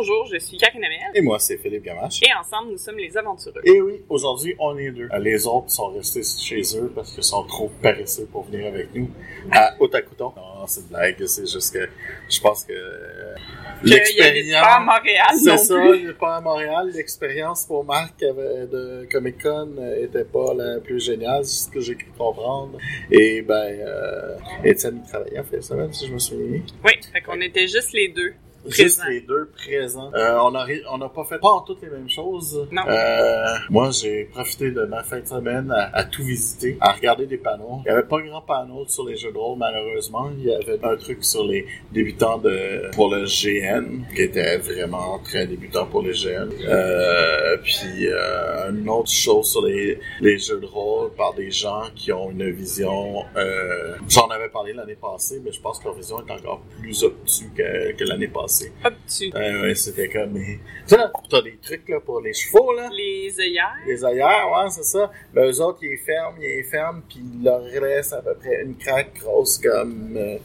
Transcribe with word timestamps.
Bonjour, 0.00 0.26
je 0.32 0.38
suis 0.38 0.56
Karine 0.56 0.82
Amel. 0.82 0.98
Et 1.14 1.20
moi, 1.20 1.38
c'est 1.38 1.58
Philippe 1.58 1.82
Gamache. 1.84 2.20
Et 2.22 2.32
ensemble, 2.32 2.72
nous 2.72 2.78
sommes 2.78 2.96
les 2.96 3.14
aventureux. 3.18 3.60
Et 3.64 3.82
oui, 3.82 4.00
aujourd'hui, 4.08 4.54
on 4.58 4.78
est 4.78 4.90
deux. 4.92 5.10
Les 5.20 5.46
autres 5.46 5.70
sont 5.70 5.88
restés 5.88 6.22
chez 6.22 6.62
eux 6.78 6.90
parce 6.94 7.12
qu'ils 7.12 7.22
sont 7.22 7.44
trop 7.44 7.70
paresseux 7.82 8.26
pour 8.32 8.44
venir 8.44 8.68
avec 8.68 8.94
nous 8.94 9.10
à 9.52 9.74
Otakuton. 9.78 10.32
Non, 10.34 10.66
c'est 10.66 10.80
une 10.80 10.86
blague, 10.86 11.22
c'est 11.26 11.46
juste 11.46 11.74
que 11.74 11.86
je 12.30 12.40
pense 12.40 12.64
que 12.64 12.72
euh, 12.72 13.34
l'expérience... 13.82 14.62
pas 14.62 14.76
à 14.76 14.80
Montréal 14.80 15.34
C'est 15.34 15.56
ça, 15.58 15.94
il 15.94 16.06
n'est 16.06 16.12
pas 16.14 16.36
à 16.36 16.40
Montréal. 16.40 16.90
L'expérience 16.94 17.66
pour 17.66 17.84
Marc 17.84 18.20
de 18.20 19.06
Comic-Con 19.12 19.74
était 20.00 20.24
pas 20.24 20.54
la 20.54 20.80
plus 20.80 21.04
géniale, 21.04 21.44
c'est 21.44 21.66
ce 21.66 21.70
que 21.70 21.80
j'ai 21.80 21.94
pu 21.94 22.06
comprendre. 22.16 22.78
Et 23.10 23.42
ben, 23.42 23.54
euh, 23.54 24.38
Étienne 24.64 25.02
travaillait 25.06 25.40
en 25.40 25.44
fait 25.44 25.60
semaine, 25.60 25.92
si 25.92 26.06
je 26.06 26.14
me 26.14 26.18
souviens. 26.18 26.62
Oui, 26.86 26.92
fait 27.12 27.20
qu'on 27.20 27.42
était 27.42 27.68
juste 27.68 27.92
les 27.92 28.08
deux. 28.08 28.32
Juste 28.66 29.02
les 29.08 29.20
deux 29.22 29.50
présents. 29.56 30.10
Euh, 30.14 30.38
on 30.42 30.50
n'a 30.50 30.66
on 30.90 31.00
a 31.00 31.08
pas 31.08 31.24
fait 31.24 31.38
pas 31.38 31.64
toutes 31.66 31.82
les 31.82 31.88
mêmes 31.88 32.08
choses. 32.08 32.66
Non. 32.70 32.82
Euh, 32.88 33.56
moi, 33.70 33.90
j'ai 33.90 34.24
profité 34.24 34.70
de 34.70 34.82
ma 34.84 35.02
fin 35.02 35.20
de 35.20 35.26
semaine 35.26 35.72
à, 35.92 36.04
tout 36.04 36.22
visiter, 36.22 36.76
à 36.80 36.92
regarder 36.92 37.26
des 37.26 37.38
panneaux. 37.38 37.80
Il 37.84 37.90
n'y 37.90 37.90
avait 37.90 38.06
pas 38.06 38.20
grand 38.20 38.42
panneau 38.42 38.84
sur 38.86 39.06
les 39.06 39.16
jeux 39.16 39.32
de 39.32 39.38
rôle, 39.38 39.58
malheureusement. 39.58 40.30
Il 40.36 40.44
y 40.44 40.54
avait 40.54 40.78
un 40.82 40.96
truc 40.96 41.24
sur 41.24 41.44
les 41.44 41.66
débutants 41.92 42.38
de 42.38 42.90
pour 42.92 43.14
le 43.14 43.24
GN, 43.24 44.04
qui 44.14 44.22
était 44.22 44.58
vraiment 44.58 45.18
très 45.24 45.46
débutant 45.46 45.86
pour 45.86 46.02
les 46.02 46.12
GN. 46.12 46.50
Euh, 46.68 47.56
puis 47.62 48.06
euh, 48.06 48.70
une 48.70 48.88
autre 48.88 49.10
chose 49.10 49.50
sur 49.50 49.64
les, 49.64 49.98
les 50.20 50.38
jeux 50.38 50.60
de 50.60 50.66
rôle 50.66 51.10
par 51.14 51.34
des 51.34 51.50
gens 51.50 51.84
qui 51.94 52.12
ont 52.12 52.30
une 52.30 52.50
vision... 52.50 53.24
Euh, 53.36 53.96
J'en 54.08 54.28
avais 54.28 54.48
parlé 54.48 54.72
l'année 54.72 54.96
passée, 55.00 55.40
mais 55.44 55.52
je 55.52 55.60
pense 55.60 55.78
que 55.78 55.84
leur 55.84 55.94
vision 55.94 56.24
est 56.26 56.30
encore 56.30 56.60
plus 56.80 57.02
obtuse 57.02 57.50
que, 57.56 57.92
que 57.92 58.04
l'année 58.04 58.28
passée. 58.28 58.49
Hop 58.84 58.94
dessus. 59.06 59.30
ouais, 59.34 59.74
c'était 59.74 60.08
comme. 60.08 60.34
Tu 60.34 60.58
sais, 60.86 60.96
t'as 61.30 61.42
des 61.42 61.58
trucs 61.62 61.88
là, 61.88 62.00
pour 62.00 62.20
les 62.20 62.32
chevaux, 62.32 62.72
là. 62.74 62.90
Les 62.92 63.38
œillères. 63.38 63.76
Les 63.86 64.04
œillères, 64.04 64.50
ouais, 64.52 64.70
c'est 64.70 64.84
ça. 64.84 65.10
Ben, 65.32 65.50
eux 65.50 65.60
autres, 65.60 65.78
ils 65.82 65.98
ferment, 65.98 66.36
ils 66.40 66.64
ferment, 66.64 67.02
puis 67.08 67.20
il 67.20 67.44
leur 67.44 67.62
reste 67.62 68.12
à 68.12 68.22
peu 68.22 68.34
près 68.34 68.62
une 68.62 68.76
craque 68.76 69.14
grosse 69.20 69.58
comme. 69.58 70.16
Euh, 70.16 70.38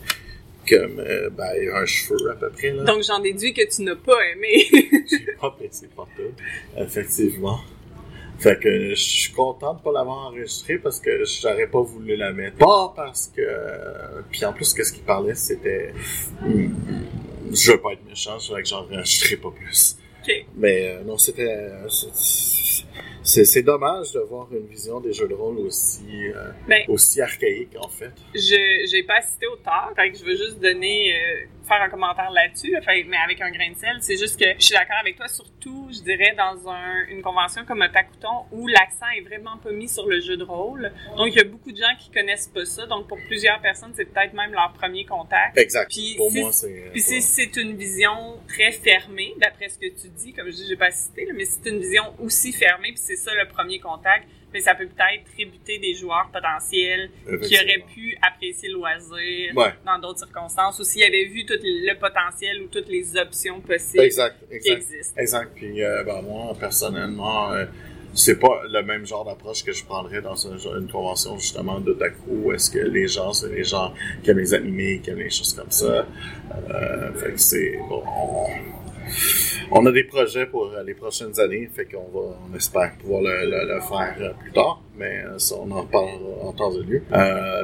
comme 0.67 0.99
euh, 0.99 1.29
ben, 1.29 1.53
un 1.75 1.85
cheveu 1.85 2.31
à 2.31 2.35
peu 2.35 2.49
près. 2.49 2.71
Là. 2.71 2.83
Donc 2.83 3.03
j'en 3.03 3.19
déduis 3.19 3.53
que 3.53 3.61
tu 3.69 3.83
n'as 3.83 3.95
pas 3.95 4.17
aimé. 4.33 4.65
J'ai 4.71 5.33
pas 5.39 5.47
apprécié 5.47 5.87
pas 5.95 6.07
tout, 6.15 6.81
effectivement. 6.81 7.59
Fait 8.39 8.59
que 8.59 8.89
je 8.89 8.95
suis 8.95 9.33
content 9.33 9.75
de 9.75 9.79
pas 9.79 9.91
l'avoir 9.93 10.27
enregistré 10.27 10.77
parce 10.77 10.99
que 10.99 11.23
j'aurais 11.23 11.67
pas 11.67 11.81
voulu 11.81 12.15
la 12.15 12.33
mettre. 12.33 12.57
Pas 12.57 12.93
parce 12.95 13.31
que. 13.35 13.41
Puis 14.29 14.43
en 14.43 14.53
plus, 14.53 14.73
qu'est-ce 14.73 14.91
qu'il 14.91 15.03
parlait, 15.03 15.35
c'était. 15.35 15.93
Hmm, 16.41 16.73
je 17.51 17.71
veux 17.71 17.81
pas 17.81 17.93
être 17.93 18.05
méchant, 18.05 18.37
je 18.39 18.53
que 18.53 18.65
j'en 18.65 18.85
rajouterai 18.85 19.37
pas 19.37 19.51
plus. 19.51 19.97
Mais 20.55 20.89
euh, 20.89 21.03
non, 21.03 21.17
c'était. 21.17 21.47
Euh, 21.47 21.87
c'est 23.23 23.63
dommage 23.63 24.11
de 24.11 24.19
voir 24.19 24.47
une 24.51 24.67
vision 24.67 24.99
des 24.99 25.11
jeux 25.11 25.27
de 25.27 25.33
rôle 25.33 25.57
aussi, 25.59 26.27
euh, 26.27 26.51
ben, 26.67 26.83
aussi 26.87 27.21
archaïque, 27.21 27.75
en 27.79 27.89
fait. 27.89 28.11
Je 28.33 28.87
j'ai 28.89 29.03
pas 29.03 29.17
assisté 29.17 29.47
au 29.47 29.55
tard, 29.57 29.93
fait 29.95 30.11
que 30.11 30.17
je 30.17 30.23
veux 30.23 30.35
juste 30.35 30.59
donner 30.59 31.11
faire 31.65 31.81
un 31.81 31.89
commentaire 31.89 32.31
là-dessus, 32.31 32.75
mais 33.07 33.17
avec 33.17 33.41
un 33.41 33.51
grain 33.51 33.69
de 33.71 33.75
sel. 33.75 33.97
C'est 34.01 34.17
juste 34.17 34.39
que 34.39 34.45
je 34.57 34.65
suis 34.65 34.73
d'accord 34.73 34.97
avec 34.99 35.17
toi, 35.17 35.27
surtout, 35.27 35.89
je 35.91 36.01
dirais, 36.01 36.35
dans 36.37 36.69
un, 36.69 37.05
une 37.09 37.21
convention 37.21 37.65
comme 37.65 37.81
un 37.81 37.89
Takuton 37.89 38.45
où 38.51 38.67
l'accent 38.67 39.07
est 39.17 39.21
vraiment 39.21 39.57
pas 39.57 39.71
mis 39.71 39.89
sur 39.89 40.07
le 40.07 40.19
jeu 40.21 40.37
de 40.37 40.43
rôle. 40.43 40.91
Donc, 41.17 41.27
il 41.27 41.35
y 41.35 41.41
a 41.41 41.43
beaucoup 41.43 41.71
de 41.71 41.77
gens 41.77 41.95
qui 41.99 42.11
connaissent 42.11 42.47
pas 42.47 42.65
ça. 42.65 42.85
Donc, 42.85 43.07
pour 43.07 43.17
plusieurs 43.27 43.59
personnes, 43.61 43.91
c'est 43.95 44.05
peut-être 44.05 44.33
même 44.33 44.51
leur 44.51 44.73
premier 44.73 45.05
contact. 45.05 45.57
Exact. 45.57 45.89
Puis, 45.91 46.15
pour 46.17 46.31
moi, 46.31 46.51
c'est... 46.51 46.89
Puis 46.91 47.01
c'est 47.01 47.55
une 47.57 47.75
vision 47.75 48.39
très 48.47 48.71
fermée, 48.71 49.33
d'après 49.39 49.69
ce 49.69 49.77
que 49.77 49.87
tu 49.87 50.07
dis. 50.09 50.33
Comme 50.33 50.47
je 50.47 50.55
dis, 50.55 50.67
j'ai 50.67 50.77
pas 50.77 50.91
cité, 50.91 51.27
mais 51.33 51.45
c'est 51.45 51.69
une 51.69 51.79
vision 51.79 52.03
aussi 52.19 52.51
fermée, 52.53 52.89
puis 52.89 53.01
c'est 53.01 53.15
ça 53.15 53.31
le 53.33 53.47
premier 53.47 53.79
contact 53.79 54.27
mais 54.55 54.61
ça 54.61 54.73
peut 54.73 54.87
peut-être 54.87 55.25
tributer 55.33 55.79
des 55.79 55.93
joueurs 55.93 56.29
potentiels 56.31 57.09
qui 57.43 57.55
auraient 57.55 57.83
pu 57.93 58.17
apprécier 58.21 58.69
le 58.69 58.75
loisir 58.75 59.53
dans 59.85 59.99
d'autres 59.99 60.19
circonstances, 60.19 60.79
ou 60.79 60.85
s'ils 60.85 61.03
avaient 61.03 61.25
vu 61.25 61.45
tout 61.45 61.59
le 61.61 61.93
potentiel 61.99 62.61
ou 62.61 62.67
toutes 62.67 62.87
les 62.87 63.17
options 63.17 63.59
possibles 63.59 64.09
qui 64.61 64.71
existent. 64.71 65.19
Exact. 65.19 65.51
Puis 65.55 65.83
euh, 65.83 66.05
ben, 66.05 66.21
moi, 66.21 66.55
personnellement, 66.57 67.51
euh, 67.51 67.65
c'est 68.13 68.39
pas 68.39 68.61
le 68.71 68.81
même 68.81 69.05
genre 69.05 69.25
d'approche 69.25 69.65
que 69.65 69.73
je 69.73 69.83
prendrais 69.83 70.21
dans 70.21 70.35
une, 70.35 70.87
convention 70.87 71.37
justement 71.37 71.81
d'otaku 71.81 72.29
où 72.29 72.53
est-ce 72.53 72.71
que 72.71 72.79
les 72.79 73.09
gens 73.09 73.33
c'est 73.33 73.49
les 73.49 73.65
gens 73.65 73.93
qui 74.23 74.29
aiment 74.31 74.39
les 74.39 74.53
animés, 74.53 75.01
qui 75.03 75.09
aiment 75.09 75.19
les 75.19 75.29
choses 75.29 75.53
comme 75.53 75.71
ça. 75.71 76.07
Euh, 76.69 77.13
fait 77.13 77.33
que 77.33 77.41
c'est 77.41 77.77
bon 77.89 78.01
on 78.05 78.84
a 79.85 79.91
des 79.91 80.03
projets 80.03 80.45
pour 80.45 80.71
euh, 80.73 80.83
les 80.83 80.93
prochaines 80.93 81.39
années, 81.39 81.69
fait 81.73 81.85
qu'on 81.85 82.09
va, 82.13 82.35
on 82.49 82.55
espère 82.55 82.93
pouvoir 82.97 83.21
le, 83.21 83.79
faire 83.81 84.15
euh, 84.19 84.33
plus 84.39 84.51
tard, 84.51 84.81
mais 84.97 85.23
euh, 85.23 85.37
ça, 85.37 85.55
on 85.59 85.69
en 85.71 85.85
parle 85.85 86.19
en 86.41 86.51
temps 86.53 86.73
de 86.73 86.81
lieu. 86.81 87.03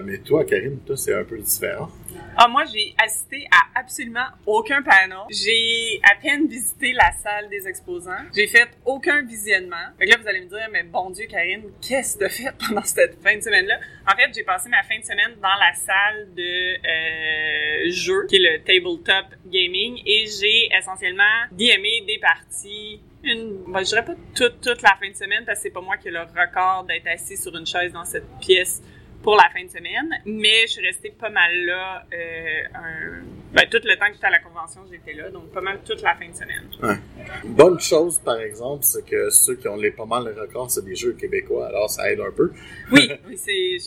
mais 0.04 0.18
toi, 0.20 0.44
Karine, 0.46 0.78
toi, 0.86 0.98
c'est 0.98 1.14
un 1.14 1.24
peu 1.24 1.38
différent. 1.38 1.90
Ah, 2.38 2.48
moi, 2.48 2.64
j'ai 2.66 2.96
assisté 2.98 3.48
à 3.52 3.80
absolument 3.80 4.26
aucun 4.46 4.82
panel. 4.82 5.18
J'ai 5.30 6.00
à 6.04 6.16
peine 6.16 6.48
visité 6.48 6.94
la 6.94 7.12
salle 7.12 7.50
des 7.50 7.68
exposants. 7.68 8.24
J'ai 8.36 8.48
fait 8.48 8.70
aucun 8.86 9.22
visionnement. 9.22 9.76
Fait 10.00 10.06
que 10.06 10.12
là, 10.12 10.18
vous 10.22 10.28
allez 10.28 10.42
me 10.42 10.48
dire, 10.48 10.68
mais 10.72 10.84
bon 10.84 11.10
Dieu, 11.12 11.26
Karine, 11.30 11.64
qu'est-ce 11.82 12.18
que 12.18 12.20
tu 12.20 12.26
as 12.26 12.30
fait 12.30 12.58
pendant 12.68 12.84
cette 12.84 13.22
fin 13.22 13.36
de 13.36 13.42
semaine-là? 13.42 13.80
En 14.12 14.16
fait, 14.16 14.32
j'ai 14.34 14.44
passé 14.44 14.70
ma 14.70 14.82
fin 14.84 14.98
de 14.98 15.04
semaine 15.04 15.36
dans 15.42 15.56
la 15.56 15.74
salle 15.74 16.34
de 16.34 16.78
euh, 16.78 17.92
jeu, 17.92 18.26
qui 18.28 18.38
est 18.38 18.40
le 18.40 18.64
tabletop 18.64 19.26
gaming, 19.46 20.02
et 20.06 20.26
j'ai 20.26 20.70
essentiellement 20.76 21.24
DMé 21.52 22.04
des 22.08 22.20
parties 22.20 23.02
une, 23.24 23.64
ben, 23.68 23.82
je 23.82 23.90
dirais 23.90 24.06
pas 24.06 24.16
toute, 24.34 24.62
toute 24.62 24.82
la 24.82 24.96
fin 25.00 25.10
de 25.10 25.16
semaine 25.16 25.46
parce 25.46 25.60
que 25.60 25.64
c'est 25.64 25.70
pas 25.70 25.82
moi 25.82 25.98
qui 25.98 26.08
ai 26.08 26.12
le 26.12 26.22
record 26.22 26.86
d'être 26.88 27.08
assis 27.08 27.38
sur 27.38 27.56
une 27.56 27.68
chaise 27.68 27.92
dans 27.92 28.06
cette 28.06 28.26
pièce 28.40 28.82
pour 29.24 29.36
la 29.36 29.50
fin 29.54 29.64
de 29.64 29.70
semaine, 29.70 30.10
mais 30.26 30.64
je 30.64 30.74
suis 30.74 30.86
restée 30.86 31.12
pas 31.12 31.30
mal 31.30 31.52
là. 31.66 32.04
Euh, 32.14 32.64
un, 32.76 33.24
ben, 33.54 33.68
tout 33.70 33.80
le 33.84 33.96
temps 33.98 34.08
que 34.08 34.14
j'étais 34.14 34.28
à 34.28 34.32
la 34.32 34.40
convention, 34.40 34.82
j'étais 34.90 35.14
là, 35.14 35.30
donc 35.30 35.52
pas 35.52 35.62
mal 35.62 35.80
toute 35.86 36.02
la 36.02 36.16
fin 36.16 36.28
de 36.28 36.34
semaine. 36.34 36.64
Ouais. 36.82 36.96
Bonne 37.44 37.80
chose, 37.80 38.20
par 38.20 38.40
exemple, 38.40 38.84
c'est 38.84 39.06
que 39.06 39.30
ceux 39.30 39.56
qui 39.56 39.68
ont 39.68 39.76
les 39.76 39.92
pas 39.92 40.06
mal 40.06 40.24
le 40.26 40.42
record, 40.42 40.72
c'est 40.72 40.86
des 40.86 40.96
jeux 40.96 41.14
québécois, 41.14 41.68
alors 41.68 41.90
ça 41.90 42.12
aide 42.12 42.22
un 42.22 42.32
peu. 42.32 42.52
Oui, 42.92 43.12
oui 43.28 43.38
c'est. 43.38 43.78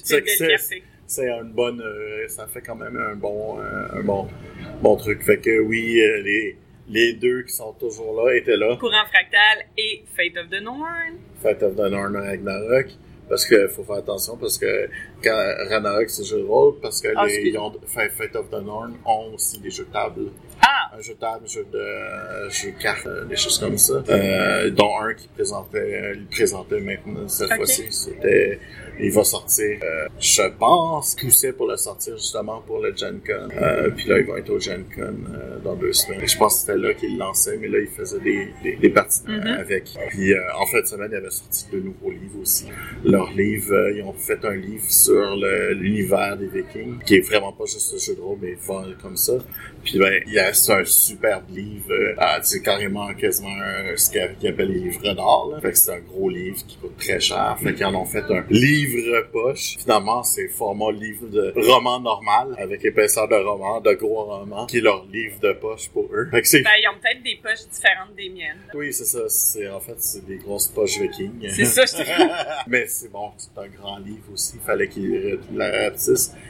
C'est 1.07 1.29
une 1.29 1.53
bonne, 1.53 1.83
euh, 1.83 2.27
ça 2.29 2.47
fait 2.47 2.63
quand 2.63 2.77
même 2.77 2.97
un 2.97 3.15
bon, 3.15 3.61
euh, 3.61 4.01
un 4.01 4.03
bon, 4.03 4.27
bon 4.81 4.97
truc. 4.97 5.23
Fait 5.23 5.37
que 5.37 5.61
oui, 5.61 6.01
euh, 6.01 6.23
les 6.23 6.57
les 6.89 7.15
deux 7.15 7.43
qui 7.43 7.53
sont 7.53 7.73
toujours 7.75 8.25
là 8.25 8.35
étaient 8.35 8.57
là. 8.57 8.77
Courant 8.77 9.05
Fractal 9.11 9.67
et 9.77 10.03
Fate 10.17 10.37
of 10.37 10.51
the 10.51 10.63
Norn. 10.63 11.19
Fate 11.43 11.63
of 11.63 11.77
the 11.77 11.91
Norn 11.91 12.17
Ragnarok. 12.17 12.87
Parce 13.29 13.47
qu'il 13.47 13.69
faut 13.69 13.85
faire 13.85 13.97
attention, 13.97 14.37
parce 14.37 14.59
que 14.59 14.89
quand 15.23 15.55
Ragnarok, 15.71 16.11
c'est 16.11 16.25
jeu 16.25 16.41
de 16.41 16.45
rôle, 16.45 16.75
parce 16.81 17.01
que 17.01 17.09
ah, 17.17 17.27
les 17.27 17.57
ont, 17.57 17.73
Fate 17.87 18.37
of 18.37 18.51
the 18.51 18.63
Norn 18.63 18.95
ont 19.05 19.35
aussi 19.35 19.59
des 19.61 19.71
jeux 19.71 19.85
de 19.85 19.93
table. 19.93 20.31
Ah! 20.61 20.97
Un 20.97 21.01
jeu 21.01 21.15
de 21.15 21.19
table, 21.19 21.49
jeu 21.49 21.67
de, 21.73 22.51
jeu 22.51 22.73
de 22.73 22.83
cartes, 22.83 23.07
euh, 23.07 23.25
des 23.25 23.37
choses 23.37 23.59
comme 23.59 23.79
ça. 23.79 24.03
Euh, 24.09 24.71
dont 24.71 24.99
un 25.01 25.15
qui 25.15 25.29
présentait, 25.29 26.13
il 26.15 26.27
présentait 26.27 26.81
maintenant 26.81 27.27
cette 27.27 27.53
fois-ci. 27.55 27.87
C'était 27.91 28.61
il 29.01 29.11
va 29.11 29.25
sortir, 29.25 29.79
euh, 29.83 30.09
je 30.21 30.43
pense, 30.59 31.17
poussait 31.17 31.53
pour 31.53 31.67
le 31.67 31.77
sortir 31.77 32.17
justement 32.17 32.63
pour 32.67 32.81
le 32.81 32.95
Gen 32.97 33.21
Con. 33.27 33.49
Euh, 33.57 33.91
puis 33.91 34.09
là, 34.09 34.19
il 34.19 34.27
va 34.27 34.39
être 34.39 34.51
au 34.51 34.61
Gen 34.61 34.85
Con 34.95 35.03
euh, 35.03 35.59
dans 35.65 35.75
deux 35.75 35.93
semaines. 35.93 36.27
je 36.27 36.37
pense 36.37 36.55
que 36.55 36.61
c'était 36.61 36.79
là 36.79 36.95
qu'il 36.95 37.19
lançait, 37.19 37.57
mais 37.59 37.69
là, 37.69 37.79
il 37.81 37.89
faisait 37.89 38.21
des, 38.21 38.49
des, 38.63 38.77
des 38.77 38.91
parties 38.91 39.23
mm-hmm. 39.27 39.59
avec. 39.59 39.85
Puis 40.11 40.33
en 40.59 40.67
fait, 40.67 40.87
semaine, 40.87 41.09
il 41.13 41.17
avait 41.17 41.31
sorti 41.31 41.67
de 41.73 41.81
nouveaux 41.81 42.11
livres 42.11 42.41
aussi. 42.41 42.67
Leur 43.05 43.31
livre, 43.33 43.91
ils 43.95 44.03
ont 44.03 44.13
fait 44.13 44.45
un 44.45 44.55
livre 44.55 44.89
sur 44.89 45.37
l'univers 45.73 46.37
des 46.37 46.47
Vikings, 46.47 46.99
qui 47.05 47.17
est 47.17 47.21
vraiment 47.27 47.53
pas 47.53 47.65
juste 47.65 47.95
un 47.95 47.99
jeu 47.99 48.15
de 48.15 48.21
rôle, 48.21 48.39
mais 48.41 48.57
comme 49.03 49.17
ça. 49.17 49.35
Puis 49.85 49.99
ben, 49.99 50.21
il 50.27 50.33
y 50.33 50.39
a 50.39 50.49
un 50.49 50.85
superbe 50.85 51.45
livre, 51.51 51.93
c'est 52.43 52.63
carrément 52.63 53.13
quasiment 53.15 53.51
ce 53.97 54.11
qu'ils 54.11 54.49
appellent 54.49 54.69
les 54.69 54.81
livres 54.81 55.15
d'or. 55.15 55.59
Fait 55.61 55.73
que 55.73 55.79
c'est 55.79 55.93
un 55.93 56.01
gros 56.01 56.31
livre 56.31 56.65
qui 56.67 56.77
coûte 56.77 56.97
très 56.99 57.21
cher. 57.21 57.57
Fait 57.63 57.75
qu'ils 57.75 57.87
en 57.87 57.95
ont 57.95 58.05
fait 58.05 58.25
un 58.31 58.45
livre 58.51 58.84
livre 58.87 59.27
poche. 59.33 59.77
Finalement, 59.79 60.23
c'est 60.23 60.49
format 60.49 60.93
livre 60.93 61.27
de 61.27 61.53
roman 61.57 62.01
normal, 62.01 62.55
avec 62.59 62.85
épaisseur 62.85 63.29
de 63.29 63.35
roman, 63.35 63.81
de 63.81 63.93
gros 63.95 64.25
romans, 64.25 64.67
qui 64.67 64.79
est 64.79 64.81
leur 64.81 65.05
livre 65.07 65.39
de 65.41 65.53
poche 65.53 65.89
pour 65.89 66.09
eux. 66.13 66.29
Fait 66.31 66.43
que. 66.43 66.63
Ben, 66.63 66.71
ils 66.83 66.89
ont 66.89 66.99
peut-être 67.01 67.23
des 67.23 67.39
poches 67.43 67.69
différentes 67.71 68.15
des 68.17 68.29
miennes. 68.29 68.61
Oui, 68.75 68.93
c'est 68.93 69.05
ça. 69.05 69.29
C'est, 69.29 69.69
en 69.69 69.81
fait, 69.81 69.97
c'est 69.99 70.27
des 70.27 70.37
grosses 70.37 70.69
poches 70.69 70.99
vikings. 70.99 71.49
C'est 71.51 71.65
ça, 71.65 71.85
je 71.87 72.05
Mais 72.71 72.87
c'est 72.87 73.11
bon, 73.11 73.31
c'est 73.37 73.59
un 73.59 73.69
grand 73.69 73.99
livre 73.99 74.33
aussi. 74.33 74.57
Il 74.57 74.67
fallait 74.67 74.89
qu'ils 74.89 75.39
la. 75.55 75.91
Mm. 75.91 75.95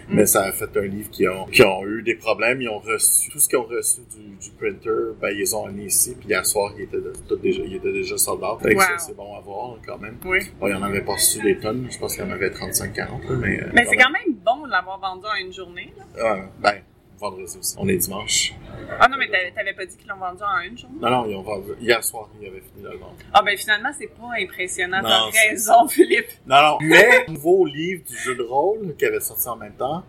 Mais 0.08 0.26
ça 0.26 0.42
a 0.44 0.52
fait 0.52 0.76
un 0.76 0.86
livre 0.86 1.10
qui 1.10 1.26
ont, 1.28 1.46
qui 1.46 1.62
ont 1.62 1.86
eu 1.86 2.02
des 2.02 2.14
problèmes. 2.14 2.60
Ils 2.60 2.68
ont 2.68 2.78
reçu, 2.78 3.30
tout 3.30 3.40
ce 3.40 3.48
qu'ils 3.48 3.58
ont 3.58 3.64
reçu 3.64 4.00
du, 4.14 4.36
du 4.36 4.50
printer, 4.50 5.14
ben, 5.20 5.30
ils 5.36 5.54
ont 5.54 5.68
mis 5.68 5.86
ici. 5.86 6.14
Puis 6.18 6.28
hier 6.28 6.44
soir, 6.44 6.72
il 6.76 6.84
était, 6.84 6.98
tout 7.28 7.36
déjà, 7.36 7.62
il 7.62 7.74
était 7.74 7.92
déjà. 7.92 8.16
Fait 8.62 8.74
que 8.74 8.80
ça, 8.82 8.98
c'est 8.98 9.16
bon 9.16 9.34
à 9.36 9.40
voir, 9.40 9.76
quand 9.86 9.98
même. 9.98 10.16
Oui. 10.24 10.38
Bon, 10.60 10.68
il 10.68 10.74
en 10.74 10.82
avait 10.82 11.02
pas 11.02 11.14
reçu 11.14 11.40
des 11.42 11.58
tonnes. 11.58 11.88
Je 11.90 11.98
pense 11.98 12.14
qu'il 12.14 12.23
en 12.24 12.30
avait 12.30 12.48
35-40, 12.50 13.36
mais... 13.36 13.60
Mais 13.72 13.84
c'est 13.86 13.96
quand 13.96 14.10
même 14.10 14.34
bon 14.44 14.66
de 14.66 14.70
l'avoir 14.70 14.98
vendu 15.00 15.26
en 15.26 15.34
une 15.36 15.52
journée, 15.52 15.92
là. 16.16 16.36
ben, 16.60 16.74
vendredi 17.18 17.56
aussi. 17.58 17.76
On 17.78 17.88
est 17.88 17.96
dimanche. 17.96 18.52
Ah 19.00 19.08
non, 19.08 19.16
mais 19.18 19.28
t'a- 19.28 19.50
t'avais 19.54 19.72
pas 19.72 19.86
dit 19.86 19.96
qu'ils 19.96 20.08
l'ont 20.08 20.16
vendu 20.16 20.42
en 20.42 20.60
une 20.60 20.76
journée? 20.76 20.96
Non, 21.00 21.10
non, 21.10 21.26
ils 21.28 21.36
ont 21.36 21.42
vendu. 21.42 21.70
Hier 21.80 22.02
soir, 22.02 22.28
ils 22.40 22.46
avaient 22.48 22.60
fini 22.60 22.82
de 22.82 22.88
le 22.90 22.96
vendre. 22.98 23.14
Ah 23.32 23.42
ben 23.42 23.56
finalement, 23.56 23.90
c'est 23.98 24.08
pas 24.08 24.30
impressionnant. 24.40 25.00
T'as 25.02 25.30
raison, 25.48 25.88
Philippe. 25.88 26.28
Non, 26.46 26.60
non. 26.62 26.78
Mais, 26.82 27.24
nouveau 27.28 27.64
livre 27.66 28.02
du 28.04 28.16
jeu 28.16 28.34
de 28.34 28.42
rôle 28.42 28.94
qui 28.98 29.04
avait 29.06 29.20
sorti 29.20 29.48
en 29.48 29.56
même 29.56 29.74
temps, 29.74 30.02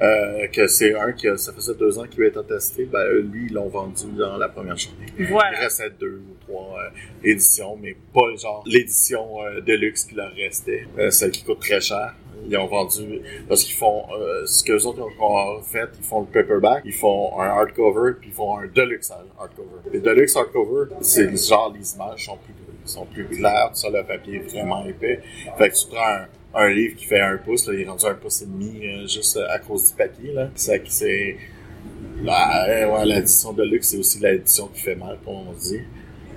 euh, 0.00 0.46
que 0.48 0.66
c'est 0.68 0.94
un 0.98 1.12
qui 1.12 1.28
a- 1.28 1.36
ça 1.36 1.52
faisait 1.52 1.74
deux 1.74 1.98
ans 1.98 2.04
qu'il 2.06 2.22
été 2.24 2.42
testé, 2.44 2.84
ben, 2.86 3.00
eux, 3.06 3.20
lui, 3.20 3.46
ils 3.46 3.52
l'ont 3.52 3.68
vendu 3.68 4.06
dans 4.16 4.38
la 4.38 4.48
première 4.48 4.76
journée. 4.76 5.06
Il 5.18 5.26
Voilà. 5.26 5.58
restait 5.58 5.90
deux 5.90 6.22
ou 6.26 6.41
trois 6.52 6.78
euh, 6.78 6.90
éditions, 7.24 7.76
mais 7.80 7.96
pas 8.12 8.34
genre 8.36 8.62
l'édition 8.66 9.42
euh, 9.42 9.60
de 9.60 9.72
luxe 9.74 10.04
qui 10.04 10.14
leur 10.14 10.32
restait, 10.34 10.86
euh, 10.98 11.10
celle 11.10 11.30
qui 11.30 11.44
coûte 11.44 11.60
très 11.60 11.80
cher. 11.80 12.14
Ils 12.48 12.56
ont 12.56 12.66
vendu 12.66 13.20
parce 13.48 13.62
qu'ils 13.62 13.76
font 13.76 14.02
ce 14.46 14.64
que 14.64 14.72
les 14.72 14.84
autres 14.84 15.06
ont 15.20 15.62
fait, 15.62 15.88
ils 15.96 16.04
font 16.04 16.22
le 16.22 16.26
paperback, 16.26 16.82
ils 16.84 16.92
font 16.92 17.40
un 17.40 17.46
hardcover, 17.46 18.14
puis 18.20 18.30
ils 18.30 18.34
font 18.34 18.58
un 18.58 18.66
deluxe 18.66 19.12
hardcover. 19.38 19.68
Les 19.92 20.00
deluxe 20.00 20.34
hardcover, 20.34 20.92
c'est 21.02 21.36
genre 21.36 21.72
les 21.72 21.94
images 21.94 22.24
sont 22.24 22.38
plus 22.38 22.54
sont 22.84 23.06
plus 23.06 23.26
claires, 23.28 23.70
ça 23.74 23.90
le 23.90 24.02
papier 24.02 24.38
est 24.38 24.50
vraiment 24.50 24.84
épais. 24.84 25.20
Fait 25.56 25.70
que 25.70 25.74
tu 25.76 25.86
prends 25.86 26.26
un, 26.54 26.68
livre 26.70 26.96
qui 26.96 27.04
fait 27.04 27.20
un 27.20 27.36
pouce, 27.36 27.70
il 27.72 27.82
est 27.82 27.88
rendu 27.88 28.06
un 28.06 28.14
pouce 28.14 28.42
et 28.42 28.46
demi 28.46 29.06
juste 29.06 29.38
à 29.48 29.60
cause 29.60 29.90
du 29.90 29.96
papier 29.96 30.32
là. 30.32 30.48
C'est 30.56 30.82
c'est 30.86 31.36
l'édition 33.04 33.52
de 33.52 33.62
luxe, 33.62 33.88
c'est 33.88 33.98
aussi 33.98 34.18
l'édition 34.18 34.66
qui 34.68 34.80
fait 34.80 34.94
mal, 34.94 35.18
comme 35.24 35.48
on 35.48 35.52
dit. 35.52 35.82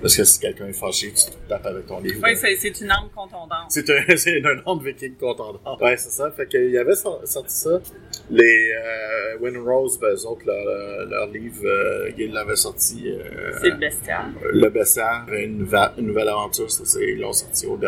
Parce 0.02 0.18
que 0.18 0.24
si 0.24 0.40
quelqu'un 0.40 0.68
est 0.68 0.74
fâché, 0.74 1.08
tu 1.12 1.32
te 1.32 1.50
tapes 1.50 1.66
avec 1.66 1.88
ton 1.88 2.00
livre. 2.00 2.20
Oui, 2.24 2.36
c'est 2.36 2.82
une 2.82 2.92
arme 2.92 3.10
contondante. 3.16 3.70
C'est 3.70 3.90
un, 3.90 4.04
c'est 4.18 4.38
un 4.46 4.56
nom 4.66 4.76
de 4.76 4.84
viking 4.84 5.16
contendant. 5.16 5.60
Ouais, 5.82 5.98
c'est 5.98 6.10
ça. 6.12 6.30
Fait 6.32 6.48
qu'il 6.48 6.70
y 6.70 6.78
avait 6.78 6.96
sor- 6.96 7.22
sorti 7.26 7.56
ça. 7.56 7.82
Les 8.30 8.72
euh, 8.72 9.38
Windrose, 9.40 10.00
ben, 10.00 10.10
eux 10.14 10.28
autres, 10.28 10.46
leur, 10.46 11.08
leur 11.08 11.28
livre, 11.28 11.62
euh, 11.66 12.12
ils 12.18 12.32
l'avaient 12.32 12.56
sorti. 12.56 13.04
Euh, 13.08 13.52
C'est 13.62 13.70
le 13.70 13.78
bestial. 13.78 14.26
le 14.52 14.70
bestiaire 14.70 15.26
une, 15.32 15.58
nouvelle- 15.60 15.92
une 15.98 16.08
nouvelle 16.08 16.30
aventure, 16.30 16.70
ça, 16.70 16.84
c'est, 16.86 17.12
ils 17.12 17.20
l'ont 17.20 17.34
sorti 17.34 17.66
au, 17.66 17.80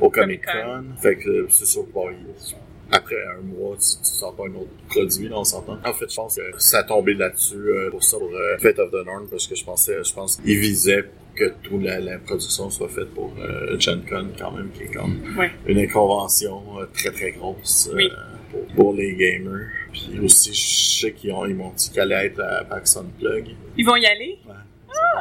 au 0.00 0.10
Comic 0.10 0.44
Con. 0.44 0.52
Comic-Con. 0.52 0.84
Fait 1.02 1.16
que 1.16 1.28
euh, 1.28 1.46
c'est 1.50 1.66
sûr, 1.66 1.84
bon, 1.92 2.10
il- 2.10 2.56
après 2.92 3.16
un 3.36 3.40
mois, 3.42 3.74
tu, 3.76 3.98
tu 3.98 4.10
sors 4.16 4.34
pas 4.36 4.44
un 4.44 4.54
autre 4.54 4.70
produit, 4.88 5.28
là, 5.28 5.38
on 5.38 5.44
s'entend. 5.44 5.76
En 5.84 5.92
fait, 5.92 6.08
je 6.08 6.14
pense 6.14 6.36
que 6.36 6.42
ça 6.58 6.78
a 6.78 6.82
tombé 6.84 7.14
là-dessus 7.14 7.56
euh, 7.56 7.90
pour 7.90 8.04
ça, 8.04 8.16
pour 8.18 8.32
euh, 8.32 8.58
Fate 8.58 8.78
of 8.78 8.90
the 8.92 9.04
Norm, 9.04 9.26
parce 9.28 9.46
que 9.48 9.56
je 9.56 9.64
pensais, 9.64 10.04
je 10.04 10.12
pense 10.14 10.36
qu'ils 10.36 10.58
visaient 10.60 11.04
que 11.36 11.52
toute 11.62 11.82
la, 11.82 12.00
la 12.00 12.18
production 12.18 12.70
soit 12.70 12.88
faite 12.88 13.10
pour 13.14 13.32
euh, 13.38 13.78
Gen 13.78 14.02
Con, 14.08 14.28
quand 14.38 14.52
même, 14.52 14.70
qui 14.74 14.84
est 14.84 14.92
comme 14.94 15.20
Oui. 15.38 15.46
une 15.66 15.86
convention 15.88 16.62
euh, 16.80 16.86
très 16.94 17.10
très 17.10 17.32
grosse 17.32 17.88
euh, 17.92 17.96
Oui. 17.96 18.08
pour, 18.50 18.66
pour 18.74 18.94
les 18.94 19.14
gamers. 19.14 19.68
Puis 19.92 20.18
aussi, 20.20 20.52
je 20.54 21.00
sais 21.00 21.12
qu'ils 21.12 21.32
ont, 21.32 21.44
ils 21.46 21.54
m'ont 21.54 21.72
dit 21.76 21.90
qu'elle 21.90 22.12
allait 22.12 22.26
être 22.28 22.40
à 22.40 22.64
PAX 22.64 22.96
Unplug. 22.96 23.46
Ils 23.76 23.84
vont 23.86 23.96
y 23.96 24.06
aller? 24.06 24.38
Ouais, 24.46 24.54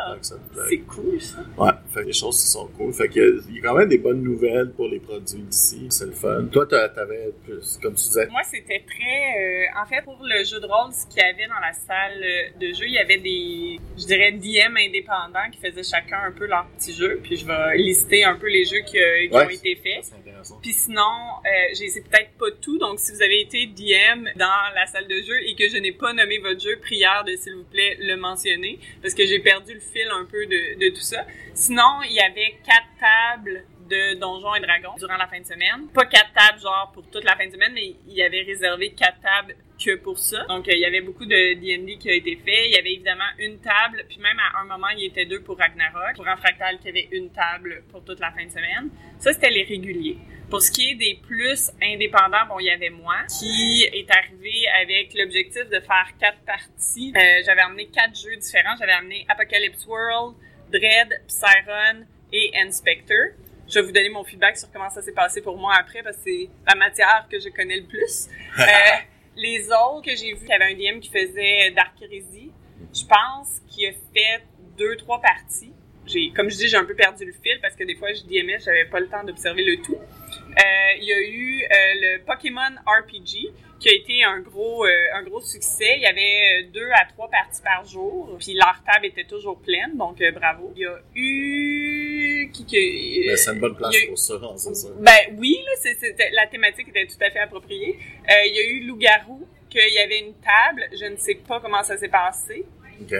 Unplug. 0.07 0.67
C'est 0.69 0.77
cool, 0.79 1.21
ça. 1.21 1.37
Ouais, 1.57 1.71
fait 1.93 2.01
que 2.01 2.07
les 2.07 2.13
choses 2.13 2.41
qui 2.41 2.47
sont 2.47 2.67
cool. 2.77 2.93
Fait 2.93 3.07
que 3.07 3.41
il 3.49 3.55
y 3.55 3.59
a 3.59 3.63
quand 3.63 3.75
même 3.75 3.89
des 3.89 3.97
bonnes 3.97 4.21
nouvelles 4.23 4.71
pour 4.71 4.87
les 4.87 4.99
produits 4.99 5.41
d'ici. 5.41 5.87
C'est 5.89 6.05
le 6.05 6.11
fun. 6.11 6.45
Toi, 6.51 6.65
t'avais, 6.67 7.31
plus- 7.43 7.77
comme 7.81 7.93
tu 7.95 8.03
disais, 8.03 8.27
Moi, 8.27 8.41
c'était 8.43 8.83
très... 8.85 9.65
euh, 9.75 9.81
en 9.81 9.85
fait, 9.85 10.01
pour 10.03 10.19
le 10.21 10.43
jeu 10.43 10.59
de 10.59 10.65
rôle, 10.65 10.93
ce 10.93 11.05
qu'il 11.07 11.21
y 11.21 11.25
avait 11.25 11.47
dans 11.47 11.59
la 11.61 11.73
salle 11.73 12.21
euh, 12.23 12.59
de 12.59 12.73
jeu, 12.73 12.85
il 12.87 12.93
y 12.93 12.99
avait 12.99 13.17
des, 13.17 13.79
je 13.97 14.05
dirais, 14.05 14.31
DM 14.31 14.75
indépendants 14.77 15.49
qui 15.51 15.59
faisaient 15.59 15.83
chacun 15.83 16.19
un 16.27 16.31
peu 16.31 16.45
leur 16.47 16.65
petit 16.77 16.93
jeu. 16.93 17.19
Puis 17.23 17.37
je 17.37 17.45
vais 17.45 17.77
lister 17.77 18.23
un 18.23 18.35
peu 18.35 18.47
les 18.49 18.65
jeux 18.65 18.81
qui, 18.85 18.97
euh, 18.99 19.27
qui 19.27 19.33
Ouais. 19.35 19.45
ont 19.45 19.49
été 19.49 19.75
faits. 19.75 20.11
C'est 20.45 20.53
intéressant. 20.53 20.59
Puis 20.61 20.73
sinon, 20.73 21.01
euh, 21.01 21.49
j'ai 21.77 21.87
sais 21.89 22.01
peut-être 22.01 22.31
pas 22.37 22.51
tout, 22.61 22.77
donc 22.77 22.99
si 22.99 23.11
vous 23.11 23.21
avez 23.21 23.41
été 23.41 23.67
DM 23.67 24.29
dans 24.35 24.73
la 24.73 24.85
salle 24.87 25.07
de 25.07 25.21
jeu 25.21 25.41
et 25.47 25.55
que 25.55 25.67
je 25.69 25.77
n'ai 25.77 25.91
pas 25.91 26.13
nommé 26.13 26.39
votre 26.39 26.61
jeu, 26.61 26.77
prière 26.79 27.23
de 27.25 27.35
s'il 27.35 27.55
vous 27.55 27.63
plaît 27.63 27.97
le 27.99 28.15
mentionner, 28.15 28.79
parce 29.01 29.13
que 29.13 29.25
j'ai 29.25 29.39
perdu 29.39 29.73
le 29.73 29.79
fil 29.79 30.07
un 30.11 30.25
peu 30.25 30.45
de, 30.45 30.79
de 30.79 30.89
tout 30.89 31.01
ça. 31.01 31.25
Sinon, 31.53 32.01
il 32.05 32.13
y 32.13 32.19
avait 32.19 32.57
quatre 32.65 32.87
tables 32.99 33.65
de 33.89 34.19
Donjons 34.19 34.55
et 34.55 34.59
Dragons 34.59 34.95
durant 34.97 35.17
la 35.17 35.27
fin 35.27 35.39
de 35.39 35.45
semaine. 35.45 35.87
Pas 35.93 36.05
quatre 36.05 36.33
tables 36.33 36.59
genre 36.59 36.91
pour 36.93 37.09
toute 37.09 37.23
la 37.23 37.35
fin 37.35 37.47
de 37.47 37.51
semaine, 37.51 37.71
mais 37.73 37.95
il 38.07 38.13
y 38.13 38.23
avait 38.23 38.41
réservé 38.41 38.91
quatre 38.91 39.19
tables 39.21 39.55
que 39.83 39.95
pour 39.97 40.17
ça. 40.17 40.43
Donc, 40.47 40.67
euh, 40.67 40.73
il 40.73 40.79
y 40.79 40.85
avait 40.85 41.01
beaucoup 41.01 41.25
de 41.25 41.53
D&D 41.53 41.97
qui 41.97 42.09
a 42.09 42.13
été 42.13 42.35
fait. 42.37 42.67
Il 42.67 42.75
y 42.75 42.77
avait 42.77 42.93
évidemment 42.93 43.29
une 43.39 43.59
table, 43.59 44.05
puis 44.07 44.19
même 44.19 44.37
à 44.39 44.59
un 44.59 44.65
moment, 44.65 44.87
il 44.89 45.03
y 45.03 45.05
était 45.05 45.25
deux 45.25 45.41
pour 45.41 45.57
Ragnarok. 45.57 46.15
Pour 46.15 46.27
un 46.27 46.37
fractal, 46.37 46.77
il 46.81 46.85
y 46.85 46.89
avait 46.89 47.09
une 47.11 47.31
table 47.31 47.83
pour 47.91 48.03
toute 48.03 48.19
la 48.19 48.31
fin 48.31 48.45
de 48.45 48.51
semaine. 48.51 48.89
Ça, 49.19 49.33
c'était 49.33 49.49
les 49.49 49.63
réguliers. 49.63 50.17
Pour 50.49 50.61
ce 50.61 50.71
qui 50.71 50.91
est 50.91 50.95
des 50.95 51.19
plus 51.25 51.71
indépendants, 51.81 52.45
bon, 52.47 52.59
il 52.59 52.65
y 52.65 52.69
avait 52.69 52.91
moi 52.91 53.15
qui 53.39 53.83
est 53.91 54.09
arrivé 54.11 54.67
avec 54.81 55.13
l'objectif 55.15 55.67
de 55.69 55.79
faire 55.79 56.07
quatre 56.19 56.39
parties. 56.45 57.13
Euh, 57.15 57.41
j'avais 57.45 57.61
amené 57.61 57.87
quatre 57.87 58.15
jeux 58.15 58.35
différents. 58.35 58.75
J'avais 58.79 58.93
amené 58.93 59.25
Apocalypse 59.27 59.85
World, 59.87 60.35
Dread, 60.71 61.09
Psyron 61.27 62.05
et 62.31 62.51
Inspector. 62.57 63.33
Je 63.67 63.79
vais 63.79 63.85
vous 63.85 63.91
donner 63.91 64.09
mon 64.09 64.23
feedback 64.23 64.57
sur 64.57 64.71
comment 64.71 64.89
ça 64.89 65.01
s'est 65.01 65.13
passé 65.13 65.41
pour 65.41 65.57
moi 65.57 65.73
après 65.79 66.03
parce 66.03 66.17
que 66.17 66.23
c'est 66.25 66.49
la 66.67 66.75
matière 66.75 67.27
que 67.29 67.39
je 67.39 67.49
connais 67.49 67.77
le 67.77 67.87
plus. 67.87 68.27
Euh, 68.57 68.65
les 69.35 69.67
autres 69.67 70.03
que 70.05 70.15
j'ai 70.15 70.33
vus, 70.33 70.43
il 70.43 70.47
y 70.47 70.53
avait 70.53 70.71
un 70.71 70.75
DM 70.75 70.99
qui 71.01 71.09
faisait 71.09 71.71
Dark 71.71 72.01
Heresy. 72.01 72.53
Je 72.93 73.03
pense 73.05 73.59
qu'il 73.67 73.89
a 73.89 73.91
fait 73.91 74.45
deux, 74.77 74.95
trois 74.95 75.19
parties. 75.19 75.73
J'ai, 76.05 76.31
comme 76.31 76.49
je 76.49 76.55
dis, 76.55 76.67
j'ai 76.69 76.77
un 76.77 76.85
peu 76.85 76.95
perdu 76.95 77.25
le 77.25 77.33
fil 77.33 77.59
parce 77.61 77.75
que 77.75 77.83
des 77.83 77.95
fois, 77.95 78.13
je 78.13 78.23
DMais, 78.23 78.59
j'avais 78.59 78.85
pas 78.85 79.01
le 79.01 79.07
temps 79.07 79.25
d'observer 79.25 79.63
le 79.63 79.81
tout. 79.81 79.97
Euh, 79.97 80.61
il 80.99 81.03
y 81.03 81.11
a 81.11 81.19
eu 81.19 81.63
euh, 81.63 81.67
le 81.69 82.23
Pokémon 82.23 82.61
RPG 82.85 83.51
qui 83.85 83.89
a 83.91 83.93
été 83.93 84.23
un 84.23 84.39
gros, 84.39 84.83
euh, 84.83 84.89
un 85.13 85.21
gros 85.21 85.41
succès. 85.41 85.93
Il 85.97 86.01
y 86.01 86.07
avait 86.07 86.63
euh, 86.63 86.71
deux 86.73 86.89
à 86.91 87.05
trois 87.05 87.29
parties 87.29 87.61
par 87.61 87.85
jour, 87.85 88.35
puis 88.39 88.53
leur 88.55 88.81
table 88.83 89.05
était 89.05 89.25
toujours 89.25 89.59
pleine, 89.59 89.95
donc 89.95 90.19
euh, 90.21 90.31
bravo. 90.31 90.73
Il 90.75 90.81
y 90.81 90.85
a 90.87 90.97
eu 91.13 92.49
qui 92.51 92.65
que 92.65 93.29
Mais 93.29 93.37
c'est 93.37 93.53
une 93.53 93.59
bonne 93.59 93.75
place 93.75 93.95
eu- 93.95 94.07
pour 94.07 94.17
ça, 94.17 94.33
hein, 94.41 94.53
c'est 94.57 94.73
ça. 94.73 94.87
ben 94.99 95.37
oui, 95.37 95.59
là, 95.65 96.27
la 96.33 96.47
thématique 96.47 96.87
était 96.87 97.05
tout 97.05 97.23
à 97.23 97.29
fait 97.29 97.37
appropriée. 97.39 97.99
Il 98.27 98.53
y 98.55 98.59
a 98.59 98.65
eu 98.65 98.87
Loup-garou, 98.87 99.47
qu'il 99.69 99.93
y 99.93 99.99
avait 99.99 100.19
une 100.19 100.33
table. 100.33 100.85
Je 100.99 101.05
ne 101.05 101.17
sais 101.17 101.35
pas 101.35 101.59
comment 101.59 101.83
ça 101.83 101.95
s'est 101.95 102.07
passé. 102.09 102.65
OK. 103.01 103.13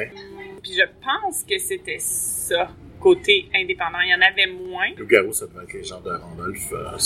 Puis 0.63 0.73
je 0.73 0.83
pense 1.03 1.43
que 1.43 1.59
c'était 1.59 1.99
ça, 1.99 2.71
côté 3.05 3.47
indépendant. 3.53 3.99
Il 4.03 4.09
y 4.09 4.15
en 4.15 4.21
avait 4.21 4.47
moins. 4.47 4.89
Le 4.97 5.05
garou, 5.05 5.31
ça 5.31 5.45
devait 5.45 5.63
être 5.63 5.73
les 5.73 5.83
gens 5.83 6.01
de 6.01 6.09
Randolph, 6.09 6.71
euh. 6.73 6.97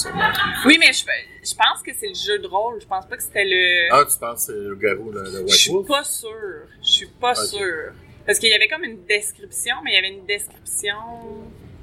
Oui, 0.66 0.78
mais 0.80 0.94
je, 0.94 1.04
je 1.44 1.54
pense 1.56 1.84
que 1.86 1.92
c'est 1.94 2.08
le 2.08 2.14
jeu 2.16 2.40
de 2.40 2.48
rôle. 2.48 2.80
Je 2.82 2.88
pense 2.88 3.06
pas 3.06 3.18
que 3.18 3.24
c'était 3.24 3.44
le... 3.44 3.92
Ah, 3.92 4.06
tu 4.10 4.18
penses 4.18 4.48
que 4.48 4.54
c'est 4.54 4.60
le 4.60 4.76
garou, 4.76 5.12
le, 5.12 5.24
le 5.24 5.30
je 5.32 5.38
White 5.40 5.50
suis 5.50 5.72
Wolf? 5.72 5.88
pas 5.88 6.04
sûre. 6.06 6.62
Je 6.82 6.88
suis 6.88 7.08
pas 7.20 7.32
Ok. 7.38 7.46
sûre. 7.48 7.92
Parce 8.26 8.40
qu'il 8.40 8.50
y 8.50 8.54
avait 8.54 8.70
comme 8.70 8.86
une 8.86 9.04
description, 9.06 9.76
mais 9.84 9.92
il 9.92 9.96
y 9.96 9.98
avait 9.98 10.10
une 10.16 10.26
description 10.26 10.96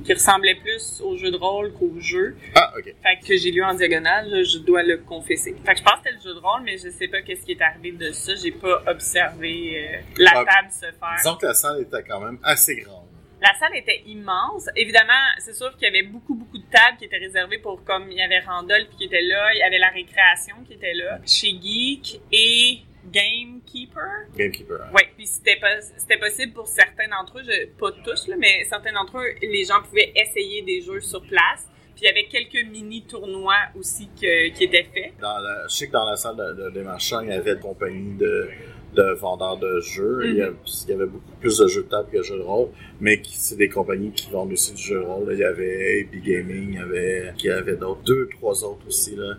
qui 0.04 0.12
ressemblait 0.14 0.54
plus 0.54 1.00
au 1.04 1.16
jeu 1.18 1.30
de 1.30 1.36
rôle 1.36 1.72
qu'au 1.74 1.92
jeu. 1.98 2.36
Ah, 2.54 2.72
OK. 2.78 2.84
Fait 3.02 3.18
que 3.26 3.36
j'ai 3.36 3.50
lu 3.50 3.62
en 3.64 3.74
diagonale, 3.74 4.44
je 4.44 4.58
dois 4.58 4.82
le 4.82 4.96
confesser. 4.98 5.54
Fait 5.66 5.72
que 5.74 5.78
je 5.78 5.82
pense 5.84 5.94
que 5.94 5.98
c'était 6.04 6.16
le 6.16 6.22
jeu 6.22 6.34
de 6.34 6.40
rôle, 6.40 6.62
mais 6.64 6.78
je 6.78 6.88
sais 6.88 7.08
pas 7.08 7.20
qu'est-ce 7.20 7.44
qui 7.44 7.52
est 7.52 7.60
arrivé 7.62 7.92
de 7.92 8.12
ça. 8.12 8.34
J'ai 8.34 8.52
pas 8.52 8.82
observé 8.86 9.52
euh, 9.76 10.00
la 10.18 10.30
Ah, 10.36 10.44
table 10.44 10.70
se 10.72 10.80
faire. 10.86 11.14
Disons 11.18 11.36
que 11.36 11.46
la 11.46 11.54
salle 11.54 11.82
était 11.82 12.02
quand 12.08 12.20
même 12.20 12.38
assez 12.42 12.76
grande. 12.76 13.04
La 13.46 13.54
salle 13.60 13.76
était 13.76 14.02
immense. 14.06 14.68
Évidemment, 14.74 15.12
c'est 15.38 15.54
sûr 15.54 15.70
qu'il 15.76 15.84
y 15.84 15.86
avait 15.86 16.02
beaucoup, 16.02 16.34
beaucoup 16.34 16.58
de 16.58 16.64
tables 16.70 16.96
qui 16.98 17.04
étaient 17.04 17.18
réservées 17.18 17.58
pour, 17.58 17.84
comme 17.84 18.10
il 18.10 18.18
y 18.18 18.22
avait 18.22 18.40
Randolph 18.40 18.88
qui 18.98 19.04
était 19.04 19.22
là, 19.22 19.52
il 19.54 19.58
y 19.58 19.62
avait 19.62 19.78
la 19.78 19.90
récréation 19.90 20.56
qui 20.66 20.72
était 20.74 20.94
là, 20.94 21.18
chez 21.24 21.50
Geek 21.62 22.20
et 22.32 22.80
Gamekeeper. 23.12 24.26
Gamekeeper. 24.36 24.80
hein. 24.82 24.90
Oui, 24.94 25.02
puis 25.16 25.26
c'était 25.26 26.18
possible 26.18 26.52
pour 26.54 26.66
certains 26.66 27.08
d'entre 27.08 27.38
eux, 27.38 27.42
je- 27.44 27.66
pas 27.78 27.92
tous, 28.04 28.26
là, 28.28 28.34
mais 28.36 28.64
certains 28.64 28.92
d'entre 28.92 29.18
eux, 29.18 29.34
les 29.42 29.64
gens 29.64 29.80
pouvaient 29.82 30.12
essayer 30.16 30.62
des 30.62 30.80
jeux 30.80 31.00
sur 31.00 31.22
place. 31.22 31.68
Puis 31.94 32.04
il 32.04 32.06
y 32.06 32.08
avait 32.10 32.24
quelques 32.26 32.66
mini-tournois 32.68 33.56
aussi 33.78 34.08
que- 34.20 34.48
qui 34.48 34.64
étaient 34.64 34.88
faits. 34.92 35.12
Dans 35.20 35.38
la, 35.38 35.68
je 35.68 35.74
sais 35.74 35.86
que 35.86 35.92
dans 35.92 36.04
la 36.10 36.16
salle 36.16 36.36
de, 36.36 36.64
de- 36.64 36.70
des 36.70 36.82
marchands, 36.82 37.20
il 37.20 37.28
y 37.28 37.32
avait 37.32 37.52
une 37.52 37.60
compagnie 37.60 38.16
de, 38.18 38.50
de 38.94 39.12
vendeurs 39.14 39.58
de 39.58 39.80
jeux. 39.80 40.20
il, 40.24 40.36
y 40.36 40.42
avait, 40.42 40.54
il 40.84 40.90
y 40.90 40.92
avait 40.94 41.06
beaucoup 41.06 41.32
plus 41.40 41.58
de 41.58 41.66
jeux 41.66 41.82
de 41.82 41.88
table 41.88 42.08
que 42.10 42.18
de 42.18 42.22
jeux 42.22 42.38
de 42.38 42.42
rôle, 42.42 42.68
mais 43.00 43.20
c'est 43.26 43.56
des 43.56 43.68
compagnies 43.68 44.10
qui 44.12 44.30
vendent 44.30 44.52
aussi 44.52 44.72
du 44.72 44.82
jeu 44.82 45.00
de 45.00 45.04
rôle. 45.04 45.28
là. 45.28 45.32
Il 45.34 45.38
y 45.40 45.44
avait 45.44 46.00
AP 46.10 46.22
Gaming, 46.22 46.68
il 46.70 46.74
y 46.74 46.78
avait, 46.78 47.32
il 47.38 47.44
y 47.44 47.50
avait 47.50 47.76
d'autres, 47.76 48.02
deux, 48.04 48.28
trois 48.38 48.64
autres 48.64 48.86
aussi. 48.86 49.14
Là. 49.16 49.34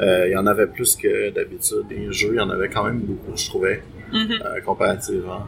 Euh, 0.00 0.28
il 0.28 0.32
y 0.32 0.36
en 0.36 0.46
avait 0.46 0.66
plus 0.66 0.96
que 0.96 1.30
d'habitude. 1.30 1.86
Des 1.88 2.10
jeux, 2.12 2.30
il 2.32 2.36
y 2.36 2.40
en 2.40 2.50
avait 2.50 2.68
quand 2.68 2.84
même 2.84 3.00
beaucoup, 3.00 3.36
je 3.36 3.46
trouvais, 3.48 3.82
Mhm. 4.12 4.40
euh, 4.44 4.60
comparativement. 4.62 5.46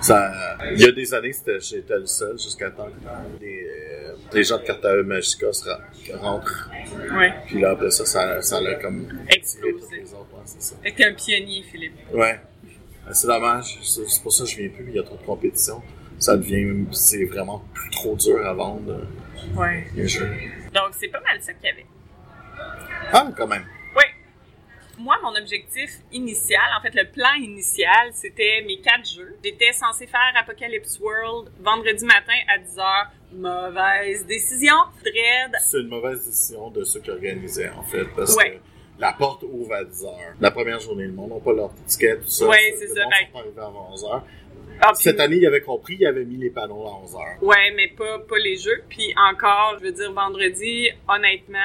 Ça, 0.00 0.32
il 0.72 0.80
y 0.80 0.84
a 0.84 0.92
des 0.92 1.14
années, 1.14 1.32
c'était, 1.32 1.60
j'étais 1.60 1.98
le 1.98 2.06
seul 2.06 2.32
jusqu'à 2.38 2.70
temps 2.70 2.86
que 2.86 3.42
les, 3.44 3.64
euh, 3.64 4.12
les 4.32 4.42
gens 4.42 4.58
de 4.58 4.64
Carta 4.64 4.92
Magica 5.02 5.46
rentrent. 6.20 6.68
Ouais. 7.16 7.32
Puis 7.46 7.60
là, 7.60 7.70
après 7.70 7.90
ça, 7.90 8.04
ça, 8.04 8.42
ça 8.42 8.60
l'a 8.60 8.74
comme 8.74 9.06
Explosé. 9.30 10.02
t'es 10.96 11.04
un 11.04 11.14
pionnier, 11.14 11.62
Philippe. 11.70 11.92
Ouais. 12.12 12.40
Euh, 13.06 13.10
C'est 13.12 13.26
dommage. 13.26 13.78
C'est 13.82 14.22
pour 14.22 14.32
ça 14.32 14.44
que 14.44 14.50
je 14.50 14.56
viens 14.56 14.68
plus. 14.68 14.84
Il 14.88 14.94
y 14.94 14.98
a 14.98 15.02
trop 15.02 15.16
de 15.16 15.22
compétition. 15.22 15.82
Ça 16.18 16.36
devient, 16.36 16.84
c'est 16.92 17.24
vraiment 17.24 17.62
plus 17.74 17.90
trop 17.90 18.14
dur 18.16 18.44
à 18.46 18.52
vendre 18.54 18.92
euh, 18.92 19.56
Ouais. 19.60 19.86
les 19.94 20.08
jeux. 20.08 20.30
Donc 20.72 20.90
c'est 20.98 21.08
pas 21.08 21.20
mal 21.20 21.40
ça 21.42 21.52
qu'il 21.54 21.66
y 21.66 21.72
avait. 21.72 21.86
Ah, 23.12 23.28
quand 23.36 23.46
même. 23.46 23.64
Oui. 23.96 24.04
moi, 24.98 25.16
mon 25.22 25.34
objectif 25.36 25.90
initial, 26.12 26.62
en 26.78 26.80
fait, 26.82 26.94
le 26.94 27.10
plan 27.10 27.34
initial, 27.34 28.10
c'était 28.12 28.62
mes 28.66 28.80
quatre 28.80 29.04
jeux. 29.08 29.36
J'étais 29.44 29.72
censée 29.72 30.06
faire 30.06 30.20
Apocalypse 30.40 30.98
World 31.00 31.50
vendredi 31.60 32.04
matin 32.04 32.32
à 32.48 32.58
10h. 32.58 33.08
Mauvaise 33.32 34.24
décision. 34.26 34.76
Dread. 35.02 35.52
C'est 35.60 35.80
une 35.80 35.88
mauvaise 35.88 36.24
décision 36.24 36.70
de 36.70 36.84
ceux 36.84 37.00
qui 37.00 37.10
organisaient, 37.10 37.70
en 37.70 37.82
fait, 37.82 38.04
parce 38.16 38.34
Ouais. 38.36 38.52
que 38.52 38.58
la 38.98 39.12
porte 39.12 39.42
ouvre 39.44 39.74
à 39.74 39.84
10h. 39.84 40.08
La 40.40 40.50
première 40.50 40.80
journée, 40.80 41.04
le 41.06 41.12
monde 41.12 41.30
n'a 41.30 41.40
pas 41.40 41.52
leur 41.52 41.70
ticket, 41.86 42.16
tout 42.18 42.26
ça. 42.28 42.46
Ouais, 42.46 42.74
c'est 42.78 42.86
Le 42.88 42.94
ça, 42.94 43.02
monde 43.04 43.12
fait- 43.12 43.32
sont 43.32 43.38
arrivés 43.38 43.60
avant 43.60 43.90
11h. 43.92 44.22
Ah, 44.80 44.90
puis- 44.92 45.04
Cette 45.04 45.20
année, 45.20 45.36
il 45.36 45.46
avait 45.46 45.60
compris, 45.60 45.96
il 46.00 46.04
avait 46.06 46.24
mis 46.24 46.36
les 46.36 46.50
panneaux 46.50 46.84
à 46.86 46.90
11h. 47.04 47.38
Ouais, 47.42 47.70
mais 47.76 47.88
pas, 47.88 48.18
pas 48.18 48.38
les 48.38 48.56
jeux. 48.56 48.82
Puis 48.88 49.14
encore, 49.30 49.76
je 49.78 49.84
veux 49.84 49.92
dire, 49.92 50.12
vendredi, 50.12 50.88
honnêtement, 51.08 51.58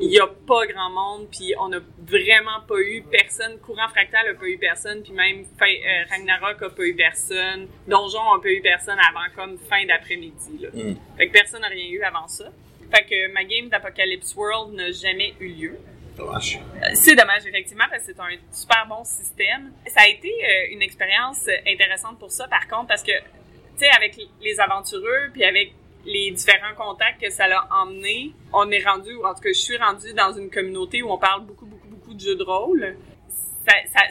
Il 0.00 0.12
y 0.12 0.20
a 0.20 0.26
pas 0.26 0.62
a 0.62 0.66
grand 0.66 0.90
monde, 0.90 1.26
puis 1.32 1.52
on 1.58 1.72
a 1.72 1.78
vraiment 2.06 2.60
pas 2.68 2.78
eu 2.78 3.02
personne. 3.10 3.58
Courant 3.58 3.88
Fractal 3.88 4.28
a 4.28 4.34
pas 4.34 4.46
eu 4.46 4.56
personne, 4.56 5.02
puis 5.02 5.12
même 5.12 5.40
euh, 5.40 6.04
Ragnarok 6.08 6.62
a 6.62 6.70
pas 6.70 6.84
eu 6.86 6.94
personne. 6.94 7.66
Donjon 7.88 8.20
a 8.36 8.40
pas 8.40 8.50
eu 8.50 8.60
personne 8.60 8.98
avant 9.00 9.26
comme 9.34 9.58
fin 9.58 9.84
d'après-midi. 9.86 10.66
Mm. 10.74 10.94
Fait 11.16 11.26
que 11.26 11.32
personne 11.32 11.62
n'a 11.62 11.68
rien 11.68 11.88
eu 11.90 12.02
avant 12.02 12.28
ça. 12.28 12.44
Fait 12.94 13.02
que 13.04 13.32
ma 13.32 13.42
game 13.44 13.68
d'Apocalypse 13.68 14.34
World 14.36 14.74
n'a 14.74 14.92
jamais 14.92 15.34
eu 15.40 15.48
lieu. 15.48 15.76
C'est 16.94 17.14
dommage, 17.14 17.46
effectivement, 17.46 17.84
parce 17.90 18.04
que 18.04 18.12
c'est 18.12 18.20
un 18.20 18.36
super 18.52 18.86
bon 18.88 19.04
système. 19.04 19.72
Ça 19.86 20.00
a 20.02 20.08
été 20.08 20.28
euh, 20.28 20.72
une 20.72 20.82
expérience 20.82 21.46
euh, 21.48 21.70
intéressante 21.72 22.18
pour 22.18 22.30
ça, 22.30 22.48
par 22.48 22.66
contre, 22.68 22.88
parce 22.88 23.02
que, 23.02 23.12
tu 23.12 23.78
sais, 23.78 23.88
avec 23.90 24.16
les 24.40 24.60
aventureux, 24.60 25.30
puis 25.32 25.44
avec 25.44 25.72
les 26.04 26.30
différents 26.30 26.74
contacts 26.76 27.20
que 27.20 27.30
ça 27.30 27.48
l'a 27.48 27.66
emmené, 27.70 28.32
on 28.52 28.70
est 28.70 28.84
rendu, 28.84 29.14
ou 29.14 29.24
en 29.24 29.34
tout 29.34 29.40
cas, 29.40 29.48
je 29.48 29.58
suis 29.58 29.76
rendue 29.76 30.12
dans 30.14 30.32
une 30.32 30.50
communauté 30.50 31.02
où 31.02 31.10
on 31.10 31.18
parle 31.18 31.44
beaucoup, 31.44 31.66
beaucoup, 31.66 31.88
beaucoup 31.88 32.14
de 32.14 32.20
jeux 32.20 32.36
de 32.36 32.44
rôle. 32.44 32.96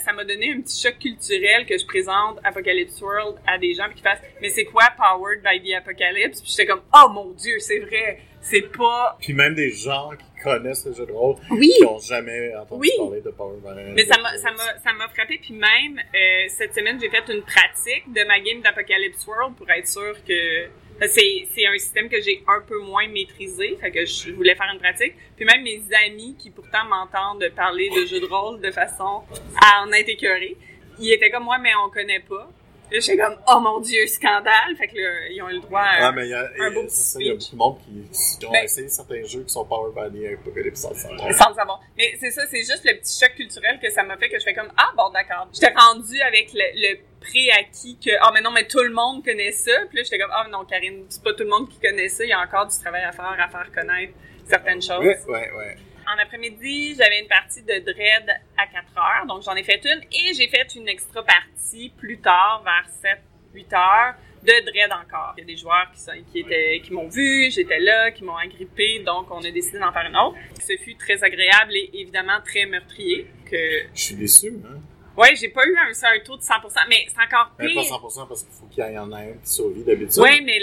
Ça 0.04 0.12
m'a 0.12 0.26
donné 0.26 0.52
un 0.52 0.62
petit 0.62 0.82
choc 0.82 1.00
culturel 1.00 1.66
que 1.66 1.78
je 1.78 1.86
présente 1.86 2.40
Apocalypse 2.44 3.00
World 3.02 3.38
à 3.48 3.58
des 3.58 3.74
gens 3.74 3.90
qu'ils 3.90 4.02
fassent 4.02 4.22
mais 4.42 4.50
c'est 4.50 4.66
quoi 4.66 4.90
Powered 4.98 5.42
by 5.42 5.62
the 5.62 5.76
Apocalypse 5.76 6.42
puis 6.42 6.52
j'étais 6.52 6.66
comme 6.66 6.82
oh 6.94 7.10
mon 7.10 7.32
dieu 7.32 7.58
c'est 7.60 7.80
vrai 7.80 8.20
c'est 8.50 8.72
pas 8.78 9.18
Puis 9.20 9.34
même 9.34 9.56
des 9.56 9.72
gens 9.72 10.12
qui 10.12 10.44
connaissent 10.44 10.86
le 10.86 10.94
jeu 10.94 11.06
de 11.06 11.12
rôle, 11.12 11.36
oui 11.50 11.72
qui 11.78 11.84
n'ont 11.84 11.98
jamais 12.00 12.56
entendu 12.56 12.82
Oui. 12.82 12.92
parler 12.98 13.22
de 13.22 13.32
Power 13.32 13.58
Rangers. 13.64 13.94
Mais 13.96 14.06
ça 14.06 14.20
m'a, 14.22 14.38
ça 14.38 14.52
m'a, 14.52 14.80
ça 14.84 14.94
m'a 14.94 15.08
frappé. 15.10 15.40
Puis 15.42 15.54
même, 15.54 15.98
euh, 16.00 16.46
cette 16.50 16.76
semaine, 16.76 17.00
j'ai 17.02 17.10
fait 17.10 17.28
une 17.34 17.42
pratique 17.42 18.12
de 18.14 18.24
ma 18.28 18.40
game 18.40 18.62
d'Apocalypse 18.62 19.26
World 19.28 19.56
pour 19.56 19.70
être 19.72 19.88
sûr 19.88 20.14
que... 20.28 20.68
C'est, 21.08 21.46
c'est 21.54 21.66
un 21.68 21.78
système 21.78 22.08
que 22.08 22.22
j'ai 22.22 22.42
un 22.48 22.62
peu 22.66 22.80
moins 22.80 23.06
maîtrisé, 23.10 23.78
fait 23.82 23.92
que 23.92 24.06
je 24.06 24.32
voulais 24.32 24.56
faire 24.56 24.70
une 24.74 24.80
pratique. 24.80 25.14
Puis 25.36 25.44
même 25.46 25.62
mes 25.62 25.82
amis 26.06 26.38
qui 26.40 26.52
pourtant 26.52 26.86
m'entendent 26.86 27.52
parler 27.54 27.90
de 27.90 28.06
jeux 28.06 28.22
de 28.22 28.26
rôle 28.26 28.62
de 28.62 28.72
façon 28.72 29.24
à 29.62 29.84
en 29.84 29.92
être 29.92 30.08
écœurés, 30.08 30.56
ils 30.98 31.12
étaient 31.12 31.30
comme 31.32 31.44
moi, 31.44 31.58
mais 31.58 31.72
on 31.86 31.90
connaît 31.90 32.22
pas. 32.22 32.50
Là, 32.92 33.00
j'étais 33.00 33.18
comme, 33.18 33.36
oh 33.48 33.60
mon 33.60 33.80
dieu, 33.80 34.06
scandale! 34.08 34.76
Fait 34.78 34.88
que 34.88 34.96
là, 34.98 35.10
ils 35.32 35.42
ont 35.42 35.50
eu 35.50 35.54
le 35.56 35.60
droit 35.62 35.82
à... 35.82 36.08
Ah, 36.08 36.12
mais 36.12 36.26
il 36.28 36.30
y 36.30 36.34
a, 36.34 36.48
un 36.60 36.72
beau 36.72 36.82
et- 36.82 36.86
petit 36.86 36.96
c'est 36.96 37.14
ça, 37.14 37.20
il 37.20 37.28
y 37.28 37.32
a 37.32 37.40
speech. 37.40 37.56
beaucoup 37.56 37.80
de 37.90 37.96
monde 37.96 38.08
qui, 38.12 38.38
qui 38.40 38.46
ont 38.46 38.52
Ben- 38.52 38.64
essayé 38.64 38.88
certains 38.90 39.24
jeux 39.24 39.44
qui 39.44 39.50
sont 39.50 39.66
Power 39.66 39.92
by 39.96 40.18
the 40.20 40.34
Apocalypse 40.40 40.80
sans 40.82 40.90
le 40.92 40.96
savoir. 40.96 41.34
Sans 41.34 41.50
le 41.50 41.56
savoir. 41.56 41.82
Mais 41.98 42.14
c'est 42.20 42.32
ça, 42.32 42.44
c'est 42.50 42.60
juste 42.60 42.82
le 42.86 42.98
petit 43.00 43.20
choc 43.20 43.34
culturel 43.36 43.80
que 43.82 43.90
ça 43.92 44.04
m'a 44.04 44.18
fait 44.18 44.30
que 44.30 44.38
je 44.40 44.44
fais 44.44 44.54
comme 44.54 44.72
ah 44.78 44.92
bon 44.96 45.10
d'accord. 45.10 45.48
J'étais 45.54 45.74
rendue 45.76 46.22
avec 46.22 46.52
le, 46.54 46.62
le 46.76 46.98
préacquis 47.20 47.98
que 48.04 48.12
ah 48.22 48.32
mais 48.34 48.42
non 48.42 48.52
mais 48.52 48.68
tout 48.68 48.82
le 48.84 48.92
monde 48.92 49.26
connaît 49.26 49.52
ça. 49.52 49.72
Puis 49.90 49.98
là 49.98 50.04
j'étais 50.04 50.20
comme 50.20 50.32
ah 50.34 50.48
non 50.52 50.64
Karine, 50.66 51.06
c'est 51.10 51.24
pas 51.24 51.34
tout 51.34 51.44
le 51.44 51.50
monde 51.50 51.68
qui 51.70 51.80
connaît 51.80 52.08
ça. 52.10 52.24
Il 52.24 52.30
y 52.30 52.34
a 52.34 52.40
encore 52.40 52.68
du 52.68 52.78
travail 52.80 53.04
à 53.04 53.12
faire 53.12 53.26
à 53.40 53.48
faire 53.50 53.72
connaître 53.74 54.14
certaines 54.48 54.82
choses. 54.82 55.00
Ouais, 55.04 55.20
ouais, 55.28 55.52
ouais. 55.58 55.78
En 56.08 56.18
après-midi, 56.22 56.96
j'avais 56.96 57.20
une 57.20 57.28
partie 57.28 57.64
de 57.64 57.80
Dread 57.80 58.30
à 58.58 58.68
4 58.68 58.98
heures, 58.98 59.26
donc 59.28 59.42
j'en 59.42 59.56
ai 59.56 59.64
fait 59.64 59.82
une 59.84 60.02
et 60.12 60.34
j'ai 60.36 60.48
fait 60.48 60.68
une 60.76 60.88
extra 60.88 61.24
partie 61.24 61.92
plus 61.98 62.20
tard 62.20 62.62
vers 62.64 62.88
7 63.02 63.20
8 63.56 63.74
heures 63.74 64.16
de 64.44 64.66
Dread 64.70 64.92
encore. 64.92 65.34
Il 65.38 65.42
y 65.42 65.44
a 65.44 65.48
des 65.48 65.58
joueurs 65.58 65.92
qui, 66.32 66.94
m'ont 66.94 67.08
vu, 67.08 67.50
j'étais 67.50 67.80
là, 67.80 68.12
qui 68.12 68.24
m'ont 68.24 68.36
agrippé, 68.36 69.00
donc 69.00 69.32
on 69.32 69.40
a 69.40 69.50
décidé 69.50 69.80
d'en 69.80 69.92
faire 69.92 70.06
une 70.08 70.16
autre. 70.16 70.38
Ce 70.62 70.78
fut 70.78 70.96
très 70.96 71.24
agréable 71.24 71.74
et 71.74 71.90
évidemment 71.94 72.40
très 72.46 72.66
meurtrier. 72.66 73.28
Je 73.52 73.88
suis 73.94 74.16
déçu, 74.16 74.54
hein. 74.64 74.80
Ouais, 75.18 75.36
j'ai 75.36 75.50
pas 75.50 75.66
eu 75.66 75.76
un, 75.78 75.90
un 75.92 76.20
taux 76.20 76.36
de 76.38 76.42
100%, 76.42 76.62
mais 76.90 77.06
c'est 77.08 77.24
encore 77.24 77.52
Mais 77.60 77.68
pire. 77.68 77.76
pas 77.90 77.96
100% 77.98 78.28
parce 78.28 78.44
qu'il 78.44 78.54
faut 78.54 78.66
qu'il 78.68 78.84
y 78.84 78.98
en 78.98 79.12
ait 79.12 79.30
un 79.30 79.34
qui 79.44 79.50
survit 79.50 79.84
d'habitude. 79.84 80.22
Oui, 80.22 80.42
mais 80.44 80.60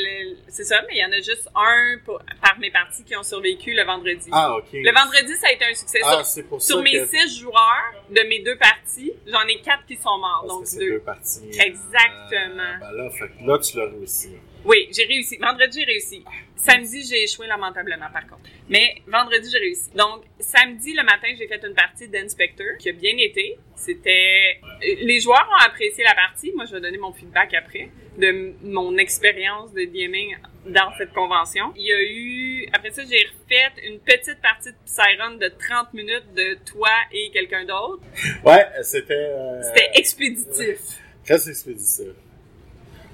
c'est 0.48 0.64
ça, 0.64 0.82
mais 0.88 0.96
il 0.96 1.00
y 1.00 1.04
en 1.04 1.12
a 1.12 1.16
juste 1.16 1.48
un 1.54 1.98
pour- 2.04 2.20
par 2.42 2.58
mes 2.58 2.70
parties 2.70 3.02
qui 3.04 3.16
ont 3.16 3.22
survécu 3.22 3.72
le 3.74 3.82
vendredi. 3.84 4.28
Ah, 4.32 4.56
ok. 4.56 4.66
Le 4.72 4.92
vendredi, 4.92 5.34
ça 5.36 5.48
a 5.48 5.52
été 5.52 5.64
un 5.64 5.74
succès. 5.74 6.00
Ah, 6.04 6.16
Sur- 6.16 6.26
c'est 6.26 6.42
pour 6.44 6.60
Sur 6.62 6.76
ça 6.76 6.82
mes 6.82 6.92
que... 6.92 7.06
six 7.06 7.40
joueurs 7.40 7.94
de 8.10 8.20
mes 8.28 8.40
deux 8.40 8.56
parties, 8.56 9.12
j'en 9.26 9.42
ai 9.46 9.60
quatre 9.60 9.86
qui 9.86 9.96
sont 9.96 10.18
morts, 10.18 10.44
Parce 10.46 10.48
donc 10.54 10.62
que 10.64 10.68
c'est 10.68 10.78
deux. 10.78 10.90
deux 10.92 11.00
parties. 11.00 11.48
Exactement. 11.58 12.62
Euh, 12.62 12.78
ben 12.80 12.92
là, 12.92 13.10
fait 13.10 13.30
là, 13.44 13.58
tu 13.58 13.76
l'as 13.78 13.86
réussi. 13.86 14.32
Oui, 14.64 14.88
j'ai 14.92 15.04
réussi. 15.04 15.36
Vendredi, 15.38 15.80
j'ai 15.80 15.84
réussi. 15.86 16.24
Samedi, 16.56 17.04
j'ai 17.04 17.24
échoué 17.24 17.48
lamentablement, 17.48 18.06
par 18.12 18.26
contre. 18.28 18.42
Mais 18.68 18.94
vendredi, 19.08 19.48
j'ai 19.50 19.58
réussi. 19.58 19.90
Donc, 19.96 20.22
samedi, 20.38 20.94
le 20.94 21.02
matin, 21.02 21.26
j'ai 21.36 21.48
fait 21.48 21.60
une 21.66 21.74
partie 21.74 22.06
d'Inspector 22.08 22.76
qui 22.78 22.88
a 22.90 22.92
bien 22.92 23.14
été. 23.18 23.58
C'était... 23.74 24.60
Les 24.80 25.18
joueurs 25.18 25.48
ont 25.50 25.64
apprécié 25.66 26.04
la 26.04 26.14
partie. 26.14 26.52
Moi, 26.54 26.66
je 26.66 26.74
vais 26.74 26.80
donner 26.80 26.98
mon 26.98 27.12
feedback 27.12 27.52
après 27.54 27.90
de 28.16 28.52
mon 28.62 28.96
expérience 28.98 29.72
de 29.72 29.82
gaming 29.82 30.36
dans 30.66 30.92
cette 30.98 31.12
convention. 31.12 31.72
Il 31.76 31.86
y 31.86 31.92
a 31.92 32.02
eu... 32.02 32.68
Après 32.72 32.90
ça, 32.92 33.02
j'ai 33.10 33.26
refait 33.26 33.88
une 33.88 33.98
petite 33.98 34.40
partie 34.40 34.68
de 34.70 34.76
Psyron 34.84 35.38
de 35.38 35.48
30 35.48 35.92
minutes 35.94 36.32
de 36.36 36.54
toi 36.70 36.90
et 37.10 37.30
quelqu'un 37.32 37.64
d'autre. 37.64 38.00
Ouais, 38.44 38.64
c'était... 38.82 39.14
euh, 39.14 39.60
C'était 39.62 39.90
expéditif. 39.98 40.78
Très 41.24 41.48
expéditif. 41.48 42.06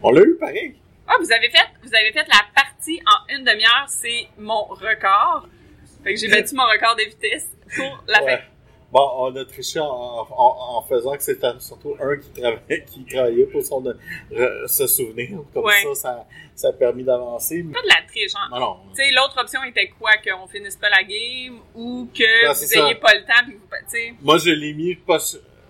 On 0.03 0.11
l'a 0.11 0.21
eu 0.23 0.35
pareil. 0.35 0.75
Ah, 1.09 1.15
vous 1.21 1.33
avez 1.33 1.49
fait, 1.51 1.67
vous 1.83 1.95
avez 1.95 2.13
fait 2.13 2.27
la 2.29 2.43
partie 2.55 3.01
en 3.07 3.35
une 3.35 3.45
demi-heure, 3.45 3.87
c'est 3.89 4.29
mon 4.39 4.65
record. 4.65 5.49
Fait 6.05 6.15
que 6.15 6.21
j'ai 6.21 6.29
battu 6.29 6.55
mon 6.55 6.65
record 6.65 6.97
de 6.97 7.05
vitesse 7.05 7.49
pour 7.77 8.05
la 8.07 8.23
Ouais. 8.23 8.37
fin. 8.37 8.43
Bon, 8.91 9.07
on 9.19 9.37
a 9.37 9.45
triché 9.45 9.81
en, 9.81 9.85
en- 9.87 10.77
en 10.79 10.83
faisant 10.83 11.15
que 11.15 11.23
c'était 11.23 11.49
surtout 11.59 11.95
un 12.01 12.17
qui 12.17 12.31
travaillait, 12.41 12.85
qui 12.87 13.05
travaillait 13.05 13.45
pour 13.45 13.63
son, 13.63 13.85
euh, 13.87 14.67
se 14.67 14.87
souvenir. 14.87 15.41
Comme 15.53 15.65
Ouais. 15.65 15.83
ça, 15.83 15.95
ça, 15.95 16.27
ça 16.55 16.69
a 16.69 16.73
permis 16.73 17.05
d'avancer. 17.05 17.63
Pas 17.65 17.83
de 17.83 17.87
la 17.89 18.07
triche, 18.07 18.33
hein. 18.35 18.49
Non, 18.51 18.61
non. 18.61 18.77
Tu 18.97 19.03
sais, 19.05 19.11
l'autre 19.11 19.39
option 19.39 19.63
était 19.65 19.89
quoi? 19.99 20.13
Qu'on 20.27 20.47
finisse 20.47 20.77
pas 20.77 20.89
la 20.89 21.03
game 21.03 21.59
ou 21.75 22.09
que 22.15 22.43
Ben, 22.47 22.49
vous 22.53 22.55
c'est 22.55 22.79
ayez 22.79 22.95
ça. 22.95 23.01
pas 23.01 23.15
le 23.15 23.21
temps 23.27 23.45
puis 23.47 23.55
vous, 23.57 23.67
tu 23.71 23.85
sais. 23.89 24.15
Moi, 24.23 24.39
je 24.39 24.51
l'ai 24.51 24.73
mis 24.73 24.95
pas 24.95 25.19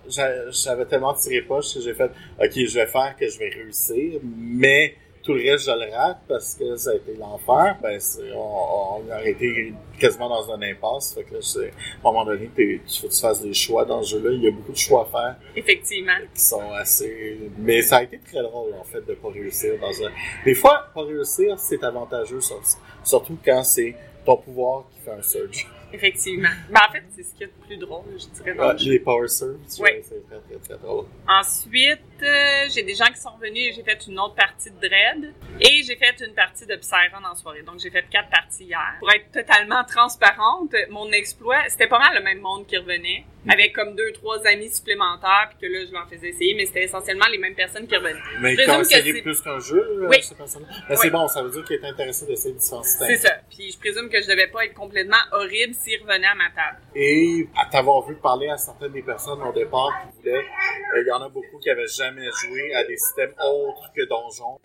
J'avais 0.08 0.86
tellement 0.86 1.12
tiré 1.14 1.42
poche 1.42 1.74
que 1.74 1.80
j'ai 1.80 1.92
fait, 1.94 2.10
OK, 2.40 2.52
je 2.54 2.74
vais 2.74 2.86
faire 2.86 3.14
que 3.18 3.28
je 3.28 3.38
vais 3.38 3.50
réussir, 3.50 4.20
mais 4.22 4.96
tout 5.22 5.34
le 5.34 5.42
reste, 5.50 5.66
je 5.66 5.70
le 5.70 5.92
rate 5.94 6.18
parce 6.28 6.54
que 6.54 6.76
ça 6.76 6.90
a 6.90 6.94
été 6.94 7.14
l'enfer. 7.14 7.76
Ben, 7.82 7.98
c'est- 8.00 8.32
on, 8.34 9.02
on 9.06 9.10
a 9.10 9.24
été 9.24 9.72
quasiment 9.98 10.28
dans 10.28 10.50
un 10.52 10.62
impasse. 10.62 11.14
Fait 11.14 11.24
que 11.24 11.34
là, 11.34 11.40
c'est- 11.42 11.68
à 12.04 12.08
un 12.08 12.12
moment 12.12 12.24
donné, 12.24 12.48
il 12.56 12.78
faut 12.78 13.08
que 13.08 13.12
tu 13.12 13.20
fasses 13.20 13.42
des 13.42 13.52
choix 13.54 13.84
dans 13.84 14.02
ce 14.02 14.16
jeu-là. 14.16 14.30
Il 14.32 14.42
y 14.42 14.48
a 14.48 14.50
beaucoup 14.50 14.72
de 14.72 14.76
choix 14.76 15.02
à 15.02 15.10
faire 15.10 15.36
Effectivement. 15.56 16.12
qui 16.34 16.40
sont 16.40 16.72
assez... 16.72 17.38
Mais 17.58 17.82
ça 17.82 17.98
a 17.98 18.02
été 18.04 18.18
très 18.18 18.42
drôle, 18.42 18.72
en 18.80 18.84
fait, 18.84 19.04
de 19.06 19.14
pas 19.14 19.28
réussir 19.30 19.74
dans 19.80 19.92
un... 20.06 20.10
Des 20.44 20.54
fois, 20.54 20.86
pas 20.94 21.02
réussir, 21.02 21.58
c'est 21.58 21.82
avantageux, 21.84 22.40
sur- 22.40 22.60
surtout 23.04 23.36
quand 23.44 23.62
c'est 23.64 23.94
ton 24.24 24.36
pouvoir 24.36 24.84
qui 24.94 25.00
fait 25.00 25.10
un 25.12 25.22
surge. 25.22 25.66
Effectivement. 25.92 26.48
Ben, 26.70 26.80
en 26.88 26.92
fait, 26.92 27.02
c'est 27.16 27.22
ce 27.22 27.32
qu'il 27.32 27.40
y 27.42 27.44
a 27.44 27.46
de 27.46 27.66
plus 27.66 27.76
drôle, 27.78 28.04
je 28.18 28.26
dirais. 28.26 28.54
dans 28.54 28.68
Ah, 28.68 28.72
le 28.74 28.78
jeu. 28.78 28.90
les 28.92 28.98
power 29.00 29.26
tu 29.28 29.82
Oui. 29.82 29.90
c'est 30.02 30.26
très, 30.28 30.38
très, 30.40 30.56
très 30.58 30.78
drôle. 30.78 31.06
Ensuite, 31.28 32.00
euh, 32.22 32.66
j'ai 32.74 32.82
des 32.82 32.94
gens 32.94 33.06
qui 33.06 33.20
sont 33.20 33.30
revenus 33.30 33.68
et 33.68 33.72
j'ai 33.72 33.82
fait 33.82 34.06
une 34.06 34.18
autre 34.18 34.34
partie 34.34 34.70
de 34.70 34.76
Dread. 34.76 35.32
Et 35.60 35.82
j'ai 35.82 35.96
fait 35.96 36.14
une 36.26 36.34
partie 36.34 36.66
de 36.66 36.76
Psyron 36.76 37.24
en 37.24 37.34
soirée. 37.34 37.62
Donc, 37.62 37.78
j'ai 37.80 37.90
fait 37.90 38.04
quatre 38.10 38.28
parties 38.30 38.64
hier. 38.64 38.96
Pour 39.00 39.10
être 39.12 39.30
totalement 39.32 39.82
transparente, 39.84 40.74
mon 40.90 41.10
exploit, 41.12 41.62
c'était 41.68 41.88
pas 41.88 41.98
mal 41.98 42.14
le 42.14 42.22
même 42.22 42.40
monde 42.40 42.66
qui 42.66 42.76
revenait. 42.76 43.24
Avec 43.50 43.74
comme 43.74 43.94
deux, 43.94 44.12
trois 44.12 44.46
amis 44.46 44.68
supplémentaires, 44.70 45.50
puis 45.50 45.66
que 45.68 45.72
là, 45.72 45.84
je 45.86 45.92
leur 45.92 46.08
faisais 46.08 46.28
essayer, 46.28 46.54
mais 46.54 46.66
c'était 46.66 46.84
essentiellement 46.84 47.26
les 47.30 47.38
mêmes 47.38 47.54
personnes 47.54 47.86
qui 47.86 47.96
revenaient. 47.96 48.20
Mais 48.40 48.56
que 48.56 48.62
c'est 48.84 49.00
c'est- 49.02 49.22
plus 49.22 49.40
qu'un 49.40 49.58
jeu, 49.60 49.78
euh, 50.02 50.08
Oui. 50.08 50.22
ces 50.22 50.34
personnes-là? 50.34 50.68
Ben, 50.68 50.84
Oui. 50.90 50.96
c'est 51.00 51.10
bon, 51.10 51.28
ça 51.28 51.42
veut 51.42 51.50
dire 51.50 51.64
qu'il 51.64 51.76
est 51.76 51.84
intéressé 51.84 52.26
d'essayer 52.26 52.54
différents 52.54 52.82
systèmes. 52.82 53.08
C'est 53.08 53.16
ça. 53.16 53.34
Puis 53.50 53.72
je 53.72 53.78
présume 53.78 54.08
que 54.10 54.20
je 54.20 54.28
devais 54.28 54.48
pas 54.48 54.64
être 54.66 54.74
complètement 54.74 55.16
horrible 55.32 55.74
s'ils 55.74 56.00
revenaient 56.02 56.26
à 56.26 56.34
ma 56.34 56.50
table. 56.50 56.78
Et 56.94 57.48
à 57.56 57.66
t'avoir 57.70 58.06
vu 58.06 58.16
parler 58.16 58.48
à 58.48 58.56
certaines 58.58 58.92
des 58.92 59.02
personnes 59.02 59.42
au 59.42 59.52
départ 59.52 59.90
qui 60.02 60.16
voulaient, 60.18 60.36
euh, 60.44 61.02
il 61.02 61.06
y 61.06 61.10
en 61.12 61.22
a 61.22 61.28
beaucoup 61.28 61.58
qui 61.58 61.70
avaient 61.70 61.86
jamais 61.86 62.28
joué 62.42 62.74
à 62.74 62.84
des 62.84 62.96
systèmes 62.96 63.32
autres 63.42 63.90
que 63.96 64.02
Donjon. 64.08 64.58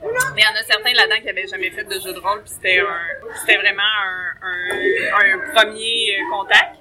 Mais 0.00 0.42
il 0.42 0.44
y 0.44 0.46
en 0.46 0.54
a 0.58 0.62
certains 0.62 0.92
là-dedans 0.92 1.20
qui 1.20 1.28
avaient 1.28 1.46
jamais 1.48 1.70
fait 1.70 1.82
de 1.82 1.94
jeu 2.00 2.12
de 2.14 2.20
rôle, 2.20 2.40
puis 2.42 2.52
c'était 2.54 2.78
un, 2.78 3.34
c'était 3.40 3.56
vraiment 3.58 3.82
un, 3.82 4.46
un, 4.46 5.34
un 5.34 5.52
premier 5.54 6.18
contact. 6.30 6.76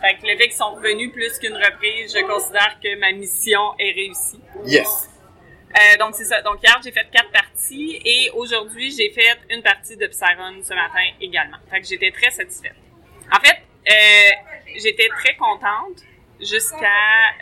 Fait 0.00 0.14
que 0.14 0.26
le 0.26 0.36
fait 0.36 0.48
qu'ils 0.48 0.52
sont 0.52 0.74
revenus 0.74 1.12
plus 1.12 1.38
qu'une 1.38 1.56
reprise, 1.56 2.14
je 2.14 2.20
considère 2.24 2.78
que 2.82 2.96
ma 2.98 3.12
mission 3.12 3.74
est 3.78 3.92
réussie. 3.92 4.40
Yes. 4.64 5.10
Euh, 5.76 5.96
donc 5.98 6.14
c'est 6.14 6.24
ça. 6.24 6.42
Donc 6.42 6.62
hier 6.62 6.80
j'ai 6.82 6.90
fait 6.90 7.06
quatre 7.12 7.30
parties 7.30 8.00
et 8.04 8.30
aujourd'hui 8.34 8.90
j'ai 8.90 9.10
fait 9.12 9.38
une 9.50 9.62
partie 9.62 9.96
de 9.96 10.06
Psyron 10.06 10.62
ce 10.62 10.74
matin 10.74 11.04
également. 11.20 11.58
Fait 11.70 11.80
que 11.80 11.86
j'étais 11.86 12.10
très 12.10 12.30
satisfaite. 12.30 12.74
En 13.30 13.38
fait, 13.38 13.58
euh, 13.88 14.30
j'étais 14.76 15.08
très 15.08 15.36
contente 15.36 16.02
jusqu'à 16.40 16.76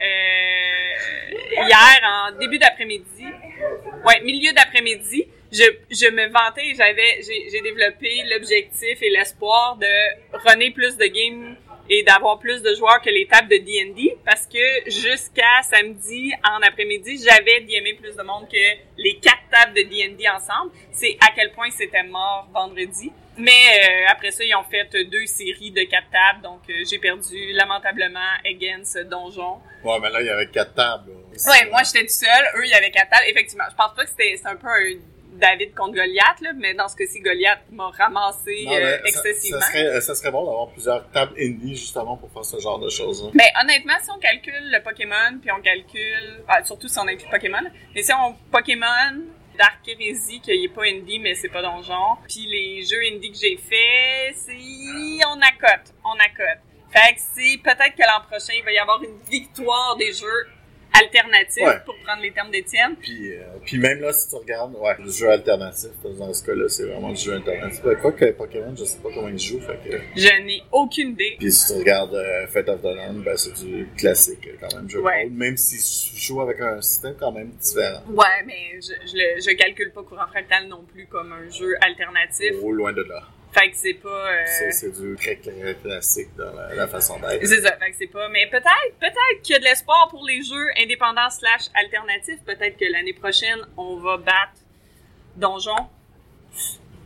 euh, 0.03 1.65
hier 1.65 2.01
en 2.05 2.33
début 2.39 2.59
d'après-midi. 2.59 3.27
Ouais, 4.05 4.21
milieu 4.23 4.53
d'après-midi. 4.53 5.29
Je, 5.51 5.65
je 5.91 6.11
me 6.11 6.29
vantais, 6.29 6.75
j'avais, 6.77 7.23
j'ai, 7.23 7.49
j'ai 7.51 7.63
développé 7.63 8.23
l'objectif 8.25 9.01
et 9.01 9.09
l'espoir 9.09 9.77
de 9.77 9.87
runner 10.47 10.71
plus 10.73 10.99
de 10.99 11.07
games 11.07 11.57
et 11.91 12.03
d'avoir 12.03 12.39
plus 12.39 12.63
de 12.63 12.75
joueurs 12.75 13.01
que 13.01 13.11
les 13.11 13.27
tables 13.27 13.49
de 13.49 13.57
D&D 13.57 14.19
parce 14.25 14.47
que 14.47 14.91
jusqu'à 14.91 15.63
samedi 15.63 16.33
en 16.45 16.63
après-midi, 16.63 17.23
j'avais 17.25 17.61
DMé 17.61 17.95
plus 17.95 18.15
de 18.17 18.23
monde 18.23 18.49
que 18.49 18.79
les 18.97 19.19
quatre 19.19 19.49
tables 19.51 19.75
de 19.75 19.83
D&D 19.83 20.29
ensemble. 20.29 20.73
C'est 20.93 21.17
à 21.21 21.33
quel 21.35 21.53
point 21.53 21.71
c'était 21.71 22.03
mort 22.03 22.49
vendredi. 22.53 23.13
Mais 23.39 23.51
euh, 23.51 24.11
après 24.11 24.33
ça, 24.33 24.43
ils 24.43 24.55
ont 24.55 24.65
fait 24.65 24.89
deux 25.05 25.27
séries 25.27 25.71
de 25.71 25.83
quatre 25.85 26.11
tables, 26.11 26.43
donc 26.43 26.63
euh, 26.69 26.83
j'ai 26.91 26.99
perdu 26.99 27.53
lamentablement 27.53 28.19
against 28.45 28.99
Donjon. 29.09 29.61
Ouais, 29.85 29.99
mais 30.03 30.11
là, 30.11 30.21
il 30.21 30.27
y 30.27 30.31
avait 30.31 30.49
quatre 30.49 30.75
tables. 30.75 31.13
Ouais, 31.47 31.71
moi 31.71 31.83
j'étais 31.85 32.05
tout 32.05 32.13
seul, 32.13 32.45
eux 32.57 32.65
il 32.65 32.71
y 32.71 32.75
avait 32.75 32.91
quatre 32.91 33.11
tables. 33.11 33.27
Effectivement, 33.29 33.65
je 33.71 33.77
pense 33.77 33.95
pas 33.95 34.03
que 34.03 34.11
c'était 34.11 34.41
un 34.45 34.57
peu 34.57 34.67
un 34.67 34.97
David 35.39 35.75
contre 35.75 35.95
Goliath, 35.95 36.41
là, 36.41 36.53
mais 36.57 36.75
dans 36.75 36.89
ce 36.89 36.97
cas-ci, 36.97 37.21
Goliath 37.21 37.61
m'a 37.71 37.89
ramassé 37.89 38.65
Non, 38.67 38.73
euh, 38.73 38.99
excessivement. 39.05 39.61
Ça, 39.61 39.67
serait, 39.67 40.01
ça 40.01 40.15
serait 40.15 40.31
bon 40.31 40.45
d'avoir 40.45 40.69
plusieurs 40.69 41.09
tables 41.11 41.35
indie 41.41 41.77
justement 41.77 42.17
pour 42.17 42.31
faire 42.33 42.45
ce 42.45 42.59
genre 42.61 42.79
de 42.79 42.91
choses. 42.91 43.31
Mais 43.35 43.51
honnêtement, 43.63 43.95
si 44.03 44.11
on 44.11 44.19
calcule 44.19 44.71
le 44.71 44.83
Pokémon, 44.83 45.39
puis 45.41 45.51
on 45.53 45.61
calcule, 45.61 46.43
ah, 46.49 46.65
surtout 46.65 46.89
si 46.89 46.99
on 46.99 47.07
inclut 47.07 47.29
Pokémon, 47.31 47.63
mais 47.95 48.03
si 48.03 48.13
on 48.13 48.35
Pokémon, 48.51 49.23
Dark 49.57 49.81
Heresy, 49.87 50.41
qui 50.41 50.53
est 50.53 50.75
pas 50.75 50.85
indie, 50.85 51.19
mais 51.19 51.35
c'est 51.35 51.49
pas 51.49 51.63
donjon, 51.63 52.17
puis 52.29 52.47
les 52.47 52.83
jeux 52.85 53.03
indie 53.13 53.33
que 53.33 53.39
j'ai 53.39 53.57
fait, 53.57 54.33
c'est 54.35 55.27
on 55.27 55.41
accote, 55.41 55.95
on 56.05 56.15
accote. 56.15 56.63
Fait 56.91 57.15
que 57.15 57.21
c'est 57.21 57.59
peut-être 57.63 57.95
que 57.95 58.03
l'an 58.03 58.23
prochain, 58.27 58.55
il 58.57 58.65
va 58.65 58.73
y 58.73 58.79
avoir 58.79 59.03
une 59.03 59.19
victoire 59.29 59.97
des 59.97 60.13
jeux 60.13 60.47
alternatifs, 60.93 61.63
Ouais. 61.63 61.79
pour 61.85 61.95
prendre 62.05 62.23
les 62.23 62.31
termes 62.33 62.51
d'Étienne. 62.51 62.97
Puis, 63.01 63.35
euh, 63.35 63.43
puis 63.65 63.79
même 63.79 64.01
là, 64.01 64.13
si 64.13 64.29
tu 64.29 64.37
regardes, 64.37 64.75
ouais, 64.77 64.95
le 65.05 65.11
jeu 65.11 65.29
alternatif, 65.31 65.91
dans 66.19 66.33
ce 66.33 66.45
cas-là, 66.45 66.69
c'est 66.69 66.85
vraiment 66.85 67.11
le 67.11 67.15
jeu 67.17 67.35
alternatif. 67.35 67.81
Quoi 68.01 68.13
que 68.13 68.31
Pokémon, 68.33 68.75
je 68.77 68.85
sais 68.85 68.99
pas 68.99 69.09
comment 69.15 69.29
ils 69.29 69.39
jouent, 69.39 69.61
fait 69.61 69.79
que... 69.89 69.97
Je 70.17 70.43
n'ai 70.43 70.63
aucune 70.73 71.11
idée. 71.11 71.37
Puis 71.39 71.53
si 71.53 71.73
tu 71.73 71.79
regardes 71.79 72.15
euh, 72.15 72.47
Fate 72.49 72.69
of 72.69 72.81
the 72.81 72.85
Land, 72.85 73.15
ben 73.25 73.37
c'est 73.37 73.55
du 73.65 73.89
classique 73.97 74.47
euh, 74.49 74.57
quand 74.61 74.75
même, 74.77 74.89
jeu 74.89 75.01
Ouais. 75.01 75.29
même 75.31 75.57
s'ils 75.57 76.19
jouent 76.19 76.41
avec 76.43 76.61
un 76.61 76.81
système 76.81 77.15
quand 77.19 77.33
même 77.33 77.51
différent. 77.51 78.03
Ouais, 78.09 78.43
mais 78.47 78.81
je, 78.81 78.93
je, 79.09 79.17
le, 79.17 79.41
je 79.41 79.57
calcule 79.57 79.91
pas 79.93 80.03
Courant 80.03 80.27
Fractal 80.29 80.67
non 80.69 80.83
plus 80.93 81.07
comme 81.07 81.33
un 81.33 81.49
jeu 81.51 81.75
alternatif. 81.81 82.53
Au 82.63 82.73
loin 82.73 82.93
de 82.93 83.03
là. 83.03 83.23
Fait 83.53 83.71
que 83.71 83.77
c'est 83.77 83.95
pas... 83.95 84.09
euh, 84.09 84.45
C'est 84.71 84.91
du 85.01 85.17
classique 85.17 86.35
dans 86.37 86.53
la, 86.55 86.75
la 86.75 86.87
façon 86.87 87.19
d'être. 87.19 87.45
C'est 87.47 87.63
ça, 87.63 87.77
fait 87.77 87.91
que 87.91 87.97
c'est 87.99 88.07
pas. 88.09 88.29
Mais 88.29 88.47
peut-être, 88.49 88.95
peut-être 89.01 89.43
qu'il 89.43 89.55
y 89.55 89.57
a 89.57 89.59
de 89.61 89.65
l'espoir 89.65 90.09
pour 90.11 90.25
les 90.27 90.43
jeux 90.43 90.67
indépendants 90.79 91.31
slash 91.31 91.63
alternatifs. 91.75 92.41
Peut-être 92.45 92.77
que 92.77 92.85
l'année 92.93 93.15
prochaine, 93.15 93.59
on 93.77 93.97
va 93.97 94.17
battre 94.19 94.53
Donjon. 95.37 95.75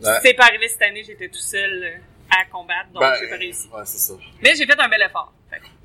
Ouais. 0.02 0.10
C'est 0.22 0.34
pas 0.34 0.44
arrivé 0.46 0.66
cette 0.68 0.82
année, 0.82 1.04
j'étais 1.04 1.28
tout 1.28 1.38
seul 1.38 1.84
euh, 1.84 1.96
à 2.30 2.44
combattre, 2.50 2.90
donc 2.92 3.02
Ben, 3.02 3.14
j'ai 3.20 3.28
pas 3.28 3.36
réussi. 3.36 3.68
Ouais, 3.72 3.82
c'est 3.84 3.98
ça. 3.98 4.14
Mais 4.42 4.54
j'ai 4.56 4.66
fait 4.66 4.78
un 4.80 4.88
bel 4.88 5.02
effort. 5.02 5.32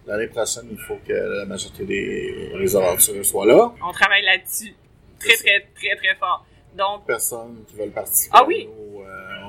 L'année 0.08 0.28
prochaine, 0.28 0.70
il 0.72 0.78
faut 0.80 0.98
que 1.06 1.12
la 1.12 1.46
majorité 1.46 1.84
des, 1.84 2.52
des 2.58 2.76
aventureux 2.78 3.24
soient 3.24 3.46
là. 3.46 3.74
on 3.86 3.92
travaille 3.92 4.24
là-dessus. 4.24 4.74
Très, 5.20 5.36
très, 5.36 5.68
très, 5.76 5.96
très 5.98 6.16
fort. 6.16 6.46
Donc, 6.74 7.06
Personnes 7.06 7.66
qui 7.68 7.76
veulent 7.76 7.92
participer. 7.92 8.32
Ah 8.34 8.40
à 8.40 8.46
oui. 8.46 8.70
nous, 8.70 8.87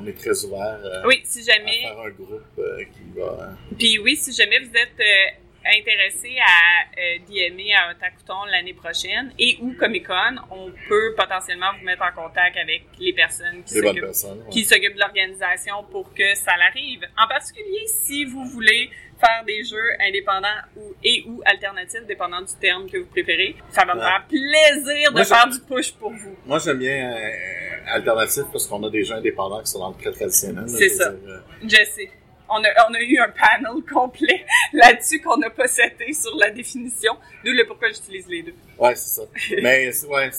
est 0.08 0.18
très 0.18 0.44
ouvert 0.44 0.78
euh, 0.84 1.02
oui, 1.06 1.20
si 1.24 1.40
à 1.40 1.54
jamais. 1.54 1.80
faire 1.82 2.00
un 2.00 2.10
groupe 2.10 2.42
euh, 2.58 2.84
qui 2.84 3.18
va... 3.18 3.50
Puis 3.78 3.98
oui, 3.98 4.16
si 4.16 4.32
jamais 4.32 4.58
vous 4.60 4.74
êtes 4.74 5.00
euh, 5.00 5.30
intéressé 5.68 6.36
à 6.40 6.98
euh, 6.98 7.18
DMer 7.28 7.74
à 7.74 7.90
Otakuton 7.92 8.44
l'année 8.50 8.74
prochaine 8.74 9.32
et 9.38 9.58
ou 9.60 9.74
Comic 9.78 10.06
Con, 10.06 10.36
on 10.50 10.72
peut 10.88 11.14
potentiellement 11.16 11.72
vous 11.78 11.84
mettre 11.84 12.02
en 12.02 12.12
contact 12.12 12.56
avec 12.56 12.84
les 12.98 13.12
personnes 13.12 13.62
qui 13.64 13.74
s'occupent 13.74 14.02
ouais. 14.02 14.94
de 14.94 14.98
l'organisation 14.98 15.84
pour 15.90 16.12
que 16.14 16.34
ça 16.34 16.56
l'arrive. 16.56 17.00
En 17.18 17.28
particulier, 17.28 17.86
si 17.86 18.24
vous 18.24 18.44
voulez 18.46 18.90
faire 19.20 19.44
des 19.46 19.64
jeux 19.64 19.90
indépendants 20.00 20.46
ou, 20.76 20.94
et 21.02 21.24
ou 21.26 21.42
alternatifs, 21.44 22.06
dépendant 22.06 22.40
du 22.40 22.54
terme 22.60 22.88
que 22.88 22.98
vous 22.98 23.06
préférez, 23.06 23.56
ça 23.70 23.84
va 23.84 23.94
me 23.94 24.00
Ouais. 24.00 24.06
faire 24.06 24.26
plaisir 24.28 25.10
de 25.10 25.16
Moi, 25.16 25.24
faire 25.24 25.48
du 25.48 25.60
push 25.60 25.92
pour 25.92 26.10
vous. 26.12 26.36
Moi, 26.46 26.58
j'aime 26.64 26.78
bien 26.78 27.12
euh, 27.12 27.94
alternatif 27.94 28.44
parce 28.52 28.66
qu'on 28.68 28.82
a 28.84 28.90
des 28.90 29.02
jeux 29.04 29.14
indépendants 29.16 29.60
qui 29.60 29.70
sont 29.70 29.80
dans 29.80 29.90
le 29.90 29.96
très 29.96 30.12
traditionnel. 30.12 30.64
C'est 30.68 30.88
ça. 30.88 31.10
dire, 31.10 31.30
euh, 31.30 31.40
Je 31.64 31.68
sais. 31.84 32.10
On 32.50 32.62
a, 32.64 32.68
on 32.88 32.94
a 32.94 33.00
eu 33.00 33.18
un 33.18 33.28
panel 33.28 33.82
complet 33.92 34.44
là-dessus 34.72 35.20
qu'on 35.20 35.36
n'a 35.36 35.50
pas 35.50 35.68
seté 35.68 36.12
sur 36.12 36.34
la 36.36 36.50
définition, 36.50 37.14
d'où 37.44 37.52
le 37.52 37.66
pourquoi 37.66 37.88
j'utilise 37.88 38.26
les 38.28 38.42
deux. 38.42 38.54
Ouais, 38.78 38.94
c'est 38.94 39.20
ça. 39.20 39.22
Mais 39.62 39.90
ouais, 40.06 40.30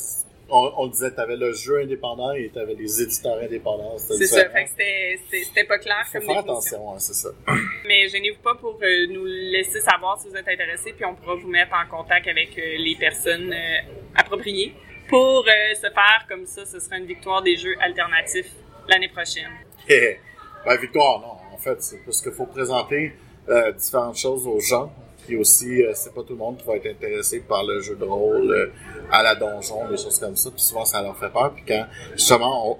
on, 0.49 0.73
on 0.77 0.87
disait, 0.87 1.11
t'avais 1.11 1.35
le 1.35 1.53
jeu 1.53 1.81
indépendant 1.81 2.31
et 2.33 2.49
t'avais 2.49 2.73
les 2.73 3.01
éditeurs 3.01 3.37
indépendants. 3.37 3.97
C'est 3.97 4.25
ça, 4.25 4.49
fait 4.49 4.63
que 4.65 4.69
c'était- 5.43 5.63
pas 5.65 5.77
clair 5.77 6.03
Faut 6.07 6.17
comme 6.17 6.27
faire 6.27 6.37
attention, 6.39 6.97
c'est 6.97 7.13
ça. 7.13 7.29
Mais 7.85 8.07
gênez-vous 8.07 8.41
pas 8.41 8.55
pour 8.55 8.79
euh, 8.81 9.07
nous 9.09 9.25
laisser 9.25 9.79
savoir 9.81 10.19
si 10.19 10.29
vous 10.29 10.35
êtes 10.35 10.47
intéressé, 10.47 10.93
puis 10.93 11.05
on 11.05 11.15
pourra 11.15 11.35
vous 11.35 11.47
mettre 11.47 11.73
en 11.75 11.87
contact 11.87 12.27
avec 12.27 12.57
euh, 12.57 12.77
les 12.77 12.95
personnes 12.95 13.53
euh, 13.53 13.81
appropriées 14.15 14.73
pour 15.07 15.43
se 15.45 15.81
faire 15.89 16.25
comme 16.27 16.45
ça. 16.45 16.65
Ce 16.65 16.79
sera 16.79 16.97
une 16.97 17.05
victoire 17.05 17.41
des 17.41 17.55
jeux 17.57 17.75
alternatifs 17.81 18.51
l'année 18.87 19.09
prochaine. 19.09 19.49
ben, 19.87 20.77
victoire, 20.79 21.19
non. 21.19 21.38
Fait, 21.59 21.77
parce 22.05 22.21
qu'il 22.21 22.31
faut 22.31 22.45
présenter 22.45 23.13
euh, 23.49 23.71
différentes 23.73 24.17
choses 24.17 24.47
aux 24.47 24.59
gens. 24.59 24.91
Puis 25.25 25.37
aussi, 25.37 25.83
euh, 25.83 25.91
c'est 25.93 26.13
pas 26.13 26.21
tout 26.21 26.33
le 26.33 26.39
monde 26.39 26.57
qui 26.57 26.65
va 26.65 26.77
être 26.77 26.87
intéressé 26.87 27.39
par 27.41 27.63
le 27.63 27.81
jeu 27.81 27.95
de 27.95 28.05
rôle, 28.05 28.51
euh, 28.51 28.71
à 29.11 29.23
la 29.23 29.35
donjon, 29.35 29.89
des 29.89 29.97
choses 29.97 30.19
comme 30.19 30.35
ça. 30.35 30.49
Puis 30.51 30.61
souvent, 30.61 30.85
ça 30.85 31.01
leur 31.01 31.17
fait 31.17 31.29
peur. 31.29 31.51
Puis 31.53 31.63
quand, 31.67 31.85
justement, 32.13 32.79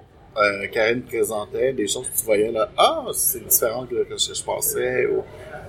Karine 0.72 1.02
présentait 1.02 1.72
des 1.72 1.86
choses 1.86 2.08
tu 2.16 2.24
voyais 2.24 2.50
là, 2.52 2.70
ah, 2.78 3.04
c'est 3.12 3.46
différent 3.46 3.84
que, 3.84 4.16
ce 4.16 4.28
que 4.28 4.34
je 4.34 4.44
pensais, 4.44 5.06
ou 5.06 5.22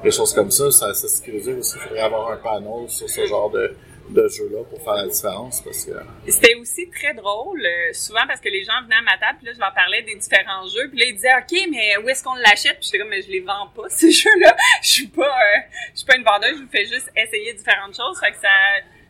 des 0.03 0.11
choses 0.11 0.33
comme 0.33 0.51
ça, 0.51 0.71
ça, 0.71 0.93
ça 0.93 1.07
sécurisait 1.07 1.53
aussi. 1.53 1.75
Il 1.75 1.81
faudrait 1.81 2.01
avoir 2.01 2.31
un 2.31 2.37
panel 2.37 2.87
sur 2.87 3.09
ce 3.09 3.25
genre 3.25 3.49
de, 3.49 3.75
de 4.11 4.27
jeu-là 4.27 4.63
pour 4.69 4.83
faire 4.83 4.93
la 4.95 5.07
différence, 5.07 5.61
parce 5.61 5.85
que... 5.85 5.91
C'était 6.27 6.55
aussi 6.55 6.89
très 6.89 7.13
drôle, 7.13 7.65
euh, 7.65 7.93
souvent 7.93 8.25
parce 8.27 8.39
que 8.41 8.49
les 8.49 8.63
gens 8.63 8.73
venaient 8.83 8.95
à 8.95 9.01
ma 9.01 9.17
table, 9.17 9.37
puis 9.39 9.47
là, 9.47 9.53
je 9.53 9.59
leur 9.59 9.73
parlais 9.73 10.01
des 10.03 10.15
différents 10.15 10.67
jeux, 10.67 10.89
puis 10.89 10.99
là, 10.99 11.05
ils 11.07 11.15
disaient, 11.15 11.35
OK, 11.37 11.67
mais 11.71 11.97
où 12.03 12.09
est-ce 12.09 12.23
qu'on 12.23 12.35
l'achète? 12.35 12.77
Puis 12.79 12.85
j'étais 12.85 12.99
comme, 12.99 13.09
mais 13.09 13.21
je 13.21 13.29
les 13.31 13.39
vends 13.41 13.67
pas, 13.75 13.83
ces 13.89 14.11
jeux-là. 14.11 14.55
Je 14.81 14.87
suis 14.89 15.07
pas, 15.07 15.23
euh, 15.25 15.59
je 15.93 15.97
suis 15.97 16.05
pas 16.05 16.17
une 16.17 16.23
vendeuse, 16.23 16.57
je 16.57 16.63
vous 16.63 16.69
fais 16.71 16.85
juste 16.85 17.09
essayer 17.15 17.53
différentes 17.53 17.95
choses. 17.95 18.19
Fait 18.19 18.31
que 18.31 18.37
ça, 18.37 18.49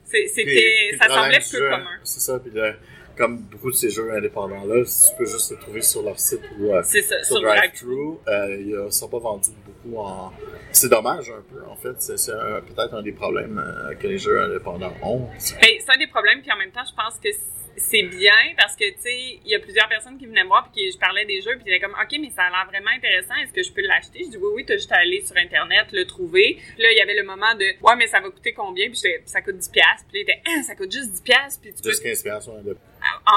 c'était, 0.05 0.91
ça 0.99 1.07
semblait 1.07 1.39
peu 1.39 1.57
jeu, 1.57 1.69
commun. 1.69 1.99
C'est 2.03 2.19
ça, 2.19 2.39
puis 2.39 2.51
le- 2.53 2.75
comme 3.17 3.37
beaucoup 3.39 3.71
de 3.71 3.75
ces 3.75 3.89
jeux 3.89 4.11
indépendants-là, 4.13 4.83
tu 4.83 5.15
peux 5.17 5.25
juste 5.25 5.51
les 5.51 5.57
trouver 5.57 5.81
sur 5.81 6.01
leur 6.03 6.19
site 6.19 6.41
ou 6.59 6.73
euh, 6.73 6.81
ça, 6.83 6.99
sur 7.23 7.25
sur 7.25 7.41
Drive. 7.41 7.59
DriveThru, 7.71 8.17
euh, 8.27 8.57
ils 8.59 8.75
ne 8.85 8.89
sont 8.89 9.09
pas 9.09 9.19
vendus 9.19 9.51
beaucoup 9.65 9.97
en... 9.99 10.31
C'est 10.71 10.89
dommage 10.89 11.29
un 11.31 11.41
peu, 11.53 11.63
en 11.65 11.75
fait. 11.75 11.99
C'est 12.01 12.31
un- 12.31 12.61
peut-être 12.61 12.93
un 12.93 13.01
des 13.03 13.11
problèmes 13.11 13.59
euh, 13.59 13.95
que 13.95 14.07
les 14.07 14.17
jeux 14.17 14.41
indépendants 14.41 14.93
ont. 15.03 15.19
Ben, 15.61 15.69
c'est 15.79 15.89
un 15.93 15.97
des 15.97 16.07
problèmes, 16.07 16.41
puis 16.41 16.51
en 16.51 16.57
même 16.57 16.71
temps, 16.71 16.85
je 16.87 16.95
pense 16.95 17.19
que 17.19 17.29
c'est 17.77 18.03
bien 18.03 18.33
parce 18.57 18.75
que, 18.75 18.83
tu 18.83 19.01
sais, 19.01 19.39
il 19.43 19.47
y 19.49 19.55
a 19.55 19.59
plusieurs 19.59 19.87
personnes 19.87 20.17
qui 20.17 20.25
venaient 20.27 20.43
me 20.43 20.49
voir, 20.49 20.69
puis 20.73 20.91
je 20.91 20.97
parlais 20.99 21.25
des 21.25 21.41
jeux, 21.41 21.55
puis 21.55 21.63
ils 21.65 21.73
étaient 21.73 21.79
comme, 21.79 21.93
OK, 21.99 22.15
mais 22.19 22.29
ça 22.29 22.43
a 22.43 22.49
l'air 22.49 22.65
vraiment 22.67 22.91
intéressant, 22.95 23.33
est-ce 23.41 23.53
que 23.53 23.63
je 23.63 23.71
peux 23.71 23.81
l'acheter? 23.81 24.23
Je 24.25 24.29
dis, 24.31 24.37
oui, 24.37 24.49
oui, 24.55 24.65
t'as 24.65 24.75
juste 24.75 24.91
à 24.91 24.97
aller 24.97 25.23
sur 25.25 25.35
Internet, 25.37 25.87
le 25.93 26.05
trouver. 26.05 26.57
Puis 26.75 26.83
là, 26.83 26.91
il 26.91 26.97
y 26.97 27.01
avait 27.01 27.15
le 27.15 27.23
moment 27.23 27.55
de, 27.55 27.63
ouais, 27.81 27.95
mais 27.97 28.07
ça 28.07 28.19
va 28.19 28.29
coûter 28.29 28.53
combien? 28.53 28.87
Puis 28.89 29.01
ça 29.25 29.41
coûte 29.41 29.55
10$. 29.55 29.71
Puis 29.71 29.81
là, 29.81 29.93
il 30.13 30.19
était, 30.21 30.41
ah, 30.45 30.61
ça 30.63 30.75
coûte 30.75 30.91
juste 30.91 31.11
10$, 31.25 31.59
puis 31.61 31.73
tu 31.73 31.81
peux 31.81 31.89
Juste 31.89 32.03
15 32.03 32.23
piastres, 32.23 32.53
ouais, 32.53 32.61
de- 32.61 32.77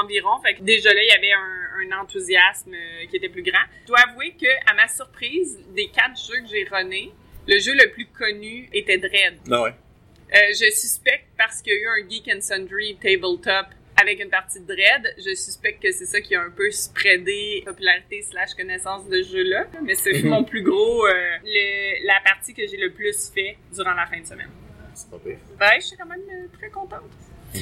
environ. 0.01 0.39
Fait 0.41 0.55
que 0.55 0.63
déjà 0.63 0.93
là, 0.93 1.01
il 1.03 1.07
y 1.07 1.11
avait 1.11 1.31
un, 1.33 1.93
un 1.95 2.01
enthousiasme 2.01 2.73
euh, 2.73 3.05
qui 3.09 3.17
était 3.17 3.29
plus 3.29 3.43
grand. 3.43 3.63
Je 3.83 3.87
dois 3.87 3.99
avouer 4.09 4.31
que, 4.39 4.47
à 4.69 4.73
ma 4.73 4.87
surprise, 4.87 5.59
des 5.75 5.87
quatre 5.89 6.17
jeux 6.19 6.41
que 6.41 6.47
j'ai 6.47 6.67
runnés, 6.69 7.11
le 7.47 7.59
jeu 7.59 7.73
le 7.73 7.91
plus 7.91 8.07
connu 8.07 8.69
était 8.73 8.97
Dread. 8.97 9.37
Non, 9.47 9.63
ouais. 9.63 9.73
Euh, 10.33 10.37
je 10.49 10.71
suspecte 10.71 11.27
parce 11.37 11.61
qu'il 11.61 11.73
y 11.73 11.75
a 11.75 11.79
eu 11.79 11.87
un 12.03 12.09
Geek 12.09 12.27
and 12.35 12.41
Sundry 12.41 12.97
tabletop 13.01 13.67
avec 14.01 14.19
une 14.19 14.29
partie 14.29 14.59
de 14.59 14.65
Dread, 14.65 15.15
je 15.19 15.33
suspecte 15.35 15.81
que 15.81 15.89
c'est 15.91 16.05
ça 16.05 16.19
qui 16.19 16.35
a 16.35 16.41
un 16.41 16.49
peu 16.49 16.69
spreadé 16.71 17.63
popularité 17.65 18.21
slash 18.23 18.53
connaissance 18.53 19.07
de 19.07 19.21
ce 19.21 19.37
jeu-là. 19.37 19.67
Mais 19.83 19.93
c'est 19.95 20.21
Mhm. 20.21 20.29
mon 20.29 20.43
plus 20.43 20.63
gros, 20.63 21.05
euh, 21.07 21.11
le- 21.45 22.05
la 22.05 22.19
partie 22.25 22.53
que 22.53 22.67
j'ai 22.67 22.75
le 22.75 22.91
plus 22.91 23.29
fait 23.33 23.57
durant 23.73 23.93
la 23.93 24.05
fin 24.07 24.19
de 24.19 24.25
semaine. 24.25 24.49
C'est 24.95 25.09
pas 25.09 25.17
pire. 25.19 25.37
Ouais, 25.61 25.75
je 25.79 25.85
suis 25.85 25.95
quand 25.97 26.07
même 26.07 26.19
euh, 26.29 26.47
très 26.57 26.69
contente. 26.69 27.03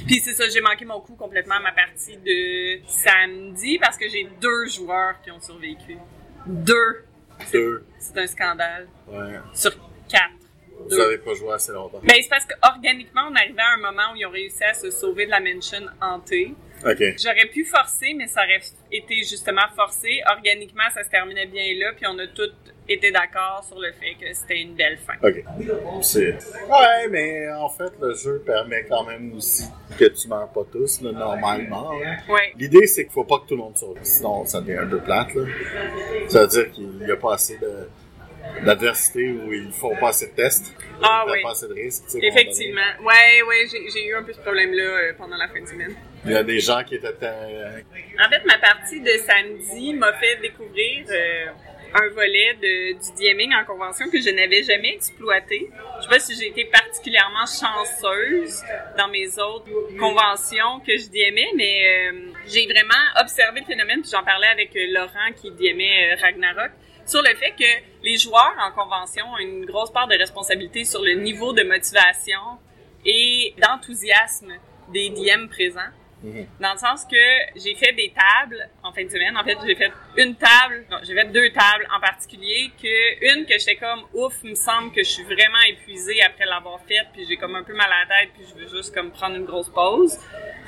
Puis 0.06 0.20
c'est 0.20 0.34
ça, 0.34 0.48
j'ai 0.50 0.62
manqué 0.62 0.86
mon 0.86 1.00
coup 1.02 1.16
complètement 1.16 1.56
à 1.56 1.60
ma 1.60 1.72
partie 1.72 2.18
de 2.18 2.80
samedi 2.88 3.78
parce 3.80 3.98
que 3.98 4.08
j'ai 4.10 4.28
deux 4.42 4.68
joueurs 4.68 5.22
qui 5.24 5.32
ont 5.32 5.40
survécu. 5.42 5.98
Deux. 6.46 7.06
Deux. 7.52 7.84
C'est 8.00 8.18
un 8.18 8.28
scandale. 8.28 8.88
Ouais. 9.08 9.40
Sur 9.54 9.72
quatre. 10.10 10.34
Vous 10.80 10.90
Deux. 10.90 11.02
avez 11.02 11.18
pas 11.18 11.34
joué 11.34 11.52
assez 11.54 11.72
longtemps. 11.72 12.00
Ben, 12.04 12.16
c'est 12.22 12.30
parce 12.30 12.46
qu'organiquement, 12.46 13.28
on 13.32 13.36
arrivait 13.36 13.62
à 13.62 13.74
un 13.76 13.78
moment 13.78 14.12
où 14.14 14.16
ils 14.16 14.26
ont 14.26 14.32
réussi 14.32 14.64
à 14.64 14.74
se 14.74 14.92
sauver 14.92 15.26
de 15.26 15.32
la 15.32 15.40
mansion 15.40 15.86
hantée. 16.02 16.54
J'aurais 17.22 17.48
pu 17.52 17.64
forcer, 17.66 18.14
mais 18.16 18.28
ça 18.28 18.42
aurait 18.44 18.62
été 18.92 19.16
justement 19.24 19.68
forcé. 19.76 20.22
Organiquement, 20.30 20.84
ça 20.94 21.04
se 21.04 21.10
terminait 21.10 21.46
bien 21.46 21.64
là, 21.80 21.92
puis 21.96 22.06
on 22.08 22.18
a 22.20 22.28
tous 22.28 22.52
été 22.90 23.12
d'accord 23.12 23.64
sur 23.66 23.80
le 23.80 23.92
fait 23.94 24.16
que 24.20 24.34
c'était 24.34 24.60
une 24.62 24.76
belle 24.76 24.98
fin. 24.98 25.14
OK. 25.24 25.44
Ouais, 26.70 27.08
mais 27.10 27.50
en 27.54 27.70
fait, 27.70 27.92
le 28.02 28.14
jeu 28.14 28.42
permet 28.46 28.84
quand 28.90 29.06
même 29.06 29.34
aussi 29.36 29.64
que 29.98 30.06
tu 30.06 30.28
meurs 30.28 30.50
pas 30.50 30.64
tous, 30.72 31.00
là, 31.02 31.12
normalement. 31.14 31.92
hein. 31.94 32.18
Ouais. 32.28 32.54
L'idée, 32.58 32.86
c'est 32.88 33.04
qu'il 33.06 33.14
faut 33.14 33.24
pas 33.24 33.40
que 33.40 33.48
tout 33.48 33.56
le 33.56 33.62
monde 33.62 33.78
survive, 33.78 34.04
sinon 34.04 34.44
ça 34.46 34.60
devient 34.60 34.80
un 34.80 34.88
peu 34.88 35.00
plate. 35.00 35.34
Là. 35.34 35.44
Ça 36.28 36.42
veut 36.42 36.48
dire 36.48 36.72
qu'il 36.72 36.90
n'y 36.90 37.12
a 37.12 37.16
pas 37.16 37.36
assez 37.36 37.58
de, 37.58 37.88
d'adversité 38.64 39.30
ou 39.32 39.54
ils 39.54 39.72
font 39.72 39.96
pas 39.98 40.10
assez 40.10 40.28
de 40.28 40.36
tests, 40.36 40.74
Ah 41.02 41.26
oui. 41.30 41.42
pas 41.42 41.52
assez 41.52 41.68
de 41.68 41.74
risques. 41.74 42.04
Effectivement. 42.22 42.82
Ouais, 43.02 43.42
ouais, 43.48 43.66
j'ai 43.94 44.08
eu 44.08 44.16
un 44.16 44.24
peu 44.24 44.34
ce 44.34 44.40
problème-là 44.40 44.84
euh, 44.84 45.14
pendant 45.18 45.36
la 45.38 45.48
fin 45.48 45.62
de 45.62 45.68
semaine. 45.68 45.96
Il 46.26 46.32
y 46.32 46.36
a 46.36 46.44
des 46.44 46.60
gens 46.60 46.84
qui 46.84 46.96
étaient... 46.96 47.08
euh, 47.24 47.80
En 48.26 48.30
fait, 48.30 48.46
ma 48.46 48.58
partie 48.58 49.02
de 49.02 49.10
samedi 49.26 49.94
m'a 49.94 50.14
fait 50.14 50.38
découvrir 50.42 51.06
euh, 51.10 51.46
un 51.96 52.08
volet 52.14 52.54
de, 52.62 52.94
du 52.94 53.12
DMing 53.34 53.54
en 53.54 53.66
convention 53.66 54.10
que 54.10 54.20
je 54.22 54.30
n'avais 54.30 54.64
jamais 54.64 54.94
exploité. 54.96 55.70
Je 55.98 56.04
sais 56.04 56.10
pas 56.10 56.20
si 56.20 56.36
j'ai 56.36 56.48
été 56.48 56.66
particulièrement 56.66 57.46
chanceuse 57.46 58.62
dans 58.98 59.08
mes 59.10 59.28
autres 59.40 59.70
conventions 60.00 60.80
que 60.86 60.98
je 60.98 61.08
DMais, 61.10 61.50
mais 61.56 62.12
j'ai 62.48 62.66
vraiment 62.66 63.04
observé 63.22 63.60
le 63.62 63.66
phénomène, 63.66 64.02
puis 64.02 64.10
j'en 64.12 64.24
parlais 64.24 64.48
avec 64.48 64.72
Laurent 64.92 65.32
qui 65.36 65.52
DMait 65.52 66.16
Ragnarok, 66.16 66.72
sur 67.06 67.22
le 67.22 67.36
fait 67.36 67.52
que 67.52 67.93
les 68.04 68.18
joueurs 68.18 68.56
en 68.60 68.72
convention 68.72 69.26
ont 69.34 69.38
une 69.38 69.66
grosse 69.66 69.92
part 69.92 70.08
de 70.08 70.16
responsabilité 70.16 70.84
sur 70.84 71.02
le 71.02 71.14
niveau 71.14 71.54
de 71.54 71.64
motivation 71.64 72.60
et 73.06 73.56
d'enthousiasme 73.58 74.54
des 74.90 75.10
DM 75.10 75.48
présents. 75.48 75.92
Mhm. 76.24 76.48
Dans 76.60 76.72
le 76.72 76.78
sens 76.78 77.06
que 77.06 77.18
j'ai 77.58 77.76
fait 77.76 77.92
des 77.94 78.14
tables 78.14 78.70
en 78.82 78.94
fin 78.94 79.04
de 79.04 79.10
semaine. 79.10 79.36
En 79.36 79.44
fait, 79.44 79.58
j'ai 79.66 79.76
fait 79.76 79.92
une 80.16 80.36
table, 80.36 80.86
j'ai 81.04 81.14
fait 81.14 81.26
deux 81.32 81.52
tables 81.52 81.86
en 81.94 82.00
particulier, 82.00 82.72
que 82.82 83.34
une 83.36 83.46
que 83.46 83.58
j'étais 83.60 83.76
comme 83.76 84.04
ouf, 84.14 84.34
il 84.44 84.52
me 84.52 84.56
semble 84.56 84.94
que 84.94 85.04
je 85.04 85.10
suis 85.10 85.24
vraiment 85.24 85.62
épuisée 85.68 86.22
après 86.22 86.46
l'avoir 86.46 86.80
faite, 86.88 87.08
puis 87.12 87.26
j'ai 87.28 87.36
comme 87.36 87.56
un 87.56 87.64
peu 87.64 87.74
mal 87.74 87.90
à 87.92 88.06
la 88.08 88.22
tête, 88.22 88.34
puis 88.34 88.46
je 88.50 88.56
veux 88.58 88.70
juste 88.70 88.94
comme 88.94 89.12
prendre 89.12 89.36
une 89.36 89.46
grosse 89.46 89.70
pause. 89.70 90.18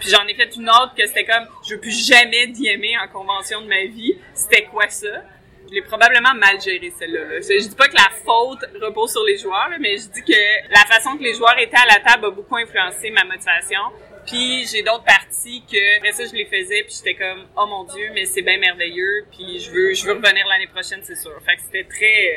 Puis 0.02 0.10
j'en 0.10 0.28
ai 0.28 0.36
fait 0.36 0.54
une 0.58 0.70
autre 0.70 0.94
que 0.94 1.08
c'était 1.08 1.26
comme 1.26 1.48
je 1.66 1.76
veux 1.76 1.80
plus 1.80 2.06
jamais 2.06 2.48
DMer 2.48 2.98
en 2.98 3.08
convention 3.08 3.62
de 3.62 3.68
ma 3.68 3.86
vie. 3.86 4.18
C'était 4.34 4.66
quoi 4.66 4.90
ça? 4.90 5.24
Je 5.70 5.74
l'ai 5.74 5.82
probablement 5.82 6.34
mal 6.36 6.60
géré 6.62 6.92
celle-là. 6.98 7.22
là. 7.26 7.42
Je, 7.42 7.68
dis 7.68 7.76
pas 7.76 7.88
que 7.88 7.96
la 7.96 8.10
faute 8.24 8.64
repose 8.82 9.12
sur 9.12 9.24
les 9.24 9.38
joueurs, 9.38 9.70
là, 9.70 9.78
mais 9.80 9.98
je 9.98 10.08
dis 10.10 10.24
que 10.24 10.70
la 10.70 10.86
façon 10.86 11.18
que 11.18 11.24
les 11.24 11.34
joueurs 11.34 11.58
étaient 11.60 11.78
à 11.78 11.86
la 11.86 12.00
table 12.00 12.26
a 12.26 12.30
beaucoup 12.32 12.56
influencé 12.58 13.10
ma 13.12 13.24
motivation. 13.24 13.80
Puis 14.26 14.66
j'ai 14.66 14.82
d'autres 14.82 15.04
parties 15.04 15.64
que 15.72 15.98
après 15.98 16.12
ça 16.12 16.26
je 16.26 16.34
les 16.34 16.46
faisais 16.46 16.82
puis 16.84 16.96
j'étais 16.98 17.14
comme 17.14 17.46
oh 17.58 17.68
mon 17.68 17.84
dieu 17.84 18.10
mais 18.16 18.26
c'est 18.26 18.42
bien 18.42 18.58
merveilleux 18.58 19.28
puis 19.32 19.60
je 19.60 19.70
veux 19.70 19.94
je 19.94 20.04
veux 20.04 20.14
revenir 20.14 20.48
l'année 20.48 20.66
prochaine 20.66 21.00
c'est 21.04 21.16
sûr. 21.16 21.32
Fait 21.46 21.56
que 21.56 21.62
c'était 21.62 21.84
très 21.84 22.32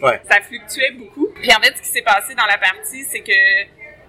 euh, 0.00 0.06
Ouais. 0.06 0.20
ça 0.30 0.40
fluctuait 0.40 0.92
beaucoup. 0.92 1.28
Puis 1.34 1.50
en 1.54 1.60
fait 1.60 1.76
ce 1.76 1.82
qui 1.82 1.88
s'est 1.88 2.02
passé 2.02 2.34
dans 2.34 2.46
la 2.46 2.56
partie 2.56 3.02
c'est 3.04 3.20
que 3.20 3.32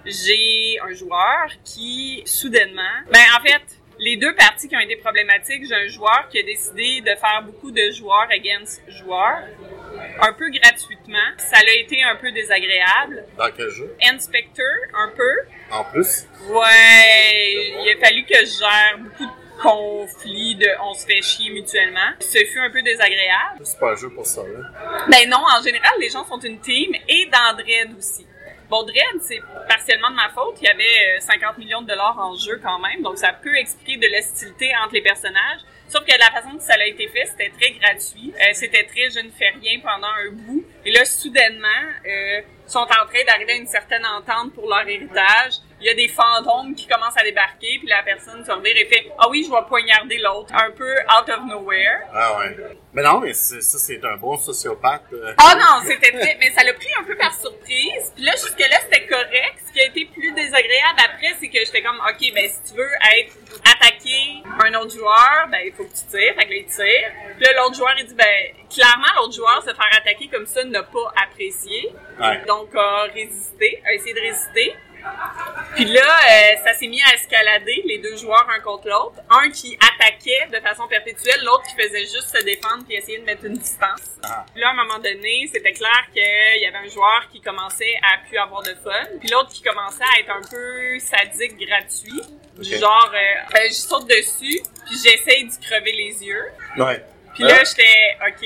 j'ai 0.06 0.80
un 0.82 0.94
joueur 0.94 1.50
qui 1.66 2.24
soudainement 2.26 2.82
ben 3.12 3.20
en 3.38 3.42
fait 3.44 3.77
les 4.00 4.18
deux 4.18 4.34
parties 4.36 4.68
qui 4.68 4.76
ont 4.76 4.80
été 4.80 4.96
problématiques, 4.98 5.66
j'ai 5.68 5.76
un 5.76 5.88
joueur 5.88 6.28
qui 6.30 6.40
a 6.40 6.44
décidé 6.44 7.02
de 7.02 7.16
faire 7.16 7.44
beaucoup 7.46 7.72
de 7.72 7.92
joueurs 7.92 8.28
against 8.30 8.82
joueurs, 8.88 9.44
un 10.22 10.34
peu 10.34 10.50
gratuitement. 10.50 11.18
Ça 11.38 11.58
a 11.58 11.80
été 11.80 12.04
un 12.04 12.16
peu 12.16 12.32
désagréable. 12.32 13.26
Dans 13.38 13.52
quel 13.56 13.70
jeu? 13.70 13.96
Inspector, 14.04 14.66
un 14.94 15.10
peu. 15.16 15.38
En 15.72 15.84
plus? 15.86 16.28
Ouais, 16.50 17.74
il 17.84 17.96
a 17.96 18.06
fallu 18.06 18.24
que 18.24 18.40
je 18.40 18.60
gère 18.60 18.98
beaucoup 19.00 19.26
de 19.26 19.62
conflits, 19.62 20.56
de 20.56 20.70
on 20.84 20.94
se 20.94 21.06
fait 21.06 21.22
chier 21.22 21.52
mutuellement. 21.52 22.12
Ce 22.20 22.38
fut 22.46 22.60
un 22.60 22.70
peu 22.70 22.82
désagréable. 22.82 23.60
C'est 23.64 23.80
pas 23.80 23.92
un 23.92 23.96
jeu 23.96 24.10
pour 24.10 24.26
ça, 24.26 24.44
là. 24.44 25.08
Ben 25.10 25.28
non, 25.30 25.38
en 25.38 25.64
général, 25.64 25.94
les 26.00 26.10
gens 26.10 26.26
sont 26.26 26.40
une 26.40 26.60
team 26.60 26.94
et 27.08 27.26
dans 27.26 27.56
Dread 27.56 27.98
aussi. 27.98 28.26
Bon, 28.70 28.84
Dread, 28.84 29.22
c'est 29.22 29.40
partiellement 29.70 30.10
de 30.10 30.16
ma 30.16 30.30
faute. 30.30 30.58
Il 30.62 30.66
y 30.66 30.68
avait 30.68 31.18
euh, 31.18 31.20
50 31.22 31.58
millions 31.58 31.82
de 31.82 31.88
dollars 31.88 32.18
en 32.20 32.36
jeu 32.36 32.60
quand 32.62 32.80
même, 32.80 33.02
donc 33.02 33.18
ça 33.18 33.32
peut 33.32 33.56
expliquer 33.56 33.96
de 33.96 34.14
l'hostilité 34.14 34.72
entre 34.84 34.94
les 34.96 35.02
personnages. 35.02 35.62
Sauf 35.88 36.04
que 36.04 36.12
la 36.12 36.30
façon 36.32 36.58
que 36.58 36.64
ça 36.64 36.74
a 36.74 36.86
été 36.86 37.08
fait, 37.08 37.26
c'était 37.28 37.50
très 37.58 37.72
gratuit. 37.72 38.34
Euh, 38.36 38.52
c'était 38.52 38.84
très 38.84 39.10
je 39.10 39.26
ne 39.26 39.32
fais 39.32 39.52
rien 39.62 39.80
pendant 39.80 40.08
un 40.08 40.32
bout. 40.32 40.66
Et 40.84 40.92
là, 40.92 41.06
soudainement, 41.06 41.68
euh, 42.06 42.42
sont 42.66 42.80
en 42.80 42.86
train 42.86 43.24
d'arriver 43.26 43.54
à 43.54 43.56
une 43.56 43.68
certaine 43.68 44.06
entente 44.06 44.54
pour 44.54 44.68
leur 44.68 44.86
héritage. 44.86 45.54
Il 45.80 45.86
y 45.86 45.90
a 45.90 45.94
des 45.94 46.08
fantômes 46.08 46.74
qui 46.74 46.88
commencent 46.88 47.18
à 47.18 47.24
débarquer, 47.24 47.78
puis 47.80 47.88
la 47.88 48.02
personne 48.04 48.44
se 48.44 48.52
revire 48.52 48.76
et 48.78 48.86
fait 48.86 49.12
«Ah 49.20 49.30
oui, 49.30 49.46
je 49.48 49.52
vais 49.52 49.62
poignarder 49.68 50.18
l'autre.» 50.18 50.52
Un 50.54 50.72
peu 50.72 50.92
out 51.02 51.30
of 51.30 51.46
nowhere. 51.48 52.00
Ah 52.14 52.40
ouais. 52.40 52.58
Mais 52.94 53.04
non, 53.04 53.20
mais 53.20 53.34
ça, 53.34 53.62
c'est 53.62 54.04
un 54.04 54.18
bon 54.18 54.38
sociopathe. 54.38 55.04
euh. 55.14 55.34
Ah 55.38 55.54
non, 55.56 55.88
c'était. 55.88 56.12
Mais 56.40 56.52
ça 56.52 56.64
l'a 56.64 56.74
pris 56.74 56.90
un 57.00 57.04
peu 57.04 57.16
par 57.16 57.34
surprise. 57.34 58.12
Puis 58.16 58.24
là, 58.24 58.32
jusque-là, 58.32 58.78
c'était 58.84 59.06
correct. 59.06 59.56
Ce 59.68 59.74
qui 59.74 59.82
a 59.82 59.86
été 59.86 60.06
plus 60.06 60.32
désagréable 60.32 61.00
après, 61.06 61.36
c'est 61.40 61.50
que 61.50 61.60
j'étais 61.60 61.84
comme, 61.84 61.98
OK, 62.00 62.34
ben 62.34 62.50
si 62.50 62.72
tu 62.74 62.78
veux 62.78 62.90
être 63.20 63.36
attaqué 63.72 64.42
un 64.60 64.74
autre 64.80 64.96
joueur, 64.96 65.48
ben 65.52 65.60
il 65.64 65.74
faut 65.74 65.84
que 65.84 65.94
tu 65.94 66.06
tires. 66.10 66.34
Fait 66.36 66.46
que 66.46 66.50
là, 66.50 66.56
il 66.56 66.66
tire. 66.66 67.12
Puis 67.36 67.46
là, 67.46 67.54
l'autre 67.62 67.76
joueur, 67.76 67.94
il 68.00 68.08
dit, 68.08 68.16
ben 68.16 68.26
clairement, 68.74 69.14
l'autre 69.18 69.36
joueur 69.36 69.62
se 69.62 69.74
faire 69.76 69.90
attaquer 69.96 70.28
comme 70.30 70.48
ça 70.48 70.64
n'a 70.64 70.82
pas 70.82 71.14
apprécié. 71.24 71.94
Ouais. 72.20 72.44
Donc, 72.48 72.70
a 72.76 73.04
résisté, 73.14 73.84
a 73.86 73.94
essayé 73.94 74.16
de 74.16 74.22
résister. 74.22 74.76
Puis 75.76 75.86
là, 75.86 76.02
euh, 76.02 76.64
ça 76.64 76.74
s'est 76.74 76.88
mis 76.88 77.02
à 77.04 77.14
escalader, 77.14 77.84
les 77.86 78.00
deux 78.00 78.16
joueurs 78.16 78.48
un 78.50 78.60
contre 78.62 78.88
l'autre. 78.88 79.22
Un 79.30 79.50
qui 79.52 79.78
attaquait 79.78 80.48
de 80.52 80.60
façon 80.60 80.88
perpétuelle, 80.88 81.40
l'autre 81.46 81.64
qui 81.64 81.76
faisait 81.76 82.06
juste 82.06 82.36
se 82.36 82.44
défendre 82.44 82.84
puis 82.86 82.96
essayer 82.96 83.20
de 83.20 83.26
mettre 83.26 83.46
une 83.46 83.58
distance. 83.58 84.18
Ah. 84.24 84.46
Puis 84.52 84.62
là, 84.62 84.70
à 84.70 84.72
un 84.72 84.76
moment 84.76 84.98
donné, 84.98 85.50
c'était 85.52 85.74
clair 85.74 86.08
qu'il 86.12 86.62
y 86.62 86.66
avait 86.66 86.78
un 86.78 86.90
joueur 86.90 87.28
qui 87.32 87.42
commençait 87.42 87.94
à 88.02 88.28
plus 88.28 88.38
avoir 88.38 88.64
de 88.64 88.74
fun, 88.84 89.18
puis 89.20 89.30
l'autre 89.30 89.50
qui 89.50 89.62
commençait 89.62 90.04
à 90.16 90.20
être 90.20 90.32
un 90.32 90.42
peu 90.50 91.00
sadique 91.00 91.58
gratuit. 91.58 92.22
Genre, 92.60 93.12
euh, 93.14 93.54
ben, 93.54 93.68
je 93.68 93.74
saute 93.74 94.08
dessus, 94.08 94.60
puis 94.88 94.96
j'essaye 95.04 95.46
d'y 95.46 95.60
crever 95.60 95.92
les 95.92 96.24
yeux. 96.26 96.46
Ouais. 96.78 97.04
Puis 97.38 97.44
là, 97.46 97.64
j'étais 97.64 98.18
OK. 98.28 98.40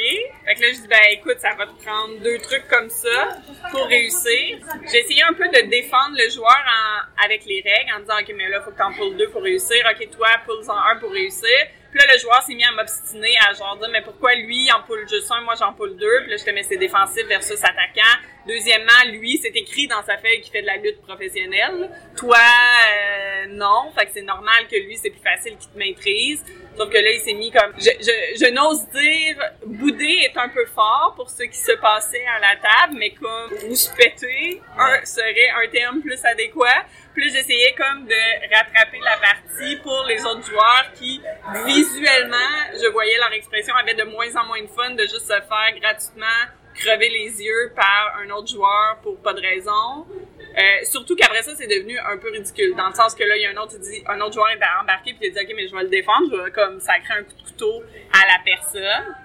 Fait 0.46 0.56
que 0.56 0.62
là, 0.62 0.68
je 0.70 0.82
dis, 0.82 0.88
ben 0.88 1.00
écoute, 1.12 1.38
ça 1.40 1.52
va 1.58 1.66
te 1.66 1.82
prendre 1.84 2.20
deux 2.20 2.38
trucs 2.40 2.68
comme 2.68 2.90
ça 2.90 3.38
pour 3.72 3.88
réussir. 3.88 4.58
J'ai 4.92 5.00
essayé 5.00 5.24
un 5.24 5.34
peu 5.34 5.48
de 5.48 5.62
défendre 5.70 6.16
le 6.18 6.30
joueur 6.30 6.52
en- 6.68 7.24
avec 7.26 7.46
les 7.46 7.62
règles 7.66 7.92
en 7.96 8.00
disant, 8.02 8.20
OK, 8.20 8.34
mais 8.36 8.50
là, 8.50 8.62
faut 8.62 8.72
que 8.72 8.78
t'en 8.78 8.92
pulls 8.92 9.16
deux 9.18 9.30
pour 9.30 9.44
réussir. 9.44 9.78
OK, 9.90 10.10
toi, 10.12 10.28
pull 10.46 10.70
en 10.70 10.78
un 10.78 10.98
pour 10.98 11.12
réussir. 11.12 11.58
Puis 11.92 12.00
là, 12.00 12.06
le 12.14 12.20
joueur 12.20 12.42
s'est 12.44 12.54
mis 12.54 12.64
à 12.64 12.72
m'obstiner, 12.72 13.34
à 13.50 13.54
genre 13.54 13.78
dire, 13.78 13.90
mais 13.92 14.02
pourquoi 14.02 14.34
lui 14.36 14.66
il 14.66 14.72
en 14.72 14.82
pull 14.84 15.06
juste 15.10 15.30
un, 15.32 15.42
moi 15.42 15.56
j'en 15.60 15.74
pull 15.74 15.96
deux. 15.98 16.22
Puis 16.22 16.32
là, 16.32 16.38
je 16.38 16.44
te 16.46 16.50
mets 16.52 16.64
c'est 16.64 16.78
défensif 16.78 17.26
versus 17.28 17.62
attaquant. 17.64 18.16
Deuxièmement, 18.48 19.12
lui, 19.12 19.38
c'est 19.42 19.56
écrit 19.56 19.88
dans 19.88 20.04
sa 20.04 20.18
feuille 20.18 20.42
qu'il 20.42 20.52
fait 20.52 20.62
de 20.62 20.68
la 20.68 20.78
lutte 20.78 21.02
professionnelle. 21.02 21.90
Toi, 22.18 22.38
euh, 22.38 23.46
non. 23.50 23.92
Fait 23.96 24.06
que 24.06 24.12
c'est 24.14 24.22
normal 24.22 24.68
que 24.70 24.76
lui, 24.78 24.98
c'est 24.98 25.12
plus 25.12 25.22
facile 25.22 25.58
qu'il 25.58 25.70
te 25.70 25.78
maîtrise. 25.78 26.44
Sauf 26.76 26.90
que 26.90 26.98
là, 26.98 27.12
il 27.12 27.20
s'est 27.20 27.34
mis 27.34 27.52
comme... 27.52 27.74
Je, 27.78 27.92
je, 28.00 28.46
je 28.46 28.50
n'ose 28.52 28.88
dire, 28.90 29.38
bouder 29.66 30.22
est 30.24 30.38
un 30.38 30.50
peu 30.50 30.66
fort 30.66 31.14
pour 31.16 31.30
ce 31.30 31.44
qui 31.44 31.58
se 31.58 31.74
passait 31.74 32.26
à 32.26 32.40
la 32.40 32.56
table, 32.56 32.96
mais 32.98 33.12
comme 33.12 33.54
rouspéter 33.68 34.62
un, 34.78 35.06
serait 35.06 35.50
un 35.64 35.68
terme 35.70 36.02
plus 36.02 36.24
adéquat. 36.26 36.86
Plus 37.14 37.32
j'essayais 37.32 37.76
comme 37.78 38.06
de 38.08 38.56
rattraper 38.56 39.00
la 39.04 39.18
partie 39.18 39.76
pour 39.84 40.06
les 40.08 40.26
autres 40.26 40.48
joueurs 40.50 40.92
qui, 40.96 41.22
visuellement, 41.66 42.38
je 42.82 42.88
voyais 42.88 43.18
leur 43.18 43.34
expression, 43.34 43.76
avaient 43.76 43.94
de 43.94 44.06
moins 44.06 44.34
en 44.38 44.46
moins 44.46 44.62
de 44.62 44.68
fun 44.68 44.92
de 44.92 45.04
juste 45.04 45.28
se 45.28 45.34
faire 45.34 45.80
gratuitement 45.80 46.26
crever 46.76 47.10
les 47.10 47.42
yeux 47.42 47.72
par 47.76 48.20
un 48.24 48.30
autre 48.32 48.50
joueur 48.50 49.00
pour 49.02 49.18
pas 49.22 49.34
de 49.34 49.42
raison. 49.42 50.06
Euh, 50.58 50.84
surtout 50.84 51.16
qu'après 51.16 51.44
ça, 51.44 51.54
c'est 51.56 51.68
devenu 51.68 51.98
un 52.00 52.18
peu 52.18 52.30
ridicule. 52.32 52.76
Dans 52.76 52.90
le 52.90 52.96
sens 52.96 53.16
que 53.16 53.24
là, 53.24 53.38
il 53.38 53.44
y 53.44 53.46
a 53.46 53.52
un 53.52 53.62
autre, 53.62 53.78
dit, 53.80 54.04
un 54.08 54.20
autre 54.22 54.34
joueur 54.34 54.50
est 54.50 54.60
embarqué 54.82 55.14
puis 55.14 55.28
il 55.28 55.34
dit, 55.34 55.40
OK, 55.40 55.54
mais 55.56 55.68
je 55.68 55.76
vais 55.76 55.84
le 55.84 55.90
défendre, 55.90 56.30
je 56.32 56.44
vais 56.44 56.52
comme 56.52 56.80
un 56.80 57.24
coup 57.24 57.34
de 57.34 57.44
couteau 57.44 57.84
à 58.12 58.26
la 58.28 58.44
personne. 58.44 59.16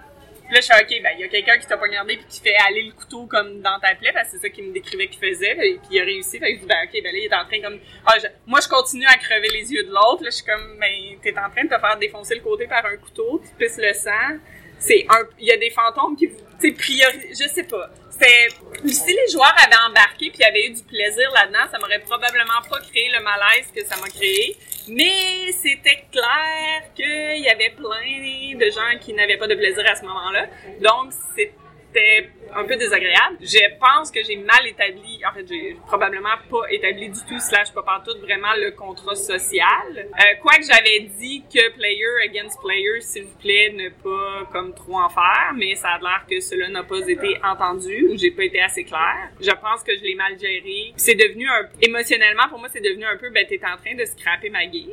Puis 0.47 0.55
là, 0.55 0.61
je 0.61 0.67
fais, 0.67 0.81
OK, 0.81 1.03
ben, 1.03 1.11
il 1.15 1.21
y 1.21 1.23
a 1.25 1.27
quelqu'un 1.27 1.57
qui 1.57 1.67
t'a 1.67 1.75
poignardé 1.75 2.15
puis 2.15 2.25
qui 2.29 2.39
fait 2.39 2.55
aller 2.69 2.83
le 2.83 2.93
couteau 2.93 3.25
comme 3.25 3.59
dans 3.61 3.77
ta 3.79 3.95
plaie, 3.95 4.13
parce 4.13 4.29
que 4.29 4.37
c'est 4.37 4.47
ça 4.47 4.49
qu'il 4.49 4.63
me 4.63 4.73
décrivait 4.73 5.07
qu'il 5.07 5.19
faisait, 5.19 5.55
puis 5.55 5.79
il 5.91 5.99
a 5.99 6.05
réussi. 6.05 6.39
Fait 6.39 6.55
que 6.55 6.61
je 6.61 6.65
ben, 6.65 6.77
OK, 6.85 7.03
ben 7.03 7.11
là, 7.11 7.19
il 7.19 7.25
est 7.25 7.35
en 7.35 7.45
train 7.45 7.61
comme, 7.61 7.79
ah, 8.05 8.15
moi, 8.45 8.61
je 8.63 8.69
continue 8.69 9.05
à 9.07 9.17
crever 9.17 9.49
les 9.49 9.73
yeux 9.73 9.83
de 9.83 9.89
l'autre. 9.89 10.23
Là, 10.23 10.29
je 10.29 10.37
suis 10.37 10.45
comme, 10.45 10.77
ben, 10.79 11.19
t'es 11.21 11.37
en 11.37 11.49
train 11.49 11.65
de 11.65 11.69
te 11.69 11.77
faire 11.77 11.97
défoncer 11.97 12.35
le 12.35 12.41
côté 12.41 12.65
par 12.65 12.85
un 12.85 12.95
couteau, 12.95 13.41
tu 13.43 13.53
pisses 13.55 13.77
le 13.77 13.93
sang. 13.93 14.39
C'est 14.79 15.05
un, 15.09 15.23
il 15.39 15.47
y 15.47 15.51
a 15.51 15.57
des 15.57 15.71
fantômes 15.71 16.15
qui 16.15 16.29
tu 16.59 16.75
je 16.75 17.47
sais 17.53 17.63
pas. 17.63 17.89
C'était, 18.09 18.49
si 18.87 19.13
les 19.13 19.31
joueurs 19.31 19.53
avaient 19.63 19.75
embarqué 19.87 20.31
puis 20.31 20.43
avaient 20.43 20.67
eu 20.67 20.73
du 20.73 20.81
plaisir 20.83 21.29
là-dedans, 21.33 21.69
ça 21.71 21.77
m'aurait 21.77 21.99
probablement 21.99 22.61
pas 22.67 22.79
créé 22.79 23.09
le 23.13 23.23
malaise 23.23 23.67
que 23.75 23.85
ça 23.85 23.95
m'a 23.97 24.07
créé. 24.09 24.57
Mais 24.87 25.51
c'était 25.51 26.05
clair 26.11 26.93
qu'il 26.95 27.43
y 27.43 27.49
avait 27.49 27.71
plein 27.71 28.57
de 28.57 28.71
gens 28.71 28.99
qui 28.99 29.13
n'avaient 29.13 29.37
pas 29.37 29.47
de 29.47 29.55
plaisir 29.55 29.83
à 29.87 29.95
ce 29.95 30.03
moment-là. 30.05 30.47
Donc, 30.81 31.13
c'était 31.35 31.53
c'était 31.97 32.29
un 32.55 32.63
peu 32.63 32.75
désagréable. 32.75 33.37
Je 33.41 33.77
pense 33.79 34.11
que 34.11 34.23
j'ai 34.23 34.37
mal 34.37 34.65
établi, 34.67 35.19
en 35.29 35.33
fait, 35.33 35.45
j'ai 35.47 35.75
probablement 35.85 36.35
pas 36.49 36.71
établi 36.71 37.09
du 37.09 37.19
tout, 37.27 37.39
slash 37.39 37.73
pas 37.73 37.83
partout, 37.83 38.11
vraiment 38.21 38.53
le 38.57 38.71
contrat 38.71 39.15
social. 39.15 39.87
Euh, 39.97 40.23
Quoique 40.41 40.63
j'avais 40.63 41.01
dit 41.19 41.43
que 41.53 41.73
player 41.73 42.23
against 42.25 42.59
player, 42.61 43.01
s'il 43.01 43.23
vous 43.23 43.37
plaît, 43.39 43.73
ne 43.73 43.89
pas 43.89 44.49
comme 44.51 44.73
trop 44.73 44.97
en 44.99 45.09
faire, 45.09 45.53
mais 45.55 45.75
ça 45.75 45.89
a 45.89 45.99
l'air 45.99 46.25
que 46.29 46.39
cela 46.39 46.69
n'a 46.69 46.83
pas 46.83 47.07
été 47.07 47.37
entendu 47.43 48.07
ou 48.09 48.17
j'ai 48.17 48.31
pas 48.31 48.43
été 48.43 48.61
assez 48.61 48.83
clair. 48.83 49.29
Je 49.39 49.51
pense 49.51 49.83
que 49.83 49.95
je 49.95 50.03
l'ai 50.03 50.15
mal 50.15 50.37
géré. 50.39 50.93
C'est 50.95 51.15
devenu 51.15 51.47
un, 51.47 51.67
émotionnellement, 51.81 52.47
pour 52.49 52.59
moi, 52.59 52.69
c'est 52.71 52.83
devenu 52.83 53.05
un 53.05 53.17
peu, 53.17 53.29
ben, 53.29 53.45
t'es 53.47 53.59
en 53.63 53.77
train 53.77 53.95
de 53.95 54.05
scraper 54.05 54.49
ma 54.49 54.65
game. 54.65 54.87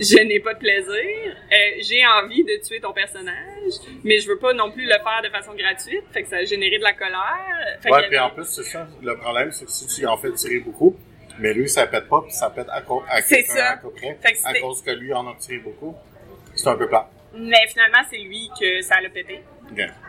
Je 0.00 0.22
n'ai 0.22 0.40
pas 0.40 0.54
de 0.54 0.58
plaisir. 0.58 1.36
Euh, 1.52 1.56
j'ai 1.80 2.04
envie 2.06 2.44
de 2.44 2.62
tuer 2.64 2.80
ton 2.80 2.92
personnage, 2.92 3.72
mais 4.04 4.18
je 4.18 4.28
veux 4.28 4.38
pas 4.38 4.52
non 4.52 4.70
plus 4.70 4.84
le 4.84 4.92
faire 4.92 5.20
de 5.24 5.28
façon 5.28 5.54
gratuite. 5.54 6.04
Fait 6.12 6.22
que 6.22 6.28
ça 6.28 6.36
a 6.36 6.44
généré 6.44 6.78
de 6.78 6.84
la 6.84 6.92
colère. 6.92 7.78
ouais, 7.84 8.08
puis 8.08 8.18
en 8.18 8.30
plus, 8.30 8.44
c'est 8.44 8.62
ça. 8.62 8.86
Le 9.02 9.16
problème, 9.16 9.50
c'est 9.50 9.64
que 9.64 9.70
si 9.70 9.86
tu 9.86 10.06
en 10.06 10.16
fais 10.16 10.32
tirer 10.32 10.60
beaucoup, 10.60 10.96
mais 11.38 11.52
lui, 11.52 11.68
ça 11.68 11.86
pète 11.86 12.08
pas, 12.08 12.22
puis 12.22 12.32
ça 12.32 12.50
pète 12.50 12.68
à, 12.70 12.80
cause 12.82 13.02
à 13.08 13.22
quelqu'un 13.22 13.64
à 13.64 13.76
peu 13.76 13.90
près, 13.90 14.18
à 14.44 14.60
cause 14.60 14.82
que 14.82 14.90
lui 14.90 15.12
en 15.12 15.26
a 15.28 15.36
tiré 15.38 15.58
beaucoup. 15.58 15.94
C'est 16.54 16.68
un 16.68 16.76
peu 16.76 16.88
plat. 16.88 17.08
Mais 17.34 17.66
finalement, 17.68 18.02
c'est 18.10 18.18
lui 18.18 18.50
que 18.58 18.80
ça 18.82 19.00
l'a 19.00 19.10
pété. 19.10 19.40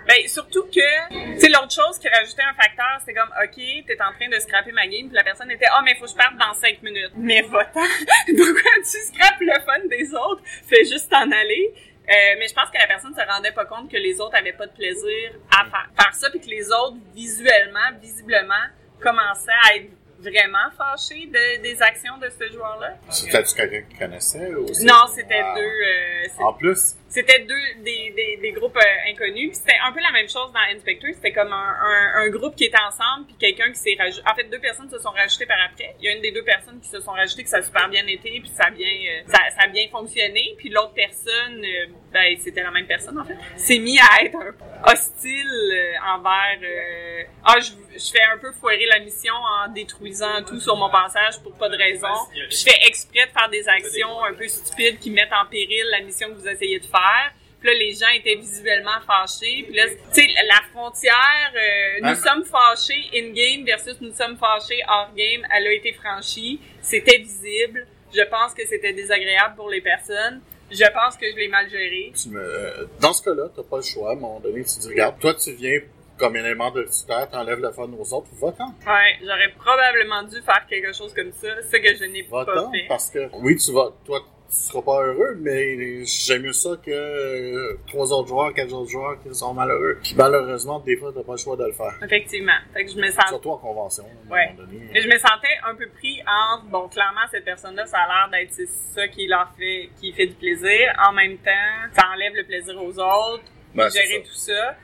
Ben, 0.07 0.27
surtout 0.27 0.63
que, 0.63 1.33
tu 1.33 1.39
sais, 1.39 1.49
l'autre 1.49 1.71
chose 1.71 1.99
qui 1.99 2.07
rajoutait 2.07 2.43
un 2.43 2.53
facteur, 2.53 2.99
c'est 3.05 3.13
comme, 3.13 3.29
OK, 3.43 3.55
t'es 3.55 4.01
en 4.01 4.11
train 4.13 4.29
de 4.29 4.39
scraper 4.39 4.71
ma 4.71 4.87
game, 4.87 5.07
puis 5.07 5.15
la 5.15 5.23
personne 5.23 5.51
était, 5.51 5.65
ah, 5.69 5.77
oh, 5.79 5.83
mais 5.85 5.95
faut 5.95 6.05
que 6.05 6.11
je 6.11 6.15
parte 6.15 6.35
dans 6.37 6.53
5 6.53 6.81
minutes. 6.81 7.11
Mais 7.15 7.41
va-t'en! 7.43 7.81
Pourquoi 8.37 8.71
tu 8.77 8.97
scrapes 9.07 9.39
le 9.39 9.59
fun 9.61 9.87
des 9.89 10.13
autres? 10.13 10.41
Fais 10.67 10.83
juste 10.85 11.09
t'en 11.09 11.29
aller. 11.29 11.73
Euh, 12.09 12.35
mais 12.39 12.47
je 12.47 12.53
pense 12.55 12.69
que 12.71 12.77
la 12.79 12.87
personne 12.87 13.13
se 13.13 13.21
rendait 13.21 13.51
pas 13.51 13.65
compte 13.65 13.91
que 13.91 13.97
les 13.97 14.19
autres 14.19 14.35
avaient 14.35 14.53
pas 14.53 14.65
de 14.65 14.73
plaisir 14.73 15.31
à 15.51 15.65
faire, 15.65 15.89
faire 15.95 16.15
ça, 16.15 16.29
puis 16.31 16.39
que 16.39 16.47
les 16.47 16.71
autres, 16.71 16.97
visuellement, 17.13 17.91
visiblement, 18.01 18.65
commençaient 18.99 19.51
à 19.69 19.75
être 19.75 19.91
vraiment 20.19 20.69
fâché 20.77 21.27
de, 21.27 21.61
des 21.61 21.81
actions 21.81 22.17
de 22.17 22.29
ce 22.29 22.51
joueur-là. 22.51 22.95
C'était-tu 23.09 23.55
quelqu'un 23.55 23.81
qui 23.89 23.97
connaissait? 23.97 24.53
Ou 24.53 24.65
non, 24.83 25.05
c'était 25.13 25.43
deux... 25.55 25.61
Euh, 25.61 26.43
en 26.43 26.53
plus? 26.53 26.95
C'était 27.09 27.39
deux 27.39 27.83
des, 27.83 28.13
des, 28.15 28.37
des 28.39 28.51
groupes 28.51 28.77
euh, 28.77 29.09
inconnus. 29.11 29.49
Puis 29.49 29.55
c'était 29.55 29.79
un 29.83 29.91
peu 29.91 29.99
la 29.99 30.11
même 30.11 30.29
chose 30.29 30.53
dans 30.53 30.59
Inspector. 30.75 31.09
C'était 31.15 31.33
comme 31.33 31.51
un, 31.51 31.75
un, 31.81 32.21
un, 32.21 32.29
groupe 32.29 32.55
qui 32.55 32.65
était 32.65 32.81
ensemble, 32.81 33.25
puis 33.25 33.35
quelqu'un 33.39 33.71
qui 33.71 33.79
s'est 33.79 33.95
rajouté. 33.97 34.21
En 34.29 34.35
fait, 34.35 34.43
deux 34.43 34.59
personnes 34.59 34.89
se 34.89 34.99
sont 34.99 35.09
rajoutées 35.09 35.47
par 35.47 35.57
après. 35.65 35.95
Il 35.99 36.05
y 36.05 36.09
a 36.09 36.15
une 36.15 36.21
des 36.21 36.31
deux 36.31 36.43
personnes 36.43 36.79
qui 36.79 36.87
se 36.87 36.99
sont 36.99 37.11
rajoutées 37.11 37.43
que 37.43 37.49
ça 37.49 37.57
a 37.57 37.61
super 37.63 37.89
bien 37.89 38.05
été, 38.05 38.39
puis 38.39 38.51
ça 38.53 38.65
a 38.65 38.69
bien, 38.69 38.87
euh, 38.87 39.21
ça, 39.27 39.39
ça, 39.57 39.63
a 39.63 39.67
bien 39.67 39.87
fonctionné. 39.89 40.53
Puis 40.57 40.69
l'autre 40.69 40.93
personne, 40.93 41.65
euh, 41.65 41.87
ben 42.13 42.37
c'était 42.39 42.61
la 42.61 42.71
même 42.71 42.85
personne 42.85 43.19
en 43.19 43.25
fait, 43.25 43.37
s'est 43.57 43.79
mis 43.79 43.99
à 43.99 44.23
être 44.23 44.37
hostile 44.85 45.97
envers. 46.05 46.59
ah, 47.43 47.55
je, 47.59 47.71
je 47.97 48.11
fais 48.11 48.23
un 48.33 48.37
peu 48.37 48.51
foirer 48.51 48.85
la 48.85 48.99
mission 48.99 49.33
en 49.33 49.67
détruisant 49.69 50.43
tout 50.47 50.59
sur 50.59 50.75
mon 50.75 50.89
passage 50.89 51.41
pour 51.41 51.53
pas 51.53 51.69
de 51.69 51.77
raison. 51.77 52.07
Puis 52.31 52.57
je 52.57 52.63
fais 52.63 52.87
exprès 52.87 53.25
de 53.25 53.31
faire 53.31 53.49
des 53.49 53.67
actions 53.67 54.23
un 54.23 54.33
peu 54.33 54.47
stupides 54.47 54.99
qui 54.99 55.09
mettent 55.09 55.33
en 55.33 55.47
péril 55.49 55.85
la 55.91 56.01
mission 56.01 56.29
que 56.29 56.35
vous 56.35 56.47
essayez 56.47 56.79
de 56.79 56.85
faire 56.85 56.98
puis 57.59 57.67
là, 57.67 57.73
les 57.77 57.93
gens 57.93 58.07
étaient 58.15 58.35
visuellement 58.35 58.99
fâchés. 59.05 59.63
Puis 59.67 59.75
là, 59.75 59.83
tu 59.87 60.21
sais, 60.21 60.27
la 60.47 60.61
frontière, 60.71 61.51
euh, 61.53 62.07
nous 62.09 62.15
sommes 62.15 62.45
fâchés 62.45 63.09
in-game 63.13 63.65
versus 63.65 63.99
nous 63.99 64.13
sommes 64.13 64.37
fâchés 64.37 64.79
hors-game, 64.87 65.45
elle 65.53 65.67
a 65.67 65.73
été 65.73 65.93
franchie. 65.93 66.61
C'était 66.81 67.17
visible. 67.17 67.85
Je 68.13 68.21
pense 68.23 68.53
que 68.53 68.65
c'était 68.65 68.93
désagréable 68.93 69.55
pour 69.55 69.69
les 69.69 69.81
personnes. 69.81 70.41
Je 70.71 70.85
pense 70.93 71.17
que 71.17 71.25
je 71.29 71.35
l'ai 71.35 71.47
mal 71.47 71.69
géré. 71.69 72.13
Dans 73.01 73.13
ce 73.13 73.23
cas-là, 73.23 73.49
t'as 73.53 73.63
pas 73.63 73.77
le 73.77 73.83
choix. 73.83 74.11
À 74.11 74.13
un 74.13 74.15
moment 74.15 74.39
donné, 74.39 74.63
tu 74.63 74.79
dis, 74.79 74.87
regarde, 74.87 75.19
toi, 75.19 75.33
tu 75.33 75.51
viens 75.53 75.79
comme 76.17 76.35
élément 76.35 76.69
de 76.69 76.83
tuteur, 76.83 77.29
t'enlèves 77.29 77.59
le 77.59 77.71
fun 77.71 77.89
aux 77.97 78.13
autres, 78.13 78.27
va-t'en. 78.41 78.67
Ouais, 78.85 79.17
j'aurais 79.21 79.51
probablement 79.57 80.23
dû 80.23 80.41
faire 80.41 80.65
quelque 80.69 80.93
chose 80.93 81.13
comme 81.13 81.31
ça, 81.31 81.47
ce 81.63 81.77
que 81.77 81.95
je 81.95 82.03
n'ai 82.03 82.23
pas 82.23 82.45
fait. 82.45 82.85
parce 82.87 83.09
que, 83.09 83.29
oui, 83.35 83.55
tu 83.55 83.71
vas, 83.71 83.93
toi, 84.05 84.21
tu 84.49 84.55
seras 84.55 84.81
pas 84.81 85.03
heureux, 85.03 85.37
mais 85.39 86.03
j'aime 86.05 86.41
mieux 86.41 86.53
ça 86.53 86.71
que 86.83 86.89
euh, 86.89 87.77
trois 87.87 88.11
autres 88.11 88.29
joueurs, 88.29 88.53
quatre 88.53 88.73
autres 88.73 88.89
joueurs 88.89 89.21
qui 89.21 89.33
sont 89.33 89.53
malheureux. 89.53 89.99
Puis 90.01 90.15
malheureusement, 90.17 90.79
des 90.79 90.97
fois, 90.97 91.11
t'as 91.13 91.23
pas 91.23 91.33
le 91.33 91.37
choix 91.37 91.55
de 91.55 91.65
le 91.65 91.71
faire. 91.71 91.93
Effectivement. 92.03 92.57
Fait 92.73 92.85
que 92.85 92.91
je 92.91 92.97
me 92.97 93.09
sens... 93.11 93.27
Surtout 93.27 93.51
en 93.51 93.57
convention, 93.57 94.05
à 94.29 94.33
ouais. 94.33 94.53
donné. 94.57 94.89
Mais 94.91 95.01
je 95.01 95.07
me 95.07 95.17
sentais 95.17 95.55
un 95.67 95.75
peu 95.75 95.87
pris 95.89 96.19
entre, 96.25 96.65
bon, 96.65 96.87
clairement, 96.87 97.21
cette 97.29 97.45
personne-là, 97.45 97.85
ça 97.85 97.99
a 97.99 98.07
l'air 98.07 98.39
d'être 98.39 98.67
ça 98.95 99.07
qui 99.07 99.27
leur 99.27 99.51
fait, 99.57 99.89
qui 99.99 100.11
fait 100.13 100.25
du 100.25 100.33
plaisir. 100.33 100.93
En 101.07 101.13
même 101.13 101.37
temps, 101.37 101.93
ça 101.95 102.07
enlève 102.13 102.33
le 102.33 102.43
plaisir 102.43 102.75
aux 102.81 102.97
autres. 102.99 103.43
Ben, 103.75 103.87
gérer 103.89 104.23
tout 104.23 104.33
ça. 104.33 104.75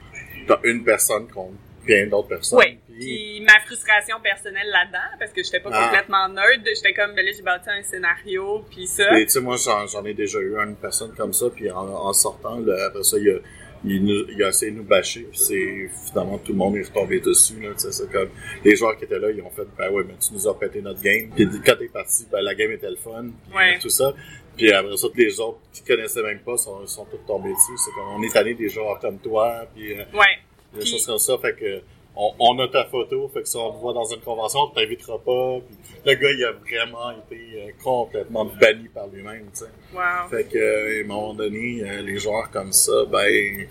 T'as 0.47 0.59
une 0.63 0.83
personne 0.83 1.27
contre 1.27 1.55
bien 1.85 2.07
d'autres 2.07 2.27
personnes. 2.27 2.59
Oui. 2.59 2.77
Puis 2.97 3.41
ma 3.41 3.59
frustration 3.65 4.17
personnelle 4.21 4.67
là-dedans, 4.71 5.17
parce 5.19 5.31
que 5.31 5.43
j'étais 5.43 5.59
pas 5.59 5.69
ah. 5.73 5.85
complètement 5.85 6.29
nerd, 6.29 6.61
j'étais 6.65 6.93
comme, 6.93 7.13
ben 7.13 7.25
là, 7.25 7.31
j'ai 7.35 7.41
bâti 7.41 7.69
un 7.69 7.83
scénario, 7.83 8.65
puis 8.71 8.87
ça. 8.87 9.17
Et 9.19 9.25
tu 9.25 9.31
sais, 9.31 9.41
moi, 9.41 9.57
j'en 9.57 10.05
ai 10.05 10.13
déjà 10.13 10.39
eu 10.39 10.55
une 10.57 10.75
personne 10.75 11.13
comme 11.15 11.33
ça, 11.33 11.47
puis 11.53 11.69
en, 11.69 12.13
sortant, 12.13 12.59
là, 12.59 12.85
après 12.87 13.03
ça, 13.03 13.17
il 13.17 13.29
a, 13.29 13.37
il, 13.83 14.25
il 14.29 14.43
a 14.43 14.49
essayé 14.49 14.71
de 14.71 14.77
nous 14.77 14.83
bâcher, 14.83 15.27
puis 15.29 15.37
c'est, 15.37 15.89
finalement, 16.07 16.37
tout 16.37 16.53
le 16.53 16.57
monde 16.57 16.77
est 16.77 16.83
retombé 16.83 17.19
dessus, 17.19 17.59
là, 17.61 17.71
tu 17.73 17.79
sais, 17.79 17.91
c'est 17.91 18.09
comme, 18.09 18.29
les 18.63 18.75
joueurs 18.75 18.97
qui 18.97 19.03
étaient 19.03 19.19
là, 19.19 19.29
ils 19.29 19.41
ont 19.41 19.49
fait, 19.49 19.67
ben 19.77 19.91
ouais, 19.91 20.03
mais 20.07 20.15
tu 20.15 20.33
nous 20.33 20.47
as 20.47 20.57
pété 20.57 20.81
notre 20.81 21.01
game, 21.01 21.29
puis 21.35 21.47
quand 21.65 21.75
t'es 21.77 21.89
parti, 21.89 22.25
ben 22.31 22.41
la 22.41 22.55
game 22.55 22.71
était 22.71 22.89
le 22.89 22.95
fun, 22.95 23.25
puis 23.53 23.79
tout 23.81 23.89
ça. 23.89 24.13
Puis 24.55 24.71
après 24.71 24.95
ça, 24.95 25.07
les 25.15 25.39
autres 25.41 25.59
qui 25.73 25.83
connaissaient 25.83 26.23
même 26.23 26.39
pas 26.39 26.55
sont, 26.55 26.87
sont 26.87 27.05
tous 27.05 27.17
tombés 27.27 27.49
dessus. 27.49 27.77
C'est 27.77 27.91
comme, 27.91 28.07
on 28.15 28.23
est 28.23 28.35
allé 28.37 28.53
des 28.53 28.69
joueurs 28.69 28.99
comme 28.99 29.19
toi, 29.19 29.67
puis... 29.75 29.91
Euh, 29.91 30.05
ouais. 30.13 30.39
Des 30.75 30.85
choses 30.85 31.05
comme 31.05 31.17
ça, 31.17 31.37
fait 31.37 31.55
que 31.55 31.81
on, 32.17 32.59
a 32.59 32.67
ta 32.67 32.85
photo, 32.85 33.29
fait 33.33 33.41
que 33.41 33.47
si 33.47 33.57
on 33.57 33.73
te 33.73 33.77
voit 33.77 33.93
dans 33.93 34.05
une 34.05 34.21
convention, 34.21 34.61
on 34.61 34.67
t'invitera 34.69 35.19
pas. 35.19 35.59
le 36.05 36.13
gars, 36.13 36.31
il 36.31 36.45
a 36.45 36.51
vraiment 36.51 37.11
été 37.11 37.35
euh, 37.55 37.71
complètement 37.83 38.45
banni 38.45 38.87
par 38.93 39.07
lui-même, 39.07 39.47
tu 39.53 39.65
sais. 39.65 39.65
Wow. 39.93 40.29
Fait 40.29 40.45
que, 40.45 40.57
euh, 40.57 41.01
à 41.01 41.03
un 41.03 41.07
moment 41.07 41.33
donné, 41.33 41.83
euh, 41.83 42.01
les 42.01 42.17
joueurs 42.17 42.49
comme 42.51 42.71
ça, 42.71 42.93
ben, 43.11 43.67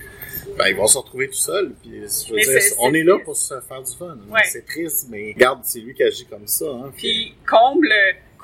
ben, 0.58 0.68
ils 0.68 0.76
vont 0.76 0.86
se 0.86 0.98
retrouver 0.98 1.28
tout 1.28 1.34
seuls. 1.34 1.72
Puis, 1.82 1.92
je 2.02 2.34
veux 2.34 2.40
dire, 2.40 2.60
on 2.80 2.92
est, 2.92 3.02
là 3.02 3.18
pour 3.24 3.36
se 3.36 3.54
faire 3.60 3.82
du 3.82 3.96
fun. 3.96 4.18
Ouais. 4.28 4.40
C'est 4.44 4.66
triste, 4.66 5.06
mais 5.10 5.32
regarde, 5.34 5.60
c'est 5.62 5.80
lui 5.80 5.94
qui 5.94 6.02
agit 6.02 6.26
comme 6.26 6.46
ça. 6.46 6.66
Hein, 6.66 6.92
puis, 6.96 7.34
comble 7.48 7.88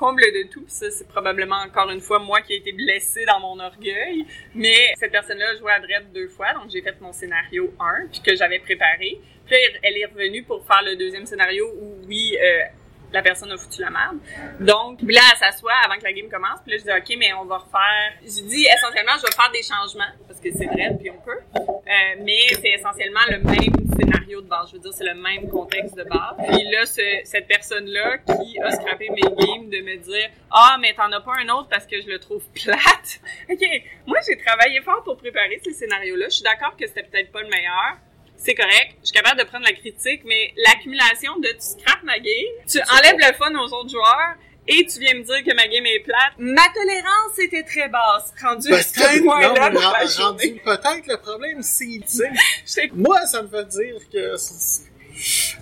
comble 0.01 0.23
de 0.23 0.49
tout, 0.49 0.61
puis 0.61 0.73
ça, 0.73 0.89
c'est 0.89 1.07
probablement 1.07 1.57
encore 1.57 1.91
une 1.91 2.01
fois 2.01 2.17
moi 2.17 2.41
qui 2.41 2.53
ai 2.53 2.57
été 2.57 2.71
blessée 2.71 3.23
dans 3.25 3.39
mon 3.39 3.59
orgueil, 3.59 4.25
mais 4.55 4.93
cette 4.95 5.11
personne-là 5.11 5.55
joué 5.59 5.71
à 5.71 5.79
Dredd 5.79 6.11
deux 6.11 6.27
fois, 6.27 6.53
donc 6.55 6.71
j'ai 6.71 6.81
fait 6.81 6.99
mon 6.99 7.13
scénario 7.13 7.71
1, 7.79 8.07
puis 8.11 8.21
que 8.21 8.35
j'avais 8.35 8.57
préparé. 8.57 9.21
Puis 9.45 9.55
elle 9.83 9.97
est 9.97 10.05
revenue 10.05 10.41
pour 10.41 10.65
faire 10.65 10.81
le 10.83 10.95
deuxième 10.95 11.27
scénario 11.27 11.67
où, 11.79 11.97
oui, 12.07 12.35
euh, 12.41 12.63
la 13.13 13.21
personne 13.21 13.51
a 13.51 13.57
foutu 13.57 13.81
la 13.81 13.89
merde. 13.89 14.17
Donc, 14.59 14.97
puis 14.97 15.13
là, 15.13 15.21
elle 15.31 15.37
s'assoit 15.37 15.73
avant 15.85 15.97
que 15.97 16.03
la 16.03 16.13
game 16.13 16.29
commence. 16.29 16.59
Puis 16.65 16.71
là, 16.71 16.77
je 16.77 16.83
dis, 16.83 16.91
OK, 16.91 17.19
mais 17.19 17.33
on 17.33 17.45
va 17.45 17.57
refaire... 17.57 18.13
Je 18.21 18.43
dis, 18.47 18.65
essentiellement, 18.65 19.13
je 19.17 19.23
vais 19.23 19.35
faire 19.35 19.51
des 19.51 19.63
changements, 19.63 20.11
parce 20.27 20.39
que 20.39 20.51
c'est 20.51 20.65
vrai, 20.65 20.95
puis 20.99 21.09
on 21.09 21.21
peut. 21.21 21.39
Euh, 21.57 22.15
mais 22.23 22.41
c'est 22.49 22.69
essentiellement 22.69 23.21
le 23.29 23.39
même 23.39 23.73
scénario 23.97 24.41
de 24.41 24.47
base. 24.47 24.69
Je 24.69 24.75
veux 24.75 24.81
dire, 24.81 24.93
c'est 24.93 25.05
le 25.05 25.15
même 25.15 25.49
contexte 25.49 25.95
de 25.95 26.03
base. 26.03 26.35
Puis 26.47 26.63
là, 26.71 26.85
ce, 26.85 27.01
cette 27.25 27.47
personne-là 27.47 28.19
qui 28.19 28.59
a 28.61 28.71
scrappé 28.71 29.09
mes 29.09 29.21
games 29.21 29.69
de 29.69 29.81
me 29.81 29.97
dire, 29.97 30.29
ah, 30.51 30.77
mais 30.79 30.93
t'en 30.93 31.11
as 31.11 31.21
pas 31.21 31.33
un 31.39 31.49
autre 31.49 31.67
parce 31.69 31.85
que 31.85 32.01
je 32.01 32.07
le 32.07 32.19
trouve 32.19 32.43
plate. 32.53 33.19
OK, 33.49 33.63
moi, 34.05 34.19
j'ai 34.27 34.37
travaillé 34.37 34.81
fort 34.81 35.03
pour 35.03 35.17
préparer 35.17 35.59
ce 35.63 35.71
scénario-là. 35.71 36.25
Je 36.29 36.35
suis 36.35 36.43
d'accord 36.43 36.75
que 36.77 36.87
c'était 36.87 37.03
peut-être 37.03 37.31
pas 37.31 37.41
le 37.41 37.49
meilleur 37.49 37.97
c'est 38.43 38.55
correct, 38.55 38.95
je 39.01 39.07
suis 39.07 39.13
capable 39.13 39.39
de 39.39 39.45
prendre 39.45 39.65
la 39.65 39.73
critique, 39.73 40.21
mais 40.25 40.53
l'accumulation 40.57 41.37
de 41.39 41.47
tu 41.49 41.61
scrapes 41.61 42.03
ma 42.03 42.17
game, 42.17 42.53
tu 42.67 42.79
enlèves 42.97 43.17
le 43.17 43.33
fun 43.37 43.53
aux 43.53 43.73
autres 43.73 43.89
joueurs, 43.89 44.35
et 44.67 44.85
tu 44.85 44.99
viens 44.99 45.15
me 45.15 45.23
dire 45.23 45.43
que 45.43 45.55
ma 45.55 45.67
game 45.67 45.85
est 45.85 45.99
plate. 45.99 46.33
Ma 46.37 46.63
tolérance 46.73 47.39
était 47.39 47.63
très 47.63 47.89
basse, 47.89 48.31
rendu 48.41 48.73
à 48.73 48.81
ce 48.81 49.23
point-là. 49.23 49.71
Peut-être 50.63 51.07
le 51.07 51.17
problème, 51.17 51.61
c'est, 51.61 51.99
moi, 52.93 53.25
ça 53.25 53.41
me 53.41 53.47
fait 53.47 53.67
dire 53.67 53.95
que, 54.11 54.35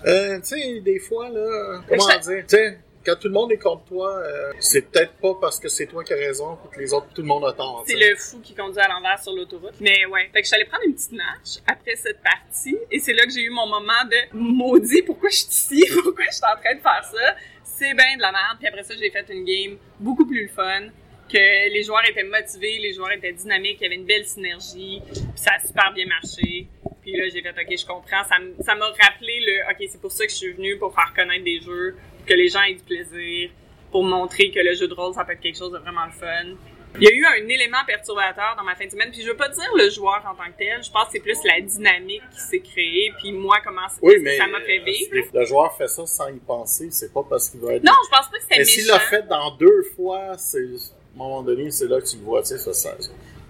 euh, 0.06 0.40
tu 0.40 0.46
sais, 0.48 0.80
des 0.82 1.00
fois, 1.00 1.30
là, 1.30 1.82
comment 1.88 2.08
dire, 2.08 2.46
tu 2.48 2.56
sais, 2.56 2.78
quand 3.06 3.16
tout 3.16 3.28
le 3.28 3.34
monde 3.34 3.52
est 3.52 3.58
contre 3.58 3.86
toi, 3.86 4.18
euh, 4.18 4.52
c'est 4.60 4.90
peut-être 4.90 5.14
pas 5.14 5.36
parce 5.40 5.60
que 5.60 5.70
c'est 5.70 5.86
toi 5.88 6.04
qui 6.04 6.14
as 6.14 6.18
raison 6.18 6.58
que 6.72 6.80
les 6.80 6.94
autres, 6.94 7.08
tout 7.14 7.22
le 7.22 7.28
monde 7.28 7.46
a 7.46 7.54
tort. 7.54 7.84
C'est 7.88 7.96
le 7.96 8.16
fou 8.16 8.40
qui 8.42 8.54
conduit 8.54 8.80
à 8.80 8.88
l'envers 8.88 9.22
sur 9.22 9.34
l'autoroute. 9.34 9.76
Mais 9.80 10.06
ouais, 10.06 10.30
fait 10.34 10.42
que 10.42 10.46
je 10.46 10.48
suis 10.48 10.56
allée 10.56 10.66
prendre 10.66 10.84
une 10.86 10.94
petite 10.94 11.14
notch 11.14 11.64
après 11.68 11.96
cette 11.96 12.22
partie 12.22 12.78
et 12.92 13.00
c'est 13.00 13.14
là 13.14 13.26
que 13.26 13.32
j'ai 13.32 13.44
eu 13.44 13.50
mon 13.50 13.68
moment 13.68 14.04
de 14.06 14.38
maudit, 14.38 15.02
pourquoi 15.04 15.30
je 15.30 15.38
suis 15.38 15.48
ici, 15.48 15.86
pourquoi 16.04 16.26
je 16.26 16.36
suis 16.36 16.46
en 16.46 16.60
train 16.60 16.76
de 16.76 16.82
faire 16.82 17.04
ça? 17.04 17.36
C'est 17.64 17.94
bien 17.94 18.18
de 18.18 18.22
la 18.22 18.32
merde. 18.32 18.58
Puis 18.60 18.68
après 18.68 18.84
ça, 18.84 18.94
j'ai 19.00 19.10
fait 19.10 19.26
une 19.30 19.46
game 19.46 19.78
beaucoup 20.00 20.26
plus 20.26 20.50
fun 20.50 20.90
que 21.32 21.72
les 21.72 21.84
joueurs 21.84 22.04
étaient 22.10 22.24
motivés, 22.24 22.80
les 22.80 22.94
joueurs 22.94 23.12
étaient 23.12 23.32
dynamiques, 23.32 23.78
il 23.80 23.84
y 23.84 23.86
avait 23.86 23.96
une 23.96 24.06
belle 24.06 24.26
synergie, 24.26 25.02
puis 25.06 25.22
ça 25.36 25.52
a 25.54 25.60
super 25.60 25.94
bien 25.94 26.08
marché. 26.08 26.68
Puis 27.02 27.16
là, 27.16 27.30
j'ai 27.32 27.42
fait 27.42 27.50
OK, 27.52 27.78
je 27.78 27.86
comprends. 27.86 28.24
Ça 28.24 28.76
m'a 28.76 28.86
rappelé 28.86 29.40
le 29.40 29.72
OK, 29.72 29.88
c'est 29.90 30.02
pour 30.02 30.12
ça 30.12 30.26
que 30.26 30.32
je 30.32 30.38
suis 30.38 30.54
venue 30.54 30.78
pour 30.78 30.94
faire 30.94 31.14
connaître 31.16 31.44
des 31.44 31.62
jeux 31.62 31.96
que 32.30 32.34
les 32.36 32.50
gens 32.50 32.62
aient 32.62 32.76
du 32.76 32.84
plaisir, 32.84 33.50
pour 33.92 34.04
montrer 34.04 34.52
que 34.52 34.60
le 34.60 34.76
jeu 34.76 34.88
de 34.88 34.94
rôle, 34.94 35.14
ça 35.16 35.26
peut 35.26 35.34
être 35.34 35.42
quelque 35.42 35.58
chose 35.58 35.72
de 35.72 35.80
vraiment 35.80 36.06
le 36.06 36.12
fun. 36.12 36.56
Il 37.00 37.04
y 37.04 37.08
a 37.08 37.12
eu 37.12 37.26
un 37.26 37.48
élément 37.48 37.84
perturbateur 37.86 38.56
dans 38.58 38.64
ma 38.64 38.76
fin 38.76 38.86
de 38.86 38.92
semaine, 38.92 39.12
puis 39.12 39.22
je 39.22 39.28
veux 39.28 39.38
pas 39.38 39.50
dire 39.50 39.70
le 39.76 39.90
joueur 39.90 40.24
en 40.26 40.36
tant 40.36 40.50
que 40.52 40.58
tel, 40.58 40.84
je 40.84 40.92
pense 40.92 41.06
que 41.06 41.12
c'est 41.14 41.20
plus 41.20 41.38
la 41.44 41.62
dynamique 41.62 42.24
qui 42.32 42.40
s'est 42.40 42.60
créée, 42.60 43.14
puis 43.20 43.32
moi, 43.32 43.58
comment 43.64 43.88
ça 43.88 44.00
m'a 44.48 44.62
fait 44.62 44.80
vivre. 44.80 45.12
Le 45.34 45.46
joueur 45.46 45.76
fait 45.78 45.88
ça 45.88 46.06
sans 46.06 46.30
y 46.30 46.40
penser, 46.40 46.90
c'est 46.92 47.14
pas 47.14 47.24
parce 47.30 47.50
qu'il 47.50 47.60
va 47.62 47.74
être... 47.74 47.84
Non, 47.84 47.94
je 48.06 48.10
pense 48.18 48.30
pas 48.30 48.38
que 48.38 48.44
c'était 48.44 48.60
méchant. 48.60 48.72
Mais 48.76 48.82
s'il 48.82 48.88
l'a 48.88 49.00
fait 49.00 49.28
dans 49.28 49.56
deux 49.58 49.84
fois, 49.96 50.38
c'est... 50.38 50.60
À 50.60 51.22
un 51.22 51.28
moment 51.28 51.44
donné, 51.44 51.70
c'est 51.70 51.88
là 51.88 52.00
que 52.00 52.08
tu 52.08 52.18
le 52.18 52.24
vois, 52.24 52.42
tu 52.42 52.50
sais, 52.50 52.58
ça, 52.58 52.74
ça, 52.74 52.96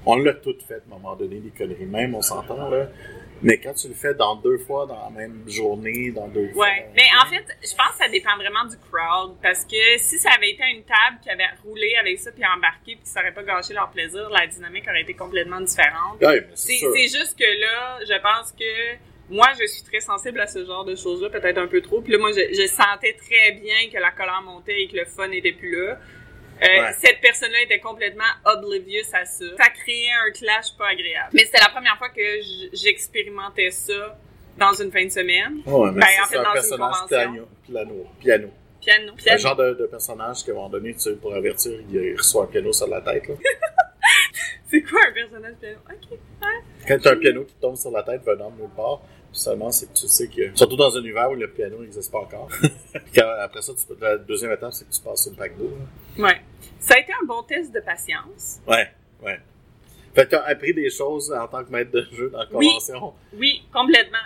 on 0.05 0.15
l'a 0.17 0.33
tout 0.33 0.55
fait 0.67 0.75
à 0.75 0.95
un 0.95 0.97
moment 0.97 1.15
donné, 1.15 1.39
des 1.39 1.51
conneries, 1.51 1.85
même, 1.85 2.15
on 2.15 2.21
s'entend, 2.21 2.69
là. 2.69 2.87
Mais 3.41 3.58
quand 3.58 3.73
tu 3.73 3.88
le 3.88 3.93
fais 3.93 4.13
dans 4.13 4.36
deux 4.36 4.58
fois, 4.58 4.86
dans 4.86 5.04
la 5.04 5.10
même 5.10 5.43
journée, 5.47 6.12
dans 6.12 6.28
deux 6.28 6.49
fois. 6.49 6.65
Ouais. 6.65 6.89
Mais 6.95 7.08
en 7.21 7.25
fait, 7.30 7.45
je 7.62 7.75
pense 7.75 7.91
que 7.97 8.04
ça 8.04 8.10
dépend 8.10 8.36
vraiment 8.36 8.65
du 8.65 8.78
crowd. 8.78 9.36
Parce 9.41 9.65
que 9.65 9.97
si 9.97 10.17
ça 10.19 10.32
avait 10.36 10.52
été 10.52 10.63
une 10.73 10.84
table 10.84 11.19
qui 11.21 11.30
avait 11.30 11.47
roulé 11.63 11.93
avec 11.99 12.19
ça 12.19 12.32
puis 12.32 12.43
embarqué 12.45 12.95
puis 12.95 13.06
ça 13.06 13.21
aurait 13.21 13.34
pas 13.34 13.43
gâché 13.43 13.73
leur 13.73 13.89
plaisir, 13.91 14.30
la 14.30 14.47
dynamique 14.47 14.86
aurait 14.88 15.02
été 15.02 15.13
complètement 15.13 15.62
différente. 15.62 16.21
Ouais, 16.21 16.47
c'est 16.56 17.08
juste 17.08 17.38
que 17.38 17.62
là, 17.62 17.99
je 18.02 18.21
pense 18.21 18.52
que 18.52 18.97
moi, 19.30 19.47
je 19.60 19.67
suis 19.67 19.84
très 19.84 19.99
sensible 19.99 20.39
à 20.39 20.47
ce 20.47 20.65
genre 20.65 20.84
de 20.86 20.95
choses-là, 20.95 21.30
peut-être 21.30 21.60
un 21.60 21.67
peu 21.67 21.82
trop. 21.82 22.02
Puis 22.02 22.12
là, 22.13 22.17
moi, 22.17 22.32
je, 22.32 22.52
je 22.52 22.67
sentais 22.67 23.13
très 23.13 23.52
bien 23.52 23.89
que 23.91 23.99
la 23.99 24.12
colère 24.12 24.41
montait 24.43 24.82
et 24.82 24.88
que 24.88 24.97
le 24.97 25.06
fun 25.06 25.28
n'était 25.28 25.52
plus 25.52 25.71
là. 25.71 25.99
Euh, 26.61 26.91
cette 27.01 27.21
personne-là 27.21 27.61
était 27.63 27.79
complètement 27.79 28.23
oblivious 28.45 29.05
à 29.13 29.25
ça. 29.25 29.45
Ça 29.57 29.69
créait 29.69 30.11
un 30.27 30.31
clash 30.31 30.75
pas 30.77 30.89
agréable. 30.89 31.29
Mais 31.33 31.45
c'était 31.45 31.59
la 31.61 31.69
première 31.69 31.97
fois 31.97 32.09
que 32.09 32.21
j'expérimentais 32.73 33.71
ça 33.71 34.17
dans 34.57 34.73
une 34.73 34.91
fin 34.91 35.05
de 35.05 35.09
semaine. 35.09 35.61
Ouais, 35.65 35.91
mais 35.93 36.01
ben, 36.01 36.23
en 36.23 36.27
fait, 36.27 36.37
un 36.37 36.43
dans 36.43 36.53
personnage 36.53 36.95
une 37.01 37.07
piano, 37.07 37.47
piano, 37.65 38.07
piano. 38.19 38.49
Piano. 38.81 39.13
Un 39.29 39.37
genre 39.37 39.55
de, 39.55 39.73
de 39.73 39.85
personnage 39.87 40.43
qu'à 40.43 40.51
un 40.51 40.55
moment 40.55 40.69
donné, 40.69 40.93
tu 40.93 40.99
sais, 40.99 41.13
pour 41.13 41.33
avertir, 41.33 41.79
il 41.91 42.15
reçoit 42.15 42.43
un 42.43 42.47
piano 42.47 42.71
sur 42.71 42.87
la 42.87 43.01
tête. 43.01 43.23
c'est 44.71 44.81
quoi 44.81 45.01
un 45.09 45.13
personnage 45.13 45.55
piano? 45.59 45.77
Ok. 45.85 46.11
Ouais. 46.11 46.47
Quand 46.87 46.97
t'as 47.01 47.11
un 47.11 47.17
piano 47.17 47.43
qui 47.43 47.55
tombe 47.55 47.75
sur 47.75 47.91
la 47.91 48.03
tête 48.03 48.21
venant 48.25 48.49
de 48.51 48.61
nulle 48.61 48.69
part, 48.75 49.01
seulement 49.31 49.71
c'est 49.71 49.91
que 49.91 49.97
tu 49.97 50.07
sais 50.07 50.27
que 50.27 50.55
surtout 50.55 50.75
dans 50.75 50.95
un 50.95 51.01
univers 51.01 51.29
où 51.31 51.35
le 51.35 51.49
piano 51.49 51.81
n'existe 51.81 52.11
pas 52.11 52.19
encore. 52.19 52.49
Après 53.41 53.61
ça 53.61 53.73
tu 53.73 53.85
peux, 53.85 53.97
la 54.01 54.17
deuxième 54.17 54.51
étape 54.51 54.73
c'est 54.73 54.87
que 54.87 54.93
tu 54.93 55.01
passes 55.01 55.23
sur 55.23 55.31
le 55.31 55.37
pack 55.37 55.57
d'eau 55.57 55.71
ouais. 56.17 56.41
Ça 56.79 56.95
a 56.95 56.99
été 56.99 57.11
un 57.13 57.25
bon 57.25 57.43
test 57.43 57.73
de 57.73 57.79
patience. 57.79 58.59
Ouais 58.67 58.89
ouais. 59.23 59.39
Fait 60.15 60.25
que 60.25 60.29
tu 60.29 60.35
as 60.35 60.43
appris 60.43 60.73
des 60.73 60.89
choses 60.89 61.31
en 61.31 61.47
tant 61.47 61.63
que 61.63 61.71
maître 61.71 61.91
de 61.91 62.05
jeu 62.11 62.29
dans 62.29 62.39
la 62.39 62.45
convention. 62.47 63.13
Oui, 63.33 63.39
oui 63.39 63.63
complètement. 63.71 64.17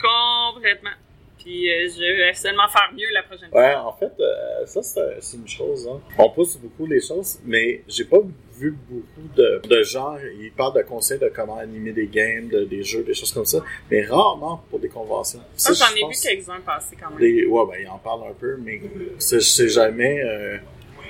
Complètement. 0.00 0.96
Puis 1.38 1.70
euh, 1.70 1.88
je 1.88 2.00
vais 2.00 2.34
seulement 2.34 2.68
faire 2.68 2.90
mieux 2.92 3.08
la 3.12 3.22
prochaine 3.22 3.50
fois. 3.50 3.60
Ouais, 3.60 3.74
en 3.74 3.92
fait, 3.92 4.12
euh, 4.20 4.66
ça 4.66 4.82
c'est 4.82 5.36
une 5.36 5.48
chose. 5.48 5.88
Hein. 5.88 6.00
On 6.18 6.30
pousse 6.30 6.56
beaucoup 6.56 6.86
les 6.86 7.00
choses, 7.00 7.38
mais 7.44 7.82
j'ai 7.88 8.04
pas 8.04 8.18
vu 8.60 8.76
beaucoup 8.88 9.28
de, 9.36 9.60
de 9.66 9.82
gens, 9.82 10.16
ils 10.40 10.52
parlent 10.52 10.76
de 10.76 10.82
conseils 10.82 11.18
de 11.18 11.30
comment 11.34 11.58
animer 11.58 11.92
des 11.92 12.06
games, 12.06 12.48
de, 12.48 12.64
des 12.64 12.82
jeux, 12.82 13.02
des 13.02 13.14
choses 13.14 13.32
comme 13.32 13.46
ça, 13.46 13.60
mais 13.90 14.04
rarement 14.04 14.62
pour 14.68 14.78
des 14.78 14.88
conventions. 14.88 15.40
Ça, 15.56 15.72
j'en 15.72 15.94
ai 15.96 16.08
vu 16.08 16.14
quelques-uns 16.22 16.60
passer 16.60 16.96
quand 17.00 17.10
même. 17.10 17.18
Des, 17.18 17.46
ouais, 17.46 17.62
ben, 17.68 17.78
ils 17.82 17.88
en 17.88 17.98
parlent 17.98 18.28
un 18.28 18.34
peu, 18.34 18.56
mais 18.64 18.80
c'est 19.18 19.68
jamais 19.68 20.22
euh, 20.22 20.58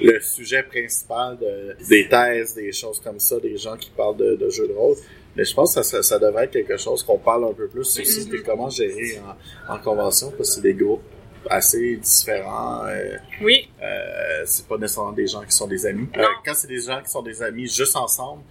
le 0.00 0.20
sujet 0.20 0.62
principal 0.62 1.38
de, 1.38 1.76
des 1.88 2.08
thèses, 2.08 2.54
des 2.54 2.72
choses 2.72 3.00
comme 3.00 3.18
ça, 3.18 3.38
des 3.40 3.56
gens 3.56 3.76
qui 3.76 3.90
parlent 3.90 4.16
de, 4.16 4.36
de 4.36 4.48
jeux 4.48 4.68
de 4.68 4.72
rôle. 4.72 4.96
Mais 5.36 5.44
je 5.44 5.54
pense 5.54 5.74
que 5.74 5.82
ça, 5.82 6.02
ça 6.02 6.18
devrait 6.18 6.44
être 6.44 6.52
quelque 6.52 6.76
chose 6.76 7.02
qu'on 7.02 7.18
parle 7.18 7.44
un 7.44 7.52
peu 7.52 7.68
plus 7.68 7.80
aussi, 7.80 8.02
mm-hmm. 8.02 8.30
de 8.32 8.38
comment 8.38 8.68
gérer 8.68 9.20
en, 9.68 9.74
en 9.74 9.78
convention, 9.78 10.30
parce 10.36 10.48
que 10.50 10.54
c'est 10.56 10.60
des 10.62 10.74
groupes 10.74 11.02
assez 11.48 11.96
différents. 11.96 12.84
Euh, 12.86 13.16
oui. 13.40 13.70
Euh, 13.82 14.42
c'est 14.44 14.66
pas 14.66 14.76
nécessairement 14.76 15.12
des 15.12 15.26
gens 15.26 15.42
qui 15.42 15.52
sont 15.52 15.66
des 15.66 15.86
amis. 15.86 16.08
Euh, 16.16 16.24
quand 16.44 16.54
c'est 16.54 16.68
des 16.68 16.80
gens 16.80 17.00
qui 17.02 17.10
sont 17.10 17.22
des 17.22 17.42
amis 17.42 17.66
juste 17.66 17.96
ensemble, 17.96 18.42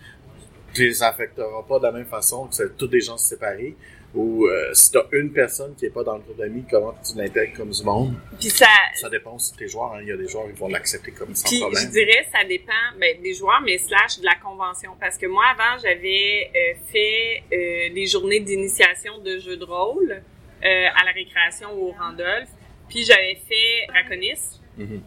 tu 0.73 0.84
les 0.84 1.04
affecteras 1.04 1.63
pas 1.67 1.80
de 1.80 1.84
la 1.84 1.91
même 1.91 2.06
façon 2.06 2.47
que 2.47 2.56
c'est 2.56 2.78
tous 2.78 2.88
des 2.88 3.02
gens 3.02 3.17
séparés. 3.17 3.75
Ou 4.15 4.47
euh, 4.47 4.73
si 4.73 4.91
t'as 4.91 5.04
une 5.12 5.32
personne 5.32 5.75
qui 5.75 5.86
est 5.86 5.91
pas 5.91 6.04
dans 6.04 6.15
le 6.15 6.21
groupe 6.21 6.38
d'amis, 6.38 6.65
comment 6.69 6.95
tu 7.06 7.15
l'intègres 7.15 7.56
comme 7.58 7.69
du 7.69 7.84
monde? 7.84 8.15
Puis 8.39 8.49
ça... 8.49 8.65
Ça 8.95 9.08
dépend 9.08 9.36
aussi 9.36 9.54
de 9.54 9.58
tes 9.58 9.67
joueurs. 9.67 9.93
Hein. 9.93 9.99
Il 10.02 10.08
y 10.08 10.12
a 10.12 10.17
des 10.17 10.28
joueurs 10.28 10.47
qui 10.47 10.60
vont 10.60 10.67
l'accepter 10.67 11.12
comme 11.12 11.36
sans 11.36 11.47
Puis, 11.47 11.60
problème. 11.60 11.84
je 11.84 11.89
dirais 11.91 12.25
ça 12.32 12.43
dépend 12.43 12.71
ben, 12.99 13.21
des 13.21 13.36
joueurs, 13.36 13.62
mais 13.63 13.78
slash 13.78 14.19
de 14.19 14.25
la 14.25 14.34
convention. 14.43 14.93
Parce 14.99 15.15
que 15.15 15.28
moi, 15.28 15.43
avant, 15.52 15.80
j'avais 15.80 16.49
euh, 16.56 16.73
fait 16.91 17.43
euh, 17.54 17.93
des 17.93 18.08
journées 18.08 18.39
d'initiation 18.39 19.19
de 19.19 19.38
jeux 19.38 19.58
de 19.58 19.65
rôle 19.65 20.23
à 20.62 21.06
la 21.06 21.12
récréation 21.13 21.69
ou 21.73 21.88
au 21.88 21.91
Randolph. 21.91 22.49
Puis 22.89 23.06
j'avais 23.06 23.36
fait 23.36 23.88
Draconis, 23.88 24.60
mhm. 24.78 25.02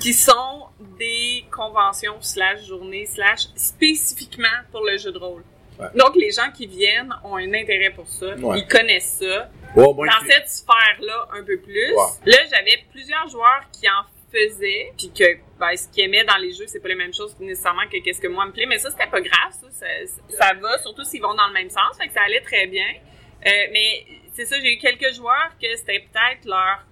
qui 0.00 0.12
sont 0.12 0.66
des 0.98 1.44
conventions 1.50 2.20
slash 2.20 2.66
journées 2.66 3.06
slash 3.06 3.48
spécifiquement 3.54 4.48
pour 4.72 4.84
le 4.84 4.96
jeu 4.98 5.12
de 5.12 5.18
rôle. 5.18 5.44
Donc 5.94 6.16
les 6.16 6.32
gens 6.32 6.50
qui 6.52 6.66
viennent 6.66 7.14
ont 7.22 7.36
un 7.36 7.54
intérêt 7.54 7.90
pour 7.90 8.08
ça, 8.08 8.34
ils 8.56 8.66
connaissent 8.66 9.18
ça. 9.20 9.48
dans 9.76 10.26
cette 10.26 10.48
sphère-là 10.48 11.28
un 11.32 11.44
peu 11.44 11.58
plus. 11.58 11.94
Là, 12.26 12.36
j'avais 12.50 12.84
plusieurs 12.90 13.28
joueurs 13.28 13.62
qui 13.72 13.88
en 13.88 14.02
faisaient, 14.32 14.92
puis 14.98 15.10
que 15.10 15.38
ben, 15.58 15.74
ce 15.76 15.88
qu'ils 15.88 16.04
aimaient 16.04 16.24
dans 16.24 16.36
les 16.36 16.52
jeux, 16.52 16.66
c'est 16.66 16.80
pas 16.80 16.88
les 16.88 16.94
mêmes 16.94 17.14
choses 17.14 17.34
nécessairement 17.40 17.86
que 17.90 17.98
qu'est-ce 17.98 18.20
que 18.20 18.28
moi 18.28 18.44
me 18.46 18.52
plaît, 18.52 18.66
mais 18.66 18.78
ça 18.78 18.90
c'était 18.90 19.06
pas 19.06 19.20
grave, 19.20 19.52
ça, 19.72 19.86
ça, 20.28 20.54
va, 20.54 20.78
surtout 20.78 21.04
s'ils 21.04 21.22
vont 21.22 21.34
dans 21.34 21.46
le 21.46 21.54
même 21.54 21.70
sens, 21.70 21.96
fait 21.98 22.08
que 22.08 22.12
ça 22.12 22.22
allait 22.22 22.42
très 22.42 22.66
bien. 22.66 22.88
Euh, 23.46 23.50
mais 23.72 24.04
c'est 24.34 24.44
ça, 24.44 24.56
j'ai 24.60 24.74
eu 24.74 24.78
quelques 24.78 25.14
joueurs 25.14 25.50
que 25.60 25.74
c'était 25.76 26.00
peut-être 26.00 26.44
leur 26.44 26.84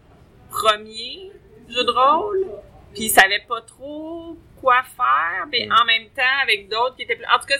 premier 0.50 1.30
jeu 1.68 1.84
de 1.84 1.90
rôle, 1.90 2.46
puis 2.94 3.04
ils 3.04 3.10
savaient 3.10 3.44
pas 3.46 3.60
trop 3.62 4.36
quoi 4.60 4.82
faire, 4.82 5.46
mais 5.50 5.66
mm. 5.66 5.72
en 5.72 5.84
même 5.84 6.08
temps 6.10 6.42
avec 6.42 6.68
d'autres 6.68 6.96
qui 6.96 7.02
étaient 7.02 7.16
plus... 7.16 7.26
En 7.26 7.38
tout 7.38 7.46
cas, 7.46 7.56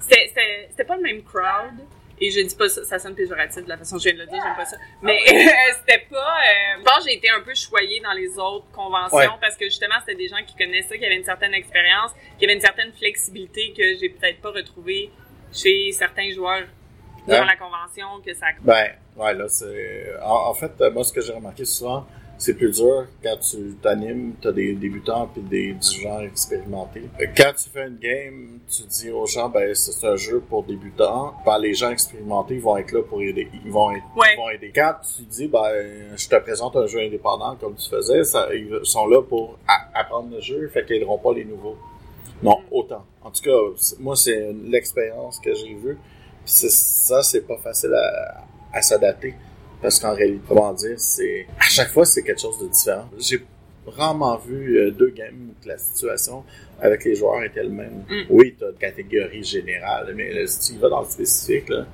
c'était 0.00 0.84
pas 0.84 0.96
le 0.96 1.02
même 1.02 1.22
crowd. 1.22 1.86
Et 2.20 2.30
je 2.30 2.40
dis 2.40 2.54
pas 2.54 2.68
ça, 2.68 2.84
ça 2.84 3.00
sonne 3.00 3.16
péjoratif 3.16 3.64
de 3.64 3.68
la 3.68 3.76
façon 3.76 3.96
que 3.96 4.02
je 4.02 4.10
viens 4.10 4.18
de 4.18 4.24
le 4.24 4.26
dire, 4.26 4.40
j'aime 4.40 4.54
pas 4.54 4.64
ça. 4.64 4.76
Mais 5.02 5.18
c'était 5.26 6.06
pas... 6.08 6.16
Euh, 6.16 6.78
je 6.78 6.84
pense 6.84 7.04
j'ai 7.04 7.14
été 7.14 7.28
un 7.30 7.40
peu 7.40 7.52
choyée 7.52 8.00
dans 8.00 8.12
les 8.12 8.38
autres 8.38 8.70
conventions 8.70 9.38
parce 9.40 9.56
que 9.56 9.64
justement, 9.64 9.96
c'était 10.00 10.14
des 10.14 10.28
gens 10.28 10.36
qui 10.46 10.54
connaissaient 10.54 10.90
ça, 10.90 10.98
qui 10.98 11.04
avaient 11.04 11.16
une 11.16 11.24
certaine 11.24 11.52
expérience, 11.52 12.12
qui 12.38 12.44
avaient 12.44 12.54
une 12.54 12.60
certaine 12.60 12.92
flexibilité 12.92 13.72
que 13.76 13.96
j'ai 13.98 14.10
peut-être 14.10 14.40
pas 14.40 14.50
retrouvée 14.50 15.10
chez 15.52 15.90
certains 15.90 16.30
joueurs 16.30 16.62
durant 17.26 17.44
la 17.44 17.56
convention, 17.56 18.20
que 18.24 18.32
ça... 18.34 18.46
Ben, 18.60 18.92
ouais, 19.16 19.34
là, 19.34 19.48
c'est... 19.48 20.12
en, 20.22 20.54
fait, 20.54 20.80
moi, 20.92 21.02
ce 21.02 21.12
que 21.12 21.20
j'ai 21.20 21.32
remarqué 21.32 21.64
souvent, 21.64 22.06
c'est 22.42 22.54
plus 22.54 22.72
dur 22.72 23.06
quand 23.22 23.36
tu 23.36 23.76
t'animes, 23.80 24.34
tu 24.40 24.48
as 24.48 24.52
des 24.52 24.74
débutants 24.74 25.28
puis 25.32 25.42
des 25.42 25.76
gens 25.80 26.22
expérimentés. 26.22 27.04
Quand 27.36 27.52
tu 27.56 27.70
fais 27.70 27.86
une 27.86 27.98
game, 27.98 28.58
tu 28.68 28.82
dis 28.82 29.10
aux 29.12 29.26
gens 29.26 29.48
ben 29.48 29.72
c'est 29.76 30.04
un 30.04 30.16
jeu 30.16 30.40
pour 30.40 30.64
débutants. 30.64 31.34
Ben, 31.46 31.58
les 31.58 31.72
gens 31.72 31.90
expérimentés 31.90 32.58
vont 32.58 32.76
être 32.78 32.90
là 32.90 33.02
pour 33.04 33.22
aider. 33.22 33.48
Ils 33.64 33.70
vont, 33.70 33.92
être, 33.92 34.02
ils 34.16 34.36
vont 34.36 34.50
aider. 34.50 34.72
Quand 34.74 34.94
tu 35.16 35.22
dis 35.22 35.46
ben 35.46 35.68
je 36.16 36.28
te 36.28 36.34
présente 36.34 36.74
un 36.74 36.88
jeu 36.88 36.98
indépendant 36.98 37.54
comme 37.54 37.76
tu 37.76 37.88
faisais, 37.88 38.24
ça, 38.24 38.48
ils 38.52 38.80
sont 38.82 39.06
là 39.06 39.22
pour 39.22 39.56
apprendre 39.94 40.34
le 40.34 40.40
jeu, 40.40 40.66
fait 40.66 40.84
qu'ils 40.84 40.96
n'aideront 40.96 41.18
pas 41.18 41.34
les 41.34 41.44
nouveaux. 41.44 41.78
Non, 42.42 42.58
autant. 42.72 43.04
En 43.22 43.30
tout 43.30 43.42
cas, 43.44 43.56
moi 44.00 44.16
c'est 44.16 44.52
l'expérience 44.64 45.38
que 45.38 45.54
j'ai 45.54 45.74
vue. 45.74 45.96
Ça, 46.44 47.22
c'est 47.22 47.46
pas 47.46 47.58
facile 47.58 47.94
à, 47.94 48.42
à 48.72 48.82
s'adapter. 48.82 49.36
Parce 49.82 49.98
qu'en 49.98 50.14
réalité, 50.14 50.42
comment 50.48 50.72
dire, 50.72 50.98
c'est 50.98 51.46
à 51.58 51.64
chaque 51.64 51.90
fois 51.90 52.04
c'est 52.04 52.22
quelque 52.22 52.40
chose 52.40 52.58
de 52.60 52.68
différent. 52.68 53.08
J'ai 53.18 53.42
rarement 53.86 54.36
vu 54.36 54.78
euh, 54.78 54.90
deux 54.92 55.10
games 55.10 55.50
où 55.50 55.68
la 55.68 55.76
situation 55.76 56.44
avec 56.80 57.04
les 57.04 57.16
joueurs 57.16 57.42
était 57.42 57.64
le 57.64 57.70
même. 57.70 58.04
Mm. 58.08 58.22
Oui, 58.30 58.54
tu 58.56 58.64
as 58.64 58.68
une 58.68 58.76
catégorie 58.76 59.42
générale, 59.42 60.12
mais 60.14 60.46
si 60.46 60.72
tu 60.72 60.78
vas 60.78 60.88
dans 60.88 61.00
le 61.00 61.08
spécifique, 61.08 61.68
là, 61.68 61.84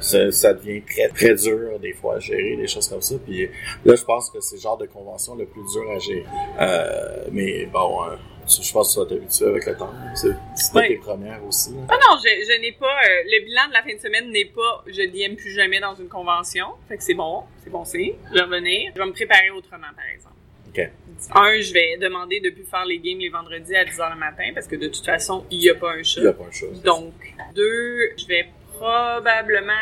ça, 0.00 0.54
devient 0.54 0.82
très 0.82 1.08
très 1.08 1.34
dur 1.34 1.78
des 1.80 1.92
fois 1.92 2.16
à 2.16 2.18
gérer, 2.18 2.56
des 2.56 2.66
choses 2.66 2.88
comme 2.88 3.02
ça. 3.02 3.14
Puis 3.24 3.48
là, 3.84 3.94
je 3.94 4.04
pense 4.04 4.30
que 4.30 4.40
c'est 4.40 4.56
le 4.56 4.60
genre 4.60 4.78
de 4.78 4.86
convention 4.86 5.34
le 5.34 5.46
plus 5.46 5.62
dur 5.72 5.90
à 5.94 5.98
gérer. 5.98 6.24
Euh, 6.60 7.24
mais 7.32 7.66
bon, 7.66 8.04
euh, 8.04 8.16
je 8.48 8.72
pense 8.72 8.88
que 8.88 8.94
tu 8.94 8.98
vas 9.00 9.14
t'habituer 9.14 9.46
avec 9.46 9.66
le 9.66 9.76
temps. 9.76 9.92
C'est 10.14 10.72
pas 10.72 10.86
tes 10.86 10.96
premières 10.96 11.44
aussi. 11.44 11.74
Ah 11.88 11.94
non, 11.94 12.16
je, 12.18 12.28
je 12.28 12.60
n'ai 12.60 12.72
pas. 12.72 12.86
Euh, 12.86 13.22
le 13.26 13.44
bilan 13.44 13.68
de 13.68 13.72
la 13.72 13.82
fin 13.82 13.94
de 13.94 14.00
semaine 14.00 14.30
n'est 14.30 14.44
pas 14.46 14.84
je 14.86 15.02
n'aime 15.02 15.36
plus 15.36 15.50
jamais 15.50 15.80
dans 15.80 15.94
une 15.94 16.08
convention. 16.08 16.66
Fait 16.88 16.96
que 16.96 17.02
c'est 17.02 17.14
bon, 17.14 17.44
c'est 17.62 17.70
bon 17.70 17.84
signe. 17.84 18.14
Je 18.30 18.34
vais 18.34 18.42
revenir. 18.42 18.92
Je 18.94 19.00
vais 19.00 19.06
me 19.06 19.12
préparer 19.12 19.50
autrement, 19.50 19.92
par 19.94 20.06
exemple. 20.12 20.34
OK. 20.68 20.90
Un, 21.34 21.60
je 21.60 21.72
vais 21.72 21.96
demander 21.98 22.40
de 22.40 22.50
plus 22.50 22.64
faire 22.64 22.84
les 22.84 22.98
games 22.98 23.18
les 23.18 23.28
vendredis 23.28 23.76
à 23.76 23.84
10h 23.84 24.12
le 24.12 24.18
matin 24.18 24.44
parce 24.54 24.66
que 24.66 24.76
de 24.76 24.88
toute 24.88 25.04
façon, 25.04 25.46
il 25.50 25.60
n'y 25.60 25.70
a 25.70 25.74
pas 25.74 25.92
un 25.92 26.02
chat. 26.02 26.20
Il 26.20 26.24
n'y 26.24 26.28
a 26.28 26.32
pas 26.32 26.44
un 26.44 26.50
chat. 26.50 26.66
Donc, 26.84 27.14
deux, 27.54 27.98
je 28.16 28.26
vais 28.26 28.48
probablement. 28.76 29.72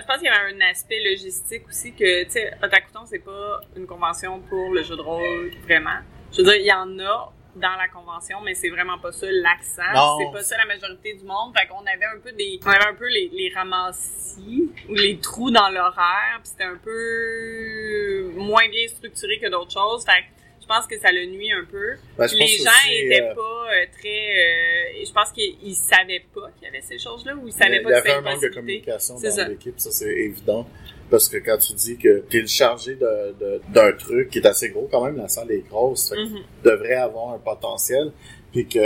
Je 0.00 0.06
pense 0.06 0.16
qu'il 0.16 0.26
y 0.26 0.28
avait 0.28 0.52
un 0.54 0.70
aspect 0.70 1.00
logistique 1.02 1.68
aussi 1.68 1.92
que, 1.92 2.24
tu 2.24 2.30
sais, 2.32 2.50
Otakuton, 2.62 3.06
c'est 3.06 3.20
pas 3.20 3.60
une 3.76 3.86
convention 3.86 4.40
pour 4.40 4.72
le 4.72 4.82
jeu 4.82 4.96
de 4.96 5.02
rôle, 5.02 5.52
vraiment. 5.62 6.00
Je 6.32 6.38
veux 6.38 6.44
dire, 6.44 6.56
il 6.56 6.66
y 6.66 6.72
en 6.72 6.98
a 6.98 7.32
dans 7.56 7.76
la 7.76 7.88
convention, 7.88 8.40
mais 8.42 8.54
c'est 8.54 8.68
vraiment 8.68 8.98
pas 8.98 9.12
ça 9.12 9.26
l'accent. 9.30 10.18
C'est 10.18 10.32
pas 10.32 10.42
ça 10.42 10.56
la 10.56 10.66
majorité 10.66 11.14
du 11.14 11.24
monde. 11.24 11.54
Fait 11.56 11.66
qu'on 11.66 11.80
avait 11.80 12.06
un 12.06 12.20
peu 12.22 12.32
des, 12.32 12.60
on 12.64 12.68
avait 12.68 12.88
un 12.88 12.94
peu 12.94 13.08
les, 13.08 13.30
les 13.32 13.52
ramassis 13.54 14.70
ou 14.88 14.94
les 14.94 15.18
trous 15.18 15.50
dans 15.50 15.68
l'horaire. 15.68 16.40
Puis 16.42 16.52
c'était 16.52 16.64
un 16.64 16.78
peu 16.82 18.32
moins 18.36 18.68
bien 18.68 18.86
structuré 18.88 19.38
que 19.38 19.48
d'autres 19.48 19.72
choses. 19.72 20.04
Fait 20.04 20.24
pense 20.70 20.86
que 20.86 20.98
ça 21.00 21.10
le 21.10 21.26
nuit 21.26 21.50
un 21.50 21.64
peu. 21.64 21.96
Ben, 22.16 22.28
je 22.28 22.36
les 22.36 22.46
gens 22.46 22.70
aussi, 22.70 22.94
étaient 22.94 23.22
euh, 23.22 23.34
pas 23.34 23.40
euh, 23.40 23.86
très... 23.98 24.08
euh, 24.08 25.04
je 25.04 25.12
pense 25.12 25.32
qu'ils 25.32 25.74
savaient 25.74 26.24
pas 26.32 26.48
qu'il 26.54 26.64
y 26.64 26.68
avait 26.68 26.80
ces 26.80 26.98
choses-là 26.98 27.34
ou 27.34 27.48
ils 27.48 27.50
Il 27.50 27.52
savaient 27.52 27.78
y 27.78 27.82
pas 27.82 27.88
que 27.88 27.94
avait 27.94 28.08
c'était 28.08 28.18
un 28.18 28.20
manque 28.20 28.42
de 28.42 28.48
communication 28.48 29.14
dans 29.20 29.48
l'équipe, 29.48 29.80
ça 29.80 29.90
c'est 29.90 30.14
évident. 30.14 30.68
Parce 31.10 31.28
que 31.28 31.38
quand 31.38 31.58
tu 31.58 31.72
dis 31.74 31.96
que 31.98 32.24
tu 32.30 32.38
es 32.38 32.40
le 32.42 32.46
chargé 32.46 32.94
de- 32.94 33.34
de- 33.40 33.60
d'un 33.72 33.92
truc 33.92 34.30
qui 34.30 34.38
est 34.38 34.46
assez 34.46 34.68
gros, 34.70 34.88
quand 34.90 35.04
même, 35.04 35.16
la 35.16 35.28
salle 35.28 35.50
est 35.50 35.68
grosse, 35.68 36.10
fait 36.10 36.16
que 36.16 36.20
tu 36.38 36.44
devrais 36.64 36.94
avoir 36.94 37.30
un 37.34 37.38
potentiel, 37.38 38.12
puis 38.52 38.66
que 38.68 38.78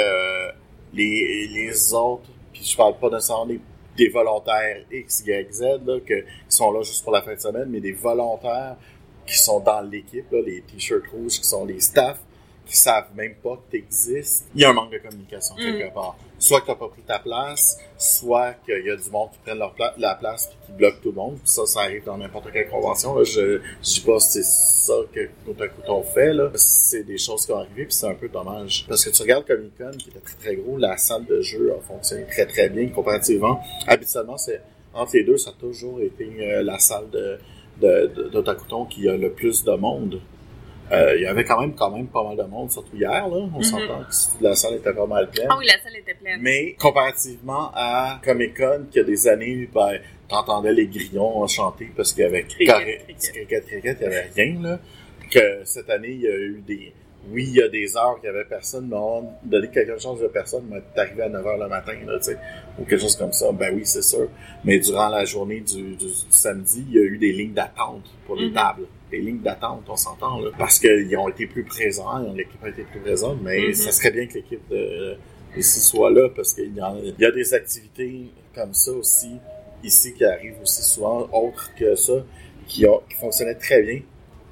les, 0.93 1.49
les 1.49 1.93
autres, 1.95 2.29
puis 2.53 2.65
je 2.65 2.77
parle 2.77 2.97
pas 2.99 3.11
nécessairement 3.11 3.47
des, 3.47 3.61
des 3.97 4.09
volontaires 4.09 4.83
X, 4.91 5.23
Y, 5.27 5.53
Z, 5.53 5.63
là, 5.87 5.99
que, 6.01 6.21
qui 6.21 6.27
sont 6.49 6.73
là 6.73 6.83
juste 6.83 7.03
pour 7.05 7.13
la 7.13 7.23
fin 7.23 7.35
de 7.35 7.41
semaine, 7.41 7.67
mais 7.69 7.81
des 7.81 7.93
volontaires 7.93 8.77
qui 9.27 9.39
sont 9.39 9.61
dans 9.61 9.81
l'équipe, 9.83 10.31
là, 10.33 10.41
les 10.45 10.63
t-shirts 10.63 11.07
rouges, 11.13 11.41
qui 11.41 11.47
sont 11.47 11.65
les 11.65 11.81
staffs, 11.81 12.21
qui 12.67 12.77
savent 12.77 13.09
même 13.15 13.35
pas 13.43 13.57
que 13.57 13.71
tu 13.73 13.77
existes. 13.79 14.47
Il 14.55 14.63
y 14.63 14.65
a 14.65 14.71
un 14.71 14.73
manque 14.73 14.93
de 14.93 14.99
communication 14.99 15.55
quelque 15.57 15.93
part. 15.93 16.17
Soit 16.39 16.61
que 16.61 16.67
tu 16.73 16.77
pas 16.79 16.89
pris 16.89 17.03
ta 17.03 17.19
place, 17.19 17.79
soit 17.97 18.55
qu'il 18.65 18.85
y 18.85 18.91
a 18.91 18.97
du 18.97 19.11
monde 19.11 19.31
qui 19.33 19.39
prennent 19.45 19.59
leur 19.59 19.73
pla- 19.73 19.95
la 19.99 20.15
place 20.15 20.47
puis 20.49 20.57
qui 20.67 20.73
bloque 20.73 21.01
tout 21.03 21.11
le 21.11 21.15
monde. 21.17 21.35
Puis 21.43 21.49
ça, 21.51 21.65
ça 21.67 21.81
arrive 21.81 22.05
dans 22.05 22.19
n'importe 22.19 22.51
quelle 22.53 22.69
convention. 22.69 23.15
Là. 23.15 23.25
Je, 23.25 23.61
je 23.83 23.89
dis 23.95 24.01
pas 24.01 24.17
que 24.17 24.23
c'est 24.23 24.45
ça 24.45 24.95
que 25.13 25.29
tout 25.45 25.63
à 25.63 25.69
coup 25.69 25.81
on 25.89 26.03
fait. 26.03 26.33
Là. 26.35 26.51
C'est 26.55 27.05
des 27.05 27.19
choses 27.19 27.47
qui 27.47 27.53
ont 27.53 27.59
arrivé 27.59 27.85
puis 27.85 27.93
c'est 27.95 28.09
un 28.09 28.15
peu 28.15 28.29
dommage. 28.29 28.85
Parce 28.89 29.05
que 29.05 29.11
tu 29.11 29.23
regardes 29.23 29.47
Comic 29.47 29.77
Con 29.79 29.91
qui 29.99 30.11
était 30.11 30.19
très 30.21 30.37
très 30.37 30.57
gros, 30.57 30.77
la 30.77 30.97
salle 30.97 31.25
de 31.27 31.41
jeu 31.41 31.73
a 31.79 31.81
fonctionné 31.87 32.27
très 32.27 32.47
très 32.47 32.69
bien 32.69 32.89
comparativement. 32.89 33.61
Habituellement, 33.87 34.37
c'est 34.37 34.61
entre 34.93 35.13
les 35.15 35.25
deux, 35.25 35.37
ça 35.39 35.51
a 35.51 35.55
toujours 35.55 36.01
été 36.01 36.29
euh, 36.41 36.63
la 36.63 36.79
salle 36.79 37.09
de 37.11 37.39
de, 37.81 38.07
de, 38.33 38.89
qui 38.89 39.09
a 39.09 39.17
le 39.17 39.33
plus 39.33 39.65
de 39.65 39.73
monde. 39.73 40.21
Euh, 40.93 41.15
il 41.17 41.23
y 41.23 41.27
avait 41.27 41.45
quand 41.45 41.61
même 41.61 41.75
quand 41.75 41.91
même 41.91 42.07
pas 42.09 42.23
mal 42.23 42.37
de 42.37 42.43
monde, 42.43 42.71
surtout 42.71 42.95
hier, 42.97 43.11
là. 43.29 43.37
On 43.55 43.63
s'entend 43.63 44.03
que 44.03 44.45
la 44.45 44.55
salle 44.55 44.75
était 44.75 44.93
pas 44.93 45.07
mal 45.07 45.31
pleine. 45.31 45.47
Ah 45.51 45.57
oui, 45.59 45.67
la 45.67 45.83
salle 45.83 45.97
était 45.97 46.15
pleine. 46.15 46.41
Mais 46.43 46.75
comparativement 46.79 47.71
à 47.75 48.21
Comic 48.23 48.57
Con, 48.57 48.85
qu'il 48.91 49.01
y 49.01 49.05
a 49.05 49.07
des 49.07 49.27
années, 49.29 49.69
ben, 49.75 49.99
t'entendais 50.29 50.73
les 50.73 50.87
grillons 50.87 51.47
chanter 51.47 51.91
parce 51.97 52.13
qu'il 52.13 52.23
y 52.23 52.27
avait 52.27 52.43
Cricket, 52.45 53.05
cricket. 53.07 53.65
il 53.73 54.03
y 54.03 54.05
avait 54.05 54.31
rien, 54.37 54.61
là. 54.63 54.79
Que 55.31 55.61
cette 55.65 55.89
année, 55.89 56.11
il 56.11 56.21
y 56.21 56.29
a 56.29 56.37
eu 56.37 56.63
des, 56.67 56.93
oui, 57.31 57.45
il 57.49 57.55
y 57.57 57.63
a 57.63 57.69
des 57.69 57.97
heures 57.97 58.17
qu'il 58.21 58.27
y 58.27 58.29
avait 58.29 58.45
personne, 58.45 58.87
mais 58.91 58.97
on 58.97 59.31
donné 59.43 59.69
quelque 59.71 59.99
chose 59.99 60.21
de 60.21 60.29
personne, 60.29 60.65
mais 60.71 60.83
t'es 60.95 61.01
arrivé 61.01 61.23
à 61.23 61.29
9h 61.31 61.59
le 61.63 61.69
matin, 61.69 61.95
là, 62.07 62.19
tu 62.19 62.25
sais, 62.33 62.39
ou 62.79 62.85
quelque 62.85 63.01
chose 63.01 63.17
comme 63.17 63.33
ça. 63.33 63.51
Ben 63.53 63.75
oui, 63.75 63.81
c'est 63.87 64.03
sûr. 64.03 64.29
Mais 64.65 64.79
durant 64.79 65.09
la 65.09 65.25
journée 65.25 65.61
du, 65.61 65.97
du- 65.97 66.07
du 66.07 66.11
samedi, 66.29 66.85
il 66.91 66.95
y 66.95 66.99
a 66.99 67.03
eu 67.03 67.17
des 67.17 67.33
lignes 67.33 67.55
d'attente 67.55 68.05
pour 68.27 68.37
les 68.37 68.49
Mhm. 68.49 68.53
tables. 68.55 68.87
Des 69.15 69.21
lignes 69.23 69.41
d'attente, 69.43 69.85
on 69.89 69.97
s'entend. 69.97 70.41
Parce 70.59 70.79
qu'ils 70.79 71.17
ont 71.17 71.29
été 71.29 71.47
plus 71.47 71.63
présents, 71.65 72.19
l'équipe 72.35 72.63
a 72.65 72.69
été 72.69 72.83
plus 72.83 73.01
présente, 73.01 73.39
mais 73.43 73.69
Mhm. 73.69 73.75
ça 73.75 73.93
serait 73.93 74.11
bien 74.11 74.27
que 74.27 74.35
l'équipe 74.35 74.67
de, 74.71 75.17
ici 75.57 75.81
soit 75.81 76.11
là 76.11 76.29
parce 76.35 76.53
qu'il 76.55 76.73
y, 76.75 77.23
y 77.23 77.25
a 77.25 77.31
des 77.31 77.55
activités 77.55 78.27
comme 78.55 78.75
ça 78.75 78.91
aussi 78.93 79.33
ici 79.85 80.15
qui 80.15 80.25
arrivent 80.25 80.61
aussi 80.63 80.83
souvent, 80.83 81.29
autres 81.33 81.71
que 81.79 81.95
ça, 81.95 82.15
qui, 82.67 82.87
ont, 82.87 83.03
qui 83.09 83.17
fonctionnaient 83.17 83.55
très 83.55 83.83
bien 83.83 84.01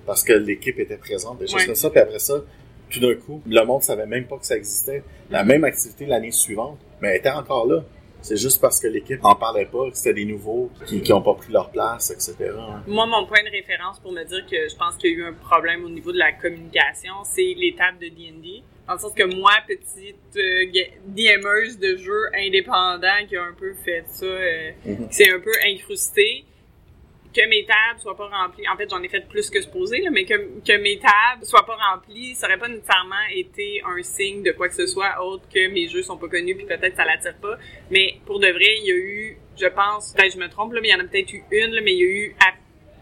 parce 0.07 0.23
que 0.23 0.33
l'équipe 0.33 0.79
était 0.79 0.97
présente, 0.97 1.39
des 1.39 1.47
choses 1.47 1.57
Ouais. 1.61 1.67
comme 1.67 1.75
ça. 1.75 1.91
Puis 1.91 2.01
après 2.01 2.19
ça, 2.19 2.35
tout 2.91 3.01
d'un 3.01 3.15
coup, 3.15 3.41
le 3.47 3.65
monde 3.65 3.83
savait 3.83 4.07
même 4.07 4.27
pas 4.27 4.37
que 4.37 4.47
ça 4.47 4.57
existait. 4.57 5.03
La 5.31 5.43
même 5.45 5.65
activité 5.65 6.05
l'année 6.07 6.31
suivante, 6.31 6.79
mais 7.01 7.09
elle 7.11 7.17
était 7.17 7.31
encore 7.31 7.67
là. 7.67 7.83
C'est 8.23 8.37
juste 8.37 8.61
parce 8.61 8.81
que 8.81 8.87
l'équipe 8.87 9.19
en 9.25 9.35
parlait 9.35 9.67
pas, 9.67 9.91
que 9.91 9.97
c'était 9.97 10.15
des 10.15 10.25
nouveaux 10.25 10.71
qui, 10.87 11.03
qui 11.03 11.13
ont 11.13 11.21
pas 11.23 11.35
pris 11.35 11.53
leur 11.53 11.71
place, 11.71 12.11
etc. 12.11 12.53
hein. 12.57 12.83
Moi, 12.87 13.05
mon 13.07 13.27
point 13.27 13.43
de 13.45 13.51
référence 13.51 13.99
pour 14.01 14.13
me 14.13 14.23
dire 14.25 14.47
que 14.51 14.69
je 14.69 14.77
pense 14.77 14.97
qu'il 14.97 15.11
y 15.11 15.15
a 15.15 15.17
eu 15.19 15.25
un 15.25 15.33
problème 15.33 15.85
au 15.85 15.89
niveau 15.89 16.13
de 16.13 16.19
la 16.19 16.33
communication, 16.33 17.13
c'est 17.25 17.55
tables 17.77 17.99
de 17.99 18.07
D&D. 18.09 18.63
Dans 18.87 18.95
le 18.95 18.99
sens 18.99 19.13
que 19.15 19.23
moi, 19.23 19.53
petite 19.67 20.17
euh, 20.37 20.65
DMeuse 21.07 21.79
de 21.79 21.97
jeux 21.97 22.27
indépendants 22.35 23.27
qui 23.29 23.37
a 23.37 23.43
un 23.45 23.55
peu 23.59 23.75
fait 23.85 24.05
ça, 24.07 24.25
euh, 24.27 24.71
Mhm. 24.85 25.09
qui 25.09 25.15
s'est 25.15 25.31
un 25.31 25.39
peu 25.41 25.53
incrusté, 25.67 26.45
que 27.33 27.49
mes 27.49 27.65
tables 27.65 28.01
soient 28.01 28.17
pas 28.17 28.29
remplies. 28.29 28.69
En 28.69 28.77
fait, 28.77 28.89
j'en 28.91 29.03
ai 29.03 29.09
fait 29.09 29.27
plus 29.29 29.49
que 29.51 29.61
supposé, 29.61 30.01
là, 30.01 30.11
mais 30.11 30.25
que, 30.25 30.37
mes 30.77 30.99
tables 30.99 31.45
soient 31.45 31.67
pas 31.67 31.77
remplies, 31.77 32.35
ça 32.35 32.47
aurait 32.47 32.59
pas 32.59 32.69
nécessairement 32.69 33.15
été 33.35 33.83
un 33.85 34.03
signe 34.03 34.43
de 34.43 34.53
quoi 34.53 34.69
que 34.69 34.75
ce 34.75 34.87
soit 34.87 35.25
autre 35.25 35.45
que 35.49 35.69
mes 35.69 35.89
jeux 35.89 36.03
sont 36.03 36.17
pas 36.17 36.29
connus 36.29 36.55
puis 36.55 36.67
peut-être 36.67 36.97
ça 36.97 37.05
l'attire 37.05 37.37
pas. 37.37 37.57
Mais 37.91 38.17
pour 38.27 38.39
de 38.39 38.49
vrai, 38.49 38.77
il 38.81 38.85
y 38.85 38.91
a 38.91 38.97
eu, 38.97 39.39
je 39.59 39.67
pense, 39.67 40.13
peut-être 40.13 40.35
je 40.35 40.39
me 40.39 40.49
trompe 40.49 40.73
là, 40.73 40.81
mais 40.81 40.89
il 40.89 40.93
y 40.93 40.95
en 40.95 41.01
a 41.01 41.05
peut-être 41.05 41.33
eu 41.33 41.43
une, 41.51 41.73
là, 41.73 41.81
mais 41.83 41.95
il 41.95 41.99
y 41.99 42.05
a 42.05 42.11
eu 42.11 42.37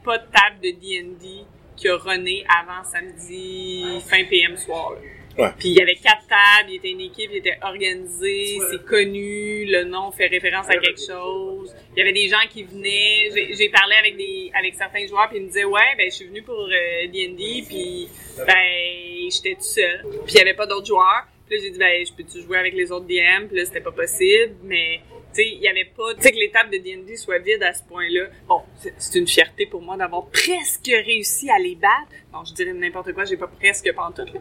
pas 0.05 0.19
de 0.19 0.25
table 0.25 0.61
de 0.63 0.71
D&D 0.71 1.45
qui 1.77 1.89
a 1.89 1.97
runné 1.97 2.45
avant 2.49 2.85
samedi 2.85 4.01
fin 4.09 4.25
PM 4.25 4.57
soir. 4.57 4.97
Ouais. 5.41 5.51
Puis 5.59 5.69
il 5.71 5.79
y 5.79 5.83
avait 5.83 5.95
quatre 5.95 6.27
tables, 6.29 6.71
il 6.71 6.77
était 6.77 6.91
une 6.91 7.01
équipe, 7.01 7.31
il 7.31 7.39
était 7.39 7.59
organisé, 7.63 8.59
c'est 8.71 8.85
connu, 8.85 9.65
le 9.67 9.85
nom 9.85 10.11
fait 10.11 10.27
référence 10.27 10.69
à 10.69 10.77
quelque 10.77 11.01
chose. 11.01 11.75
Il 11.95 11.99
y 11.99 12.03
avait 12.03 12.13
des 12.13 12.29
gens 12.29 12.47
qui 12.51 12.63
venaient, 12.63 13.31
j'ai 13.55 13.69
parlé 13.71 13.95
avec 13.97 14.17
des 14.17 14.51
avec 14.59 14.75
certains 14.75 15.07
joueurs 15.07 15.29
puis 15.29 15.39
ils 15.39 15.45
me 15.45 15.49
disaient 15.49 15.65
ouais 15.65 15.95
ben 15.97 16.11
je 16.11 16.17
suis 16.17 16.27
venu 16.27 16.43
pour 16.43 16.61
euh, 16.61 17.07
D&D 17.13 17.65
puis 17.67 18.09
ben 18.39 19.29
j'étais 19.31 19.55
tout 19.55 19.63
seul. 19.63 20.05
Puis 20.25 20.35
il 20.35 20.39
y 20.39 20.41
avait 20.41 20.55
pas 20.55 20.67
d'autres 20.67 20.87
joueurs. 20.87 21.27
Puis 21.49 21.57
là 21.57 21.63
j'ai 21.65 21.71
dit 21.71 21.79
ben 21.79 22.05
je 22.07 22.13
peux-tu 22.13 22.43
jouer 22.43 22.59
avec 22.59 22.75
les 22.75 22.93
autres 22.93 23.07
DM 23.07 23.47
puis 23.49 23.57
là 23.57 23.65
c'était 23.65 23.81
pas 23.81 23.93
possible 23.93 24.55
mais 24.65 25.01
tu 25.09 25.10
il 25.39 25.61
y 25.61 25.69
avait 25.69 25.85
pas 25.85 26.15
tu 26.15 26.23
sais 26.23 26.33
que 26.33 26.53
tables 26.53 26.71
de 26.71 26.79
D&D 26.79 27.17
soient 27.17 27.39
vides 27.39 27.63
à 27.63 27.73
ce 27.73 27.83
point-là. 27.85 28.27
Bon, 28.49 28.63
c'est- 28.99 29.19
une 29.19 29.27
fierté 29.29 29.67
pour 29.67 29.81
moi 29.83 29.97
d'avoir 29.97 30.27
presque 30.27 30.87
réussi 30.87 31.51
à 31.51 31.59
les 31.59 31.75
battre. 31.77 32.13
Non, 32.33 32.45
je 32.45 32.55
dirais 32.55 32.73
n'importe 32.73 33.13
quoi, 33.13 33.25
j'ai 33.25 33.37
pas 33.37 33.47
presque 33.49 33.93
pantoute 33.95 34.33
là. 34.33 34.41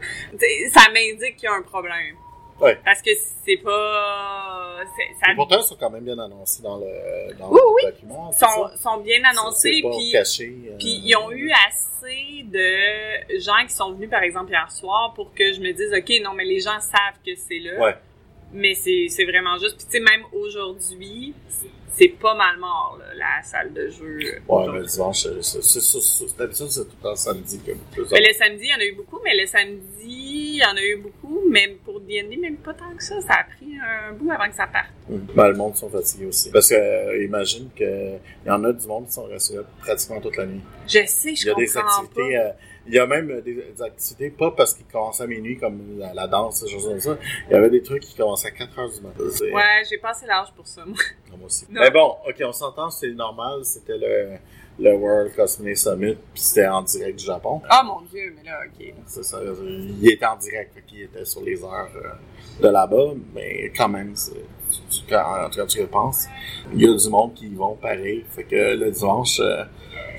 Ça 0.71 0.89
m'indique 0.91 1.35
qu'il 1.37 1.43
y 1.45 1.47
a 1.47 1.53
un 1.53 1.61
problème. 1.61 2.15
Ouais. 2.61 2.77
Parce 2.83 3.01
que 3.01 3.11
c'est 3.45 3.55
pas. 3.55 4.81
Ça, 5.21 5.31
Et 5.31 5.35
pourtant, 5.35 5.59
ils 5.59 5.63
sont 5.63 5.77
quand 5.79 5.89
même 5.89 6.03
bien 6.03 6.19
annoncés 6.19 6.61
dans 6.61 6.77
le, 6.77 7.33
dans 7.37 7.49
Oui, 7.51 7.59
le 7.63 7.73
oui. 7.73 7.81
document. 7.93 8.31
c'est 8.33 8.45
sont, 8.45 8.67
sont 8.77 8.97
bien 8.97 9.23
annoncés, 9.23 9.81
puis 9.81 10.15
euh, 10.17 10.75
puis 10.77 11.01
ils 11.05 11.15
ont 11.15 11.31
eu 11.31 11.49
assez 11.67 12.43
de 12.43 13.39
gens 13.39 13.65
qui 13.65 13.73
sont 13.73 13.93
venus, 13.93 14.09
par 14.09 14.23
exemple, 14.23 14.51
hier 14.51 14.69
soir, 14.71 15.13
pour 15.13 15.33
que 15.33 15.53
je 15.53 15.61
me 15.61 15.71
dise, 15.71 15.93
OK, 15.93 16.21
non, 16.21 16.33
mais 16.33 16.43
les 16.43 16.59
gens 16.59 16.79
savent 16.81 17.19
que 17.25 17.33
c'est 17.35 17.59
là. 17.59 17.79
Ouais. 17.81 17.95
Mais 18.53 18.73
c'est 18.73 19.07
c'est 19.09 19.25
vraiment 19.25 19.57
juste. 19.59 19.77
Puis 19.77 19.85
tu 19.85 19.97
sais, 19.97 19.99
même 19.99 20.23
aujourd'hui, 20.33 21.33
c'est 21.91 22.07
pas 22.07 22.33
mal 22.33 22.57
mort, 22.59 22.97
là, 22.99 23.13
la 23.13 23.43
salle 23.43 23.73
de 23.73 23.89
jeu. 23.89 24.19
Ouais, 24.47 24.65
mais 24.71 24.81
dimanche, 24.87 25.25
d'habitude, 25.25 26.67
c'est 26.69 26.85
tout 26.85 26.95
le 26.97 27.03
temps 27.03 27.15
samedi. 27.15 27.59
Comme 27.59 27.77
plus 27.91 28.05
Mais 28.11 28.21
le 28.25 28.33
samedi, 28.33 28.63
il 28.63 28.69
y 28.69 28.73
en 28.73 28.79
a 28.79 28.85
eu 28.85 28.93
beaucoup, 28.95 29.19
mais 29.23 29.35
le 29.35 29.45
samedi, 29.45 30.05
il 30.05 30.55
y 30.57 30.63
en 30.65 30.75
a 30.77 30.81
eu 30.81 30.97
beaucoup, 30.97 31.49
même 31.49 31.75
pour 31.83 31.99
D&D, 31.99 32.37
même 32.37 32.57
pas 32.57 32.73
tant 32.73 32.93
que 32.95 33.03
ça. 33.03 33.19
Ça 33.21 33.33
a 33.33 33.43
pris 33.43 33.73
un 33.77 34.13
bout 34.13 34.31
avant 34.31 34.49
que 34.49 34.55
ça 34.55 34.67
parte. 34.67 34.87
Ben, 35.09 35.49
le 35.49 35.55
monde 35.55 35.75
sont 35.75 35.89
fatigués 35.89 36.27
aussi. 36.27 36.51
Parce 36.51 36.69
que, 36.69 36.75
euh, 36.75 37.23
imagine 37.23 37.69
que 37.77 37.83
il 37.83 38.47
y 38.47 38.51
en 38.51 38.63
a 38.63 38.71
du 38.71 38.87
monde 38.87 39.07
qui 39.07 39.13
sont 39.13 39.25
restés 39.25 39.55
là 39.55 39.63
pratiquement 39.81 40.21
toute 40.21 40.37
la 40.37 40.45
nuit. 40.45 40.61
Je 40.87 40.99
sais, 41.05 41.35
je 41.35 41.43
Il 41.43 41.47
y 41.47 41.49
a 41.49 41.53
des 41.55 41.65
comprends 41.67 41.87
activités, 42.03 42.37
pas. 42.37 42.45
euh, 42.45 42.51
il 42.87 42.93
y 42.93 42.99
a 42.99 43.05
même 43.05 43.41
des, 43.41 43.53
des 43.53 43.81
activités, 43.81 44.29
pas 44.29 44.51
parce 44.51 44.73
qu'ils 44.73 44.85
commencent 44.85 45.21
à 45.21 45.27
minuit 45.27 45.57
comme 45.57 45.97
la, 45.97 46.13
la 46.13 46.27
danse, 46.27 46.61
ces 46.61 46.67
choses 46.67 46.87
comme 46.87 46.99
ça. 46.99 47.17
Il 47.49 47.53
y 47.53 47.55
avait 47.55 47.69
des 47.69 47.81
trucs 47.83 48.01
qui 48.03 48.15
commençaient 48.15 48.47
à 48.47 48.51
4 48.51 48.79
heures 48.79 48.89
du 48.89 49.01
matin. 49.01 49.23
Ouais, 49.53 49.83
j'ai 49.89 49.97
passé 49.97 50.25
l'âge 50.25 50.47
pour 50.55 50.65
ça, 50.67 50.85
moi. 50.85 50.95
Moi 51.29 51.39
aussi. 51.45 51.65
Non. 51.69 51.81
Mais 51.81 51.91
bon, 51.91 52.15
ok, 52.27 52.35
on 52.45 52.51
s'entend, 52.51 52.89
c'est 52.89 53.11
normal, 53.11 53.63
c'était 53.63 53.97
le, 53.97 54.37
le 54.79 54.93
World 54.95 55.35
Cosplay 55.35 55.75
Summit, 55.75 56.15
puis 56.33 56.41
c'était 56.41 56.67
en 56.67 56.81
direct 56.81 57.19
du 57.19 57.25
Japon. 57.25 57.61
Oh 57.71 57.85
mon 57.85 58.01
dieu, 58.01 58.33
mais 58.35 58.49
là, 58.49 58.59
ok. 58.65 58.93
C'est 59.05 59.23
ça, 59.23 59.39
il 59.43 60.11
était 60.11 60.25
en 60.25 60.37
direct, 60.37 60.73
fait 60.73 60.81
qu'il 60.83 61.01
était 61.01 61.25
sur 61.25 61.41
les 61.41 61.63
heures 61.63 61.89
euh, 61.95 62.63
de 62.63 62.69
là-bas, 62.69 63.13
mais 63.33 63.71
quand 63.75 63.89
même, 63.89 64.15
c'est, 64.15 64.31
en 64.31 64.89
tout 64.89 65.05
cas, 65.07 65.65
tu 65.67 65.79
le 65.79 65.87
penses, 65.87 66.25
il 66.73 66.81
y 66.81 66.87
a 66.89 66.95
du 66.95 67.09
monde 67.09 67.33
qui 67.33 67.47
y 67.47 67.55
vont 67.55 67.75
pareil, 67.75 68.23
fait 68.35 68.43
que 68.43 68.75
le 68.75 68.89
dimanche, 68.91 69.39
euh, 69.39 69.63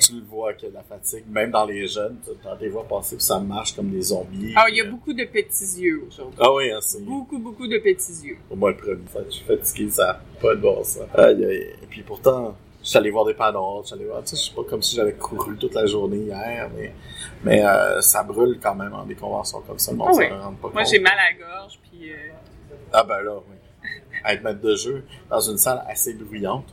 tu 0.01 0.15
le 0.15 0.23
vois 0.23 0.53
de 0.55 0.69
la 0.73 0.83
fatigue, 0.83 1.25
même 1.29 1.51
dans 1.51 1.65
les 1.65 1.87
jeunes, 1.87 2.17
tu 2.25 2.31
les 2.61 2.69
vois 2.69 2.85
passer, 2.85 3.17
puis 3.17 3.25
ça 3.25 3.39
marche 3.39 3.75
comme 3.77 3.91
des 3.91 4.03
zombies. 4.03 4.53
Ah, 4.57 4.65
il 4.69 4.77
y 4.77 4.81
a 4.81 4.85
euh, 4.85 4.91
beaucoup 4.91 5.13
de 5.13 5.25
petits 5.25 5.81
yeux 5.81 6.05
aujourd'hui. 6.09 6.39
Ah 6.41 6.53
oui, 6.53 6.71
hein, 6.71 6.79
c'est 6.81 7.05
Beaucoup, 7.05 7.39
beaucoup 7.39 7.67
de 7.69 7.79
petits 7.79 8.27
yeux. 8.27 8.37
au 8.51 8.57
moins 8.57 8.71
le 8.71 8.77
premier 8.77 8.99
je 9.27 9.31
suis 9.31 9.45
fatigué, 9.45 9.91
ça 9.91 10.07
n'a 10.07 10.21
pas 10.41 10.55
de 10.55 10.61
bon 10.61 10.83
sens. 10.83 11.01
Aïe, 11.15 11.45
aïe. 11.45 11.75
Et 11.83 11.87
puis 11.89 12.03
pourtant, 12.03 12.57
je 12.83 12.89
suis 12.89 12.99
allé 12.99 13.11
voir 13.11 13.25
des 13.27 13.35
panneaux, 13.35 13.81
je 13.83 13.89
suis 13.89 13.95
allé 13.97 14.07
voir, 14.07 14.23
tu 14.25 14.35
sais, 14.35 14.43
c'est 14.49 14.55
pas 14.55 14.63
comme 14.69 14.81
si 14.83 14.97
j'avais 14.97 15.13
couru 15.13 15.57
toute 15.57 15.75
la 15.75 15.87
journée 15.87 16.17
hier, 16.19 16.71
mais, 16.77 16.93
mais 17.45 17.65
euh, 17.65 18.01
ça 18.01 18.23
brûle 18.23 18.59
quand 18.63 18.75
même 18.75 18.95
en 18.95 19.05
des 19.05 19.15
conventions 19.15 19.61
comme 19.61 19.79
ça, 19.79 19.93
le 19.93 19.99
monde 19.99 20.09
Ah 20.13 20.17
oui. 20.17 20.29
rend 20.29 20.53
pas 20.55 20.69
Moi, 20.73 20.83
compte. 20.83 20.91
j'ai 20.91 20.99
mal 20.99 21.13
à 21.13 21.33
la 21.33 21.47
gorge, 21.47 21.79
puis... 21.91 22.11
euh, 22.11 22.17
Ah 22.93 23.05
ben 23.05 23.21
là, 23.21 23.35
oui. 23.37 23.57
Être 24.27 24.43
maître 24.43 24.61
de 24.61 24.75
jeu 24.77 25.05
dans 25.31 25.41
une 25.41 25.57
salle 25.57 25.83
assez 25.89 26.13
bruyante. 26.15 26.65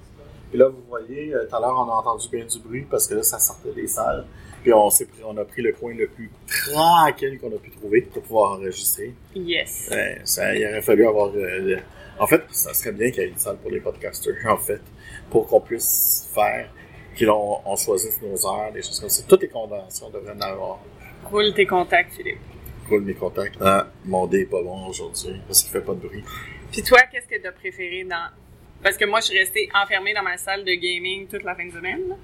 Puis 0.49 0.57
là, 0.59 0.67
vous 0.69 0.81
voyez, 0.87 1.33
euh, 1.33 1.45
tout 1.49 1.55
à 1.55 1.59
l'heure, 1.59 1.75
on 1.77 1.91
a 1.91 1.95
entendu 1.95 2.27
bien 2.29 2.45
du 2.45 2.59
bruit 2.59 2.85
parce 2.89 3.07
que 3.07 3.15
là, 3.15 3.23
ça 3.23 3.37
sortait 3.39 3.73
des 3.73 3.87
salles. 3.87 4.25
Puis 4.63 4.73
on, 4.73 4.89
s'est 4.89 5.05
pris, 5.05 5.21
on 5.25 5.35
a 5.37 5.45
pris 5.45 5.61
le 5.61 5.71
coin 5.73 5.93
le 5.93 6.07
plus 6.07 6.29
tranquille 6.47 7.39
qu'on 7.39 7.53
a 7.55 7.59
pu 7.59 7.71
trouver 7.71 8.01
pour 8.01 8.21
pouvoir 8.23 8.51
enregistrer. 8.53 9.13
Yes. 9.35 9.87
Ouais, 9.91 10.19
ça, 10.23 10.53
il 10.55 10.65
aurait 10.65 10.81
fallu 10.81 11.05
avoir. 11.07 11.27
euh, 11.35 11.59
le- 11.59 11.79
En 12.19 12.25
fait, 12.27 12.41
ça 12.51 12.73
serait 12.73 12.91
bien 12.93 13.11
qu'il 13.11 13.23
y 13.23 13.25
ait 13.25 13.29
une 13.29 13.37
salle 13.37 13.57
pour 13.57 13.69
les 13.71 13.79
podcasters, 13.79 14.35
en 14.47 14.57
fait, 14.57 14.81
pour 15.29 15.47
qu'on 15.47 15.61
puisse 15.61 16.29
faire, 16.33 16.69
qu'on 17.19 17.59
on 17.65 17.75
choisisse 17.75 18.19
nos 18.21 18.45
heures, 18.47 18.71
des 18.73 18.81
choses 18.81 18.99
comme 18.99 19.09
ça. 19.09 19.23
Toutes 19.27 19.41
les 19.43 19.49
conventions 19.49 20.09
devraient 20.09 20.33
en 20.33 20.41
avoir. 20.41 20.79
Roule 21.25 21.53
tes 21.53 21.65
contacts, 21.65 22.13
Philippe. 22.13 22.39
coule 22.87 23.01
mes 23.03 23.13
contacts. 23.13 23.55
Ah, 23.61 23.87
mon 24.05 24.25
dé 24.27 24.39
est 24.41 24.45
pas 24.45 24.61
bon 24.63 24.87
aujourd'hui 24.87 25.39
parce 25.45 25.61
qu'il 25.61 25.71
fait 25.71 25.81
pas 25.81 25.93
de 25.93 25.99
bruit. 26.07 26.23
Puis 26.71 26.81
toi, 26.83 26.99
qu'est-ce 27.11 27.27
que 27.27 27.41
t'as 27.41 27.51
préféré 27.51 28.03
dans... 28.05 28.29
Parce 28.83 28.97
que 28.97 29.05
moi, 29.05 29.19
je 29.19 29.25
suis 29.27 29.37
restée 29.37 29.69
enfermée 29.73 30.13
dans 30.13 30.23
ma 30.23 30.37
salle 30.37 30.63
de 30.63 30.71
gaming 30.73 31.27
toute 31.27 31.43
la 31.43 31.55
fin 31.55 31.65
de 31.65 31.71
semaine. 31.71 32.15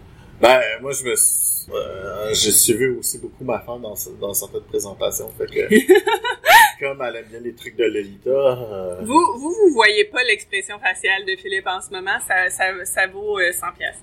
Ben, 0.41 0.62
moi, 0.82 0.91
je 0.91 1.04
me 1.06 1.16
suis- 1.16 1.72
euh, 1.74 2.34
j'ai 2.34 2.51
suivi 2.51 2.88
aussi 2.88 3.18
beaucoup 3.20 3.43
ma 3.43 3.60
femme 3.60 3.82
dans, 3.82 3.95
dans 4.20 4.34
certaines 4.34 4.64
présentations. 4.64 5.30
Fait 5.38 5.45
que, 5.45 5.68
comme 6.80 7.01
elle 7.01 7.16
aime 7.18 7.26
bien 7.30 7.39
les 7.39 7.54
trucs 7.54 7.76
de 7.78 7.86
Lolita, 7.86 8.30
euh, 8.30 8.95
Vous, 9.01 9.34
vous, 9.38 9.51
vous 9.51 9.74
voyez 9.74 10.06
pas 10.06 10.24
l'expression 10.24 10.78
faciale 10.80 11.26
de 11.26 11.36
Philippe 11.38 11.68
en 11.68 11.80
ce 11.82 11.89
moment, 11.91 12.18
ça, 12.28 12.49
ça, 12.49 12.66
ça 12.86 13.08
vaut 13.08 13.39
euh, 13.39 13.51
100 13.51 13.68
pièces. 13.78 13.95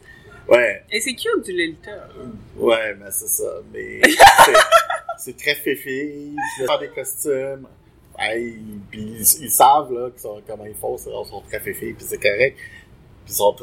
ouais, 0.48 0.82
Et 0.90 1.00
c'est 1.00 1.14
cute 1.14 1.44
du 1.44 1.52
Lolita. 1.52 2.08
ouais, 2.56 2.94
mais 2.98 3.10
c'est 3.10 3.28
ça. 3.28 3.60
Mais 3.72 4.00
c'est- 5.18 5.36
très 5.36 5.54
féfé, 5.54 6.14
ils 6.14 6.66
font 6.66 6.78
des 6.78 6.88
costumes. 6.88 7.66
Hey, 8.20 8.54
puis 8.90 9.00
ils, 9.00 9.20
ils 9.44 9.50
savent 9.50 9.92
là, 9.92 10.10
sont- 10.16 10.42
comment 10.46 10.66
ils 10.66 10.74
font, 10.74 10.96
ils 10.96 11.02
sont 11.28 11.42
très 11.48 11.60
féfés, 11.60 11.94
puis 11.96 12.04
c'est 12.06 12.18
correct. 12.20 12.56
Puis 13.24 13.32
ils 13.32 13.34
sont 13.34 13.54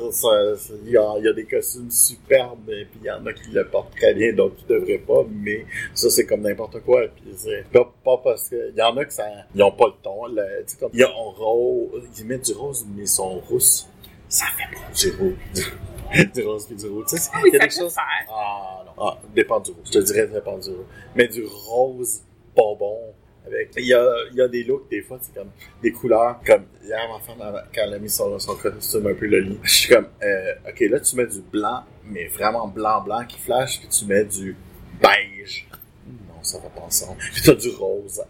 il 0.85 0.91
y, 0.91 0.97
a, 0.97 1.15
il 1.19 1.25
y 1.25 1.27
a 1.27 1.33
des 1.33 1.45
costumes 1.45 1.91
superbes, 1.91 2.65
puis 2.65 2.87
il 3.01 3.05
y 3.05 3.11
en 3.11 3.25
a 3.25 3.33
qui 3.33 3.49
le 3.51 3.67
portent 3.67 3.95
très 3.95 4.13
bien, 4.13 4.33
d'autres 4.33 4.55
qui 4.55 4.65
devraient 4.65 4.97
pas, 4.97 5.23
mais 5.29 5.65
ça 5.93 6.09
c'est 6.09 6.25
comme 6.25 6.41
n'importe 6.41 6.79
quoi. 6.81 7.01
Puis 7.07 7.33
c'est 7.35 7.65
pas, 7.71 7.93
pas 8.03 8.17
parce 8.23 8.49
que 8.49 8.71
il 8.71 8.75
y 8.77 8.81
en 8.81 8.95
a 8.97 9.05
que 9.05 9.13
ça, 9.13 9.25
ils 9.53 9.61
ont 9.61 9.71
pas 9.71 9.87
le 9.87 9.93
ton. 10.01 10.21
sais, 10.65 10.77
comme, 10.79 10.89
ils 10.93 11.05
ont 11.05 11.31
rose, 11.31 12.03
ils 12.17 12.25
mettent 12.25 12.45
du 12.45 12.53
rose, 12.53 12.85
mais 12.95 13.03
ils 13.03 13.07
sont 13.07 13.39
rousses. 13.41 13.87
Ça 14.29 14.45
fait 14.57 14.75
bon 14.75 14.81
du 14.93 15.11
rose, 15.17 16.31
du 16.33 16.41
rose 16.43 16.65
puis 16.67 16.75
du 16.75 16.87
rouge. 16.87 17.05
Tu 17.09 17.17
sais, 17.17 17.29
Ah 17.33 17.39
oui, 17.43 17.49
il 17.51 17.53
y 17.53 17.57
a 17.57 17.59
ça 17.61 17.67
des 17.67 17.75
peut 17.75 17.81
choses. 17.83 17.93
faire. 17.93 18.27
Ah 18.31 18.83
non, 18.85 19.03
ah, 19.03 19.17
dépend 19.35 19.59
du 19.59 19.71
rouge. 19.71 19.83
Je 19.85 19.91
te 19.91 19.99
dirais 19.99 20.27
dépend 20.27 20.57
du 20.57 20.69
rouge. 20.69 20.85
Mais 21.15 21.27
du 21.27 21.45
rose 21.45 22.21
bonbon. 22.55 22.99
Avec, 23.47 23.71
il 23.77 23.85
y 23.85 23.93
a, 23.93 24.15
il 24.31 24.37
y 24.37 24.41
a 24.41 24.47
des 24.47 24.63
looks, 24.63 24.89
des 24.89 25.01
fois, 25.01 25.19
c'est 25.21 25.33
comme 25.33 25.49
des 25.81 25.91
couleurs. 25.91 26.39
Comme 26.45 26.65
hier, 26.83 26.99
ma 27.09 27.19
femme, 27.19 27.63
quand 27.73 27.81
elle 27.83 27.93
a 27.93 27.99
mis 27.99 28.09
son, 28.09 28.37
son 28.39 28.55
costume 28.55 29.07
un 29.07 29.13
peu 29.13 29.25
le 29.25 29.39
lit, 29.39 29.59
je 29.63 29.71
suis 29.71 29.93
comme, 29.93 30.07
euh, 30.21 30.53
ok, 30.67 30.79
là, 30.81 30.99
tu 30.99 31.15
mets 31.15 31.27
du 31.27 31.41
blanc, 31.41 31.83
mais 32.03 32.27
vraiment 32.27 32.67
blanc-blanc 32.67 33.25
qui 33.27 33.39
flash, 33.39 33.79
puis 33.79 33.87
tu 33.87 34.05
mets 34.05 34.25
du 34.25 34.55
beige. 35.01 35.67
Non, 36.07 36.43
ça 36.43 36.59
va 36.59 36.69
pas 36.69 36.81
ensemble. 36.81 37.19
Puis 37.19 37.41
t'as 37.43 37.53
du 37.55 37.69
rose. 37.69 38.21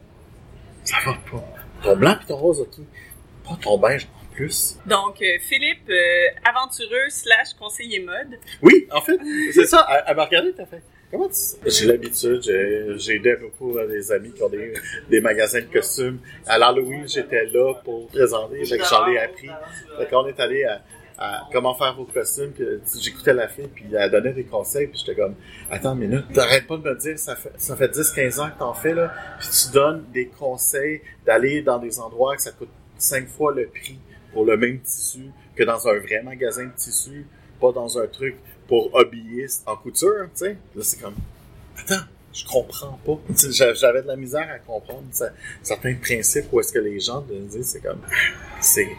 Ça 0.84 0.98
va 1.06 1.14
pas. 1.30 1.44
Ton 1.84 1.96
blanc 1.96 2.16
puis 2.18 2.28
ton 2.28 2.38
rose, 2.38 2.62
ok. 2.62 2.84
Pas 3.44 3.58
ton 3.62 3.78
beige 3.78 4.08
en 4.16 4.34
plus. 4.34 4.78
Donc, 4.86 5.22
euh, 5.22 5.38
Philippe, 5.42 5.90
euh, 5.90 6.28
aventureux 6.46 7.10
slash 7.10 7.54
conseiller 7.60 8.00
mode. 8.00 8.40
Oui, 8.62 8.88
en 8.92 9.02
fait, 9.02 9.20
c'est 9.54 9.66
ça. 9.66 9.88
Elle 10.06 10.16
m'a 10.16 10.26
regardé, 10.26 10.54
t'as 10.54 10.66
fait. 10.66 10.82
Comment 11.10 11.28
tu 11.28 11.36
sais? 11.36 11.58
J'ai 11.66 11.86
l'habitude, 11.86 12.42
j'ai 12.42 13.16
aidé 13.16 13.36
beaucoup 13.38 13.78
à 13.78 13.86
des 13.86 14.12
amis 14.12 14.32
qui 14.34 14.44
ont 14.44 14.50
des, 14.50 14.74
des 15.10 15.22
magasins 15.22 15.62
de 15.62 15.66
costumes. 15.72 16.20
À 16.46 16.58
l'Halloween, 16.58 17.08
j'étais 17.08 17.46
là 17.46 17.74
pour 17.86 18.08
présenter, 18.08 18.66
j'en 18.66 19.08
ai 19.08 19.20
appris. 19.20 19.50
Fait 19.98 20.10
qu'on 20.10 20.28
est 20.28 20.40
allé 20.40 20.66
à, 20.66 20.82
à 21.18 21.48
comment 21.52 21.74
faire 21.74 21.96
vos 21.96 22.06
costumes, 22.06 22.54
euh, 22.60 22.80
j'écoutais 23.00 23.34
la 23.34 23.48
fille, 23.48 23.68
puis 23.74 23.86
elle 23.92 24.12
donnait 24.12 24.34
des 24.34 24.44
conseils, 24.44 24.88
puis 24.88 25.00
j'étais 25.00 25.20
comme, 25.20 25.36
attends 25.72 25.94
une 25.94 26.10
minute, 26.10 26.26
t'arrêtes 26.34 26.68
pas 26.68 26.78
de 26.78 26.84
me 26.84 26.96
dire, 26.96 27.18
ça 27.18 27.36
fait, 27.36 27.52
ça 27.58 27.76
fait 27.76 27.92
10-15 27.92 28.40
ans 28.40 28.50
que 28.52 28.60
t'en 28.60 28.74
fais, 28.74 28.94
là, 28.94 29.12
puis 29.40 29.48
tu 29.50 29.72
donnes 29.74 30.06
des 30.14 30.28
conseils 30.28 31.02
d'aller 31.26 31.62
dans 31.64 31.80
des 31.80 32.00
endroits 32.00 32.36
que 32.36 32.42
ça 32.42 32.52
coûte 32.52 32.70
5 32.98 33.28
fois 33.28 33.54
le 33.54 33.68
prix 33.68 33.98
pour 34.34 34.46
le 34.46 34.58
même 34.58 34.80
tissu 34.82 35.32
que 35.56 35.64
dans 35.64 35.88
un 35.88 35.98
vrai 36.00 36.22
magasin 36.22 36.66
de 36.66 36.76
tissu, 36.76 37.26
pas 37.60 37.72
dans 37.72 37.98
un 37.98 38.06
truc 38.06 38.36
pour 38.68 38.94
hobbyiste 38.94 39.64
en 39.66 39.76
couture, 39.76 40.26
tu 40.34 40.46
sais. 40.46 40.58
Là, 40.76 40.84
c'est 40.84 41.00
comme, 41.02 41.16
attends, 41.78 42.06
je 42.34 42.46
comprends 42.46 43.00
pas. 43.06 43.20
J'avais 43.74 44.02
de 44.02 44.08
la 44.08 44.16
misère 44.16 44.48
à 44.50 44.60
comprendre 44.60 45.08
certains 45.64 45.96
principes 45.96 46.46
où 46.52 46.60
est-ce 46.60 46.72
que 46.72 46.80
les 46.80 47.00
gens 47.00 47.22
me 47.22 47.40
disent, 47.48 47.68
c'est 47.68 47.82
comme, 47.82 48.02
c'est, 48.62 48.90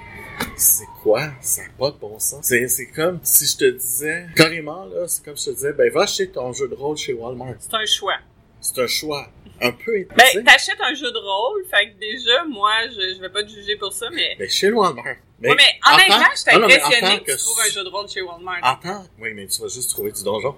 c'est 0.57 0.87
quoi? 1.03 1.31
Ça 1.41 1.63
n'a 1.63 1.69
pas 1.79 1.91
de 1.91 1.97
bon 1.97 2.19
sens. 2.19 2.45
C'est, 2.45 2.67
c'est 2.69 2.87
comme 2.87 3.21
si 3.23 3.47
je 3.47 3.57
te 3.57 3.71
disais, 3.71 4.27
carrément, 4.35 4.85
là, 4.87 5.07
c'est 5.07 5.25
comme 5.25 5.37
si 5.37 5.47
je 5.47 5.51
te 5.51 5.57
disais, 5.57 5.73
ben, 5.73 5.91
va 5.93 6.03
acheter 6.03 6.29
ton 6.29 6.53
jeu 6.53 6.69
de 6.69 6.75
rôle 6.75 6.97
chez 6.97 7.13
Walmart. 7.13 7.55
C'est 7.59 7.75
un 7.75 7.87
choix. 7.87 8.19
C'est 8.61 8.79
un 8.81 8.87
choix 8.87 9.29
un 9.61 9.73
peu, 9.73 9.93
Ben, 10.17 10.45
t'achètes 10.45 10.81
un 10.81 10.95
jeu 10.95 11.11
de 11.11 11.19
rôle, 11.19 11.65
fait 11.69 11.91
que 11.91 11.99
déjà, 11.99 12.45
moi, 12.45 12.71
je, 12.89 13.15
je 13.17 13.21
vais 13.21 13.29
pas 13.29 13.43
te 13.43 13.49
juger 13.49 13.77
pour 13.77 13.93
ça, 13.93 14.09
mais... 14.11 14.37
Mais 14.39 14.49
chez 14.49 14.71
Walmart. 14.71 15.17
Mais 15.41 15.51
honnêtement, 15.51 16.17
en 16.17 16.19
tant- 16.19 16.25
je 16.33 16.37
suis 16.39 16.59
mais 16.59 16.65
impressionné 16.65 17.23
que 17.23 17.33
tu 17.33 17.39
trouves 17.39 17.61
un 17.67 17.71
jeu 17.71 17.85
de 17.85 17.89
rôle 17.89 18.09
chez 18.09 18.23
Walmart. 18.23 18.59
Attends. 18.63 19.05
Oui, 19.21 19.33
mais 19.35 19.47
tu 19.47 19.61
vas 19.63 19.69
juste 19.69 19.91
trouver 19.91 20.11
du 20.13 20.23
donjon. 20.25 20.55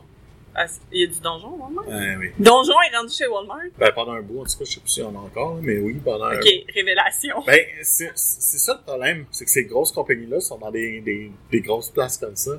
Ah, 0.55 0.67
c'est- 0.67 0.81
il 0.91 1.01
y 1.03 1.05
a 1.05 1.07
du 1.07 1.21
donjon, 1.21 1.55
Walmart? 1.61 1.85
Euh, 1.89 2.17
oui. 2.19 2.31
Donjon 2.39 2.75
est 2.91 2.97
rendu 2.97 3.13
chez 3.15 3.27
Walmart? 3.29 3.59
Ben, 3.79 3.93
pendant 3.95 4.13
un 4.13 4.23
bout, 4.23 4.41
en 4.41 4.45
tout 4.45 4.59
cas, 4.59 4.65
je 4.65 4.73
sais 4.73 4.81
plus 4.81 4.89
s'il 4.91 5.03
y 5.03 5.07
en 5.07 5.15
a 5.15 5.19
encore, 5.19 5.59
mais 5.63 5.79
oui, 5.79 5.95
pendant 6.05 6.25
un 6.25 6.37
Ok, 6.37 6.49
révélation. 6.75 7.37
Ben, 7.47 7.61
c'est 7.83 8.11
c'est 8.15 8.59
ça 8.59 8.75
le 8.75 8.83
problème, 8.85 9.27
c'est 9.31 9.45
que 9.45 9.51
ces 9.51 9.65
grosses 9.65 9.93
compagnies-là 9.93 10.41
sont 10.41 10.59
dans 10.59 10.71
des, 10.71 11.01
des, 11.03 11.31
des 11.53 11.61
grosses 11.61 11.91
places 11.91 12.19
comme 12.19 12.35
ça. 12.37 12.53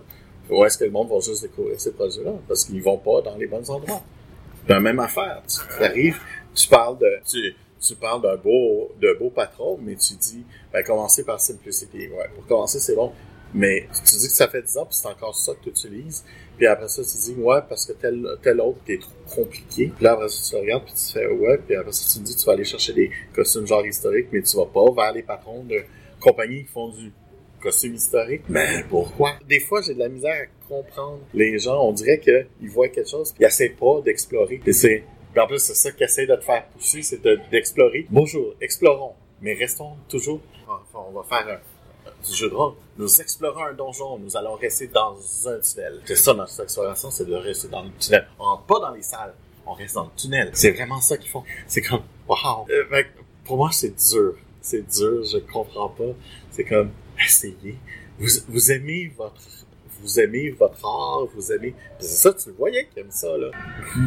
Où 0.50 0.64
est-ce 0.66 0.78
que 0.78 0.86
le 0.86 0.92
monde 0.92 1.10
va 1.10 1.20
juste 1.20 1.42
découvrir 1.44 1.80
ces 1.80 1.92
produits-là? 1.94 2.32
Parce 2.48 2.66
qu'ils 2.66 2.82
vont 2.82 2.98
pas 2.98 3.22
dans 3.22 3.36
les 3.38 3.48
bons 3.48 3.70
endroits. 3.70 4.04
La 4.68 4.80
même 4.80 5.00
affaire. 5.00 5.42
Tu 5.48 5.84
arrives, 5.84 6.20
tu 6.56 6.68
parles 6.68 6.98
de, 6.98 7.20
tu, 7.30 7.56
tu 7.82 7.96
parles 7.96 8.22
d'un 8.22 8.38
beau, 8.38 8.92
de 9.02 9.14
beau 9.20 9.30
patron, 9.30 9.78
mais 9.82 9.96
tu 9.96 10.14
dis, 10.14 10.46
ben, 10.72 10.84
commencer 10.84 11.24
par 11.24 11.42
Simplicity. 11.42 12.08
Ouais, 12.10 12.30
pour 12.36 12.46
commencer, 12.46 12.80
c'est 12.80 12.96
bon. 12.96 13.12
Mais 13.54 13.88
tu 14.06 14.16
dis 14.16 14.28
que 14.28 14.34
ça 14.34 14.48
fait 14.48 14.62
10 14.62 14.78
ans, 14.78 14.86
puis 14.86 14.96
c'est 14.96 15.08
encore 15.08 15.36
ça 15.36 15.54
que 15.54 15.64
tu 15.64 15.70
utilises. 15.70 16.24
Puis 16.58 16.68
après 16.68 16.88
ça, 16.88 17.02
tu 17.04 17.18
dis, 17.18 17.36
ouais, 17.38 17.60
parce 17.68 17.86
que 17.86 17.94
tel, 17.94 18.26
tel 18.42 18.62
autre 18.62 18.80
est 18.88 19.02
trop 19.02 19.44
compliqué. 19.44 19.92
Puis 19.94 20.04
là, 20.04 20.14
après 20.14 20.30
ça, 20.30 20.50
tu 20.50 20.56
le 20.56 20.62
regardes, 20.62 20.86
puis 20.86 20.94
tu 20.94 21.14
fais, 21.14 21.28
ouais. 21.28 21.58
Puis 21.58 21.76
après 21.76 21.92
ça, 21.92 22.14
tu 22.14 22.24
dis, 22.24 22.36
tu 22.36 22.46
vas 22.46 22.54
aller 22.54 22.64
chercher 22.64 22.94
des 22.94 23.12
costumes 23.34 23.68
genre 23.68 23.86
historiques, 23.86 24.28
mais 24.32 24.42
tu 24.42 24.56
vas 24.56 24.68
pas 24.68 24.92
vers 24.92 25.14
les 25.14 25.24
patrons 25.24 25.64
de 25.64 25.82
compagnies 26.20 26.64
qui 26.64 26.72
font 26.72 26.90
du 26.90 27.12
costume 27.62 27.96
historique. 27.96 28.44
Mais 28.48 28.86
pourquoi? 28.90 29.34
Des 29.48 29.60
fois, 29.60 29.82
j'ai 29.82 29.96
de 29.96 30.00
la 30.00 30.10
misère 30.10 30.32
à 30.34 30.68
comprendre 30.68 31.20
les 31.34 31.60
gens. 31.60 31.84
On 31.86 31.92
dirait 31.92 32.20
qu'ils 32.20 32.70
voient 32.70 32.90
quelque 32.90 33.10
chose, 33.10 33.32
puis 33.32 33.44
ils 33.44 33.48
essaient 33.48 33.70
pas 33.70 34.02
d'explorer. 34.02 34.62
C'est, 34.72 35.04
puis 35.32 35.42
en 35.42 35.48
plus, 35.48 35.60
c'est 35.60 35.76
ça 35.76 35.92
qu'ils 35.92 36.06
essaient 36.06 36.26
de 36.26 36.36
te 36.36 36.44
faire 36.44 36.66
pousser, 36.68 37.02
c'est 37.02 37.22
de- 37.22 37.40
d'explorer. 37.50 38.06
Bonjour, 38.10 38.54
explorons. 38.60 39.14
Mais 39.42 39.54
restons 39.54 39.96
toujours, 40.08 40.40
enfin, 40.68 41.06
on 41.10 41.12
va 41.12 41.24
faire 41.24 41.48
un, 41.48 42.32
jeu 42.34 42.50
de 42.50 42.54
rôle. 42.54 42.74
Nous 42.98 43.22
explorons 43.22 43.64
un 43.64 43.74
donjon, 43.74 44.20
nous 44.20 44.38
allons 44.38 44.56
rester 44.56 44.88
dans 44.88 45.18
un 45.48 45.60
tunnel. 45.60 46.02
C'est 46.06 46.16
ça 46.16 46.34
notre 46.34 46.62
exploration, 46.62 47.10
c'est 47.10 47.26
de 47.26 47.34
rester 47.34 47.68
dans 47.68 47.84
le 47.84 47.90
tunnel. 48.00 48.28
On 48.40 48.44
rentre 48.44 48.64
pas 48.64 48.80
dans 48.80 48.92
les 48.92 49.02
salles, 49.02 49.34
on 49.66 49.74
reste 49.74 49.96
dans 49.96 50.04
le 50.04 50.10
tunnel. 50.16 50.52
C'est 50.54 50.72
vraiment 50.72 51.02
ça 51.02 51.18
qu'ils 51.18 51.32
font. 51.32 51.44
C'est 51.66 51.82
comme, 51.82 52.04
wow. 52.28 52.68
Euh, 52.70 53.04
pour 53.46 53.58
moi, 53.58 53.70
c'est 53.72 53.96
dur. 54.12 54.36
C'est 54.62 54.88
dur, 54.88 55.24
je 55.24 55.40
comprends 55.40 55.90
pas. 55.90 56.14
C'est 56.52 56.66
comme, 56.66 56.92
essayez. 57.20 57.78
Vous, 58.20 58.28
vous 58.50 58.72
aimez 58.72 59.12
votre, 59.18 59.42
vous 60.02 60.20
aimez 60.20 60.50
votre 60.52 60.86
art, 60.86 61.28
vous 61.36 61.52
aimez, 61.52 61.74
c'est 62.00 62.08
ça, 62.30 62.34
tu 62.34 62.50
le 62.50 62.56
voyais 62.56 62.88
qu'il 62.88 63.04
aime 63.04 63.12
ça, 63.12 63.38
là. 63.38 63.52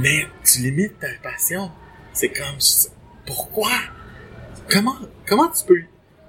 Mais 0.02 0.24
tu 0.44 0.60
limites 0.60 0.98
ta 0.98 1.08
passion. 1.22 1.70
C'est 2.12 2.28
comme, 2.30 2.58
pourquoi? 3.26 3.70
Comment, 4.70 4.96
comment 5.26 5.48
tu 5.50 5.64
peux, 5.66 5.80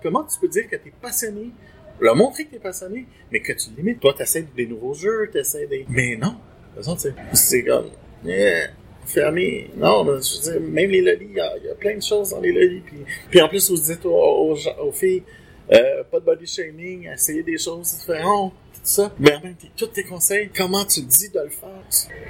comment 0.01 0.24
tu 0.24 0.39
peux 0.39 0.47
dire 0.47 0.68
que 0.70 0.76
t'es 0.76 0.91
passionné, 1.01 1.51
leur 1.99 2.16
montrer 2.16 2.45
que 2.45 2.51
t'es 2.51 2.59
passionné, 2.59 3.07
mais 3.32 3.39
que 3.41 3.53
tu 3.53 3.70
limites. 3.78 3.99
Toi, 3.99 4.13
t'essaies 4.18 4.45
des 4.55 4.68
nouveaux 4.68 4.93
jeux, 4.93 5.30
t'essaies 5.32 5.68
des... 5.68 5.86
Mais 5.89 6.16
non. 6.18 6.36
De 6.76 6.82
toute 6.82 6.86
façon, 6.97 7.11
c'est- 7.34 7.63
comme, 7.63 7.89
yeah, 8.26 8.68
fermé. 9.05 9.70
Non, 9.78 10.03
je 10.05 10.11
veux 10.11 10.59
dire, 10.59 10.61
même 10.70 10.89
les 10.89 11.01
lolis, 11.01 11.28
il 11.30 11.61
y, 11.63 11.68
y 11.68 11.70
a 11.70 11.76
plein 11.76 11.95
de 11.95 12.01
choses 12.03 12.32
dans 12.32 12.41
les 12.41 12.51
lolis. 12.51 12.82
Puis, 12.86 12.97
puis 13.30 13.41
en 13.41 13.47
plus, 13.47 13.70
vous 13.70 13.78
dites 13.78 14.05
aux, 14.05 14.55
filles, 14.91 15.24
euh, 15.72 16.03
pas 16.11 16.20
de 16.20 16.26
body 16.26 16.45
shaming, 16.45 17.09
essayer 17.13 17.43
des 17.43 17.57
choses 17.57 17.95
différentes, 17.97 18.53
ça. 18.88 19.13
Mais 19.19 19.33
en 19.36 19.41
même 19.41 19.55
temps, 19.55 19.67
tous 19.77 19.88
tes 19.88 20.03
conseils, 20.03 20.49
comment 20.55 20.86
tu 20.86 21.01
dis 21.01 21.29
de 21.29 21.39
le 21.39 21.49
faire, 21.49 21.69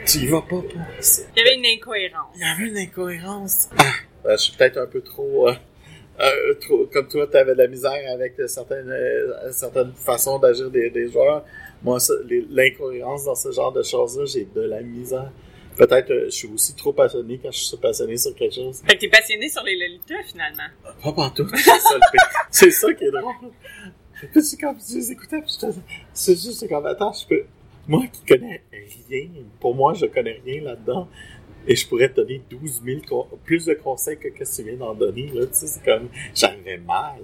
tu, 0.05 0.17
y 0.19 0.27
vas 0.27 0.41
pas 0.41 0.47
pour... 0.47 0.65
c'est- 0.99 1.27
Il 1.35 1.43
y 1.43 1.45
avait 1.47 1.55
une 1.55 1.65
incohérence. 1.65 2.35
il 2.35 2.41
y 2.41 2.43
avait 2.45 2.69
une 2.69 2.77
incohérence. 2.77 3.69
Ah, 3.77 3.83
euh, 4.25 4.31
je 4.37 4.43
suis 4.43 4.53
peut-être 4.57 4.77
un 4.77 4.87
peu 4.87 5.01
trop, 5.01 5.47
euh, 5.49 5.53
euh, 6.21 6.53
trop 6.61 6.85
comme 6.91 7.07
toi, 7.07 7.27
tu 7.27 7.37
avais 7.37 7.53
de 7.53 7.57
la 7.59 7.67
misère 7.67 7.93
avec 8.13 8.39
euh, 8.39 8.47
certaines, 8.47 8.89
euh, 8.89 9.51
certaines 9.51 9.93
façons 9.93 10.39
d'agir 10.39 10.69
des, 10.71 10.89
des 10.89 11.09
joueurs. 11.11 11.45
Moi, 11.83 11.99
ça, 11.99 12.13
l'incohérence 12.49 13.25
dans 13.25 13.35
ce 13.35 13.51
genre 13.51 13.71
de 13.71 13.83
choses-là, 13.83 14.25
j'ai 14.25 14.45
de 14.45 14.61
la 14.61 14.81
misère. 14.81 15.31
Peut-être 15.77 16.09
euh, 16.09 16.25
je 16.27 16.29
suis 16.35 16.47
aussi 16.47 16.73
trop 16.73 16.93
passionné 16.93 17.37
quand 17.43 17.51
je 17.51 17.59
suis 17.59 17.75
passionné 17.77 18.15
sur 18.15 18.33
quelque 18.33 18.55
chose. 18.55 18.81
Fait 18.87 18.95
que 18.95 19.01
t'es 19.01 19.09
passionné 19.09 19.49
sur 19.49 19.61
les 19.63 19.75
Lolitas, 19.77 20.23
finalement. 20.25 20.63
Pas 21.03 21.11
partout, 21.11 21.47
c'est 21.53 21.63
ça 21.63 21.95
le 21.95 22.11
pire. 22.11 22.21
C'est 22.49 22.71
ça 22.71 22.93
qui 22.93 23.03
est 23.03 23.11
drôle. 23.11 23.33
Puis 24.32 24.43
c'est 24.43 24.57
comme 24.59 24.78
je 24.80 24.95
les 24.95 25.11
écoutais, 25.11 25.41
puis 25.41 25.51
c'est 26.13 26.36
juste 26.41 26.68
comme 26.70 26.86
attends, 26.86 27.13
je 27.13 27.28
peux. 27.28 27.43
Moi 27.88 28.05
qui 28.11 28.22
connais 28.26 28.63
rien, 29.09 29.30
pour 29.59 29.76
moi 29.76 29.93
je 29.93 30.05
connais 30.07 30.41
rien 30.45 30.61
là-dedans, 30.63 31.07
et 31.68 31.76
je 31.76 31.88
pourrais 31.88 32.09
te 32.09 32.16
donner 32.22 32.41
12 32.49 32.82
000 32.84 33.01
con- 33.07 33.28
plus 33.43 33.66
de 33.66 33.74
conseils 33.76 34.18
que 34.18 34.28
que 34.30 34.43
tu 34.43 34.63
viens 34.63 34.76
d'en 34.78 34.93
donner. 34.93 35.28
Là, 35.34 35.45
tu 35.47 35.53
sais, 35.53 35.68
c'est 35.68 35.84
comme 35.84 36.09
j'arrivais 36.34 36.78
mal. 36.78 37.22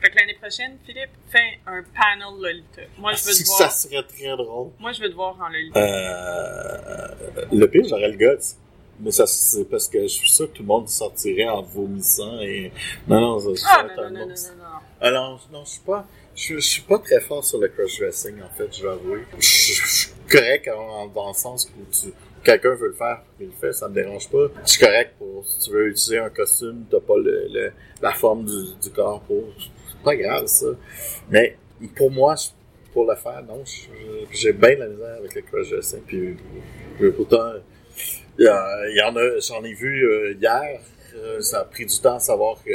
Fait 0.00 0.10
que 0.10 0.16
l'année 0.16 0.34
prochaine, 0.34 0.76
Philippe, 0.84 1.10
fais 1.30 1.58
un 1.66 1.82
panel 1.94 2.40
Lolita. 2.40 2.82
Moi, 2.98 3.12
je 3.14 3.24
veux 3.24 3.32
Si 3.32 3.42
te 3.44 3.48
ça 3.48 3.56
voir. 3.64 3.72
serait 3.72 4.02
très 4.02 4.36
drôle. 4.36 4.70
Moi, 4.78 4.92
je 4.92 5.00
veux 5.00 5.08
te 5.10 5.14
voir 5.14 5.38
en 5.40 5.48
Lolita. 5.48 5.80
Euh, 5.80 7.08
le 7.52 7.66
pire, 7.68 7.84
j'aurais 7.88 8.08
le 8.10 8.16
guts. 8.16 8.44
Mais 9.00 9.10
ça, 9.10 9.26
c'est 9.26 9.64
parce 9.64 9.88
que 9.88 10.02
je 10.02 10.06
suis 10.08 10.30
sûr 10.30 10.50
que 10.50 10.56
tout 10.56 10.62
le 10.62 10.68
monde 10.68 10.88
sortirait 10.88 11.48
en 11.48 11.62
vomissant 11.62 12.38
et... 12.40 12.70
Non, 13.08 13.20
non, 13.40 13.56
ça, 13.56 13.68
Ah, 13.70 13.82
non, 13.96 14.02
non, 14.04 14.10
non, 14.10 14.18
non, 14.20 14.26
non, 14.26 14.34
non. 14.58 14.78
Alors, 15.00 15.48
non, 15.52 15.64
je 15.64 15.70
suis 15.70 15.80
pas... 15.80 16.06
Je, 16.34 16.58
suis 16.58 16.82
pas 16.82 16.98
très 16.98 17.20
fort 17.20 17.44
sur 17.44 17.58
le 17.58 17.68
cross-dressing, 17.68 18.42
en 18.42 18.48
fait, 18.56 18.76
je 18.76 18.82
vais 18.82 18.92
avouer. 18.92 19.20
Je, 19.38 19.72
suis 19.72 20.10
correct 20.28 20.68
dans 21.14 21.28
le 21.28 21.34
sens 21.34 21.70
où 21.78 21.84
tu... 21.92 22.12
Quelqu'un 22.42 22.74
veut 22.74 22.88
le 22.88 22.94
faire, 22.94 23.22
il 23.40 23.46
le 23.46 23.52
fait, 23.52 23.72
ça 23.72 23.88
me 23.88 23.94
dérange 23.94 24.28
pas. 24.28 24.48
Je 24.64 24.70
suis 24.72 24.80
correct 24.84 25.14
pour... 25.18 25.44
Si 25.46 25.60
tu 25.60 25.70
veux 25.70 25.88
utiliser 25.88 26.18
un 26.18 26.30
costume, 26.30 26.84
t'as 26.90 27.00
pas 27.00 27.16
le, 27.16 27.46
le- 27.50 27.72
la 28.02 28.12
forme 28.12 28.44
du, 28.44 28.74
du 28.82 28.90
corps 28.90 29.20
pour... 29.22 29.44
C'est 29.88 30.02
pas 30.04 30.16
grave, 30.16 30.46
ça. 30.46 30.66
Mais 31.30 31.56
pour 31.96 32.10
moi, 32.10 32.34
pour 32.92 33.10
le 33.10 33.16
faire, 33.16 33.42
non, 33.46 33.62
j'ai 34.30 34.52
bien 34.52 34.74
de 34.74 34.80
la 34.80 34.88
misère 34.88 35.16
avec 35.18 35.34
le 35.34 35.42
cross-dressing. 35.42 36.02
Puis, 36.06 36.36
puis 36.98 37.10
pourtant, 37.12 37.52
il 38.38 38.44
y 38.96 39.02
en 39.02 39.16
a, 39.16 39.38
j'en 39.40 39.62
ai 39.64 39.72
vu 39.74 40.04
euh, 40.04 40.34
hier. 40.40 40.80
Euh, 41.16 41.40
ça 41.40 41.60
a 41.60 41.64
pris 41.64 41.86
du 41.86 41.98
temps 42.00 42.16
à 42.16 42.20
savoir 42.20 42.56
que 42.64 42.70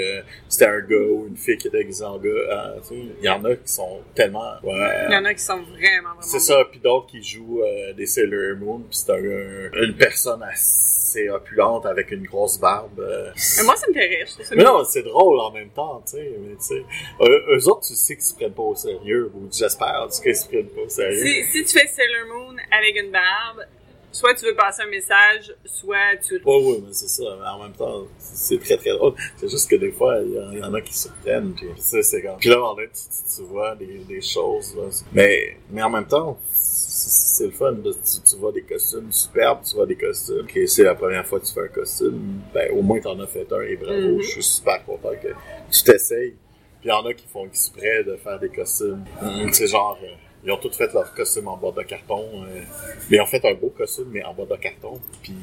c'était 0.47 0.65
un 0.67 0.79
gars 0.81 0.95
ou 0.97 1.27
une 1.27 1.37
fille 1.37 1.57
qui 1.57 1.67
était 1.67 1.79
déguisée 1.79 2.05
en 2.05 2.17
gars. 2.17 2.29
Euh, 2.29 2.79
il 2.91 3.23
y 3.23 3.29
en 3.29 3.43
a 3.45 3.55
qui 3.55 3.71
sont 3.71 3.99
tellement. 4.15 4.53
ouais, 4.63 5.05
Il 5.09 5.13
y 5.13 5.17
en 5.17 5.25
a 5.25 5.33
qui 5.33 5.43
sont 5.43 5.61
vraiment, 5.61 6.09
vraiment. 6.09 6.21
c'est 6.21 6.39
ça, 6.39 6.63
puis 6.69 6.79
d'autres 6.79 7.07
qui 7.07 7.21
jouent 7.23 7.61
euh, 7.63 7.93
des 7.93 8.05
Sailor 8.05 8.57
Moon, 8.57 8.79
puis 8.79 8.97
c'est 8.97 9.11
un- 9.11 9.83
une 9.83 9.95
personne 9.97 10.41
assez 10.43 11.29
opulente 11.29 11.85
avec 11.85 12.11
une 12.11 12.23
grosse 12.25 12.59
barbe. 12.59 12.99
euh. 12.99 13.31
Mais 13.57 13.63
moi, 13.63 13.75
ça 13.75 13.87
me 13.87 13.93
fait 13.93 14.07
rire. 14.07 14.27
Mais 14.55 14.63
non, 14.63 14.83
c'est 14.83 15.03
drôle 15.03 15.39
en 15.39 15.51
même 15.51 15.69
temps, 15.69 16.01
tu 16.05 16.17
sais. 16.17 16.31
Mais 16.39 16.55
tu 16.55 16.61
sais, 16.63 16.83
eux, 17.21 17.67
autres, 17.67 17.87
tu 17.87 17.95
sais 17.95 18.15
qu'ils 18.15 18.23
se 18.23 18.35
prennent 18.35 18.53
pas 18.53 18.61
au 18.63 18.75
sérieux, 18.75 19.31
ou 19.33 19.47
j'espère, 19.51 20.07
qu'ils 20.21 20.35
se 20.35 20.47
prennent 20.47 20.67
pas 20.69 20.81
au 20.81 20.89
sérieux. 20.89 21.25
Si, 21.25 21.45
si 21.51 21.65
tu 21.65 21.79
fais 21.79 21.87
Sailor 21.87 22.27
Moon 22.27 22.55
avec 22.71 22.95
une 23.03 23.11
barbe, 23.11 23.65
soit 24.11 24.33
tu 24.35 24.45
veux 24.45 24.55
passer 24.55 24.81
un 24.83 24.89
message, 24.89 25.53
soit 25.65 26.17
tu. 26.25 26.41
Ouais, 26.43 26.63
ouais, 26.63 26.77
mais 26.85 26.93
c'est 26.93 27.07
ça. 27.07 27.23
En 27.53 27.63
même 27.63 27.73
temps, 27.73 28.03
c'est 28.17 28.59
très 28.59 28.77
très 28.77 28.91
drôle. 28.91 29.13
C'est 29.37 29.49
juste 29.49 29.69
que 29.69 29.75
des 29.75 29.91
fois, 29.91 30.19
il 30.23 30.33
y, 30.33 30.39
en- 30.39 30.51
il 30.51 30.59
y 30.59 30.63
en 30.63 30.73
a 30.73 30.81
qui 30.81 30.93
se 30.93 31.09
prennent. 31.23 31.53
Puis, 31.53 31.67
tu 31.75 31.81
sais, 31.81 32.01
c'est 32.03 32.21
comme. 32.21 32.37
Puis 32.37 32.49
là, 32.49 32.63
en 32.63 32.75
fait, 32.75 32.87
tu, 32.89 33.35
tu 33.37 33.41
vois 33.43 33.75
des, 33.75 33.99
des 34.07 34.21
choses. 34.21 34.75
Là. 34.75 34.83
Mais, 35.13 35.57
mais 35.69 35.81
en 35.83 35.89
même 35.89 36.07
temps, 36.07 36.37
c'est 36.51 37.45
le 37.45 37.51
fun. 37.51 37.71
de- 37.73 37.91
tu, 37.93 38.21
tu 38.29 38.35
vois 38.37 38.51
des 38.51 38.63
costumes 38.63 39.11
superbes, 39.11 39.59
tu 39.63 39.75
vois 39.75 39.85
des 39.85 39.95
costumes. 39.95 40.41
Ok, 40.41 40.59
c'est 40.67 40.83
la 40.83 40.95
première 40.95 41.25
fois 41.25 41.39
que 41.39 41.45
tu 41.45 41.53
fais 41.53 41.61
un 41.63 41.67
costume. 41.67 42.41
Ben, 42.53 42.71
au 42.71 42.81
moins, 42.81 42.99
t'en 42.99 43.19
as 43.19 43.27
fait 43.27 43.47
un 43.51 43.61
et 43.61 43.75
bravo. 43.77 44.15
Mhm. 44.15 44.21
Je 44.21 44.27
suis 44.27 44.43
super 44.43 44.83
content 44.85 45.11
que 45.21 45.29
tu 45.71 45.83
t'essayes. 45.83 46.35
Puis 46.81 46.87
il 46.87 46.89
y 46.89 46.91
en 46.93 47.05
a 47.05 47.13
qui 47.13 47.27
font 47.27 47.45
exprès 47.45 48.03
de 48.05 48.15
faire 48.15 48.39
des 48.39 48.49
costumes. 48.49 49.03
C'est 49.51 49.67
genre. 49.67 49.97
euh, 50.03 50.07
ils 50.43 50.51
ont 50.51 50.57
tous 50.57 50.75
fait 50.75 50.91
leur 50.93 51.13
costume 51.13 51.47
en 51.47 51.57
boîte 51.57 51.75
de 51.75 51.83
carton. 51.83 52.23
euh, 52.45 52.61
mais 53.09 53.17
ils 53.17 53.21
ont 53.21 53.25
fait 53.25 53.43
un 53.45 53.53
beau 53.53 53.69
costume, 53.77 54.07
mais 54.11 54.23
en 54.23 54.33
boîte 54.33 54.49
de 54.49 54.55
carton. 54.55 54.99
Puis 55.21 55.35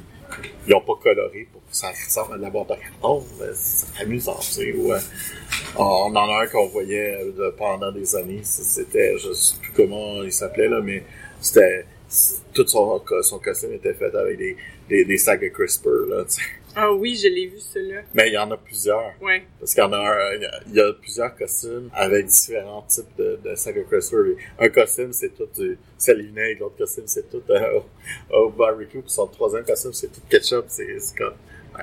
ils 0.67 0.75
ont 0.75 0.81
pas 0.81 0.95
coloré 1.03 1.47
pour 1.53 1.61
que 1.63 1.77
ça 1.77 1.89
ressemble 1.91 2.35
à 2.35 2.37
de 2.39 2.43
la 2.43 2.51
boîte 2.51 2.69
de 2.71 2.75
carton. 2.75 3.25
C'est 3.55 4.03
amusant, 4.03 4.39
tu 4.41 4.47
sais. 4.47 4.73
ouais. 4.73 4.99
On 5.77 6.15
en 6.15 6.17
a 6.17 6.43
un 6.43 6.47
qu'on 6.47 6.67
voyait 6.69 7.19
euh, 7.39 7.51
pendant 7.57 7.93
des 7.93 8.17
années. 8.17 8.41
C'était, 8.43 9.17
je 9.19 9.33
sais 9.33 9.57
plus 9.61 9.73
comment 9.73 10.23
il 10.23 10.33
s'appelait, 10.33 10.69
là, 10.69 10.81
mais 10.83 11.03
c'était, 11.41 11.85
tout 12.55 12.67
son, 12.67 13.03
son 13.23 13.39
costume 13.39 13.73
était 13.73 13.95
fait 13.95 14.15
avec 14.15 14.39
des, 14.39 14.57
des, 14.89 15.05
des 15.05 15.19
sacs 15.19 15.41
de 15.41 15.49
CRISPR, 15.49 15.89
là. 16.09 16.25
Ah 16.79 16.93
oui, 16.93 17.17
je 17.17 17.27
l'ai 17.29 17.47
vu, 17.47 17.59
celui-là. 17.59 18.03
Mais 18.13 18.29
il 18.29 18.35
y 18.35 18.39
en 18.39 18.51
a 18.51 18.57
plusieurs. 18.59 19.13
Ouais. 19.23 19.45
Parce 19.59 19.73
qu'il 19.73 19.83
y 19.83 19.87
en 19.87 19.93
a 19.95 19.97
un, 19.99 20.35
il 20.69 20.75
y 20.75 20.81
a- 20.81 20.93
plusieurs 20.93 21.35
costumes 21.35 21.89
avec 21.95 22.27
différents 22.27 22.83
types 22.83 23.17
de, 23.17 23.39
de 23.43 23.55
sacs 23.55 23.77
de 23.77 23.83
CRISPR. 23.83 24.17
Un 24.59 24.69
costume, 24.69 25.13
c'est 25.13 25.31
tout 25.35 25.49
du 25.59 25.79
vinaigre, 26.07 26.61
l'autre 26.61 26.77
costume, 26.77 27.05
c'est 27.07 27.31
tout 27.31 27.43
euh, 27.49 27.81
au, 28.31 28.37
au 28.37 28.51
barbecue, 28.51 29.01
puis 29.01 29.11
son 29.11 29.27
troisième 29.27 29.65
costume, 29.65 29.95
c'est 29.95 30.09
tout 30.13 30.21
ketchup. 30.29 30.67
C'est 30.69 30.99
comme, 31.17 31.33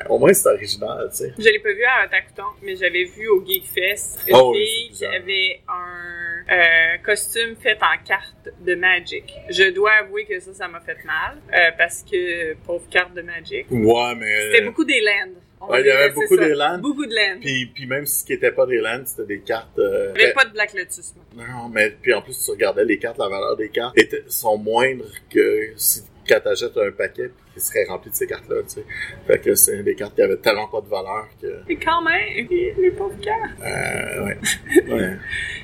au 0.10 0.20
moins, 0.20 0.34
c'est 0.34 0.50
original, 0.50 1.10
tu 1.12 1.18
sais. 1.18 1.34
Je 1.38 1.44
l'ai 1.44 1.60
pas 1.60 1.74
vu 1.74 1.84
à 1.84 2.06
Otakuton, 2.06 2.44
mais 2.62 2.76
j'avais 2.76 3.06
vu 3.06 3.28
au 3.28 3.44
Geek 3.46 3.66
Fest 3.66 4.22
une 4.28 4.36
Oh 4.36 4.54
fille 4.54 4.92
qui 4.92 5.06
avait 5.06 5.62
un 5.68 6.52
euh, 6.52 6.98
costume 7.04 7.56
fait 7.56 7.78
en 7.82 8.04
carte 8.06 8.50
de 8.62 8.76
Magic. 8.76 9.34
Je 9.50 9.72
dois 9.72 9.92
avouer 10.02 10.26
que 10.26 10.40
ça, 10.40 10.54
ça 10.54 10.68
m'a 10.68 10.82
fait 10.82 11.04
mal, 11.06 11.38
euh, 11.54 11.72
parce 11.78 12.04
que 12.04 12.54
pauvre 12.66 12.88
carte 12.90 13.14
de 13.14 13.22
Magic. 13.22 13.68
Ouais, 13.70 14.16
mais... 14.16 14.52
C'était 14.52 14.66
beaucoup 14.66 14.86
des 14.86 15.02
lands. 15.02 15.34
Ouais, 15.70 15.80
il 15.80 15.88
y 15.88 15.92
avait 15.92 16.10
beaucoup 16.10 16.36
ça. 16.36 16.46
des 16.46 16.54
lands. 16.54 16.78
Beaucoup 16.80 17.06
de 17.06 17.16
lands. 17.16 17.40
Puis, 17.40 17.68
puis 17.68 17.86
même 17.86 18.06
si 18.06 18.20
ce 18.20 18.26
qui 18.26 18.34
était 18.34 18.52
pas 18.52 18.66
des 18.66 18.80
lands, 18.80 19.04
c'était 19.06 19.26
des 19.36 19.40
cartes... 19.40 19.80
euh, 19.80 20.12
Il 20.14 20.18
n'y 20.18 20.24
avait 20.26 20.34
pas 20.34 20.44
de 20.44 20.52
Black 20.52 20.74
Lotus. 20.74 21.14
Non, 21.36 21.70
mais 21.72 21.92
puis 21.92 22.14
en 22.14 22.22
plus, 22.22 22.38
tu 22.44 22.52
regardais 22.52 22.84
les 22.84 23.00
cartes, 23.00 23.18
la 23.18 23.30
valeur 23.30 23.56
des 23.56 23.70
cartes 23.70 23.98
était, 23.98 24.24
sont 24.28 24.58
moindres 24.58 25.06
que 25.34 25.72
si 25.78 26.02
quand 26.28 26.40
t'achètes 26.42 26.78
un 26.78 26.92
paquet 26.92 27.32
qui 27.54 27.60
serait 27.60 27.86
rempli 27.86 28.12
de 28.12 28.16
ces 28.16 28.28
cartes-là, 28.28 28.64
tu 28.64 28.70
sais. 28.70 28.86
Fait 29.28 29.40
que 29.40 29.56
c'est 29.56 29.84
des 29.84 29.96
cartes 29.96 30.16
qui 30.16 30.22
avaient 30.22 30.38
tellement 30.38 30.68
pas 30.68 30.82
de 30.82 30.88
valeur 30.88 31.28
que... 31.42 31.62
Et 31.70 31.78
quand 31.78 32.02
même, 32.02 32.48
les 32.50 32.92
pauvres 32.92 33.20
cartes. 33.22 33.60
Euh, 33.62 34.26
ouais. 34.26 34.38
ouais. 34.94 35.18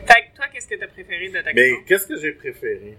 Fait 0.05 0.22
que 0.22 0.36
toi, 0.36 0.45
qu'est-ce 0.53 0.68
que 0.68 0.76
t'as 0.76 0.88
préféré 0.88 1.30
de 1.30 1.38
Otakuton? 1.39 1.53
Mais 1.55 1.72
qu'est-ce 1.86 2.07
que 2.07 2.18
j'ai 2.18 2.32
préféré? 2.34 2.97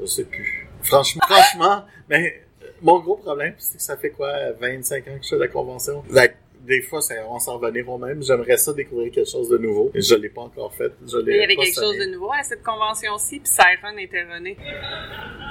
Je 0.00 0.06
sais 0.06 0.24
plus. 0.24 0.66
Franchement, 0.82 1.22
franchement, 1.26 1.84
mais 2.08 2.42
euh, 2.62 2.66
mon 2.82 3.00
gros 3.00 3.16
problème, 3.16 3.54
c'est 3.58 3.78
que 3.78 3.82
ça 3.82 3.96
fait 3.96 4.10
quoi, 4.10 4.52
25 4.60 5.08
ans 5.08 5.18
que 5.18 5.24
je 5.24 5.28
fais 5.28 5.38
la 5.38 5.48
convention? 5.48 6.04
Like, 6.10 6.34
des 6.66 6.82
fois, 6.82 7.00
ça 7.00 7.14
commence 7.16 7.48
à 7.48 7.52
en 7.52 7.58
revenir 7.58 7.88
au 7.88 7.98
même. 7.98 8.22
J'aimerais 8.22 8.56
ça 8.56 8.72
découvrir 8.72 9.12
quelque 9.12 9.30
chose 9.30 9.48
de 9.48 9.58
nouveau. 9.58 9.90
Je 9.94 10.14
l'ai 10.16 10.28
pas 10.28 10.42
encore 10.42 10.74
fait. 10.74 10.92
Je 11.06 11.18
il 11.18 11.36
y 11.36 11.42
avait 11.44 11.56
quelque 11.56 11.74
chose 11.74 11.96
de 11.98 12.06
nouveau 12.12 12.32
à 12.32 12.42
cette 12.42 12.62
convention-ci, 12.62 13.40
puis 13.40 13.48
Siren 13.48 13.98
était 13.98 14.24
rené. 14.24 14.56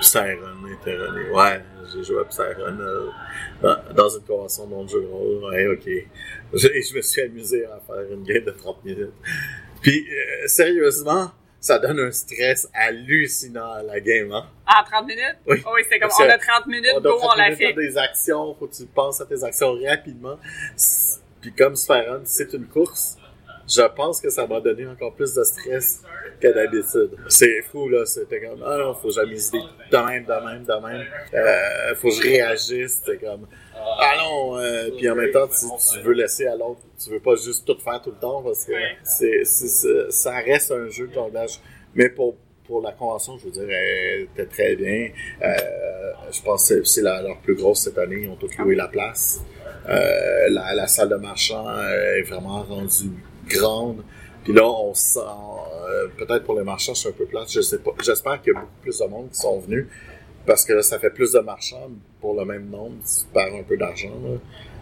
Psyron 0.01 0.68
était 0.82 0.95
rené. 0.95 1.30
Ouais, 1.32 1.61
j'ai 1.93 2.03
joué 2.03 2.22
à 2.22 2.26
Psyron 2.26 2.80
euh, 2.80 3.09
dans, 3.61 3.78
dans 3.95 4.09
une 4.09 4.24
convention 4.26 4.88
jeu 4.88 5.01
de 5.01 5.07
rôle. 5.07 5.43
Ouais, 5.51 5.68
ok. 5.68 5.89
Je, 6.53 6.68
et 6.68 6.82
je 6.82 6.95
me 6.95 7.01
suis 7.01 7.22
amusé 7.22 7.66
à 7.66 7.80
faire 7.86 8.11
une 8.11 8.24
game 8.24 8.43
de 8.43 8.51
30 8.51 8.84
minutes. 8.86 9.13
Puis, 9.82 10.05
euh, 10.09 10.47
sérieusement, 10.47 11.32
ça 11.59 11.80
donne 11.80 11.99
un 11.99 12.11
stress 12.11 12.70
hallucinant 12.74 13.72
à 13.74 13.82
la 13.82 13.99
game, 13.99 14.32
hein? 14.32 14.45
En 14.68 14.84
30 14.84 15.07
minutes? 15.07 15.36
Oui. 15.47 15.57
Oh 15.66 15.72
oui, 15.74 15.82
c'était 15.84 15.99
comme, 15.99 16.11
on 16.20 16.24
a 16.30 16.38
30 16.38 16.68
minutes, 16.68 16.91
On 16.93 16.97
a 16.99 17.01
go, 17.01 17.18
30 17.18 17.32
on 17.34 17.38
l'a 17.38 17.43
minutes, 17.45 17.57
fait. 17.59 17.74
t'as 17.74 17.82
des 17.82 17.97
actions, 17.97 18.55
faut 18.55 18.68
que 18.68 18.76
tu 18.76 18.86
penses 18.86 19.20
à 19.22 19.26
tes 19.26 19.43
actions 19.43 19.76
rapidement. 19.84 20.38
Puis 21.45 21.53
comme 21.53 21.75
Spyron, 21.75 22.21
c'est 22.23 22.53
une 22.53 22.65
course, 22.65 23.17
je 23.67 23.83
pense 23.95 24.19
que 24.19 24.31
ça 24.31 24.47
m'a 24.47 24.59
donné 24.59 24.87
encore 24.87 25.13
plus 25.13 25.35
de 25.35 25.43
stress 25.43 26.01
que 26.41 26.47
d'habitude. 26.47 27.11
C'est 27.27 27.61
fou, 27.61 27.87
là. 27.87 28.03
C'était 28.07 28.41
comme, 28.41 28.63
ah 28.65 28.77
non, 28.79 28.95
faut 28.95 29.09
que 29.09 29.13
j'amuse 29.13 29.51
des 29.51 29.59
de 29.59 29.97
même, 29.97 30.25
de 30.25 30.43
même, 30.43 30.65
de 30.65 30.87
même. 30.87 31.05
Euh, 31.35 31.93
faut 31.97 32.09
que 32.09 32.15
je 32.15 32.21
réagisse. 32.23 32.99
C'était 33.05 33.23
comme, 33.23 33.45
ah 33.75 34.15
non. 34.17 34.57
euh, 34.57 34.89
puis 34.97 35.07
en 35.07 35.13
même 35.13 35.29
temps, 35.29 35.47
tu, 35.47 35.67
tu 35.93 35.99
veux 35.99 36.13
laisser 36.13 36.47
à 36.47 36.55
l'autre. 36.55 36.81
Tu 36.97 37.11
veux 37.11 37.19
pas 37.19 37.35
juste 37.35 37.63
tout 37.67 37.77
faire 37.79 38.01
tout 38.01 38.09
le 38.09 38.17
temps 38.19 38.41
parce 38.41 38.65
que 38.65 38.73
c'est, 39.03 39.45
ça 40.09 40.39
reste 40.39 40.71
un 40.71 40.89
jeu 40.89 41.05
de 41.05 41.13
jonglage. 41.13 41.59
Mais 41.93 42.09
pour, 42.09 42.37
pour 42.65 42.81
la 42.81 42.91
convention, 42.91 43.37
je 43.37 43.45
veux 43.45 43.51
dire, 43.51 43.69
elle 43.69 44.21
était 44.23 44.47
très 44.47 44.75
bien. 44.75 45.09
Euh, 45.43 46.11
je 46.31 46.41
pense 46.41 46.67
que 46.69 46.83
c'est 46.83 47.03
leur 47.03 47.37
plus 47.43 47.53
grosse 47.53 47.81
cette 47.81 47.99
année. 47.99 48.21
Ils 48.23 48.29
ont 48.29 48.35
tous 48.35 48.57
loué 48.57 48.73
la 48.73 48.87
place. 48.87 49.41
Euh, 49.88 50.49
la, 50.49 50.73
la 50.73 50.88
salle 50.88 51.09
de 51.09 51.15
marchand 51.15 51.67
euh, 51.67 52.17
est 52.17 52.23
vraiment 52.23 52.63
rendue 52.63 53.11
grande. 53.47 54.03
Puis 54.43 54.53
là, 54.53 54.67
on 54.67 54.93
sent, 54.93 55.19
euh, 55.19 56.07
peut-être 56.17 56.43
pour 56.43 56.55
les 56.55 56.63
marchands, 56.63 56.95
c'est 56.95 57.09
un 57.09 57.11
peu 57.11 57.25
plate, 57.25 57.51
je 57.51 57.61
sais 57.61 57.79
pas. 57.79 57.91
J'espère 58.03 58.41
qu'il 58.41 58.53
y 58.53 58.55
a 58.55 58.59
beaucoup 58.59 58.81
plus 58.81 58.99
de 58.99 59.05
monde 59.05 59.29
qui 59.31 59.39
sont 59.39 59.59
venus, 59.59 59.88
parce 60.45 60.65
que 60.65 60.73
là, 60.73 60.83
ça 60.83 60.99
fait 60.99 61.09
plus 61.09 61.31
de 61.31 61.39
marchands 61.39 61.89
pour 62.21 62.36
le 62.39 62.45
même 62.45 62.69
nombre, 62.69 62.95
tu 63.03 63.25
perds 63.33 63.55
un 63.55 63.63
peu 63.63 63.77
d'argent. 63.77 64.11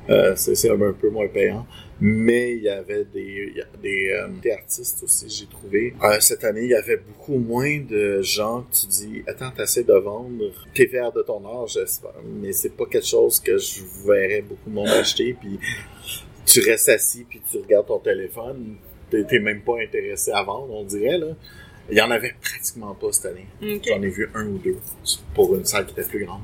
Euh, 0.10 0.36
c'est 0.36 0.70
un 0.70 0.93
peu 0.93 1.10
moins 1.10 1.28
payant. 1.28 1.66
Mais 2.01 2.56
il 2.58 2.64
y 2.64 2.70
avait 2.70 3.06
des, 3.06 3.51
il 3.51 3.58
y 3.58 3.62
a 3.62 3.66
des, 3.82 4.12
euh, 4.12 4.28
des 4.41 4.51
artistes 4.51 5.01
aussi, 5.04 5.30
j'ai 5.30 5.45
trouvé. 5.45 5.93
Euh, 6.04 6.20
cette 6.20 6.43
année, 6.43 6.64
il 6.64 6.70
y 6.70 6.76
avait 6.76 6.97
beaucoup 6.97 7.38
moins 7.38 7.80
de 7.80 8.22
gens 8.22 8.64
que 8.64 8.76
tu 8.76 8.88
dis, 8.88 9.24
attends, 9.26 9.51
t'essaies 9.51 9.84
de 9.86 9.93
vendre, 9.93 10.51
t'es 10.74 10.88
fier 10.88 11.12
de 11.14 11.22
ton 11.22 11.45
art, 11.45 11.68
j'espère. 11.68 12.12
Mais 12.26 12.51
c'est 12.51 12.76
pas 12.76 12.86
quelque 12.88 13.08
chose 13.08 13.39
que 13.39 13.58
je 13.58 13.84
verrais 14.06 14.41
beaucoup 14.41 14.70
de 14.70 14.76
monde 14.76 14.89
acheter, 14.89 15.34
puis 15.39 15.58
tu 16.45 16.60
restes 16.60 16.89
assis, 16.89 17.26
puis 17.30 17.41
tu 17.49 17.60
regardes 17.60 17.88
ton 17.88 17.99
téléphone, 17.99 18.76
t'es 19.10 19.39
même 19.39 19.62
pas 19.62 19.80
intéressé 19.82 20.32
à 20.32 20.43
vendre, 20.43 20.74
on 20.74 20.84
dirait, 20.84 21.18
là. 21.18 21.28
Il 21.89 21.97
y 21.97 22.01
en 22.01 22.12
avait 22.12 22.34
pratiquement 22.41 22.95
pas 22.95 23.12
cette 23.12 23.26
année. 23.26 23.45
Ok. 23.62 23.84
J'en 23.88 24.01
ai 24.01 24.10
vu 24.10 24.30
un 24.34 24.47
ou 24.47 24.58
deux 24.58 24.78
pour 25.36 25.54
une 25.54 25.66
salle 25.66 25.86
qui 25.86 25.91
était 25.91 26.10
plus 26.10 26.26
grande. 26.26 26.41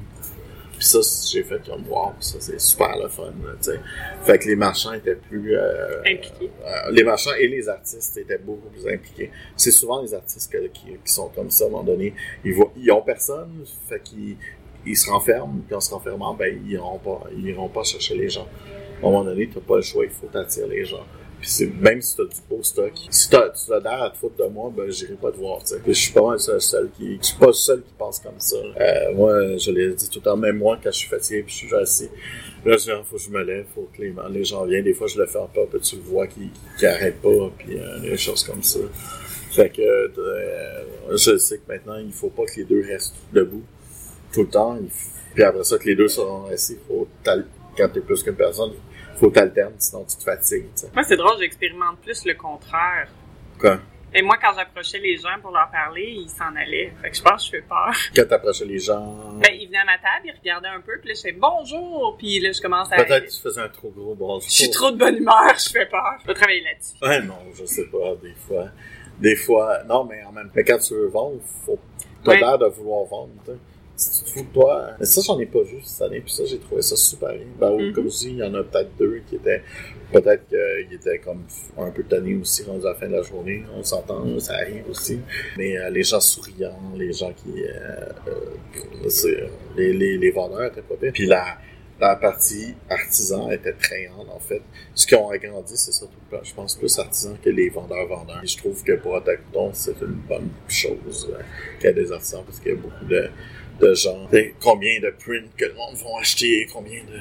Puis 0.80 0.88
ça, 0.88 1.00
j'ai 1.34 1.44
fait 1.44 1.62
comme 1.66 1.84
wow, 1.90 2.14
ça 2.22 2.38
c'est 2.40 2.58
super 2.60 2.98
le 2.98 3.10
fun, 3.10 3.26
là, 3.44 3.52
tu 3.62 3.72
sais. 3.72 3.80
Fait 4.24 4.40
que 4.40 4.48
les 4.48 4.56
marchands 4.56 4.94
étaient 4.94 5.16
plus 5.16 5.54
euh, 5.58 6.00
Impliqués. 6.06 6.50
euh, 6.66 6.92
les 6.92 7.04
marchands 7.04 7.34
et 7.38 7.48
les 7.48 7.68
artistes 7.68 8.16
étaient 8.18 8.38
beaucoup 8.38 8.70
plus 8.70 8.88
impliqués. 8.88 9.30
C'est 9.58 9.72
souvent 9.72 10.02
les 10.02 10.14
artistes 10.14 10.50
que- 10.50 10.68
qui, 10.68 10.86
qui 11.06 11.14
sont 11.14 11.28
comme 11.36 11.52
ça 11.52 11.66
à 11.66 11.68
un 11.68 11.72
moment 11.72 11.84
donné. 11.84 12.14
Ils 12.46 12.54
voient, 12.54 12.72
ils 12.78 12.90
ont 12.94 13.02
personne, 13.02 13.66
fait 13.90 14.02
qu'ils 14.02 14.38
ils 14.86 14.96
se 14.96 15.10
renferment, 15.12 15.60
puis 15.68 15.76
en 15.76 15.82
se 15.82 15.94
renfermant, 15.94 16.34
ben 16.34 16.58
ils 16.66 16.72
iront 16.72 16.98
pas, 17.00 17.24
ils 17.36 17.48
iront 17.50 17.68
pas 17.68 17.84
chercher 17.84 18.16
les 18.16 18.30
gens. 18.30 18.48
À 19.04 19.06
un 19.06 19.12
moment 19.12 19.26
donné, 19.26 19.50
t'as 19.54 19.60
pas 19.60 19.76
le 19.76 19.82
choix, 19.82 20.06
il 20.06 20.12
faut 20.12 20.28
t'attirer 20.28 20.70
les 20.70 20.86
gens. 20.86 21.04
Puis 21.42 21.72
même 21.80 22.02
si 22.02 22.18
t'as 22.18 22.26
du 22.26 22.42
beau 22.50 22.62
stock, 22.64 22.92
si 23.10 23.30
t'as, 23.30 23.50
tu 23.50 23.72
as 23.74 23.80
l'air 23.80 24.04
à 24.04 24.10
te 24.10 24.18
foutre 24.18 24.36
de 24.36 24.50
moi, 24.50 24.72
ben 24.76 24.90
j'irai 24.92 25.14
pas 25.14 25.32
te 25.32 25.38
voir, 25.38 25.60
tu 25.60 25.68
sais. 25.68 25.80
Puis 25.80 25.94
Je 25.94 26.00
suis 26.00 26.14
pas 26.14 26.22
mal 26.22 26.38
le 26.48 26.60
seul 26.60 26.90
qui, 26.98 27.18
je 27.22 27.28
suis 27.28 27.38
pas 27.38 27.54
seul 27.54 27.82
qui 27.82 27.94
pense 27.98 28.20
comme 28.20 28.40
ça. 28.40 28.58
Euh, 28.58 29.14
moi, 29.14 29.58
je 29.58 29.72
l'ai 29.72 29.94
dit 29.94 30.10
tout 30.10 30.20
le 30.20 30.24
temps, 30.24 30.38
même 30.38 30.58
moi, 30.58 30.78
quand 30.84 30.92
je 30.92 30.98
suis 30.98 31.10
fatigué 31.10 31.44
puis 31.44 31.54
je 31.54 31.66
suis 31.66 31.76
assis, 31.76 32.10
Là, 32.66 32.76
je 32.76 32.92
faut 33.06 33.16
que 33.16 33.22
je 33.22 33.30
me 33.30 33.42
lève, 33.42 33.66
faut 33.74 33.88
que 33.96 34.02
les, 34.02 34.14
les 34.32 34.44
gens 34.44 34.66
viennent. 34.66 34.84
Des 34.84 34.94
fois, 34.94 35.08
je 35.08 35.18
le 35.18 35.26
fais 35.26 35.40
pas, 35.40 35.66
puis 35.72 35.80
tu 35.80 35.96
le 35.96 36.02
vois 36.02 36.28
qui, 36.28 36.50
qui 36.78 36.86
arrête 36.86 37.22
pas, 37.22 37.52
puis 37.58 37.80
euh, 37.80 38.00
des 38.00 38.18
choses 38.18 38.44
comme 38.44 38.62
ça. 38.62 38.80
Fait 39.52 39.70
que 39.70 39.82
euh, 39.82 40.84
je 41.12 41.38
sais 41.38 41.58
que 41.58 41.72
maintenant, 41.72 41.98
il 41.98 42.12
faut 42.12 42.30
pas 42.30 42.44
que 42.46 42.58
les 42.58 42.66
deux 42.66 42.86
restent 42.86 43.16
debout 43.34 43.64
tout 44.34 44.42
le 44.42 44.50
temps. 44.50 44.78
Puis 45.34 45.44
après 45.44 45.64
ça, 45.64 45.78
que 45.78 45.86
les 45.86 45.96
deux 45.96 46.10
seront 46.10 46.48
assis, 46.48 46.78
faut 46.88 47.08
quand 47.24 47.90
t'es 47.94 48.02
plus 48.02 48.24
qu'une 48.24 48.36
personne, 48.36 48.72
faut 49.20 49.30
t'alterner, 49.30 49.76
sinon 49.78 50.06
tu 50.06 50.16
te 50.16 50.24
fatigues. 50.24 50.66
Moi, 50.94 51.04
c'est 51.04 51.18
drôle, 51.18 51.38
j'expérimente 51.40 52.00
plus 52.00 52.26
le 52.26 52.34
contraire. 52.36 53.08
Quoi? 53.60 53.80
Et 54.14 54.24
moi, 54.24 54.38
quand 54.42 54.54
j'approchais 54.56 54.98
les 54.98 55.18
gens 55.18 55.40
pour 55.40 55.52
leur 55.52 55.70
parler, 55.70 56.16
ils 56.18 56.30
s'en 56.30 56.56
allaient. 56.56 56.92
Fait 57.02 57.12
que 57.12 57.18
je 57.18 57.22
pense 57.22 57.44
que 57.44 57.58
je 57.58 57.62
fais 57.62 57.68
peur. 57.68 57.94
Quand 58.16 58.26
t'approchais 58.28 58.66
les 58.66 58.80
gens... 58.80 59.38
Ben, 59.40 59.54
ils 59.54 59.68
venaient 59.68 59.78
à 59.78 59.86
ma 59.86 59.98
table, 59.98 60.26
ils 60.26 60.34
regardaient 60.40 60.70
un 60.70 60.82
peu, 60.82 60.98
puis 61.00 61.10
là, 61.10 61.14
je 61.16 61.22
fais 61.22 61.32
bonjour, 61.32 62.16
puis 62.18 62.40
là, 62.40 62.52
je 62.52 62.60
commence 62.60 62.92
à... 62.92 62.96
Peut-être 62.96 63.26
que 63.28 63.32
tu 63.32 63.40
faisais 63.40 63.62
un 63.62 63.70
trop 63.70 63.90
gros 63.90 64.16
bonjour. 64.16 64.42
Je 64.42 64.56
suis 64.56 64.72
trop 64.72 64.90
de 64.90 64.98
bonne 64.98 65.18
humeur, 65.18 65.54
je 65.56 65.70
fais 65.70 65.86
peur. 65.86 66.18
Je 66.24 66.28
vais 66.28 66.34
travailler 66.34 66.64
là-dessus. 66.64 66.96
Ouais, 67.04 67.22
non, 67.22 67.38
je 67.54 67.66
sais 67.66 67.86
pas, 67.86 68.16
des 68.24 68.34
fois. 68.34 68.70
Des 69.20 69.36
fois, 69.36 69.84
non, 69.88 70.06
mais 70.06 70.24
en 70.24 70.32
même 70.32 70.50
temps, 70.50 70.62
quand 70.66 70.80
tu 70.80 70.96
veux 70.96 71.10
vendre, 71.10 71.40
faut... 71.66 71.78
t'as 72.24 72.36
l'air 72.36 72.58
de 72.58 72.66
vouloir 72.66 73.06
vendre, 73.06 73.30
si 73.46 73.69
tu 74.00 74.24
te 74.24 74.30
fous 74.30 74.46
de 74.46 74.54
toi. 74.54 74.92
Mais 75.00 75.06
ça, 75.06 75.22
j'en 75.26 75.40
ai 75.40 75.46
pas 75.46 75.62
vu 75.62 75.80
cette 75.84 76.02
année, 76.02 76.22
puis 76.22 76.34
ça, 76.34 76.44
j'ai 76.46 76.60
trouvé 76.60 76.82
ça 76.82 76.96
super 76.96 77.34
bien. 77.34 77.46
Ben, 77.60 77.72
mm-hmm. 77.72 77.92
Comme 77.94 78.10
je 78.10 78.18
dis, 78.18 78.30
il 78.30 78.38
y 78.38 78.44
en 78.44 78.54
a 78.54 78.64
peut-être 78.64 78.96
deux 78.98 79.22
qui 79.28 79.36
étaient. 79.36 79.62
Peut-être 80.12 80.48
qu'ils 80.48 80.96
étaient 80.96 81.20
comme 81.20 81.44
un 81.78 81.92
peu 81.92 82.04
tannés 82.04 82.36
aussi 82.36 82.64
rendus 82.64 82.86
à 82.86 82.90
la 82.90 82.96
fin 82.96 83.08
de 83.08 83.14
la 83.14 83.22
journée. 83.22 83.64
On 83.78 83.84
s'entend, 83.84 84.40
ça 84.40 84.56
arrive 84.56 84.86
aussi. 84.90 85.20
Mais 85.58 85.78
euh, 85.78 85.90
les 85.92 86.04
gens 86.04 86.20
souriants, 86.20 86.80
les 86.96 87.14
gens 87.14 87.32
qui. 87.34 87.64
Euh, 87.64 88.10
euh, 88.28 89.48
les, 89.78 89.94
les, 89.94 90.18
les, 90.18 90.32
vendeurs 90.32 90.66
étaient 90.66 90.82
pas 90.82 90.96
bien. 91.00 91.12
Puis 91.12 91.28
la, 91.28 91.60
la 92.00 92.16
partie 92.16 92.76
artisan 92.90 93.52
était 93.52 93.74
très 93.74 94.06
grande, 94.06 94.30
en 94.30 94.40
fait. 94.40 94.62
Ce 94.96 95.06
qui 95.06 95.16
ont 95.16 95.30
agrandi, 95.30 95.76
c'est 95.76 95.92
surtout, 95.92 96.18
je 96.44 96.54
pense, 96.54 96.76
plus 96.76 96.98
artisan 96.98 97.36
que 97.44 97.50
les 97.50 97.70
vendeurs-vendeurs. 97.70 98.42
Et 98.44 98.48
je 98.48 98.58
trouve 98.58 98.82
que 98.84 98.94
pour 98.94 99.18
Attackton, 99.18 99.72
c'est 99.74 100.00
une 100.02 100.20
bonne 100.28 100.50
chose 100.68 101.30
qu'il 101.80 101.88
y 101.88 101.92
ait 101.92 101.94
des 101.94 102.12
artisans 102.12 102.44
parce 102.46 102.60
qu'il 102.60 102.72
y 102.72 102.76
a 102.76 102.78
beaucoup 102.78 103.06
de 103.06 103.30
de 103.80 103.94
genre 103.94 104.30
combien 104.62 105.00
de 105.00 105.14
prints 105.24 105.50
que 105.58 105.66
le 105.66 105.74
monde 105.74 105.96
va 105.96 106.20
acheter, 106.20 106.68
combien 106.72 107.00
de 107.00 107.20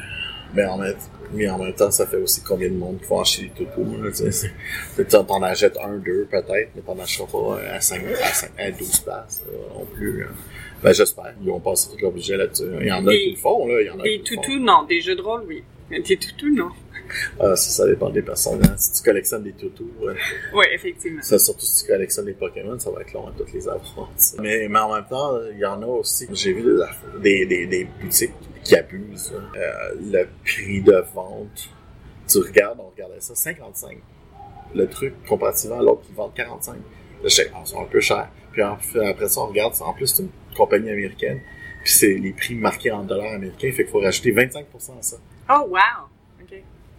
mais 0.55 0.65
en 0.65 0.79
même, 0.79 0.95
mais 1.33 1.49
en 1.49 1.59
même 1.59 1.75
temps 1.75 1.91
ça 1.91 2.07
fait 2.07 2.17
aussi 2.17 2.43
combien 2.43 2.69
de 2.69 2.75
monde 2.75 2.99
vont 3.09 3.21
acheter 3.21 3.51
des 3.59 3.65
toutous 3.65 5.25
t'en 5.27 5.43
achètes 5.43 5.77
un 5.83 5.99
deux 5.99 6.27
peut-être 6.31 6.71
mais 6.75 6.83
t'en 6.83 6.99
achèteras 6.99 7.27
pas 7.31 7.61
à 7.75 7.81
5 7.81 8.03
à 8.23 8.33
5 8.33 8.51
à 8.59 8.71
12 8.71 9.01
places 9.01 9.45
non 9.75 9.85
plus 9.85 10.25
hein. 10.25 10.35
ben 10.83 10.93
j'espère 10.93 11.35
ils 11.41 11.49
vont 11.49 11.61
passer 11.61 11.91
tout 11.91 11.99
leur 12.01 12.13
budget 12.13 12.37
là-dessus 12.37 12.65
il 12.81 12.87
y 12.87 12.93
en 12.93 13.07
a 13.07 13.13
qui 13.13 13.31
le 13.31 13.37
font 13.37 13.67
là 13.67 13.81
il 13.81 13.87
y 13.87 13.91
en 13.91 14.01
a 14.01 14.03
des 14.03 14.23
toutous 14.23 14.59
non 14.59 14.85
des 14.85 15.01
jeux 15.01 15.17
de 15.17 15.23
rôle 15.23 15.45
oui. 15.47 15.63
Mais 15.91 16.01
des 16.01 16.17
toutous 16.17 16.55
non 16.55 16.71
ah, 17.41 17.57
ça, 17.57 17.71
ça 17.71 17.87
dépend 17.87 18.11
des 18.11 18.23
personnes. 18.23 18.61
Hein. 18.65 18.75
Si 18.77 18.93
tu 18.93 19.03
collectionnes 19.03 19.43
des 19.43 19.53
toutous. 19.53 19.91
Ouais. 20.01 20.15
Oui, 20.55 20.67
effectivement. 20.73 21.23
Ça, 21.23 21.39
surtout 21.39 21.65
si 21.65 21.85
tu 21.85 21.91
collectionnes 21.91 22.27
des 22.27 22.35
Pokémon, 22.35 22.79
ça 22.79 22.91
va 22.91 23.01
être 23.03 23.13
long 23.13 23.29
à 23.29 23.33
toutes 23.37 23.53
les 23.53 23.69
avoir. 23.69 24.11
Mais, 24.41 24.69
mais 24.69 24.79
en 24.79 24.95
même 24.95 25.07
temps, 25.09 25.39
il 25.53 25.59
y 25.59 25.65
en 25.65 25.83
a 25.83 25.87
aussi. 25.87 26.29
J'ai 26.33 26.53
vu 26.53 26.65
des, 27.21 27.47
des, 27.47 27.67
des, 27.67 27.85
boutiques 27.85 28.33
qui 28.63 28.77
abusent. 28.77 29.33
Euh, 29.57 29.95
le 30.01 30.29
prix 30.45 30.81
de 30.83 31.05
vente. 31.15 31.71
Tu 32.29 32.39
regardes, 32.39 32.79
on 32.81 32.91
regardait 32.91 33.21
ça, 33.21 33.35
55. 33.35 33.99
Le 34.75 34.87
truc, 34.87 35.15
comparativement 35.27 35.79
à 35.79 35.83
l'autre 35.83 36.03
qui 36.03 36.13
vend 36.13 36.29
45. 36.29 36.75
Là, 36.75 36.81
je 37.25 37.29
sais, 37.29 37.51
oh, 37.55 37.79
un 37.81 37.85
peu 37.87 38.01
cher. 38.01 38.29
Puis 38.53 38.63
après 38.63 39.29
ça, 39.29 39.41
on 39.41 39.47
regarde, 39.47 39.75
en 39.81 39.93
plus, 39.95 40.07
c'est 40.07 40.23
une 40.23 40.31
compagnie 40.57 40.91
américaine. 40.91 41.41
Puis 41.83 41.93
c'est 41.93 42.15
les 42.15 42.33
prix 42.33 42.55
marqués 42.55 42.91
en 42.91 43.05
dollars 43.05 43.33
américains, 43.33 43.71
fait 43.73 43.85
qu'il 43.85 43.93
faut 43.93 44.01
rajouter 44.01 44.33
25% 44.33 44.99
à 44.99 45.03
ça. 45.03 45.17
Oh, 45.51 45.67
wow! 45.69 46.08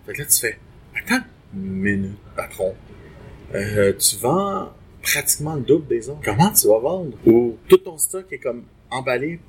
Fait 0.09 0.15
que 0.15 0.21
là, 0.21 0.27
tu 0.27 0.39
fais, 0.39 0.57
attends 0.95 1.23
minute, 1.53 2.17
patron. 2.35 2.73
Euh, 3.53 3.93
tu 3.93 4.15
vends 4.15 4.69
pratiquement 5.03 5.53
le 5.53 5.61
double 5.61 5.85
des 5.85 6.09
autres. 6.09 6.21
Comment 6.25 6.51
tu 6.51 6.67
vas 6.67 6.79
vendre? 6.79 7.15
Ou 7.27 7.57
tout 7.67 7.77
ton 7.77 7.95
stock 7.99 8.25
est 8.31 8.39
comme 8.39 8.63
emballé, 8.89 9.39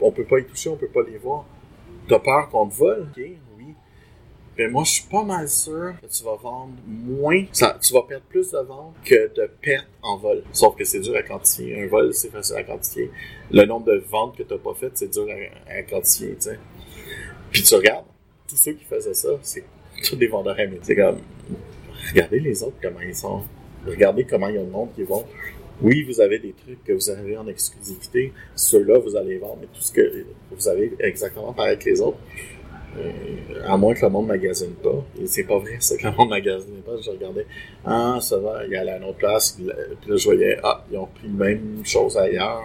on 0.00 0.10
peut 0.10 0.24
pas 0.24 0.40
y 0.40 0.44
toucher, 0.44 0.68
on 0.68 0.74
peut 0.74 0.88
pas 0.88 1.02
les 1.08 1.16
voir. 1.16 1.44
T'as 2.08 2.18
peur 2.18 2.48
qu'on 2.48 2.66
te 2.66 2.74
vole? 2.74 3.02
Ok, 3.02 3.22
oui. 3.56 3.74
Mais 4.58 4.66
moi, 4.66 4.82
je 4.82 4.90
suis 4.94 5.04
pas 5.04 5.22
mal 5.22 5.48
sûr 5.48 5.94
que 6.02 6.08
tu 6.08 6.24
vas 6.24 6.34
vendre 6.34 6.72
moins, 6.88 7.44
tu 7.44 7.94
vas 7.94 8.02
perdre 8.02 8.24
plus 8.28 8.50
de 8.50 8.58
ventes 8.58 8.96
que 9.04 9.32
de 9.32 9.48
pertes 9.62 9.86
en 10.02 10.16
vol. 10.16 10.42
Sauf 10.52 10.74
que 10.74 10.82
c'est 10.82 10.98
dur 10.98 11.14
à 11.14 11.22
quantifier. 11.22 11.84
Un 11.84 11.86
vol, 11.86 12.12
c'est 12.14 12.32
facile 12.32 12.56
à 12.56 12.64
quantifier. 12.64 13.12
Le 13.52 13.64
nombre 13.64 13.86
de 13.86 13.98
ventes 14.10 14.36
que 14.36 14.42
t'as 14.42 14.58
pas 14.58 14.74
faites, 14.74 14.98
c'est 14.98 15.12
dur 15.12 15.28
à, 15.68 15.72
à 15.72 15.82
quantifier, 15.84 16.34
tu 16.34 16.48
sais. 16.48 16.58
Puis 17.52 17.62
tu 17.62 17.76
regardes, 17.76 18.06
tous 18.48 18.56
ceux 18.56 18.72
qui 18.72 18.84
faisaient 18.84 19.14
ça, 19.14 19.28
c'est 19.42 19.64
tous 20.08 20.16
des 20.16 20.26
vendeurs. 20.26 20.56
C'est 20.82 20.96
comme, 20.96 21.18
regardez 22.10 22.40
les 22.40 22.62
autres, 22.62 22.76
comment 22.82 23.00
ils 23.00 23.14
sont. 23.14 23.42
Regardez 23.86 24.24
comment 24.24 24.48
il 24.48 24.56
y 24.56 24.58
a 24.58 24.62
le 24.62 24.68
monde 24.68 24.90
qui 24.94 25.02
vont. 25.04 25.24
Oui, 25.82 26.02
vous 26.02 26.20
avez 26.20 26.38
des 26.38 26.52
trucs 26.52 26.84
que 26.84 26.92
vous 26.92 27.08
avez 27.08 27.38
en 27.38 27.46
exclusivité. 27.48 28.32
Ceux-là, 28.54 28.98
vous 28.98 29.16
allez 29.16 29.38
vendre. 29.38 29.58
Mais 29.62 29.66
tout 29.72 29.80
ce 29.80 29.92
que 29.92 30.26
vous 30.50 30.68
avez 30.68 30.92
exactement 31.00 31.52
pareil 31.54 31.78
que 31.78 31.88
les 31.88 32.00
autres. 32.00 32.18
Euh, 32.98 33.62
à 33.64 33.76
moins 33.76 33.94
que 33.94 34.02
le 34.02 34.10
monde 34.10 34.26
magasine 34.26 34.74
pas. 34.74 35.04
Et 35.20 35.26
c'est 35.26 35.44
pas 35.44 35.58
vrai, 35.58 35.76
ça, 35.78 35.96
que 35.96 36.06
le 36.06 36.12
monde 36.12 36.30
magasine 36.30 36.82
pas. 36.84 37.00
Je 37.00 37.10
regardais, 37.10 37.46
ah, 37.84 38.18
ça 38.20 38.36
va, 38.38 38.66
il 38.66 38.72
y 38.72 38.76
a 38.76 38.80
à 38.80 38.96
une 38.98 39.04
autre 39.04 39.18
place. 39.18 39.52
Puis 39.52 39.64
là, 39.64 40.16
je 40.16 40.24
voyais, 40.24 40.58
ah, 40.62 40.84
ils 40.90 40.98
ont 40.98 41.06
pris 41.06 41.28
la 41.28 41.44
même 41.46 41.82
chose 41.84 42.16
ailleurs. 42.18 42.64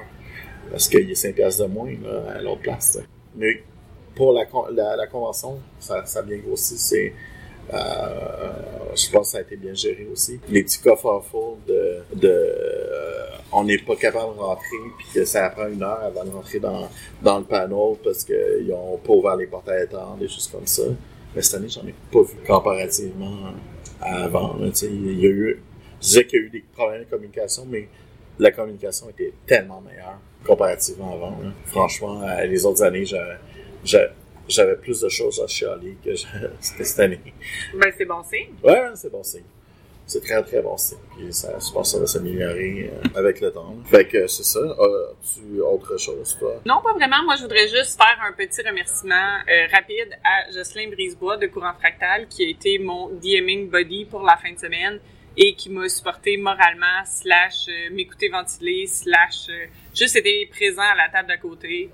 Parce 0.72 0.90
qu'il 0.90 1.08
y 1.08 1.12
a 1.12 1.16
5 1.16 1.36
piastres 1.36 1.64
de 1.64 1.72
moins, 1.72 1.92
là, 2.04 2.34
à 2.38 2.42
l'autre 2.42 2.62
place. 2.62 3.00
Mais 3.38 3.64
pour 4.16 4.32
la, 4.32 4.46
la, 4.96 5.08
convention, 5.08 5.60
ça, 5.80 6.06
ça, 6.06 6.20
a 6.20 6.22
bien 6.22 6.38
grossi. 6.38 6.78
C'est, 6.78 7.14
euh, 7.74 7.78
je 8.96 9.10
pense 9.12 9.28
que 9.28 9.32
ça 9.34 9.38
a 9.40 9.42
été 9.42 9.58
bien 9.58 9.74
géré 9.74 10.08
aussi. 10.12 10.40
Les 10.50 10.64
petits 10.64 10.80
coffres 10.80 11.22
forts 11.30 11.58
de, 11.68 11.98
de 12.16 12.30
euh, 12.30 13.26
on 13.52 13.64
n'est 13.64 13.78
pas 13.78 13.96
capable 13.96 14.36
de 14.36 14.40
rentrer, 14.40 14.78
puis 14.98 15.08
que 15.14 15.26
ça 15.26 15.50
prend 15.50 15.68
une 15.68 15.84
heure 15.84 16.02
avant 16.04 16.24
de 16.24 16.32
rentrer 16.32 16.60
dans, 16.60 16.90
dans 17.22 17.40
le 17.40 17.46
panneau 17.46 18.00
parce 18.04 18.24
qu'ils 18.24 18.72
ont 18.74 18.98
pas 18.98 19.14
ouvert 19.14 19.36
les 19.36 19.48
portes 19.48 19.70
à 19.70 19.84
étendre, 19.84 20.18
des 20.18 20.28
choses 20.28 20.48
comme 20.48 20.68
ça. 20.68 20.84
Mais 21.36 21.42
cette 21.42 21.56
année, 21.56 21.70
j'en 21.70 21.86
ai 21.86 21.94
pas 22.12 22.22
vu 22.22 22.36
comparativement 22.48 23.54
à 24.02 24.24
avant. 24.24 24.56
il 24.60 25.20
y 25.20 25.26
a 25.26 25.30
eu, 25.30 25.62
je 26.02 26.08
disais 26.08 26.26
qu'il 26.26 26.40
y 26.40 26.44
a 26.44 26.46
eu 26.46 26.50
des 26.50 26.64
problèmes 26.74 27.04
de 27.04 27.10
communication, 27.10 27.66
mais 27.68 27.90
la 28.40 28.52
communication 28.52 29.10
était 29.10 29.34
tellement 29.46 29.82
meilleure 29.82 30.20
comparativement 30.46 31.14
avant. 31.14 31.38
Franchement, 31.66 32.22
les 32.48 32.66
autres 32.66 32.84
années, 32.84 33.06
j'avais 33.06 33.38
j'avais 34.48 34.76
plus 34.76 35.02
de 35.02 35.10
choses 35.10 35.42
à 35.42 35.48
chialer 35.48 35.98
que 36.04 36.12
cette 36.60 37.00
année. 37.00 37.22
Ben, 37.74 37.92
c'est 37.98 38.06
bon 38.06 38.24
signe. 38.24 38.54
Ouais, 38.64 38.92
c'est 38.96 39.12
bon 39.12 39.24
signe. 39.24 39.44
C'est 40.08 40.22
très, 40.22 40.42
très 40.44 40.62
bon 40.62 40.78
signe. 40.78 41.00
Puis 41.18 41.34
ça, 41.34 41.54
je 41.54 41.72
pense 41.72 41.92
que 41.92 41.98
ça 41.98 42.00
va 42.00 42.06
s'améliorer 42.06 42.92
euh, 42.94 43.20
avec 43.20 43.42
le 43.42 43.52
temps. 43.52 43.76
Fait 43.86 44.06
que 44.06 44.28
c'est 44.28 44.44
ça. 44.44 44.60
As-tu 44.60 45.62
autre 45.62 45.98
chose, 45.98 46.38
toi? 46.40 46.62
Non, 46.66 46.80
pas 46.84 46.94
vraiment. 46.94 47.24
Moi, 47.24 47.36
je 47.38 47.42
voudrais 47.42 47.68
juste 47.68 47.98
faire 47.98 48.18
un 48.24 48.34
petit 48.34 48.62
remerciement 48.62 49.40
euh, 49.50 49.66
rapide 49.74 50.16
à 50.24 50.52
Jocelyn 50.52 50.92
Brisebois 50.92 51.38
de 51.38 51.48
Courant 51.48 51.74
Fractal, 51.80 52.28
qui 52.28 52.46
a 52.46 52.50
été 52.50 52.78
mon 52.78 53.10
DMing 53.10 53.70
buddy 53.70 54.06
pour 54.06 54.22
la 54.22 54.38
fin 54.38 54.54
de 54.54 54.60
semaine 54.60 55.00
et 55.38 55.56
qui 55.56 55.70
m'a 55.70 55.90
supporté 55.90 56.38
moralement, 56.38 57.04
slash 57.06 57.68
euh, 57.68 57.92
m'écouter 57.92 58.30
ventiler, 58.30 58.86
slash 58.86 59.48
juste 59.94 60.16
été 60.16 60.46
présent 60.52 60.84
à 60.84 60.96
la 60.96 61.10
table 61.10 61.30
d'à 61.30 61.38
côté 61.38 61.90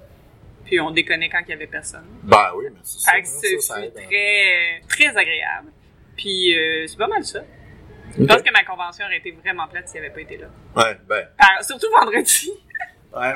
puis 0.72 0.80
on 0.80 0.92
déconnait 0.92 1.28
quand 1.28 1.42
il 1.46 1.50
y 1.50 1.54
avait 1.54 1.68
personne. 1.68 2.06
Ben 2.24 2.52
oui, 2.56 2.68
mais 2.72 2.80
c'est 2.82 3.02
ça. 3.02 3.12
c'est 3.26 3.74
hein. 3.74 3.90
très, 3.94 4.82
très 4.88 5.10
agréable. 5.10 5.70
Puis 6.16 6.58
euh, 6.58 6.88
c'est 6.88 6.98
pas 6.98 7.08
mal 7.08 7.26
ça. 7.26 7.42
Je 8.18 8.24
pense 8.24 8.42
que 8.42 8.54
ma 8.54 8.64
convention 8.64 9.06
aurait 9.06 9.18
été 9.18 9.32
vraiment 9.32 9.68
plate 9.68 9.90
s'il 9.90 10.00
avait 10.00 10.12
pas 10.12 10.22
été 10.22 10.38
là. 10.38 10.48
Ouais, 10.78 10.98
ben. 11.10 11.28
surtout 11.62 11.88
vendredi. 12.00 12.54
ouais, 13.14 13.34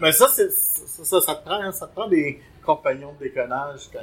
mais 0.00 0.12
ça, 0.12 0.28
c'est, 0.28 0.50
ça, 0.50 1.20
ça, 1.20 1.34
te 1.34 1.44
prend, 1.44 1.70
ça 1.70 1.86
te 1.86 1.92
prend 1.92 2.08
des 2.08 2.40
compagnons 2.64 3.12
de 3.20 3.24
déconnage 3.24 3.90
quand, 3.92 4.00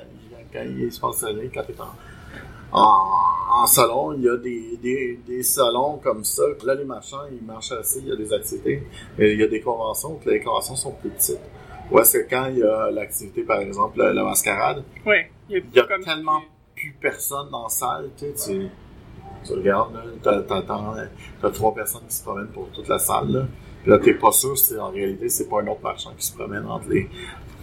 quand 0.54 0.64
il 0.64 0.84
est 0.84 0.92
sponsorisé, 0.92 1.50
quand 1.52 1.64
t'es 1.64 1.82
en, 1.82 2.80
en, 2.80 3.64
en, 3.64 3.66
salon. 3.66 4.14
Il 4.14 4.22
y 4.22 4.30
a 4.30 4.38
des, 4.38 4.78
des, 4.78 5.20
des, 5.26 5.42
salons 5.42 5.98
comme 5.98 6.24
ça. 6.24 6.44
Là, 6.64 6.76
les 6.76 6.86
marchands, 6.86 7.26
ils 7.32 7.44
marchent 7.44 7.72
assez, 7.72 8.02
il 8.02 8.10
y 8.10 8.12
a 8.12 8.16
des 8.16 8.32
activités. 8.32 8.84
Mais 9.18 9.34
il 9.34 9.40
y 9.40 9.44
a 9.44 9.48
des 9.48 9.62
conventions, 9.62 10.18
que 10.18 10.30
les 10.30 10.42
conventions 10.42 10.76
sont 10.76 10.92
plus 10.92 11.10
petites. 11.10 11.40
Ouais, 11.92 12.04
c'est 12.04 12.28
quand 12.28 12.48
il 12.48 12.60
y 12.60 12.64
a 12.64 12.92
l'activité, 12.92 13.44
par 13.44 13.62
exemple, 13.62 14.02
la, 14.02 14.24
mascarade. 14.24 14.84
Il 15.50 15.64
y 15.74 15.80
a, 15.80 15.84
tellement 16.04 16.42
plus 16.76 16.96
personne 17.00 17.50
dans 17.50 17.64
la 17.64 17.70
salle, 17.70 18.10
tu 18.18 18.26
sais, 18.36 18.70
tu, 19.46 19.54
regardes, 19.54 19.94
t'as, 20.22 20.42
t'as, 20.42 21.50
trois 21.52 21.74
personnes 21.74 22.06
qui 22.08 22.16
se 22.16 22.24
promènent 22.24 22.50
pour 22.50 22.70
toute 22.72 22.88
la 22.88 23.00
salle, 23.00 23.32
là. 23.32 23.46
Puis 23.82 23.92
là, 23.92 24.00
t'es 24.00 24.14
pas 24.16 24.32
sûr 24.32 24.58
si 24.58 24.78
en 24.78 24.90
réalité 24.92 25.30
c'est 25.30 25.48
pas 25.48 25.62
un 25.62 25.68
autre 25.68 25.82
marchand 25.82 26.12
qui 26.18 26.26
se 26.26 26.36
promène 26.36 26.66
entre 26.66 26.90
les. 26.90 27.08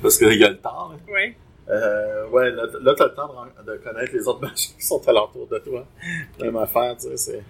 Parce 0.00 0.16
qu'il 0.16 0.38
y 0.38 0.44
a 0.44 0.48
le 0.48 0.58
temps, 0.58 0.90
là. 0.90 0.96
Oui. 1.06 1.34
Euh, 1.68 2.28
ouais, 2.28 2.50
là, 2.50 2.64
là 2.82 2.94
t'as 2.96 3.06
le 3.06 3.14
temps 3.14 3.30
de, 3.66 3.76
connaître 3.76 4.12
les 4.14 4.26
autres 4.28 4.40
marchands 4.42 4.72
qui 4.78 4.86
sont 4.86 5.06
alentour 5.06 5.46
de 5.48 5.58
toi. 5.58 5.86
Même 6.40 6.56
affaire, 6.56 6.96
tu 6.96 7.08
sais, 7.08 7.16
c'est. 7.16 7.42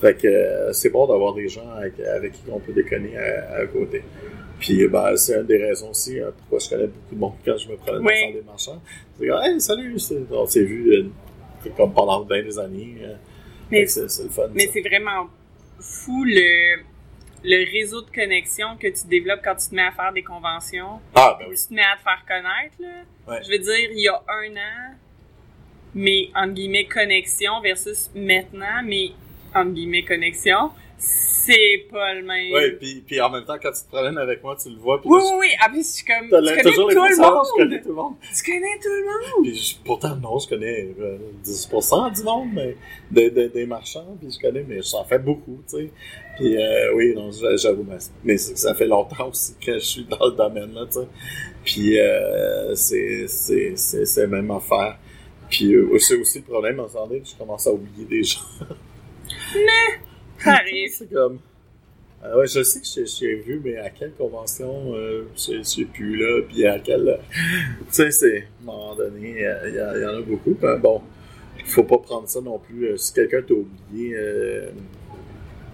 Fait 0.00 0.20
que 0.20 0.26
euh, 0.26 0.72
c'est 0.72 0.90
bon 0.90 1.06
d'avoir 1.06 1.32
des 1.34 1.48
gens 1.48 1.70
avec, 1.76 2.00
avec, 2.00 2.32
qui 2.32 2.42
on 2.50 2.58
peut 2.58 2.72
déconner 2.72 3.16
à, 3.16 3.58
à 3.60 3.66
côté. 3.66 4.02
Puis 4.62 4.86
ben, 4.88 5.16
c'est 5.16 5.34
une 5.40 5.46
des 5.46 5.58
raisons 5.58 5.90
aussi 5.90 6.20
hein, 6.20 6.30
pourquoi 6.38 6.58
je 6.60 6.68
connais 6.70 6.86
beaucoup 6.86 7.14
de 7.14 7.20
monde 7.20 7.32
quand 7.44 7.56
je 7.58 7.68
me 7.68 7.76
promène 7.76 8.02
Oui. 8.06 8.12
dans 8.14 8.20
centre 8.20 8.32
des 8.32 8.42
marchands. 8.46 8.82
C'est 9.18 9.26
comme, 9.26 9.42
hey, 9.42 9.60
salut, 9.60 9.96
on 10.30 10.46
s'est 10.46 10.64
vu 10.64 10.92
euh, 10.94 11.70
comme 11.76 11.92
pendant 11.92 12.20
bien 12.24 12.42
des 12.42 12.58
années. 12.58 12.96
euh, 13.02 13.14
Mais- 13.70 13.86
c'est 13.86 14.02
le 14.22 14.28
fun. 14.30 14.42
Mais 14.54 14.68
c'est 14.72 14.80
vraiment 14.82 15.26
fou 15.80 16.22
le, 16.24 16.76
le 17.42 17.72
réseau 17.72 18.02
de 18.02 18.10
connexion 18.10 18.76
que 18.80 18.86
tu 18.86 19.06
développes 19.08 19.40
quand 19.42 19.56
tu 19.56 19.68
te 19.68 19.74
mets 19.74 19.82
à 19.82 19.90
faire 19.90 20.12
des 20.12 20.22
conventions. 20.22 21.00
Ah, 21.16 21.36
ben 21.40 21.46
oui. 21.50 21.56
Tu 21.60 21.68
te 21.68 21.74
mets 21.74 21.82
à 21.82 21.96
te 21.96 22.02
faire 22.02 22.24
connaître, 22.28 22.76
là. 22.78 23.32
Ouais. 23.34 23.42
Je 23.44 23.50
veux 23.50 23.58
dire, 23.58 23.90
il 23.92 24.00
y 24.00 24.08
a 24.08 24.14
un 24.28 24.56
an, 24.56 24.94
mais 25.94 26.28
entre 26.36 26.52
guillemets 26.54 26.84
connexion 26.86 27.60
versus 27.60 28.10
maintenant, 28.14 28.82
mais 28.84 29.10
entre 29.54 29.70
guillemets 29.72 30.04
connexion, 30.04 30.70
c'est 31.04 31.86
pas 31.90 32.14
le 32.14 32.22
même. 32.22 32.52
Ouais, 32.52 32.70
puis, 32.72 33.02
puis 33.04 33.20
en 33.20 33.28
même 33.28 33.44
temps, 33.44 33.56
quand 33.60 33.72
tu 33.72 33.82
te 33.82 33.88
promènes 33.88 34.16
avec 34.18 34.42
moi, 34.44 34.56
tu 34.62 34.68
le 34.70 34.76
vois. 34.76 35.00
Puis 35.00 35.10
oui, 35.10 35.18
là, 35.18 35.24
oui, 35.32 35.38
oui. 35.40 35.48
En 35.66 35.70
plus, 35.72 35.78
je 35.82 35.92
suis 35.96 36.04
comme. 36.04 36.24
Tu 36.26 36.30
connais 36.30 36.62
toujours 36.62 36.88
tout 36.88 36.94
le 36.94 36.94
que 36.94 37.14
je 37.14 37.16
connais 37.56 37.74
monde! 37.74 37.82
tout 37.82 37.88
le 37.88 37.94
monde. 37.94 38.14
Tu 38.36 38.52
connais 38.52 38.78
tout 38.80 38.88
le 38.88 39.04
monde! 39.04 39.42
Puis 39.44 39.54
je- 39.56 39.76
pourtant, 39.84 40.16
non, 40.16 40.38
je 40.38 40.48
connais 40.48 40.94
euh, 41.00 41.18
10% 41.44 42.14
du 42.16 42.22
monde, 42.22 42.48
mais 42.54 42.76
des, 43.10 43.30
des, 43.30 43.48
des 43.48 43.66
marchands, 43.66 44.16
puis 44.20 44.30
je 44.30 44.38
connais, 44.38 44.64
mais 44.68 44.80
j'en 44.82 45.04
fais 45.04 45.18
beaucoup, 45.18 45.58
tu 45.68 45.76
sais. 45.78 45.90
Puis 46.36 46.56
euh, 46.56 46.94
oui, 46.94 47.12
non, 47.16 47.32
j'a- 47.32 47.56
j'avoue, 47.56 47.84
mais, 47.88 47.98
mais 48.22 48.38
ça 48.38 48.72
fait 48.74 48.86
longtemps 48.86 49.28
aussi 49.28 49.54
que 49.60 49.74
je 49.74 49.84
suis 49.84 50.04
dans 50.04 50.24
le 50.26 50.32
domaine, 50.36 50.72
là, 50.74 50.86
tu 50.86 51.00
sais. 51.00 51.08
Puis 51.64 51.98
euh, 51.98 52.74
c'est 52.76 53.26
c'est 53.26 53.72
c'est 53.76 54.04
c'est 54.06 54.20
la 54.22 54.26
même 54.28 54.50
affaire. 54.52 54.96
Puis 55.50 55.74
euh, 55.74 55.98
c'est 55.98 56.16
aussi 56.16 56.38
le 56.38 56.44
problème, 56.44 56.78
en 56.78 56.88
santé, 56.88 57.20
je 57.24 57.36
commence 57.36 57.66
à 57.66 57.72
oublier 57.72 58.04
des 58.06 58.22
gens. 58.22 58.38
Ça 60.44 60.52
arrive. 60.54 60.90
C'est 60.90 61.12
comme... 61.12 61.38
Euh, 62.24 62.38
ouais, 62.38 62.46
je 62.46 62.62
sais 62.62 62.80
que 62.80 62.86
je 62.86 63.04
je 63.04 63.24
l'ai 63.24 63.34
vu, 63.36 63.60
mais 63.64 63.78
à 63.78 63.90
quelle 63.90 64.12
convention, 64.12 64.94
euh, 64.94 65.24
je 65.36 65.58
je 65.58 65.62
sais 65.62 65.84
plus 65.84 66.16
là, 66.16 66.42
puis 66.48 66.64
à 66.66 66.78
quelle... 66.78 67.08
euh, 67.08 67.16
tu 67.80 67.84
sais, 67.90 68.10
c'est... 68.12 68.38
À 68.38 68.42
un 68.62 68.64
moment 68.64 68.94
donné, 68.94 69.30
il 69.30 69.72
y, 69.72 69.74
il 69.74 70.06
en 70.06 70.18
a 70.18 70.22
beaucoup. 70.22 70.54
Ben, 70.60 70.76
bon, 70.78 71.02
faut 71.64 71.84
pas 71.84 71.98
prendre 71.98 72.28
ça 72.28 72.40
non 72.40 72.58
plus. 72.58 72.96
si 72.98 73.12
quelqu'un 73.12 73.42
t'a 73.42 73.54
oublié, 73.54 74.14
euh, 74.14 74.70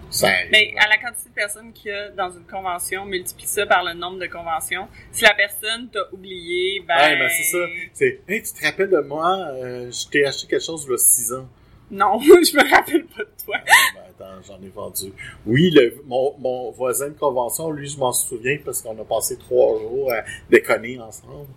ça 0.09 0.27
arrive. 0.27 0.49
Mais 0.51 0.73
à 0.77 0.87
la 0.87 0.97
quantité 0.97 1.29
de 1.29 1.35
personnes 1.35 1.71
qu'il 1.73 1.91
y 1.91 1.93
a 1.93 2.09
dans 2.09 2.31
une 2.31 2.45
convention, 2.45 3.05
multiplie 3.05 3.45
ça 3.45 3.65
par 3.65 3.83
le 3.83 3.93
nombre 3.93 4.19
de 4.19 4.27
conventions. 4.27 4.87
Si 5.11 5.23
la 5.23 5.33
personne 5.33 5.89
t'a 5.89 6.01
oublié, 6.11 6.83
ben. 6.87 6.95
Ouais, 6.95 7.19
ben 7.19 7.29
c'est 7.29 7.43
ça. 7.43 7.57
C'est, 7.93 8.19
hey, 8.27 8.41
tu 8.41 8.53
te 8.53 8.65
rappelles 8.65 8.89
de 8.89 8.99
moi, 9.01 9.37
euh, 9.53 9.91
je 9.91 10.09
t'ai 10.09 10.25
acheté 10.25 10.47
quelque 10.47 10.63
chose 10.63 10.85
il 10.87 10.91
y 10.91 10.93
a 10.93 10.97
6 10.97 11.33
ans. 11.33 11.47
Non, 11.91 12.19
je 12.21 12.55
me 12.55 12.69
rappelle 12.71 13.05
pas 13.05 13.23
de 13.23 13.29
toi. 13.43 13.57
Ben, 13.65 14.01
attends, 14.09 14.41
j'en 14.47 14.61
ai 14.61 14.69
vendu. 14.69 15.11
Oui, 15.45 15.71
le, 15.71 15.95
mon, 16.05 16.35
mon 16.39 16.71
voisin 16.71 17.09
de 17.09 17.13
convention, 17.17 17.71
lui, 17.71 17.87
je 17.87 17.97
m'en 17.97 18.11
souviens 18.11 18.57
parce 18.63 18.81
qu'on 18.81 18.99
a 18.99 19.03
passé 19.03 19.37
trois 19.37 19.79
jours 19.79 20.11
à 20.11 20.23
déconner 20.49 20.99
ensemble. 20.99 21.47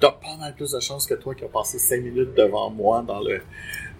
T'as 0.00 0.12
pas 0.12 0.36
mal 0.38 0.54
plus 0.54 0.72
de 0.72 0.80
chance 0.80 1.06
que 1.06 1.14
toi 1.14 1.34
qui 1.34 1.44
as 1.44 1.48
passé 1.48 1.78
cinq 1.78 2.02
minutes 2.02 2.34
devant 2.34 2.70
moi 2.70 3.04
dans 3.06 3.20
le 3.20 3.40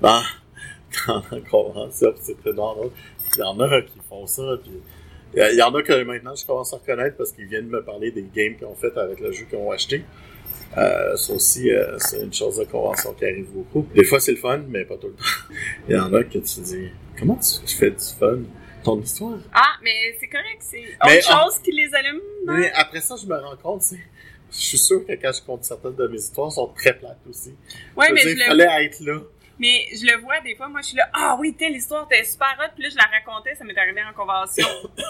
dans, 0.01 0.21
dans 1.07 1.23
la 1.31 1.41
convention. 1.43 2.13
C'est 2.21 2.41
très 2.41 2.53
drôle. 2.55 2.91
Il 3.37 3.41
y 3.41 3.43
en 3.43 3.59
a 3.61 3.83
qui 3.83 3.99
font 4.09 4.27
ça. 4.27 4.43
Puis 4.63 4.73
il 5.35 5.39
y 5.39 5.43
a- 5.43 5.53
il 5.53 5.57
y 5.59 5.63
en 5.63 5.75
a 5.75 5.83
que 5.83 6.03
maintenant 6.03 6.35
je 6.35 6.45
commence 6.45 6.73
à 6.75 6.77
reconnaître 6.79 7.17
parce 7.17 7.33
qu'ils 7.33 7.47
viennent 7.47 7.69
me 7.69 7.83
parler 7.85 8.11
des 8.11 8.23
games 8.35 8.57
qu'ils 8.57 8.67
ont 8.67 8.75
fait 8.75 8.97
avec 8.99 9.21
le 9.21 9.31
jeu 9.33 9.45
qu'ils 9.45 9.59
ont 9.59 9.71
acheté. 9.71 10.05
Euh, 10.77 11.17
ça 11.17 11.33
aussi, 11.35 11.71
euh, 11.71 11.99
c'est 11.99 12.23
une 12.23 12.33
chose 12.33 12.57
de 12.57 12.65
convention 12.65 13.13
qui 13.15 13.25
arrive 13.25 13.51
beaucoup. 13.51 13.87
Des 13.95 14.05
fois, 14.05 14.21
c'est 14.21 14.33
le 14.33 14.39
fun, 14.39 14.63
mais 14.69 14.85
pas 14.85 14.97
tout 14.97 15.09
le 15.09 15.13
temps. 15.15 15.25
Il 15.89 15.95
y 15.97 15.99
en 15.99 16.13
a 16.15 16.25
que 16.25 16.39
tu 16.39 16.61
dis, 16.61 16.89
comment 17.19 17.37
tu, 17.37 17.65
tu 17.67 17.77
fais 17.77 17.91
du 17.91 18.05
fun? 18.19 18.39
Ton 18.83 19.01
histoire? 19.01 19.39
Ah, 19.55 19.75
mais 19.83 20.17
c'est 20.19 20.27
correct, 20.27 20.59
c'est 20.61 20.83
Mais, 21.05 21.19
autre 21.19 21.43
chose 21.43 21.59
qui 21.63 21.71
les 21.71 21.95
allume. 21.95 22.21
non? 22.47 22.55
Mais 22.55 22.73
après 22.75 23.01
ça, 23.01 23.15
je 23.21 23.27
me 23.27 23.37
rends 23.37 23.57
compte, 23.57 23.83
c'est, 23.83 24.01
je 24.51 24.59
suis 24.59 24.79
sûr 24.79 25.07
que 25.07 25.13
quand 25.13 25.31
je 25.33 25.43
compte 25.43 25.63
certaines 25.65 25.95
de 25.95 26.09
mes 26.09 26.19
histoires, 26.19 26.51
sont 26.51 26.67
très 26.69 26.99
plates 26.99 27.21
aussi. 27.29 27.51
Veux 27.51 27.55
mais 27.97 28.15
dire, 28.15 28.23
je, 28.23 28.29
il 28.31 28.39
le, 28.39 28.45
fallait 28.45 28.85
être 28.87 29.01
là. 29.01 29.21
Mais 29.63 29.87
je 29.95 30.05
le 30.05 30.21
vois 30.21 30.41
des 30.41 30.57
fois. 30.57 30.69
Moi, 30.69 30.81
je 30.83 30.89
suis 30.89 30.97
là, 30.97 31.09
ah 31.13 31.37
oui, 31.39 31.55
telle 31.55 31.77
histoire, 31.77 32.09
t'es 32.09 32.25
super 32.25 32.55
hot. 32.61 32.73
Puis 32.75 32.83
là, 32.85 32.91
je 32.91 32.97
la 32.97 33.05
racontais, 33.05 33.55
ça 33.55 33.63
m'est 33.65 33.79
arrivé 33.79 34.03
en 34.03 34.13
convention 34.13 34.67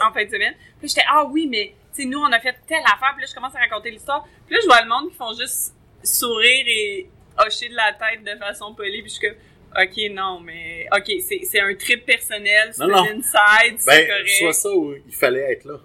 en 0.06 0.12
fin 0.12 0.24
de 0.24 0.30
semaine. 0.30 0.54
Puis 0.78 0.88
j'étais, 0.88 1.06
ah 1.08 1.24
oui, 1.24 1.46
mais 1.50 1.74
tu 1.94 2.02
sais, 2.02 2.08
nous, 2.08 2.18
on 2.20 2.30
a 2.30 2.38
fait 2.38 2.54
telle 2.68 2.84
affaire. 2.84 3.12
Puis 3.14 3.22
là, 3.22 3.26
je 3.30 3.34
commence 3.34 3.54
à 3.56 3.60
raconter 3.60 3.90
l'histoire. 3.90 4.26
Puis 4.46 4.54
là, 4.54 4.60
je 4.62 4.66
vois 4.66 4.82
le 4.82 4.88
monde 4.88 5.10
qui 5.10 5.16
font 5.16 5.32
juste 5.32 5.74
sourire 6.04 6.64
et 6.66 7.08
hocher 7.38 7.68
de 7.70 7.74
la 7.76 7.92
tête 7.94 8.22
de 8.24 8.38
façon 8.38 8.74
polie. 8.74 9.00
Puis 9.02 9.10
je 9.10 9.14
suis 9.16 9.28
comme, 9.28 9.38
ok, 9.82 10.10
non, 10.14 10.40
mais 10.40 10.86
ok, 10.92 11.10
c'est 11.48 11.60
un 11.60 11.74
trip 11.74 12.04
personnel, 12.04 12.72
c'est 12.74 12.82
un 12.82 12.88
inside, 13.16 13.76
c'est 13.78 13.86
Ben, 13.86 14.06
correct. 14.06 14.28
soit 14.38 14.52
ça 14.52 14.70
ou 14.70 14.94
il 15.06 15.14
fallait 15.14 15.52
être 15.52 15.64
là. 15.64 15.78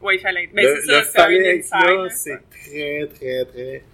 Ouais, 0.00 0.16
il 0.16 0.20
fallait 0.20 0.44
être. 0.44 0.52
Ben, 0.54 0.64
le 0.64 0.80
c'est 0.80 0.86
ça, 0.86 0.98
le 1.00 1.04
c'est 1.04 1.18
un 1.18 1.22
fallait 1.22 1.58
être 1.58 1.74
inside. 1.74 1.86
là, 1.88 2.02
là, 2.04 2.10
c'est 2.10 2.40
très, 2.50 3.06
très, 3.14 3.44
très. 3.46 3.84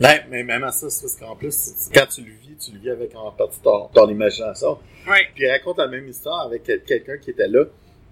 Ouais, 0.00 0.24
mais 0.28 0.44
même 0.44 0.62
à 0.62 0.70
ça, 0.70 0.88
c'est 0.90 1.02
parce 1.02 1.16
qu'en 1.16 1.34
plus, 1.34 1.88
quand 1.92 2.06
tu 2.06 2.20
le 2.22 2.30
vis, 2.32 2.47
tu 2.58 2.72
le 2.72 2.78
vis 2.78 2.90
avec 2.90 3.14
en 3.14 3.30
partie 3.32 3.60
ton, 3.60 3.88
ton 3.88 4.08
imagination. 4.08 4.78
Ouais. 5.08 5.28
Puis 5.34 5.44
il 5.44 5.50
raconte 5.50 5.78
la 5.78 5.86
même 5.88 6.08
histoire 6.08 6.46
avec 6.46 6.62
quel- 6.64 6.82
quelqu'un 6.82 7.16
qui 7.18 7.30
était 7.30 7.48
là. 7.48 7.64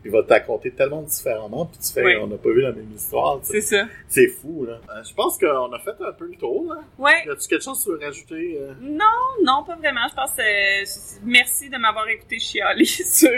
Il 0.04 0.12
va 0.12 0.22
te 0.22 0.28
raconter 0.32 0.70
tellement 0.70 1.02
différemment, 1.02 1.66
puis 1.66 1.78
tu 1.80 1.92
fais, 1.92 2.16
on 2.18 2.28
n'a 2.28 2.36
pas 2.36 2.50
vu 2.50 2.60
la 2.60 2.70
même 2.70 2.92
histoire. 2.94 3.40
C'est 3.42 3.60
ça. 3.60 3.86
C'est 4.06 4.28
fou, 4.28 4.64
là. 4.64 4.74
Euh, 4.94 5.02
je 5.02 5.12
pense 5.12 5.36
qu'on 5.36 5.72
a 5.72 5.78
fait 5.80 5.96
un 6.00 6.12
peu 6.12 6.26
le 6.26 6.36
tour, 6.36 6.72
là. 6.72 6.80
Ouais. 6.96 7.24
Y 7.26 7.30
a-tu 7.30 7.48
quelque 7.48 7.64
chose 7.64 7.80
que 7.80 7.90
tu 7.90 7.90
veux 7.98 8.04
rajouter? 8.06 8.58
euh? 8.60 8.72
Non, 8.82 9.04
non, 9.42 9.64
pas 9.64 9.74
vraiment. 9.74 10.06
Je 10.08 10.14
pense 10.14 10.32
que 10.34 10.42
euh, 10.42 11.18
merci 11.24 11.68
de 11.70 11.76
m'avoir 11.76 12.08
écouté 12.08 12.38
chialer 12.38 12.84
sur 12.84 13.32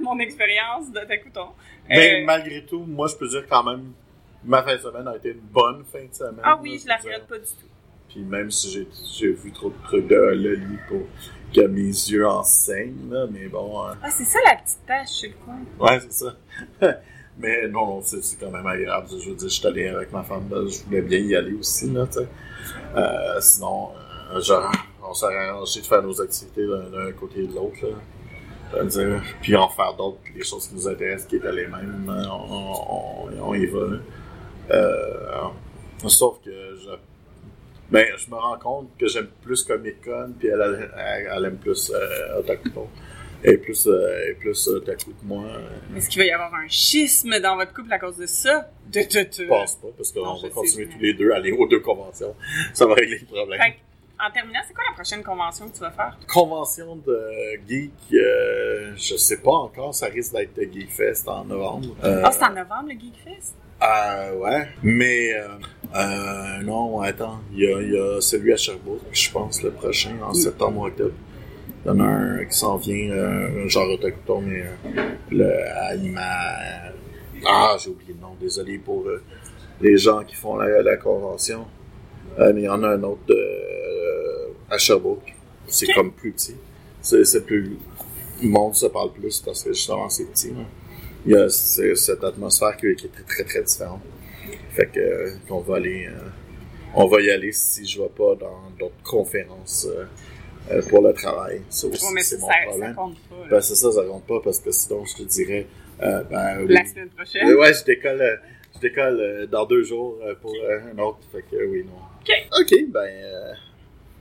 mon 0.00 0.18
expérience 0.18 0.90
de 0.92 1.00
Takuton. 1.00 1.46
Mais 1.88 2.20
Euh, 2.20 2.26
malgré 2.26 2.66
tout, 2.66 2.80
moi, 2.86 3.06
je 3.08 3.16
peux 3.16 3.28
dire 3.28 3.46
quand 3.48 3.64
même, 3.64 3.90
ma 4.44 4.62
fin 4.62 4.76
de 4.76 4.80
semaine 4.82 5.08
a 5.08 5.16
été 5.16 5.30
une 5.30 5.40
bonne 5.40 5.84
fin 5.90 6.04
de 6.04 6.12
semaine. 6.14 6.40
ah 6.42 6.58
oui, 6.60 6.72
là, 6.72 6.78
je 6.82 6.86
la 6.88 6.96
regrette 7.14 7.28
pas 7.28 7.38
du 7.38 7.44
tout. 7.44 7.66
Puis 8.10 8.22
même 8.22 8.50
si 8.50 8.86
j'ai, 9.18 9.32
vu 9.32 9.52
trop 9.52 9.70
de 9.70 9.82
trucs 9.84 10.08
de 10.08 10.16
Loli 10.16 10.78
pour 10.88 11.02
que 11.54 11.60
mes 11.66 11.86
yeux 11.86 12.26
enseignent, 12.26 13.10
là, 13.10 13.26
mais 13.30 13.46
bon... 13.46 13.86
euh, 13.86 13.92
Ah, 14.02 14.10
c'est 14.10 14.24
ça 14.24 14.38
la 14.44 14.56
petite 14.56 14.84
tache 14.86 15.08
sur 15.08 15.30
le 15.30 15.34
coin. 15.44 15.88
ouais, 15.88 16.00
c'est 16.00 16.12
ça. 16.12 16.36
mais 17.38 17.68
non, 17.68 17.86
non, 17.86 18.02
c'est, 18.02 18.20
quand 18.38 18.50
même 18.50 18.66
agréable. 18.66 19.06
Je 19.10 19.30
veux 19.30 19.36
dire, 19.36 19.48
je 19.48 19.54
suis 19.54 19.66
allé 19.66 19.88
avec 19.88 20.12
ma 20.12 20.22
femme, 20.22 20.48
là, 20.50 20.66
je 20.68 20.84
voulais 20.84 21.02
bien 21.02 21.18
y 21.18 21.36
aller 21.36 21.54
aussi, 21.54 21.90
là, 21.90 22.06
tu 22.06 22.18
sais. 22.18 22.28
Euh, 22.96 23.40
sinon, 23.40 23.90
euh, 24.32 24.40
genre, 24.40 24.72
on 25.02 25.14
s'est 25.14 25.26
arrangé 25.26 25.80
de 25.80 25.86
faire 25.86 26.02
nos 26.02 26.20
activités 26.20 26.66
d'un, 26.66 27.12
côté 27.12 27.44
et 27.44 27.46
de 27.46 27.54
l'autre, 27.54 27.78
là. 27.82 28.84
Dire, 28.84 29.20
puis 29.42 29.56
en 29.56 29.68
faire 29.68 29.94
d'autres, 29.94 30.18
les 30.34 30.44
choses 30.44 30.68
qui 30.68 30.74
nous 30.74 30.86
intéressent, 30.86 31.28
qui 31.28 31.36
étaient 31.36 31.52
les 31.52 31.66
mêmes, 31.66 32.06
hein, 32.08 32.28
on, 32.30 33.28
on, 33.28 33.48
on 33.48 33.54
y 33.54 33.66
va, 33.66 33.80
là. 33.80 33.96
Euh, 34.70 35.48
sauf 36.08 36.38
que 36.44 36.50
je 36.50 36.90
ben, 37.90 38.06
je 38.16 38.30
me 38.30 38.36
rends 38.36 38.58
compte 38.58 38.88
que 38.98 39.06
j'aime 39.08 39.28
plus 39.42 39.62
Comic 39.64 40.02
Con, 40.04 40.32
puis 40.38 40.48
elle, 40.48 40.60
elle, 40.60 40.90
elle, 40.96 41.30
elle 41.36 41.44
aime 41.46 41.56
plus 41.58 41.90
euh, 41.94 42.42
est 43.42 43.56
plus, 43.56 43.86
euh, 43.86 44.34
plus 44.38 44.68
Otaku 44.68 45.10
que 45.12 45.24
moi. 45.24 45.44
euh, 45.44 45.96
Est-ce 45.96 46.08
qu'il 46.10 46.20
va 46.20 46.26
y 46.26 46.30
avoir 46.30 46.54
un 46.54 46.68
schisme 46.68 47.38
dans 47.40 47.56
votre 47.56 47.72
couple 47.72 47.92
à 47.92 47.98
cause 47.98 48.16
de 48.18 48.26
ça? 48.26 48.70
De, 48.92 49.00
de, 49.00 49.04
de. 49.24 49.28
Je 49.32 49.44
pense 49.44 49.76
pas, 49.76 49.88
parce 49.96 50.12
qu'on 50.12 50.34
va 50.34 50.48
continuer 50.50 50.88
tous 50.88 50.98
les 51.00 51.14
deux 51.14 51.30
à 51.32 51.36
aller 51.36 51.52
aux 51.52 51.66
deux 51.66 51.80
conventions. 51.80 52.34
Ça 52.74 52.84
va 52.86 52.94
régler 52.94 53.18
le 53.18 53.26
problème. 53.26 53.60
Fait 53.60 53.76
en 54.22 54.30
terminant, 54.30 54.60
c'est 54.68 54.74
quoi 54.74 54.84
la 54.90 54.94
prochaine 54.94 55.22
convention 55.22 55.66
que 55.70 55.74
tu 55.74 55.80
vas 55.80 55.92
faire? 55.92 56.18
Convention 56.28 56.96
de 56.96 57.18
geek, 57.66 57.90
euh, 58.12 58.92
je 58.94 59.16
sais 59.16 59.38
pas 59.40 59.52
encore, 59.52 59.94
ça 59.94 60.08
risque 60.08 60.34
d'être 60.34 60.60
Geek 60.74 60.90
Fest 60.90 61.26
en 61.26 61.42
novembre. 61.46 61.96
Euh, 62.04 62.20
Ah, 62.22 62.30
c'est 62.30 62.44
en 62.44 62.50
novembre, 62.52 62.88
le 62.90 63.00
Geek 63.00 63.14
Fest? 63.24 63.54
Euh, 63.82 64.34
ouais. 64.36 64.68
Mais, 64.82 65.32
euh, 65.94 66.62
non, 66.62 67.00
attends. 67.00 67.40
Il 67.52 67.60
y 67.60 67.66
a, 67.72 67.80
il 67.82 67.92
y 67.92 67.98
a 67.98 68.20
celui 68.20 68.52
à 68.52 68.56
Sherbrooke, 68.56 69.00
je 69.12 69.30
pense, 69.30 69.62
le 69.62 69.70
prochain, 69.70 70.16
en 70.22 70.32
septembre 70.34 70.80
ou 70.82 70.86
octobre. 70.86 71.14
Il 71.84 71.88
y 71.88 71.90
en 71.90 72.00
a 72.00 72.04
un 72.04 72.44
qui 72.44 72.56
s'en 72.56 72.76
vient, 72.76 73.10
euh, 73.10 73.68
genre 73.68 73.88
Otakuton, 73.90 74.42
mais 74.42 74.62
euh, 74.96 75.08
le, 75.30 75.50
à. 76.20 76.92
Ah, 77.46 77.76
j'ai 77.82 77.90
oublié 77.90 78.12
le 78.14 78.20
nom, 78.20 78.36
désolé 78.40 78.78
pour 78.78 79.06
euh, 79.08 79.22
les 79.80 79.96
gens 79.96 80.22
qui 80.24 80.34
font 80.34 80.56
la, 80.56 80.82
la 80.82 80.96
convention. 80.96 81.66
Euh, 82.38 82.52
mais 82.54 82.62
il 82.62 82.64
y 82.64 82.68
en 82.68 82.82
a 82.84 82.88
un 82.90 83.02
autre 83.02 83.22
de, 83.26 83.34
euh, 83.34 84.48
à 84.70 84.76
Sherbrooke. 84.78 85.34
C'est 85.66 85.86
comme 85.94 86.12
plus 86.12 86.32
petit. 86.32 86.56
C'est 87.00 87.24
c'est 87.24 87.44
plus... 87.46 87.76
Le 88.42 88.48
monde 88.48 88.74
se 88.74 88.86
parle 88.86 89.12
plus 89.12 89.40
parce 89.40 89.62
que 89.64 89.72
justement 89.72 90.08
c'est 90.08 90.24
petit. 90.26 90.50
là. 90.50 90.60
Il 91.26 91.32
y 91.32 91.36
a 91.36 91.48
c'est- 91.48 91.94
cette 91.96 92.22
atmosphère 92.24 92.76
qui, 92.76 92.94
qui 92.94 93.06
est 93.06 93.10
très 93.10 93.24
très 93.24 93.44
très 93.44 93.62
différente. 93.62 94.00
Fait 94.70 94.86
que 94.86 95.00
euh, 95.00 95.30
qu'on 95.48 95.60
va 95.60 95.76
aller, 95.76 96.06
euh, 96.06 96.12
on 96.94 97.06
va 97.06 97.20
y 97.20 97.30
aller 97.30 97.52
si 97.52 97.86
je 97.86 98.00
vais 98.00 98.08
pas 98.08 98.34
dans 98.36 98.70
d'autres 98.78 99.02
conférences 99.04 99.86
euh, 99.90 100.04
euh, 100.70 100.82
pour 100.88 101.02
le 101.02 101.12
travail. 101.12 101.62
Ça 101.68 101.86
aussi, 101.88 102.06
c'est 102.22 102.38
mon 102.38 102.46
ça, 102.48 102.54
ça 102.54 102.68
problème. 102.68 102.94
compte 102.94 103.16
pas. 103.28 103.36
Ben, 103.50 103.60
c'est 103.60 103.74
ça, 103.74 103.92
ça 103.92 104.04
compte 104.04 104.26
pas 104.26 104.40
parce 104.42 104.60
que 104.60 104.70
sinon 104.70 105.04
je 105.04 105.16
te 105.16 105.22
dirais, 105.28 105.66
euh, 106.02 106.22
ben, 106.24 106.64
oui. 106.66 106.74
La 106.74 106.84
semaine 106.86 107.08
prochaine. 107.10 107.48
Euh, 107.48 107.58
ouais, 107.58 107.74
je 107.74 107.84
décolle, 107.84 108.20
euh, 108.22 108.36
je 108.76 108.80
décolle 108.80 109.20
euh, 109.20 109.46
dans 109.46 109.66
deux 109.66 109.82
jours 109.82 110.18
euh, 110.22 110.34
pour 110.40 110.54
euh, 110.54 110.80
un 110.94 110.98
autre. 110.98 111.18
Fait 111.32 111.42
que 111.42 111.56
euh, 111.56 111.66
oui, 111.68 111.84
non. 111.84 111.98
Ok. 112.20 112.60
Ok, 112.60 112.74
ben, 112.90 113.00
euh, 113.00 113.52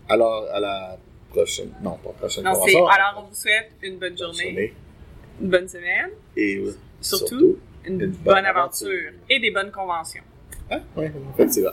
alors 0.09 0.47
à 0.51 0.59
la 0.59 0.97
prochaine, 1.29 1.71
non 1.83 1.97
pas 2.03 2.09
prochaine 2.11 2.43
Non, 2.43 2.53
c'est, 2.65 2.75
alors, 2.75 3.13
on 3.23 3.29
vous 3.29 3.35
souhaite 3.35 3.71
une 3.83 3.99
bonne 3.99 4.09
Bonne 4.09 4.17
journée, 4.17 4.43
journée. 4.49 4.73
une 5.41 5.49
bonne 5.49 5.67
semaine, 5.67 6.09
Et 6.35 6.55
euh, 6.57 6.73
surtout, 7.01 7.27
surtout 7.27 7.57
une, 7.85 7.93
une 8.01 8.07
bonne, 8.11 8.11
bonne 8.35 8.45
aventure. 8.45 8.87
aventure. 8.87 9.11
et 9.29 9.39
des 9.39 9.51
bonnes 9.51 9.71
conventions. 9.71 10.23
Ah, 10.71 10.79
oui, 10.95 11.05
effectivement. 11.33 11.71